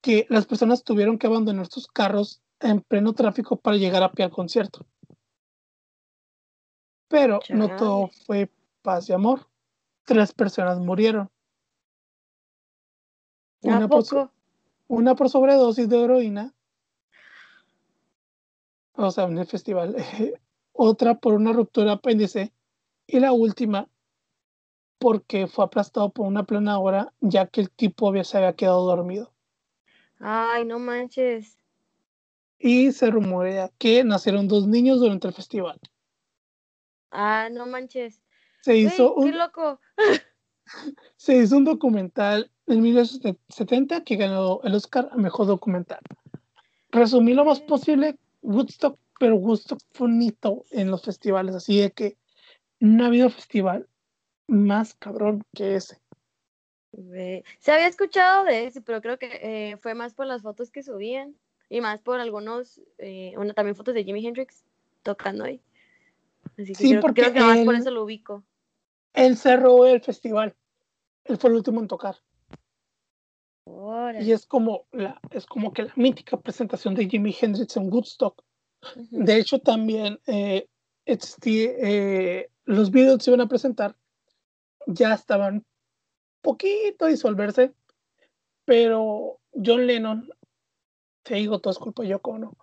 que 0.00 0.26
las 0.28 0.46
personas 0.46 0.84
tuvieron 0.84 1.18
que 1.18 1.26
abandonar 1.26 1.66
sus 1.66 1.86
carros 1.86 2.40
en 2.60 2.80
pleno 2.80 3.12
tráfico 3.12 3.56
para 3.56 3.76
llegar 3.76 4.02
a 4.02 4.12
pie 4.12 4.24
al 4.24 4.30
concierto. 4.30 4.86
Pero 7.08 7.40
no 7.50 7.68
todo 7.76 8.10
fue 8.26 8.50
paz 8.82 9.08
y 9.08 9.12
amor. 9.12 9.48
Tres 10.04 10.32
personas 10.32 10.78
murieron. 10.78 11.30
¿A 13.64 13.76
Una 13.76 13.88
por, 13.88 14.04
so- 14.04 14.32
una 14.88 15.14
por 15.14 15.28
sobredosis 15.30 15.88
de 15.88 16.02
heroína, 16.02 16.54
o 18.94 19.10
sea, 19.10 19.24
en 19.24 19.38
el 19.38 19.46
festival, 19.46 19.96
otra 20.72 21.14
por 21.18 21.34
una 21.34 21.52
ruptura 21.52 21.86
de 21.86 21.92
apéndice 21.92 22.52
y 23.06 23.20
la 23.20 23.32
última 23.32 23.88
porque 24.98 25.46
fue 25.46 25.64
aplastado 25.64 26.10
por 26.10 26.26
una 26.26 26.44
planadora 26.44 27.12
ya 27.20 27.46
que 27.46 27.60
el 27.60 27.70
tipo 27.70 28.08
había, 28.08 28.24
se 28.24 28.36
había 28.38 28.54
quedado 28.54 28.84
dormido. 28.84 29.32
Ay, 30.18 30.64
no 30.64 30.78
manches. 30.78 31.58
Y 32.58 32.92
se 32.92 33.10
rumorea 33.10 33.70
que 33.78 34.02
nacieron 34.02 34.48
dos 34.48 34.66
niños 34.66 35.00
durante 35.00 35.28
el 35.28 35.34
festival. 35.34 35.78
Ah, 37.10 37.48
no 37.50 37.66
manches. 37.66 38.20
Se 38.62 38.76
hizo, 38.76 39.14
un, 39.14 39.38
loco. 39.38 39.80
se 41.16 41.36
hizo 41.36 41.56
un 41.56 41.64
documental 41.64 42.50
en 42.66 42.82
1970 42.82 44.02
que 44.02 44.16
ganó 44.16 44.60
el 44.64 44.74
Oscar 44.74 45.08
a 45.12 45.16
Mejor 45.16 45.46
Documental. 45.46 46.00
Resumí 46.90 47.34
lo 47.34 47.44
más 47.44 47.60
posible 47.60 48.18
Woodstock, 48.42 48.98
pero 49.20 49.36
Woodstock 49.36 49.80
fue 49.92 50.08
un 50.08 50.20
hito 50.20 50.64
en 50.70 50.90
los 50.90 51.02
festivales, 51.02 51.54
así 51.54 51.78
de 51.78 51.92
que 51.92 52.16
no 52.80 53.04
ha 53.04 53.06
habido 53.06 53.30
festival 53.30 53.88
más 54.48 54.94
cabrón 54.94 55.44
que 55.54 55.76
ese. 55.76 56.00
Se 57.60 57.72
había 57.72 57.86
escuchado 57.86 58.44
de 58.44 58.66
eso, 58.66 58.82
pero 58.82 59.00
creo 59.00 59.18
que 59.18 59.28
eh, 59.42 59.76
fue 59.78 59.94
más 59.94 60.14
por 60.14 60.26
las 60.26 60.42
fotos 60.42 60.70
que 60.70 60.82
subían 60.82 61.34
y 61.68 61.80
más 61.80 62.00
por 62.00 62.18
algunos, 62.20 62.80
eh, 62.98 63.34
una, 63.36 63.54
también 63.54 63.76
fotos 63.76 63.94
de 63.94 64.04
Jimi 64.04 64.26
Hendrix 64.26 64.64
tocando 65.02 65.44
ahí. 65.44 65.60
Así 66.56 66.72
que 66.72 66.74
Sí, 66.74 66.88
creo, 66.90 67.00
porque 67.00 67.22
creo 67.22 67.32
que 67.34 67.40
más 67.40 67.58
por 67.64 67.74
él- 67.74 67.80
eso 67.80 67.90
lo 67.90 68.04
ubico. 68.04 68.44
Él 69.14 69.36
cerró 69.36 69.86
el 69.86 70.00
festival. 70.00 70.54
Él 71.24 71.36
fue 71.38 71.50
el 71.50 71.56
último 71.56 71.80
en 71.80 71.88
tocar. 71.88 72.16
Y 74.20 74.32
es 74.32 74.46
como, 74.46 74.86
la, 74.90 75.20
es 75.30 75.46
como 75.46 75.72
que 75.72 75.84
la 75.84 75.92
mítica 75.94 76.38
presentación 76.40 76.94
de 76.94 77.08
Jimi 77.08 77.36
Hendrix 77.38 77.76
en 77.76 77.92
Woodstock. 77.92 78.42
De 79.10 79.36
hecho, 79.36 79.58
también 79.60 80.18
eh, 80.26 80.66
existí- 81.06 81.70
eh, 81.78 82.50
los 82.64 82.90
Beatles 82.90 83.22
se 83.22 83.30
iban 83.30 83.42
a 83.42 83.48
presentar, 83.48 83.96
ya 84.86 85.12
estaban 85.14 85.64
poquito 86.48 87.04
a 87.04 87.08
disolverse, 87.08 87.74
pero 88.64 89.38
John 89.52 89.86
Lennon, 89.86 90.30
te 91.22 91.34
digo, 91.34 91.60
todo 91.60 91.72
es 91.72 91.78
culpa 91.78 92.02
de 92.02 92.08
Yoko 92.08 92.30
Ono, 92.30 92.56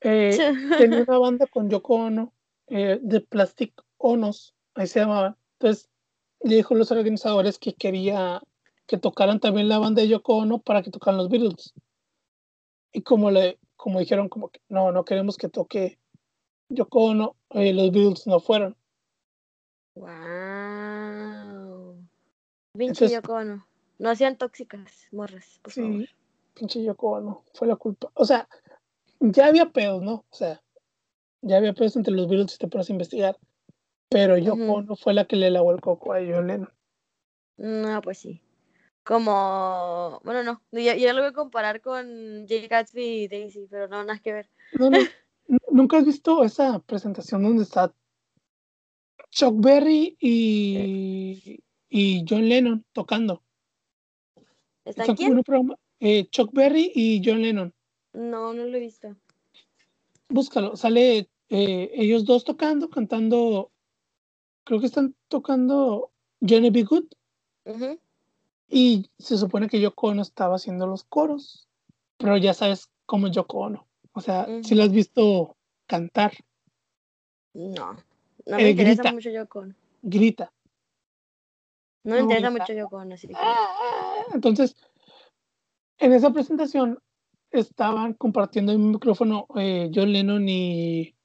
eh, 0.00 0.38
tenía 0.78 1.02
una 1.02 1.18
banda 1.18 1.46
con 1.48 1.68
Yoko 1.68 1.96
Ono, 1.96 2.32
eh, 2.68 3.00
de 3.02 3.20
Plastic 3.20 3.72
Onos, 3.98 4.54
ahí 4.74 4.86
se 4.86 5.00
llamaba. 5.00 5.36
Entonces, 5.58 5.88
le 6.40 6.54
dijo 6.54 6.74
a 6.74 6.76
los 6.76 6.92
organizadores 6.92 7.58
que 7.58 7.74
quería 7.74 8.40
que 8.86 8.96
tocaran 8.96 9.40
también 9.40 9.68
la 9.68 9.80
banda 9.80 10.02
de 10.02 10.08
Yoko 10.08 10.36
Ono 10.36 10.60
para 10.60 10.82
que 10.82 10.92
tocaran 10.92 11.18
los 11.18 11.28
Beatles. 11.28 11.74
Y 12.92 13.02
como 13.02 13.32
le, 13.32 13.58
como 13.74 13.98
dijeron, 13.98 14.28
como 14.28 14.50
que 14.50 14.60
no, 14.68 14.92
no 14.92 15.04
queremos 15.04 15.36
que 15.36 15.48
toque 15.48 15.98
Yoko 16.68 17.06
Ono, 17.06 17.36
eh, 17.50 17.72
los 17.72 17.90
Beatles 17.90 18.28
no 18.28 18.38
fueron. 18.38 18.76
Wow. 19.96 20.45
Pinche 22.76 23.08
Yoko 23.08 23.34
Ono. 23.34 23.66
No 23.98 24.10
hacían 24.10 24.36
tóxicas, 24.36 25.08
morras, 25.10 25.58
por 25.62 25.72
favor. 25.72 26.02
Sí, 26.02 26.08
pinche 26.54 26.82
Yoko 26.82 27.12
Ono, 27.12 27.44
fue 27.54 27.66
la 27.68 27.76
culpa. 27.76 28.10
O 28.14 28.24
sea, 28.24 28.48
ya 29.20 29.46
había 29.46 29.70
pedos, 29.70 30.02
¿no? 30.02 30.24
O 30.30 30.34
sea, 30.34 30.62
ya 31.42 31.56
había 31.56 31.72
pedos 31.72 31.96
entre 31.96 32.14
los 32.14 32.28
Beatles 32.28 32.52
si 32.52 32.58
te 32.58 32.68
pones 32.68 32.88
a 32.88 32.92
investigar. 32.92 33.38
Pero 34.08 34.36
Yoko 34.36 34.62
Ujú. 34.62 34.72
Ono 34.74 34.96
fue 34.96 35.14
la 35.14 35.26
que 35.26 35.36
le 35.36 35.50
lavó 35.50 35.72
el 35.72 35.80
coco 35.80 36.12
a 36.12 36.18
John 36.18 36.46
Lennon. 36.46 36.72
No, 37.56 38.00
pues 38.02 38.18
sí. 38.18 38.42
Como, 39.02 40.20
bueno, 40.24 40.42
no, 40.42 40.62
ya, 40.72 41.12
lo 41.12 41.20
voy 41.20 41.30
a 41.30 41.32
comparar 41.32 41.80
con 41.80 42.46
Jay 42.48 42.66
Gatsby 42.66 43.22
y 43.22 43.28
Daisy, 43.28 43.68
pero 43.70 43.86
no, 43.86 44.02
nada 44.02 44.18
que 44.18 44.32
ver. 44.32 44.50
No, 44.72 44.90
no. 44.90 44.98
¿Nunca 45.70 45.98
has 45.98 46.04
visto 46.04 46.42
esa 46.42 46.80
presentación 46.80 47.42
donde 47.42 47.62
está 47.62 47.94
Chuck 49.30 49.54
Berry 49.58 50.16
y, 50.18 51.62
y 51.88 52.24
John 52.28 52.48
Lennon 52.48 52.84
tocando? 52.92 53.42
¿Está 54.84 55.02
Están 55.02 55.06
como 55.06 55.12
en 55.12 55.16
quién? 55.16 55.38
un 55.38 55.44
programa. 55.44 55.78
eh, 56.00 56.26
Chuck 56.30 56.52
Berry 56.52 56.92
y 56.94 57.22
John 57.24 57.42
Lennon. 57.42 57.74
No, 58.12 58.52
no 58.52 58.64
lo 58.64 58.76
he 58.76 58.80
visto. 58.80 59.16
Búscalo. 60.28 60.76
Sale 60.76 61.28
eh, 61.48 61.90
ellos 61.94 62.24
dos 62.24 62.44
tocando, 62.44 62.88
cantando. 62.90 63.70
Creo 64.64 64.80
que 64.80 64.86
están 64.86 65.14
tocando 65.28 66.10
Johnny 66.40 66.70
B. 66.70 66.82
Good. 66.84 67.04
Ujú. 67.66 67.98
Y 68.68 69.08
se 69.18 69.38
supone 69.38 69.68
que 69.68 69.80
Yoko 69.80 70.08
Ono 70.08 70.22
estaba 70.22 70.56
haciendo 70.56 70.86
los 70.86 71.04
coros. 71.04 71.68
Pero 72.16 72.36
ya 72.36 72.54
sabes 72.54 72.88
cómo 73.06 73.26
es 73.28 73.32
Yoko 73.34 73.58
Ono. 73.58 73.86
O 74.12 74.20
sea, 74.20 74.46
si 74.62 74.74
la 74.74 74.84
has 74.84 74.92
visto 74.92 75.56
cantar, 75.86 76.32
No, 77.52 77.94
no 78.46 78.56
me 78.56 78.64
Eh, 78.66 78.70
interesa 78.70 79.02
grita. 79.02 79.12
mucho 79.12 79.30
Yoko 79.30 79.60
Ono. 79.60 79.74
grita. 80.02 80.52
No 82.06 82.14
me 82.14 82.20
interesa 82.20 82.50
mucho 82.50 82.72
Yoko 82.72 82.96
Ono, 82.98 83.14
así 83.14 83.26
que... 83.26 83.34
Entonces, 84.32 84.76
en 85.98 86.12
esa 86.12 86.30
presentación 86.30 87.00
estaban 87.50 88.14
compartiendo 88.14 88.70
el 88.70 88.78
micrófono 88.78 89.48
eh, 89.56 89.90
John 89.92 90.12
Lennon 90.12 90.48
y, 90.48 91.16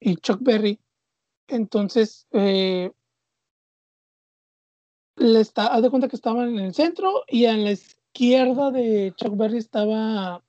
y 0.00 0.16
Chuck 0.16 0.40
Berry. 0.40 0.80
Entonces, 1.46 2.26
eh, 2.32 2.90
le 5.14 5.40
está, 5.40 5.68
haz 5.68 5.82
de 5.82 5.90
cuenta 5.90 6.08
que 6.08 6.16
estaban 6.16 6.48
en 6.48 6.58
el 6.58 6.74
centro 6.74 7.22
y 7.28 7.44
a 7.46 7.56
la 7.56 7.70
izquierda 7.70 8.72
de 8.72 9.14
Chuck 9.16 9.36
Berry 9.36 9.58
estaba 9.58 10.42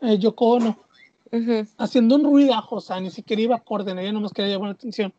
eh, 0.00 0.18
Yoko 0.18 0.52
Ono 0.52 0.78
haciendo 1.76 2.14
un 2.14 2.24
ruidajo, 2.24 2.76
o 2.76 2.80
sea, 2.80 3.00
ni 3.00 3.10
siquiera 3.10 3.42
iba 3.42 3.56
acorde, 3.56 3.92
ella 3.92 4.12
nomás 4.12 4.32
quería 4.32 4.52
llamar 4.52 4.68
la 4.70 4.74
atención. 4.76 5.12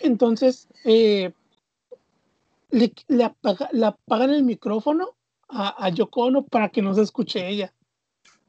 Entonces, 0.00 0.68
eh, 0.84 1.34
le, 2.72 2.92
le, 3.06 3.24
apaga- 3.24 3.68
le 3.72 3.86
apagan 3.86 4.30
el 4.30 4.42
micrófono 4.42 5.14
a, 5.48 5.84
a 5.86 5.88
Yoko 5.90 6.22
Ono 6.24 6.44
para 6.44 6.70
que 6.70 6.82
no 6.82 6.92
se 6.94 7.02
escuche 7.02 7.46
ella. 7.48 7.72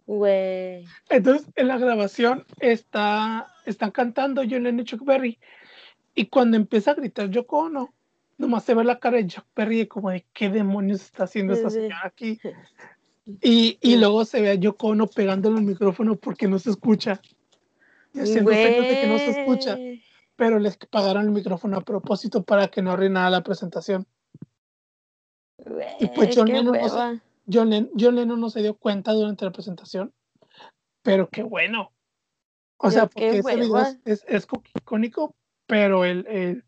Güey. 0.08 0.86
Entonces, 1.10 1.48
en 1.56 1.68
la 1.68 1.78
grabación 1.78 2.46
está, 2.60 3.48
están 3.66 3.92
cantando 3.92 4.42
John 4.42 4.64
Lennon 4.64 4.80
y 4.82 4.84
Chuck 4.86 5.06
Berry, 5.06 5.40
y 6.16 6.26
cuando 6.26 6.58
empieza 6.58 6.92
a 6.92 6.96
gritar 6.96 7.30
Yoko 7.30 7.60
Ono, 7.60 7.94
nomás 8.38 8.64
se 8.66 8.74
ve 8.74 8.84
la 8.84 9.00
cara 9.00 9.18
de 9.18 9.28
Chuck 9.28 9.46
Berry 9.56 9.86
como 9.88 10.10
de 10.10 10.26
qué 10.34 10.50
demonios 10.50 11.02
está 11.02 11.24
haciendo 11.26 11.54
esta 11.54 11.70
señora 11.70 12.02
aquí. 12.04 12.40
Y, 13.42 13.78
y 13.80 13.96
luego 13.96 14.26
se 14.26 14.42
ve 14.42 14.50
a 14.50 14.56
Yoko 14.56 14.88
Ono 14.88 15.08
pegándole 15.08 15.58
el 15.58 15.64
micrófono 15.64 16.18
porque 16.18 16.50
no 16.50 16.60
se 16.60 16.72
escucha. 16.72 17.22
Y 18.14 18.20
haciendo 18.20 18.52
señas 18.52 18.86
de 18.90 19.00
que 19.00 19.08
no 19.08 19.18
se 19.18 19.30
escucha. 19.30 19.78
Pero 20.36 20.60
les 20.60 20.78
pagaron 20.78 21.24
el 21.26 21.32
micrófono 21.32 21.78
a 21.78 21.82
propósito 21.82 22.44
para 22.44 22.68
que 22.70 22.82
no 22.82 22.92
arruinara 22.92 23.30
la 23.30 23.44
presentación. 23.44 24.08
Y 26.00 26.08
pues 26.08 26.36
John 26.36 26.48
Lennon 26.48 26.66
no 26.66 26.74
se- 26.74 26.96
hueva. 26.96 27.22
John, 27.52 27.70
Len- 27.70 27.92
John 28.00 28.16
Lennon 28.16 28.40
no 28.40 28.50
se 28.50 28.62
dio 28.62 28.76
cuenta 28.76 29.12
durante 29.14 29.46
la 29.46 29.52
presentación, 29.52 30.14
pero 31.02 31.30
qué 31.30 31.44
bueno. 31.44 31.92
O 32.78 32.90
sea, 32.92 33.08
porque 33.08 33.30
ese 33.40 33.56
video 33.56 33.78
es, 33.82 34.00
es, 34.06 34.26
es 34.28 34.46
co- 34.46 34.64
icónico, 34.76 35.36
pero 35.68 36.06
el, 36.06 36.26
el, 36.28 36.64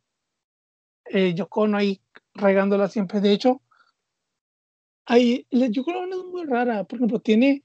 el 1.06 1.34
Yoko 1.36 1.62
Ono 1.62 1.78
ahí 1.78 2.02
regándola 2.34 2.88
siempre. 2.90 3.20
De 3.22 3.32
hecho, 3.32 3.62
ahí, 5.06 5.48
la 5.50 5.68
Yoko 5.68 5.92
Ono 5.92 6.16
es 6.18 6.26
muy 6.26 6.46
rara. 6.46 6.84
Por 6.84 6.98
ejemplo, 6.98 7.20
tiene, 7.20 7.64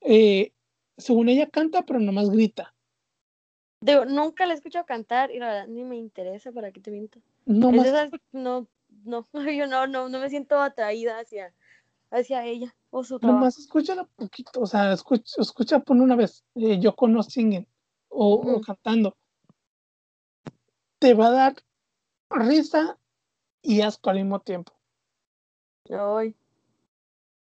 eh, 0.00 0.52
según 0.96 1.28
ella 1.28 1.48
canta, 1.48 1.82
pero 1.82 2.00
nomás 2.00 2.30
grita. 2.30 2.71
Digo, 3.82 4.04
nunca 4.04 4.46
la 4.46 4.52
he 4.52 4.56
escuchado 4.56 4.86
cantar 4.86 5.32
y 5.32 5.40
la 5.40 5.46
verdad 5.48 5.66
ni 5.66 5.82
me 5.82 5.96
interesa 5.96 6.52
para 6.52 6.70
qué 6.70 6.80
te 6.80 6.92
miento. 6.92 7.18
Es 7.46 7.82
de 7.82 7.88
esas- 7.88 8.10
no, 8.30 8.68
no, 9.04 9.26
yo 9.58 9.66
no, 9.66 9.88
no, 9.88 10.08
no 10.08 10.18
me 10.20 10.30
siento 10.30 10.60
atraída 10.60 11.18
hacia, 11.18 11.52
hacia 12.12 12.44
ella 12.46 12.74
o 12.90 13.02
su 13.02 13.18
trabajo. 13.18 13.38
Nomás 13.40 13.58
escúchala 13.58 14.04
poquito, 14.14 14.60
o 14.60 14.66
sea, 14.66 14.92
escucha, 14.92 15.42
escucha 15.42 15.80
por 15.80 15.96
una 15.96 16.14
vez, 16.14 16.44
eh, 16.54 16.80
no 17.08 17.22
singing, 17.24 17.66
o, 18.08 18.34
o 18.34 18.60
cantando, 18.60 19.16
te 21.00 21.14
va 21.14 21.26
a 21.26 21.30
dar 21.32 21.54
risa 22.30 22.98
y 23.62 23.80
asco 23.80 24.10
al 24.10 24.16
mismo 24.18 24.38
tiempo. 24.40 24.72
Ay, 25.90 26.36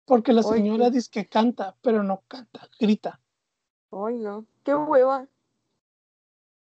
Porque 0.04 0.32
la 0.32 0.42
señora 0.42 0.90
dice 0.90 1.10
que 1.12 1.28
canta, 1.28 1.76
pero 1.80 2.02
no 2.02 2.24
canta, 2.26 2.68
grita. 2.80 3.20
ay, 3.92 4.16
no. 4.16 4.46
Qué 4.64 4.74
hueva. 4.74 5.28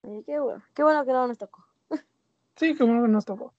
Qué 0.03 0.39
hueva. 0.39 0.63
Qué 0.73 0.83
bueno 0.83 1.05
que 1.05 1.11
no 1.11 1.27
nos 1.27 1.37
tocó. 1.37 1.65
Sí, 2.55 2.75
que 2.75 2.83
bueno 2.83 3.01
que 3.03 3.07
nos 3.09 3.25
tocó. 3.25 3.53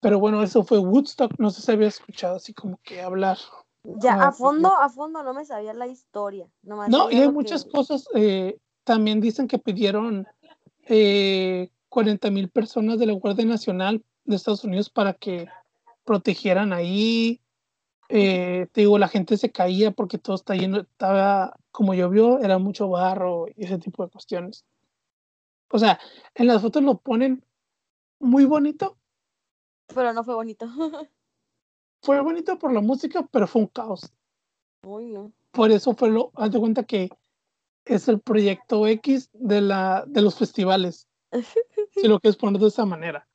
Pero 0.00 0.18
bueno, 0.18 0.42
eso 0.42 0.64
fue 0.64 0.78
Woodstock. 0.78 1.32
No 1.38 1.50
sé 1.50 1.62
si 1.62 1.72
había 1.72 1.88
escuchado 1.88 2.36
así 2.36 2.52
como 2.54 2.78
que 2.82 3.02
hablar. 3.02 3.38
Ya, 3.84 4.14
a 4.28 4.32
fondo, 4.32 4.74
a 4.76 4.88
fondo 4.88 5.22
no 5.22 5.32
me 5.34 5.44
sabía 5.44 5.72
la 5.74 5.86
historia. 5.86 6.46
Nomás 6.62 6.88
No, 6.90 7.10
y 7.10 7.16
hay 7.16 7.30
muchas 7.30 7.64
que- 7.64 7.70
cosas. 7.70 8.06
eh, 8.14 8.58
también 8.84 9.20
dicen 9.20 9.46
que 9.48 9.58
pidieron 9.58 10.26
eh, 10.86 11.70
40 11.88 12.30
mil 12.30 12.48
personas 12.50 12.98
de 12.98 13.06
la 13.06 13.12
Guardia 13.12 13.44
Nacional 13.44 14.02
de 14.24 14.36
Estados 14.36 14.64
Unidos 14.64 14.90
para 14.90 15.14
que 15.14 15.48
protegieran 16.04 16.72
ahí. 16.72 17.40
Eh, 18.08 18.66
te 18.72 18.80
digo, 18.82 18.98
la 18.98 19.08
gente 19.08 19.36
se 19.36 19.52
caía 19.52 19.92
porque 19.92 20.18
todo 20.18 20.34
está 20.34 20.54
lleno, 20.54 20.80
estaba, 20.80 21.56
como 21.70 21.94
llovió, 21.94 22.40
era 22.40 22.58
mucho 22.58 22.88
barro 22.88 23.46
y 23.56 23.64
ese 23.64 23.78
tipo 23.78 24.02
de 24.04 24.10
cuestiones. 24.10 24.64
O 25.70 25.78
sea, 25.78 25.98
en 26.34 26.46
las 26.46 26.62
fotos 26.62 26.82
lo 26.82 26.98
ponen 26.98 27.44
muy 28.18 28.44
bonito. 28.44 28.98
Pero 29.94 30.12
no 30.12 30.24
fue 30.24 30.34
bonito. 30.34 30.66
Fue 32.02 32.18
bonito 32.22 32.58
por 32.58 32.72
la 32.72 32.80
música, 32.80 33.28
pero 33.30 33.46
fue 33.46 33.60
un 33.60 33.68
caos. 33.68 34.10
Uy, 34.86 35.04
no. 35.04 35.32
Por 35.50 35.70
eso 35.70 35.94
fue 35.94 36.08
lo, 36.08 36.32
haz 36.34 36.50
de 36.50 36.58
cuenta 36.58 36.84
que 36.84 37.10
es 37.84 38.08
el 38.08 38.20
proyecto 38.20 38.86
X 38.86 39.28
de, 39.34 39.60
la, 39.60 40.04
de 40.06 40.22
los 40.22 40.38
festivales. 40.38 41.06
si 41.92 42.08
lo 42.08 42.18
quieres 42.18 42.38
poner 42.38 42.58
de 42.58 42.68
esa 42.68 42.86
manera. 42.86 43.28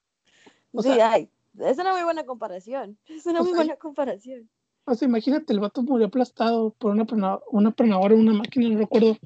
O 0.73 0.81
sí, 0.81 0.89
sea- 0.89 1.11
ay, 1.11 1.29
es 1.59 1.77
una 1.77 1.91
muy 1.91 2.03
buena 2.03 2.25
comparación. 2.25 2.97
Es 3.07 3.27
una 3.27 3.41
muy 3.41 3.49
sea, 3.49 3.57
buena 3.57 3.75
comparación. 3.75 4.49
O 4.85 4.95
sea, 4.95 5.07
imagínate, 5.07 5.53
el 5.53 5.59
vato 5.59 5.83
murió 5.83 6.07
aplastado 6.07 6.71
por 6.71 6.91
una, 6.91 7.05
una 7.51 7.71
planadora, 7.71 8.15
una 8.15 8.33
máquina, 8.33 8.69
no 8.69 8.79
recuerdo, 8.79 9.17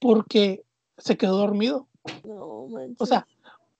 porque 0.00 0.64
se 0.98 1.16
quedó 1.16 1.36
dormido. 1.36 1.88
No, 2.24 2.66
manches. 2.68 3.00
O 3.00 3.06
sea, 3.06 3.26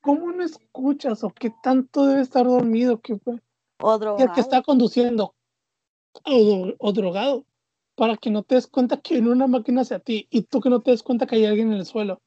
¿cómo 0.01 0.33
no 0.33 0.43
escuchas 0.43 1.25
o 1.25 1.31
qué 1.31 1.53
tanto 1.63 2.07
debe 2.07 2.23
estar 2.23 2.47
dormido 2.47 3.01
que, 3.01 3.17
fue? 3.19 3.41
o 3.81 3.99
drogado. 3.99 4.25
el 4.25 4.33
que 4.33 4.41
está 4.41 4.63
conduciendo 4.63 5.35
o, 6.25 6.73
o 6.79 6.93
drogado 6.93 7.45
para 7.95 8.17
que 8.17 8.31
no 8.31 8.43
te 8.43 8.57
des 8.57 8.67
cuenta 8.67 9.01
que 9.01 9.15
viene 9.15 9.31
una 9.31 9.47
máquina 9.47 9.83
hacia 9.83 9.99
ti 9.99 10.27
y 10.31 10.43
tú 10.43 10.61
que 10.61 10.71
no 10.71 10.81
te 10.81 10.91
des 10.91 11.03
cuenta 11.03 11.27
que 11.27 11.37
hay 11.37 11.47
alguien 11.47 11.73
en 11.73 11.79
el 11.79 11.87
suelo? 11.87 12.21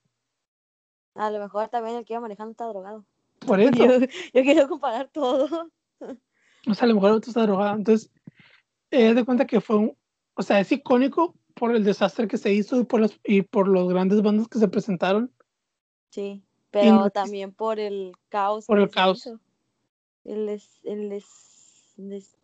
A 1.15 1.31
lo 1.31 1.39
mejor 1.39 1.67
también 1.69 1.97
el 1.97 2.05
que 2.05 2.13
iba 2.13 2.21
manejando 2.21 2.51
está 2.51 2.65
drogado. 2.65 3.05
Por 3.39 3.59
eso, 3.59 3.71
Yo, 3.73 3.99
yo 4.33 4.43
quiero 4.43 4.67
comparar 4.67 5.09
todo. 5.09 5.69
o 5.99 6.73
sea, 6.73 6.85
a 6.85 6.87
lo 6.87 6.95
mejor 6.95 7.09
el 7.09 7.15
otro 7.15 7.29
está 7.29 7.41
drogado. 7.41 7.75
Entonces, 7.75 8.11
eh, 8.91 9.13
de 9.13 9.25
cuenta 9.25 9.45
que 9.45 9.61
fue 9.61 9.77
un, 9.77 9.97
o 10.35 10.43
sea, 10.43 10.59
es 10.59 10.71
icónico 10.71 11.35
por 11.55 11.75
el 11.75 11.83
desastre 11.83 12.27
que 12.27 12.37
se 12.37 12.53
hizo 12.53 12.79
y 12.79 12.85
por 12.85 13.01
los, 13.01 13.19
y 13.23 13.41
por 13.41 13.67
los 13.67 13.89
grandes 13.89 14.21
bandas 14.21 14.47
que 14.47 14.59
se 14.59 14.67
presentaron. 14.67 15.33
Sí, 16.09 16.43
pero 16.71 16.95
no 16.95 17.09
también 17.09 17.51
por 17.53 17.79
el 17.79 18.13
caos. 18.29 18.65
Por 18.65 18.79
el 18.79 18.89
caos. 18.89 19.19
hizo. 19.19 19.39
El 20.23 20.45
des, 20.47 20.79
el 20.83 21.09
des, 21.09 21.25
des, 21.95 22.35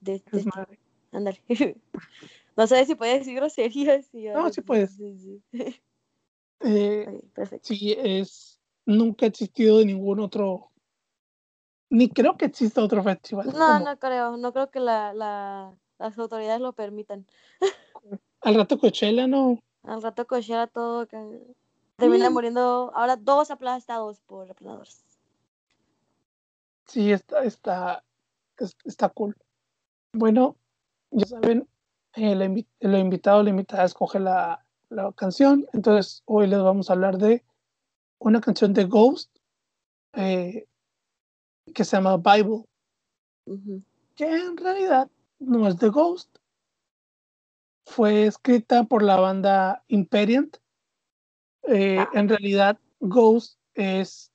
des, 0.00 0.24
Desmadre. 0.24 0.78
ándale. 1.12 1.42
No 2.56 2.66
sé 2.66 2.84
si 2.86 2.96
puedes 2.96 3.20
decir 3.20 3.36
groserías. 3.36 4.12
No, 4.12 4.52
sí 4.52 4.62
puedes. 4.62 4.96
sí, 4.96 5.16
sí. 5.18 5.42
Eh, 6.60 7.20
perfecto. 7.34 7.68
sí, 7.68 7.92
es, 7.96 8.58
nunca 8.84 9.26
ha 9.26 9.28
existido 9.28 9.78
de 9.78 9.84
ningún 9.84 10.18
otro, 10.18 10.72
ni 11.88 12.08
creo 12.08 12.36
que 12.36 12.46
exista 12.46 12.82
otro 12.82 13.00
festival. 13.04 13.46
No, 13.46 13.52
como- 13.52 13.78
no 13.78 13.98
creo. 14.00 14.36
No 14.36 14.52
creo 14.52 14.68
que 14.68 14.80
la, 14.80 15.14
la, 15.14 15.72
las 16.00 16.18
autoridades 16.18 16.60
lo 16.60 16.72
permitan. 16.72 17.28
Al 18.40 18.54
rato 18.56 18.76
Coachella, 18.76 19.28
¿no? 19.28 19.60
Al 19.84 20.02
rato 20.02 20.26
Coachella 20.26 20.66
todo 20.66 21.06
termina 21.98 22.30
Mm. 22.30 22.32
muriendo. 22.32 22.92
Ahora 22.94 23.16
dos 23.16 23.50
aplastados 23.50 24.20
por 24.20 24.50
aplanadores. 24.50 25.04
Sí, 26.86 27.12
está, 27.12 27.42
está, 27.44 28.04
es- 28.56 28.76
está 28.84 29.08
cool. 29.10 29.36
Bueno, 30.12 30.56
ya 31.10 31.26
saben, 31.26 31.68
eh, 32.14 32.64
el 32.80 32.96
invitado 32.96 33.40
o 33.40 33.42
la 33.42 33.50
invitada 33.50 33.84
escoge 33.84 34.18
la, 34.20 34.64
la 34.88 35.12
canción. 35.12 35.66
Entonces, 35.72 36.22
hoy 36.24 36.46
les 36.46 36.62
vamos 36.62 36.88
a 36.88 36.94
hablar 36.94 37.18
de 37.18 37.44
una 38.18 38.40
canción 38.40 38.72
de 38.72 38.84
Ghost 38.84 39.36
eh, 40.14 40.66
que 41.74 41.84
se 41.84 41.96
llama 41.96 42.16
Bible, 42.16 42.64
que 44.14 44.24
en 44.24 44.56
realidad 44.56 45.10
no 45.38 45.68
es 45.68 45.78
de 45.78 45.88
Ghost. 45.90 46.38
Fue 47.84 48.26
escrita 48.26 48.84
por 48.84 49.02
la 49.02 49.16
banda 49.16 49.84
Imperient. 49.88 50.56
Eh, 51.68 51.98
Ah. 51.98 52.08
En 52.14 52.28
realidad, 52.28 52.78
Ghost 53.00 53.58
es 53.74 54.32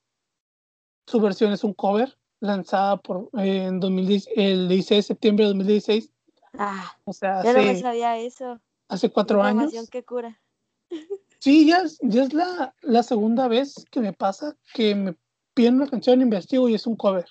su 1.06 1.20
versión 1.20 1.52
es 1.52 1.64
un 1.64 1.74
cover 1.74 2.18
lanzada 2.40 2.98
por 2.98 3.30
eh, 3.40 3.66
en 3.66 3.80
2010, 3.80 4.30
el 4.36 4.68
16 4.70 5.00
de 5.00 5.04
septiembre 5.04 5.44
de 5.46 5.50
2016, 5.50 6.10
Ah, 6.58 6.96
o 7.06 7.14
sea, 7.14 7.44
yo 7.44 7.52
no 7.54 7.60
me 7.64 7.80
sabía 7.80 8.18
eso. 8.20 8.60
hace 8.88 9.10
cuatro 9.10 9.42
años. 9.42 9.74
Que 9.90 10.04
cura. 10.04 10.40
Sí, 11.40 11.66
ya 11.68 11.80
es, 11.80 11.98
ya 12.02 12.24
es 12.24 12.34
la, 12.34 12.74
la 12.82 13.04
segunda 13.04 13.48
vez 13.48 13.86
que 13.92 14.00
me 14.00 14.14
pasa 14.14 14.56
que 14.74 14.94
me 14.96 15.16
piden 15.56 15.76
una 15.76 15.88
canción, 15.88 16.22
investigo 16.22 16.70
y 16.70 16.76
es 16.76 16.86
un 16.88 16.96
cover. 16.96 17.26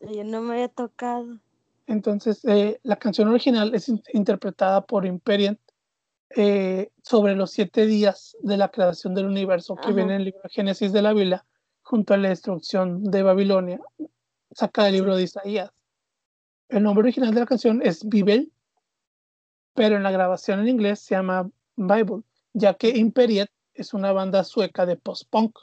Yo 0.00 0.24
no 0.24 0.42
me 0.42 0.54
había 0.54 0.68
tocado. 0.68 1.38
Entonces, 1.86 2.44
eh, 2.44 2.78
la 2.82 2.96
canción 2.96 3.28
original 3.28 3.74
es 3.74 3.88
in- 3.88 4.02
interpretada 4.12 4.84
por 4.84 5.06
Imperient 5.06 5.58
eh, 6.36 6.90
sobre 7.02 7.34
los 7.34 7.50
siete 7.50 7.86
días 7.86 8.36
de 8.40 8.56
la 8.56 8.70
creación 8.70 9.14
del 9.14 9.26
universo 9.26 9.74
que 9.76 9.88
Ajá. 9.88 9.92
viene 9.92 10.14
en 10.14 10.20
el 10.20 10.24
libro 10.26 10.40
de 10.42 10.50
Génesis 10.50 10.92
de 10.92 11.02
la 11.02 11.12
Biblia, 11.12 11.44
junto 11.82 12.14
a 12.14 12.16
la 12.16 12.30
destrucción 12.30 13.04
de 13.04 13.22
Babilonia, 13.22 13.80
saca 14.52 14.84
del 14.84 14.94
libro 14.94 15.16
de 15.16 15.24
Isaías. 15.24 15.70
El 16.68 16.84
nombre 16.84 17.02
original 17.02 17.34
de 17.34 17.40
la 17.40 17.46
canción 17.46 17.82
es 17.82 18.08
Bibel, 18.08 18.52
pero 19.74 19.96
en 19.96 20.02
la 20.02 20.10
grabación 20.10 20.60
en 20.60 20.68
inglés 20.68 21.00
se 21.00 21.14
llama 21.14 21.50
Bible, 21.76 22.22
ya 22.52 22.74
que 22.74 22.88
Imperiet 22.90 23.50
es 23.74 23.94
una 23.94 24.12
banda 24.12 24.44
sueca 24.44 24.86
de 24.86 24.96
post-punk. 24.96 25.58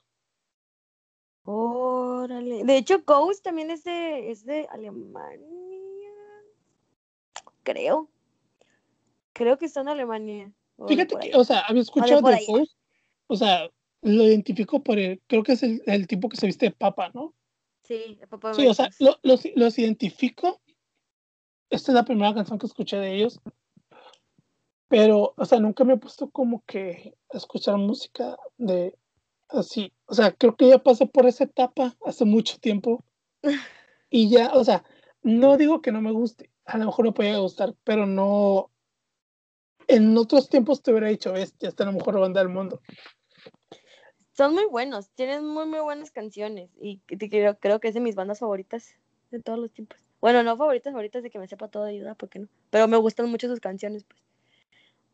Órale. 1.43 2.63
De 2.63 2.77
hecho, 2.77 3.01
Ghost 3.05 3.43
también 3.43 3.71
es 3.71 3.83
de, 3.83 4.29
es 4.29 4.45
de 4.45 4.67
Alemania. 4.71 5.39
Creo. 7.63 8.09
Creo 9.33 9.57
que 9.57 9.65
está 9.65 9.81
en 9.81 9.89
Alemania. 9.89 10.51
Fíjate 10.88 11.15
que, 11.19 11.35
o 11.35 11.43
sea, 11.43 11.60
había 11.61 11.81
escuchado 11.81 12.22
de. 12.22 12.45
Ghost, 12.47 12.73
o 13.27 13.35
sea, 13.35 13.69
lo 14.01 14.23
identifico 14.23 14.81
por 14.84 14.97
el, 14.97 15.22
creo 15.27 15.43
que 15.43 15.53
es 15.53 15.64
el, 15.64 15.81
el 15.85 16.07
tipo 16.07 16.30
que 16.30 16.38
se 16.38 16.45
viste 16.47 16.68
de 16.68 16.72
papa, 16.72 17.11
¿no? 17.14 17.34
Sí, 17.84 18.18
el 18.22 18.27
papá 18.27 18.53
Sí, 18.53 18.68
o 18.68 18.73
sea, 18.73 18.89
lo- 18.99 19.19
los, 19.23 19.43
los 19.56 19.77
identifico. 19.80 20.61
Esta 21.69 21.91
es 21.91 21.95
la 21.95 22.06
primera 22.06 22.34
canción 22.34 22.57
que 22.57 22.65
escuché 22.68 22.97
de 22.97 23.15
ellos. 23.15 23.39
Pero, 24.88 25.34
o 25.38 25.45
sea, 25.45 25.60
nunca 25.60 25.84
me 25.84 25.93
he 25.93 25.97
puesto 25.97 26.30
como 26.30 26.64
que 26.65 27.14
a 27.31 27.38
escuchar 27.38 27.77
música 27.77 28.38
de 28.57 28.97
así. 29.49 29.93
O 30.06 30.15
sea, 30.15 30.31
creo 30.31 30.56
que 30.56 30.68
ya 30.68 30.80
pasé 30.80 31.06
por 31.06 31.27
esa 31.27 31.43
etapa 31.43 31.95
hace 32.06 32.26
mucho 32.26 32.57
tiempo. 32.60 33.03
Y 34.11 34.27
ya, 34.27 34.53
o 34.56 34.64
sea, 34.64 34.84
no 35.22 35.56
digo 35.56 35.84
que 35.84 35.91
no 35.91 36.01
me 36.01 36.11
guste. 36.11 36.49
A 36.65 36.80
lo 36.80 36.85
mejor 36.88 37.06
me 37.06 37.11
puede 37.11 37.38
gustar, 37.38 37.76
pero 37.84 38.07
no. 38.07 38.72
En 39.90 40.16
otros 40.16 40.49
tiempos 40.49 40.84
te 40.84 40.91
hubiera 40.91 41.07
dicho, 41.07 41.34
bestia, 41.34 41.68
esta 41.68 41.84
es 41.84 41.88
la 41.88 41.94
mejor 41.94 42.20
banda 42.20 42.40
del 42.40 42.49
mundo. 42.49 42.80
Son 44.34 44.53
muy 44.53 44.66
buenos, 44.66 45.10
tienen 45.10 45.44
muy, 45.45 45.66
muy 45.66 45.80
buenas 45.80 46.11
canciones. 46.11 46.70
Y 46.80 46.99
creo, 46.99 47.57
creo 47.57 47.80
que 47.80 47.88
es 47.88 47.95
de 47.95 47.99
mis 47.99 48.14
bandas 48.14 48.40
favoritas 48.40 48.95
de 49.32 49.40
todos 49.41 49.57
los 49.57 49.72
tiempos. 49.72 49.98
Bueno, 50.22 50.44
no 50.44 50.56
favoritas, 50.57 50.94
favoritas 50.94 51.24
de 51.24 51.32
que 51.32 51.40
me 51.40 51.48
sepa 51.48 51.70
todo 51.70 51.86
de 51.86 51.94
ayuda, 51.94 52.14
¿por 52.14 52.30
qué 52.30 52.38
no? 52.38 52.48
Pero 52.70 52.88
me 52.88 52.98
gustan 52.98 53.32
mucho 53.32 53.48
sus 53.48 53.60
canciones, 53.60 54.03
pues. 54.03 54.22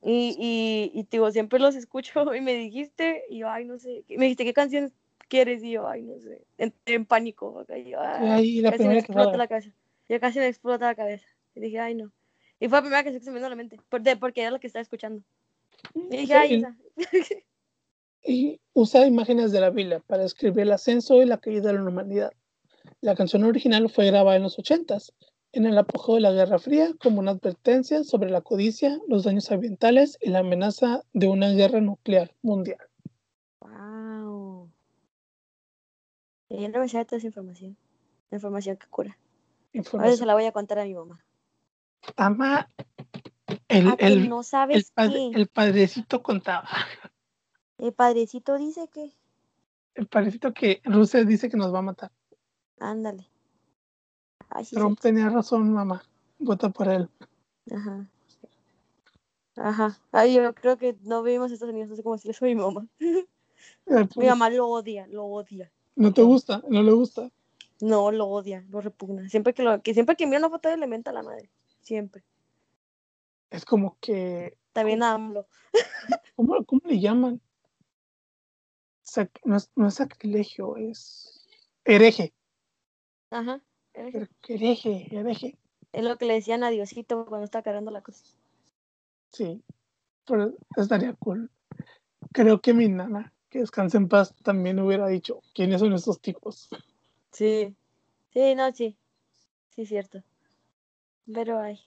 Y, 0.02 0.36
y, 0.38 1.00
y 1.00 1.08
digo, 1.10 1.32
siempre 1.32 1.58
los 1.58 1.76
escucho 1.76 2.12
y 2.36 2.42
me 2.42 2.54
dijiste, 2.54 3.24
y 3.30 3.40
yo, 3.40 3.50
ay, 3.50 3.64
no 3.64 3.80
sé, 3.80 4.04
me 4.10 4.26
dijiste, 4.26 4.44
¿qué 4.44 4.54
canción 4.54 4.92
quieres? 5.30 5.64
Y 5.64 5.72
yo, 5.72 5.88
ay, 5.88 6.02
no 6.02 6.20
sé, 6.20 6.44
entré 6.58 6.96
en 6.96 7.06
pánico. 7.06 7.60
acá, 7.60 7.78
y 7.78 7.92
yo, 7.92 8.00
ay, 8.02 8.60
la 8.60 8.72
casi 8.72 8.84
me 8.84 9.00
explota 9.00 9.38
la 9.38 9.48
cabeza. 9.48 9.72
Yo 10.10 10.20
casi 10.20 10.40
me 10.40 10.48
explota 10.48 10.86
la 10.86 10.96
cabeza. 10.96 11.26
Y 11.56 11.62
dije, 11.62 11.80
ay, 11.80 11.96
no. 11.96 12.12
Y 12.60 12.70
fue 12.70 12.78
la 12.78 12.82
primera 12.82 13.04
canción 13.04 13.20
que 13.20 13.26
se 13.26 13.32
me 13.32 13.36
vino 13.36 13.48
a 13.48 13.50
la 13.50 13.56
mente, 13.56 13.80
porque 13.90 14.42
era 14.42 14.52
la 14.52 14.60
que 14.60 14.68
estaba 14.68 14.82
escuchando. 14.82 15.24
Y 15.94 16.18
dije, 16.18 16.34
ay, 16.34 16.56
esa. 16.56 16.78
y 18.24 18.60
usa 18.74 19.06
imágenes 19.06 19.52
de 19.52 19.62
la 19.62 19.70
Biblia 19.70 20.02
para 20.08 20.24
describir 20.24 20.62
el 20.62 20.72
ascenso 20.72 21.22
y 21.22 21.26
la 21.26 21.38
caída 21.38 21.72
de 21.72 21.74
la 21.74 21.84
humanidad. 21.84 22.32
La 23.02 23.16
canción 23.16 23.44
original 23.44 23.90
fue 23.90 24.08
grabada 24.08 24.38
en 24.38 24.44
los 24.44 24.58
80s 24.58 25.12
en 25.56 25.66
el 25.66 25.78
apogeo 25.78 26.16
de 26.16 26.22
la 26.22 26.32
Guerra 26.32 26.60
Fría 26.60 26.94
como 27.02 27.20
una 27.20 27.32
advertencia 27.32 28.04
sobre 28.04 28.30
la 28.30 28.42
codicia, 28.42 29.00
los 29.08 29.24
daños 29.24 29.50
ambientales 29.52 30.18
y 30.20 30.30
la 30.30 30.40
amenaza 30.40 31.04
de 31.14 31.28
una 31.28 31.50
guerra 31.52 31.80
nuclear 31.80 32.36
mundial. 32.42 32.80
Wow. 33.62 34.70
Yo 36.50 36.70
no 36.70 36.80
me 36.80 36.90
sabía 36.90 37.06
toda 37.06 37.20
esa 37.20 37.28
información. 37.28 37.78
La 38.32 38.36
información 38.36 38.76
que 38.76 38.88
cura. 38.88 39.12
Ahora 39.12 39.72
se 39.72 39.78
Información. 39.78 40.28
la 40.28 40.34
voy 40.34 40.46
a 40.46 40.52
contar 40.52 40.80
a 40.80 40.84
mi 40.84 40.94
mamá. 40.94 41.24
El, 43.68 43.88
Ah, 43.88 43.96
que 43.98 44.06
el, 44.08 44.32
el, 44.32 44.44
sabes 44.44 44.92
padre- 44.92 45.32
qué. 45.34 45.40
el 45.40 45.48
padrecito 45.48 46.22
contaba. 46.24 46.68
El 47.78 47.94
padrecito 47.94 48.58
dice 48.58 48.88
que. 48.94 49.12
El 49.96 50.08
padrecito 50.08 50.54
que 50.54 50.82
Rusia 50.84 51.24
dice 51.24 51.50
que 51.50 51.58
nos 51.58 51.74
va 51.74 51.80
a 51.80 51.84
matar. 51.84 52.12
Ándale. 52.80 53.28
Ay, 54.50 54.66
sí, 54.66 54.76
Trump 54.76 55.00
tenía 55.00 55.30
razón, 55.30 55.72
mamá. 55.74 56.04
Vota 56.40 56.70
por 56.70 56.88
él. 56.90 57.10
Ajá. 57.74 58.08
Ajá. 59.56 59.98
Ay, 60.12 60.34
yo 60.36 60.54
creo 60.54 60.78
que 60.78 60.98
no 61.04 61.24
vivimos 61.24 61.48
en 61.50 61.54
Estados 61.54 61.74
Unidos, 61.74 61.90
no 61.90 61.96
sé 61.96 62.04
cómo 62.04 62.16
decirle 62.18 62.36
a 62.40 62.46
mi 62.46 62.56
mamá. 62.56 62.88
Mi 63.88 64.04
pues, 64.06 64.28
mamá 64.28 64.50
lo 64.50 64.68
odia, 64.68 65.08
lo 65.08 65.26
odia. 65.26 65.72
no 65.96 66.14
te 66.14 66.22
gusta, 66.24 66.62
no 66.70 66.84
le 66.84 66.92
gusta. 66.92 67.32
No, 67.82 68.12
lo 68.12 68.28
odia, 68.28 68.64
lo 68.70 68.82
repugna. 68.82 69.28
Siempre 69.30 69.54
que 69.54 69.64
lo, 69.64 69.82
que 69.82 69.94
siempre 69.94 70.16
que 70.16 70.26
mira 70.26 70.40
una 70.40 70.50
foto 70.50 70.68
de 70.70 70.76
él 70.76 70.80
le 70.82 70.88
menta 70.88 71.12
a 71.12 71.14
la 71.14 71.24
madre. 71.24 71.50
Siempre. 71.86 72.24
Es 73.52 73.64
como 73.64 73.98
que, 74.02 74.58
También 74.74 75.04
a 75.04 75.14
AMLO. 75.14 75.48
¿cómo, 76.36 76.66
cómo 76.66 76.82
le 76.86 77.00
llaman? 77.00 77.40
Sac- 79.06 79.40
no, 79.44 79.56
es, 79.58 79.70
no 79.76 79.88
es 79.88 79.94
sacrilegio, 79.94 80.78
es 80.78 81.48
hereje. 81.86 82.34
Ajá. 83.30 83.62
Hereje, 83.94 85.08
hereje. 85.16 85.58
es 85.94 86.04
lo 86.04 86.18
que 86.18 86.26
le 86.26 86.34
decían 86.34 86.64
a 86.64 86.72
Diosito 86.72 87.28
cuando 87.28 87.46
estaba 87.46 87.62
cargando 87.62 87.92
la 87.92 88.02
cruz. 88.02 88.36
Sí, 89.32 89.62
pero 90.26 90.56
estaría 90.76 91.14
cool. 91.14 91.52
Creo 92.34 92.62
que 92.62 92.74
mi 92.74 92.90
nana, 92.90 93.32
que 93.50 93.60
descanse 93.60 93.98
en 93.98 94.10
paz, 94.10 94.34
también 94.44 94.80
hubiera 94.80 95.08
dicho 95.08 95.42
quiénes 95.54 95.82
son 95.82 95.94
estos 95.94 96.20
tipos. 96.20 96.68
Sí. 97.32 97.76
Sí, 98.34 98.56
no, 98.56 98.74
sí. 98.74 98.98
Sí, 99.70 99.86
cierto. 99.86 100.24
Pero 101.32 101.60
ay, 101.60 101.80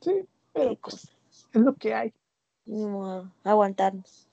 Sí, 0.00 0.28
pero 0.52 0.76
pues, 0.76 1.10
es 1.52 1.60
lo 1.60 1.74
que 1.74 1.94
hay. 1.94 2.12
Ni 2.66 2.86
modo, 2.86 3.32
aguantarnos. 3.44 4.28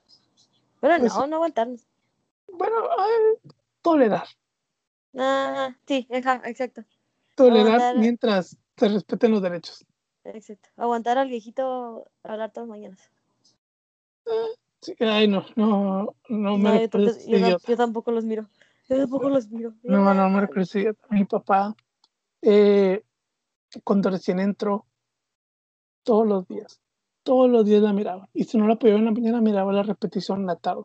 Pero 0.80 0.98
Pues 0.98 1.14
no, 1.14 1.26
no 1.26 1.36
aguantarnos. 1.36 1.86
Bueno, 2.52 2.76
ay, 2.98 3.52
tolerar. 3.82 4.26
Ah, 5.16 5.74
sí, 5.86 6.06
ajá, 6.10 6.42
exacto. 6.44 6.84
Tolerar 7.34 7.66
Aguantar. 7.66 7.96
mientras 7.96 8.56
se 8.76 8.88
respeten 8.88 9.32
los 9.32 9.42
derechos. 9.42 9.84
Exacto. 10.24 10.68
Aguantar 10.76 11.18
al 11.18 11.28
viejito 11.28 12.10
hablar 12.22 12.52
todas 12.52 12.68
las 12.68 12.76
mañanas. 12.76 13.10
Sí, 14.80 14.94
ay, 15.00 15.26
no, 15.26 15.44
no, 15.56 16.14
no 16.28 16.58
me 16.58 16.70
No, 16.70 16.80
yo, 16.80 16.88
tampoco, 16.88 17.66
yo, 17.66 17.76
tampoco 17.76 18.10
los 18.12 18.24
miro. 18.24 18.48
Yo 18.88 18.96
tampoco 18.96 19.28
los 19.28 19.48
miro. 19.48 19.74
No, 19.82 20.14
no 20.14 20.28
me 20.28 20.44
idiota. 20.44 21.06
Mi 21.10 21.24
papá, 21.24 21.74
eh, 22.42 23.02
cuando 23.84 24.10
recién 24.10 24.40
entró, 24.40 24.86
todos 26.02 26.26
los 26.26 26.48
días, 26.48 26.80
todos 27.22 27.50
los 27.50 27.64
días 27.64 27.82
la 27.82 27.92
miraba. 27.92 28.28
Y 28.32 28.44
si 28.44 28.58
no 28.58 28.66
la 28.66 28.76
podía 28.76 28.94
ver 28.94 29.00
en 29.00 29.06
la 29.06 29.12
mañana, 29.12 29.40
miraba 29.40 29.72
la 29.72 29.82
repetición 29.82 30.40
en 30.40 30.46
la 30.46 30.56
tarde, 30.56 30.84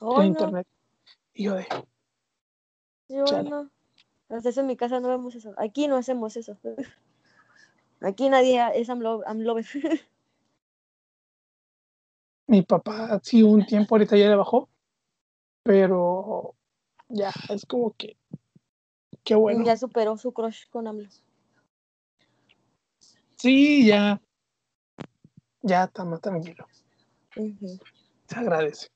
en 0.00 0.08
no, 0.08 0.24
internet. 0.24 0.66
Y 1.32 1.44
yo 1.44 1.54
de, 1.54 1.66
yo 3.08 3.24
chale. 3.24 3.50
no. 3.50 3.70
Eso 4.28 4.60
en 4.60 4.66
mi 4.66 4.76
casa 4.76 4.98
no 5.00 5.08
vemos 5.08 5.34
eso. 5.34 5.52
Aquí 5.58 5.88
no 5.88 5.96
hacemos 5.96 6.36
eso. 6.36 6.56
Aquí 8.00 8.28
nadie 8.28 8.60
es 8.74 8.88
AMLO, 8.88 9.22
AMLover. 9.26 9.64
mi 12.46 12.62
papá 12.62 13.20
sí 13.22 13.42
un 13.42 13.64
tiempo, 13.64 13.94
ahorita 13.94 14.16
ya 14.16 14.28
le 14.28 14.36
bajó, 14.36 14.68
pero 15.62 16.54
ya 17.08 17.32
es 17.48 17.64
como 17.64 17.92
que, 17.92 18.16
qué 19.22 19.34
bueno. 19.34 19.64
Ya 19.64 19.76
superó 19.76 20.16
su 20.16 20.32
crush 20.32 20.68
con 20.68 20.86
AMLO. 20.86 21.08
Sí, 23.42 23.84
ya, 23.84 24.22
ya 25.62 25.82
está 25.82 26.04
más 26.04 26.20
tranquilo. 26.20 26.64
Se 27.34 28.36
agradece. 28.36 28.86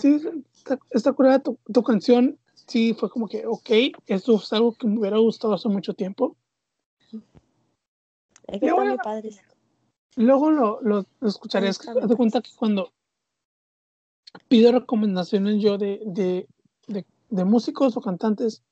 Sí, 0.00 0.20
está, 0.52 0.80
está 0.90 1.12
curada 1.12 1.38
tu, 1.38 1.60
tu 1.72 1.80
canción. 1.84 2.40
Sí, 2.66 2.94
fue 2.94 3.08
como 3.08 3.28
que, 3.28 3.46
ok, 3.46 3.70
esto 4.06 4.34
es 4.34 4.52
algo 4.52 4.72
que 4.72 4.88
me 4.88 4.98
hubiera 4.98 5.18
gustado 5.18 5.54
hace 5.54 5.68
mucho 5.68 5.94
tiempo. 5.94 6.36
Es 8.48 8.60
que 8.60 8.72
bueno. 8.72 8.96
padres. 8.96 9.40
Luego 10.16 10.50
lo, 10.50 10.80
lo, 10.80 11.06
lo 11.20 11.28
escucharé. 11.28 11.68
Es 11.68 11.78
que 11.78 11.90
Está 11.90 12.00
haz 12.02 12.08
de 12.08 12.16
cuenta 12.16 12.40
que 12.40 12.50
cuando 12.56 12.92
pido 14.48 14.72
recomendaciones 14.72 15.62
yo 15.62 15.78
de, 15.78 16.02
de, 16.04 16.48
de, 16.88 17.06
de 17.30 17.44
músicos 17.44 17.96
o 17.96 18.00
cantantes, 18.00 18.64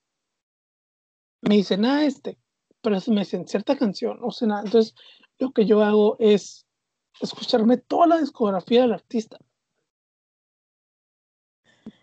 me 1.43 1.55
dicen, 1.55 1.85
ah, 1.85 2.05
este, 2.05 2.41
pero 2.87 3.01
me 3.09 3.23
dicen 3.23 3.49
cierta 3.49 3.77
canción, 3.77 4.21
o 4.23 4.31
sea, 4.31 4.47
nada. 4.47 4.63
Entonces, 4.65 4.95
lo 5.41 5.51
que 5.51 5.67
yo 5.67 5.83
hago 5.83 6.17
es 6.21 6.69
escucharme 7.21 7.79
toda 7.79 8.07
la 8.07 8.19
discografía 8.19 8.83
del 8.83 8.93
artista. 8.93 9.39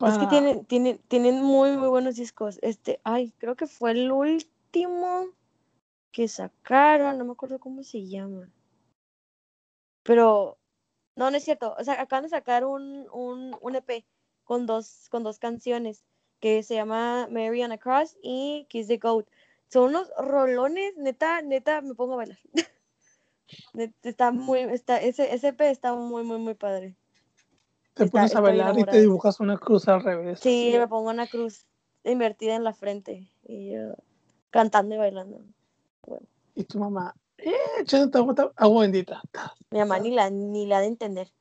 Es 0.06 0.18
que 0.18 0.28
tienen, 0.28 0.66
tienen, 0.66 0.98
tienen 1.08 1.42
muy, 1.42 1.78
muy 1.78 1.88
buenos 1.88 2.18
discos. 2.18 2.60
Este, 2.62 3.00
ay, 3.06 3.32
creo 3.38 3.56
que 3.56 3.66
fue 3.66 3.92
el 3.92 4.12
último 4.12 5.28
que 6.12 6.28
sacaron, 6.28 7.18
no 7.18 7.24
me 7.24 7.32
acuerdo 7.32 7.60
cómo 7.60 7.82
se 7.84 8.06
llama. 8.06 8.52
Pero, 10.04 10.58
no, 11.16 11.32
no 11.32 11.38
es 11.38 11.46
cierto. 11.46 11.78
O 11.80 11.84
sea, 11.86 12.02
acaban 12.02 12.24
de 12.24 12.30
sacar 12.30 12.66
un, 12.66 13.08
un, 13.14 13.56
un 13.62 13.76
EP 13.78 14.04
con 14.44 14.66
dos, 14.66 15.08
con 15.10 15.24
dos 15.24 15.40
canciones 15.40 16.04
que 16.42 16.62
se 16.62 16.76
llama 16.76 17.30
Mary 17.32 17.64
on 17.64 17.72
a 17.72 17.78
Cross 17.78 18.18
y 18.22 18.68
Kiss 18.68 18.88
the 18.88 18.98
Goat. 18.98 19.30
Son 19.74 19.86
unos 19.86 20.12
rolones, 20.20 20.96
neta, 20.98 21.42
neta, 21.42 21.82
me 21.82 21.96
pongo 21.96 22.14
a 22.14 22.18
bailar. 22.18 22.38
Está 24.04 24.32
muy, 24.32 24.60
está, 24.60 25.02
ese, 25.02 25.34
ese 25.34 25.48
EP 25.48 25.62
está 25.70 25.96
muy, 25.96 26.24
muy, 26.24 26.38
muy 26.38 26.54
padre. 26.54 26.96
te 27.96 28.04
está- 28.04 28.12
pones 28.12 28.36
a 28.36 28.40
bailar 28.40 28.78
y 28.78 28.84
te 28.84 29.02
dibujas 29.02 29.40
una 29.40 29.58
cruz 29.58 29.88
al 29.88 30.04
revés. 30.04 30.40
Sí, 30.42 30.68
así. 30.70 30.78
me 30.78 30.88
pongo 30.88 31.10
una 31.10 31.26
cruz 31.26 31.66
invertida 32.04 32.56
en 32.56 32.64
la 32.64 32.74
frente 32.74 33.28
y 33.44 33.72
yo 33.72 33.96
cantando 34.52 34.94
y 34.94 35.00
bailando. 35.00 35.44
Y 36.54 36.64
tu 36.66 36.78
mamá, 36.78 37.16
eh, 37.40 37.52
echándote 37.80 38.20
agua, 38.20 38.54
agua 38.56 38.82
bendita. 38.84 39.24
Mi 39.72 39.80
mamá 39.80 39.98
ni 40.00 40.12
la, 40.12 40.30
ni 40.30 40.68
la 40.68 40.82
de 40.82 40.86
entender. 40.88 41.34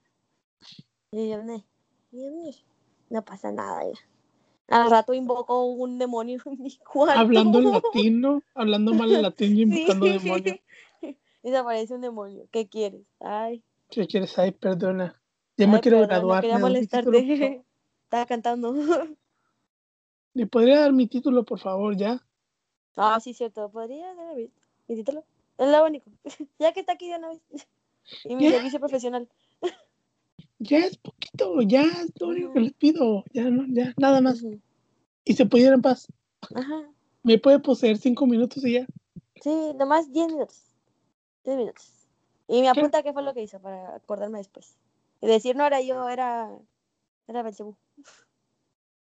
Y 1.10 1.28
yo, 1.28 1.42
"Ne, 1.42 1.66
ni- 2.12 2.30
ni, 2.30 2.64
no 3.10 3.22
pasa 3.24 3.52
nada. 3.52 3.84
ya". 3.84 3.98
Al 4.73 4.90
rato 4.90 5.12
invoco 5.12 5.65
un 5.66 5.99
demonio 5.99 6.40
en 6.47 6.62
mi 6.62 6.77
cuarto. 6.78 7.20
Hablando 7.20 7.59
en 7.59 7.70
latino, 7.70 8.43
hablando 8.55 8.94
mal 8.94 9.12
en 9.12 9.23
latín 9.23 9.57
y 9.59 9.62
Sí. 9.65 9.65
invocando 9.82 10.07
demonios. 10.07 10.59
Y 11.44 11.49
se 11.51 11.57
aparece 11.57 11.94
un 11.94 12.01
demonio. 12.01 12.47
¿Qué 12.53 12.69
quieres? 12.69 13.03
Ay, 13.19 13.65
¿Qué 13.90 14.07
quieres? 14.07 14.39
Ay, 14.39 14.53
perdona. 14.53 15.20
Ya 15.57 15.66
me 15.66 15.81
quiero 15.81 16.01
graduar. 16.07 16.36
No 16.36 16.40
quería 16.40 16.59
molestarte. 16.59 17.65
Estaba 18.05 18.27
cantando. 18.27 18.73
¿Le 20.35 20.47
podría 20.47 20.81
dar 20.81 20.93
mi 20.93 21.09
título, 21.09 21.44
por 21.44 21.59
favor, 21.59 21.97
ya? 21.97 22.24
Ah, 22.97 23.19
sí, 23.20 23.35
cierto. 23.35 23.69
Podría 23.70 24.15
dar 24.15 24.36
mi, 24.36 24.51
mi 24.86 24.94
título. 24.97 25.24
Es 25.59 25.69
lo 25.69 25.85
único. 25.85 26.11
ya 26.59 26.73
que 26.73 26.81
está 26.81 26.93
aquí 26.93 27.09
de 27.11 27.16
una 27.16 27.28
vez. 27.28 27.40
Y 28.24 28.36
mi 28.36 28.44
Ya. 28.44 28.53
servicio 28.53 28.78
profesional. 28.78 29.28
Ya 30.62 30.78
es 30.78 30.97
poquito, 30.97 31.60
ya 31.62 31.82
es 31.82 32.12
lo 32.20 32.28
único 32.28 32.52
que 32.52 32.60
les 32.60 32.72
pido. 32.74 33.24
Ya, 33.32 33.51
no, 33.51 33.64
ya, 33.68 33.93
nada 33.97 34.20
más. 34.20 34.44
Y 35.24 35.34
se 35.34 35.44
pudiera 35.44 35.74
en 35.74 35.82
paz. 35.82 36.06
Ajá. 36.55 36.89
Me 37.24 37.39
puede 37.39 37.59
poseer 37.59 37.98
cinco 37.98 38.26
minutos 38.26 38.64
y 38.64 38.74
ya. 38.74 38.86
Sí, 39.43 39.72
nomás 39.76 40.12
10 40.12 40.28
minutos. 40.28 40.62
10 41.44 41.56
minutos. 41.56 42.06
Y 42.47 42.60
me 42.60 42.62
¿Qué? 42.62 42.68
apunta 42.68 43.02
qué 43.02 43.12
fue 43.12 43.24
lo 43.24 43.34
que 43.34 43.43
hizo 43.43 43.60
para 43.60 43.97
acordarme 43.97 44.39
después. 44.39 44.76
Y 45.20 45.26
decir, 45.26 45.56
no 45.56 45.66
era 45.66 45.80
yo, 45.80 46.09
era. 46.09 46.48
Era 47.26 47.43
Belcebú. 47.43 47.76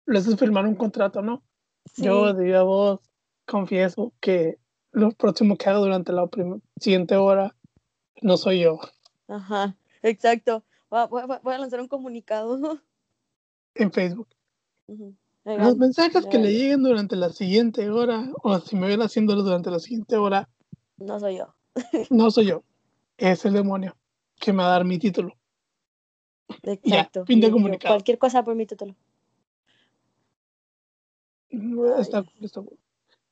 Le 0.05 0.19
haces 0.19 0.37
firmar 0.37 0.65
un 0.65 0.75
contrato, 0.75 1.21
¿no? 1.21 1.43
Sí. 1.85 2.03
Yo, 2.03 2.33
de 2.33 2.45
viva 2.45 2.63
voz, 2.63 3.01
confieso 3.45 4.13
que 4.21 4.57
lo 4.91 5.11
próximo 5.11 5.57
que 5.57 5.69
haga 5.69 5.79
durante 5.79 6.13
la 6.13 6.29
siguiente 6.79 7.17
hora 7.17 7.55
no 8.21 8.37
soy 8.37 8.61
yo. 8.61 8.79
Ajá, 9.27 9.75
exacto. 10.01 10.63
Voy 10.91 10.99
a, 10.99 11.39
voy 11.39 11.57
lanzar 11.57 11.79
un 11.81 11.87
comunicado. 11.87 12.59
En 13.73 13.89
Facebook. 13.89 14.27
Los 15.45 15.77
mensajes 15.77 16.25
que 16.25 16.37
ya, 16.37 16.43
le 16.43 16.51
ya. 16.51 16.59
lleguen 16.59 16.83
durante 16.83 17.15
la 17.15 17.29
siguiente 17.29 17.89
hora, 17.89 18.29
o 18.43 18.59
si 18.59 18.75
me 18.75 18.85
ven 18.87 19.01
haciéndolo 19.01 19.43
durante 19.43 19.71
la 19.71 19.79
siguiente 19.79 20.17
hora, 20.17 20.49
no 20.97 21.17
soy 21.21 21.37
yo. 21.37 21.55
no 22.09 22.29
soy 22.31 22.47
yo. 22.47 22.63
Es 23.17 23.45
el 23.45 23.53
demonio 23.53 23.95
que 24.41 24.51
me 24.51 24.61
va 24.61 24.67
a 24.67 24.71
dar 24.71 24.83
mi 24.83 24.99
título. 24.99 25.33
Exacto. 26.63 27.25
fin 27.25 27.39
de 27.39 27.49
comunicado. 27.49 27.95
Cualquier 27.95 28.17
cosa 28.17 28.43
por 28.43 28.55
mi 28.55 28.65
título. 28.65 28.93
Está, 31.97 32.19
Ay. 32.19 32.25
está 32.41 32.61
cool. 32.61 32.77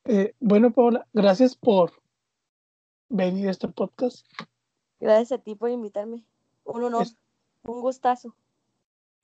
Eh, 0.06 0.34
bueno, 0.40 0.72
Paola, 0.72 1.06
gracias 1.12 1.58
por 1.58 1.92
venir 3.10 3.50
a 3.50 3.52
este 3.52 3.68
podcast. 3.68 4.26
Gracias 5.02 5.34
a 5.38 5.44
ti 5.44 5.56
por 5.56 5.70
invitarme. 5.70 6.24
Un 6.64 6.84
honor, 6.86 7.04
Es- 7.04 7.18
un 7.64 7.82
gustazo. 7.82 8.36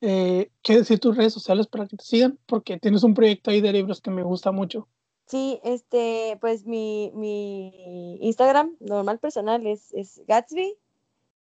Eh, 0.01 0.51
¿Qué 0.61 0.77
decir 0.77 0.99
tus 0.99 1.15
redes 1.15 1.33
sociales 1.33 1.67
para 1.67 1.87
que 1.87 1.97
te 1.97 2.03
sigan? 2.03 2.37
Porque 2.45 2.77
tienes 2.77 3.03
un 3.03 3.13
proyecto 3.13 3.51
ahí 3.51 3.61
de 3.61 3.71
libros 3.73 4.01
que 4.01 4.11
me 4.11 4.23
gusta 4.23 4.51
mucho. 4.51 4.87
Sí, 5.25 5.59
este, 5.63 6.37
pues 6.39 6.65
mi, 6.65 7.11
mi 7.15 8.17
Instagram 8.21 8.75
normal 8.79 9.17
personal 9.19 9.65
es, 9.65 9.91
es 9.93 10.21
Gatsby, 10.27 10.77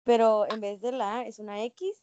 pero 0.05 0.47
en 0.48 0.60
vez 0.60 0.81
de 0.81 0.93
la 0.93 1.19
A 1.19 1.27
es 1.27 1.39
una 1.39 1.64
X. 1.64 2.02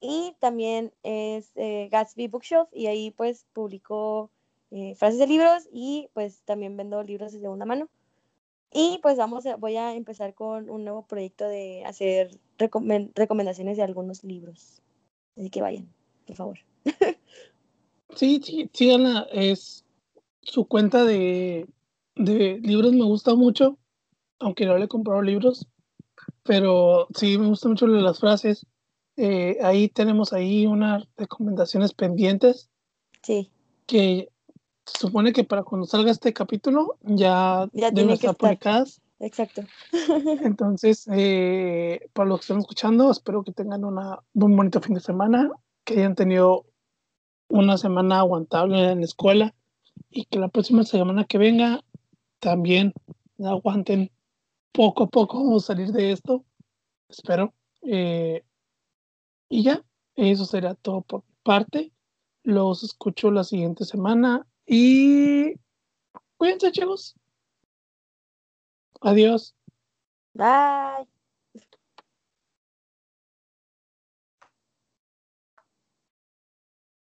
Y 0.00 0.34
también 0.40 0.92
es 1.02 1.52
eh, 1.54 1.88
Gatsby 1.90 2.28
Bookshelf 2.28 2.68
y 2.72 2.88
ahí 2.88 3.10
pues 3.10 3.46
publico 3.52 4.30
eh, 4.70 4.94
frases 4.96 5.18
de 5.18 5.26
libros 5.26 5.68
y 5.72 6.08
pues 6.12 6.42
también 6.44 6.76
vendo 6.76 7.02
libros 7.02 7.32
de 7.32 7.40
segunda 7.40 7.64
mano. 7.64 7.88
Y 8.76 8.98
pues 9.02 9.16
vamos 9.16 9.46
a, 9.46 9.54
voy 9.54 9.76
a 9.76 9.94
empezar 9.94 10.34
con 10.34 10.68
un 10.68 10.82
nuevo 10.82 11.06
proyecto 11.06 11.46
de 11.46 11.84
hacer 11.86 12.38
recomen- 12.58 13.12
recomendaciones 13.14 13.76
de 13.76 13.84
algunos 13.84 14.24
libros. 14.24 14.82
Así 15.36 15.48
que 15.48 15.62
vayan, 15.62 15.88
por 16.26 16.36
favor. 16.36 16.58
Sí, 18.16 18.40
sí, 18.42 18.68
síganla. 18.72 19.28
Es 19.32 19.84
su 20.42 20.66
cuenta 20.66 21.04
de, 21.04 21.68
de 22.16 22.58
libros 22.62 22.92
me 22.92 23.04
gusta 23.04 23.34
mucho, 23.36 23.78
aunque 24.40 24.66
no 24.66 24.76
le 24.76 24.86
he 24.86 24.88
comprado 24.88 25.22
libros, 25.22 25.68
pero 26.42 27.06
sí 27.14 27.38
me 27.38 27.46
gusta 27.46 27.68
mucho 27.68 27.86
las 27.86 28.18
frases. 28.18 28.66
Eh, 29.16 29.58
ahí 29.62 29.88
tenemos 29.88 30.32
ahí 30.32 30.66
unas 30.66 31.06
recomendaciones 31.16 31.94
pendientes 31.94 32.68
Sí, 33.22 33.52
que 33.86 34.28
se 34.86 34.98
supone 34.98 35.32
que 35.32 35.44
para 35.44 35.62
cuando 35.62 35.86
salga 35.86 36.10
este 36.10 36.32
capítulo 36.32 36.98
ya, 37.02 37.68
Ya 37.72 37.90
deben 37.90 38.10
estar 38.10 38.30
estar. 38.32 38.36
publicadas. 38.36 39.00
exacto. 39.18 39.62
Entonces, 40.42 41.08
eh, 41.12 42.08
para 42.12 42.28
los 42.28 42.40
que 42.40 42.44
están 42.44 42.58
escuchando, 42.58 43.10
espero 43.10 43.42
que 43.44 43.52
tengan 43.52 43.84
una, 43.84 44.18
un 44.34 44.56
bonito 44.56 44.80
fin 44.80 44.94
de 44.94 45.00
semana, 45.00 45.50
que 45.84 45.94
hayan 45.94 46.14
tenido 46.14 46.66
una 47.48 47.78
semana 47.78 48.18
aguantable 48.20 48.90
en 48.90 48.98
la 49.00 49.04
escuela 49.04 49.54
y 50.10 50.24
que 50.26 50.38
la 50.38 50.48
próxima 50.48 50.82
semana 50.84 51.24
que 51.24 51.38
venga 51.38 51.82
también 52.40 52.92
aguanten 53.44 54.10
poco 54.72 55.04
a 55.04 55.08
poco 55.08 55.38
vamos 55.44 55.64
a 55.64 55.66
salir 55.68 55.92
de 55.92 56.12
esto. 56.12 56.44
Espero. 57.08 57.54
Eh, 57.82 58.44
y 59.48 59.62
ya, 59.62 59.84
eso 60.16 60.44
será 60.44 60.74
todo 60.74 61.02
por 61.02 61.22
mi 61.26 61.34
parte. 61.42 61.92
Los 62.42 62.82
escucho 62.82 63.30
la 63.30 63.44
siguiente 63.44 63.84
semana 63.84 64.46
y 64.66 65.54
cuídense, 66.36 66.72
chicos. 66.72 67.14
Adiós. 69.00 69.54
Bye. 70.34 71.06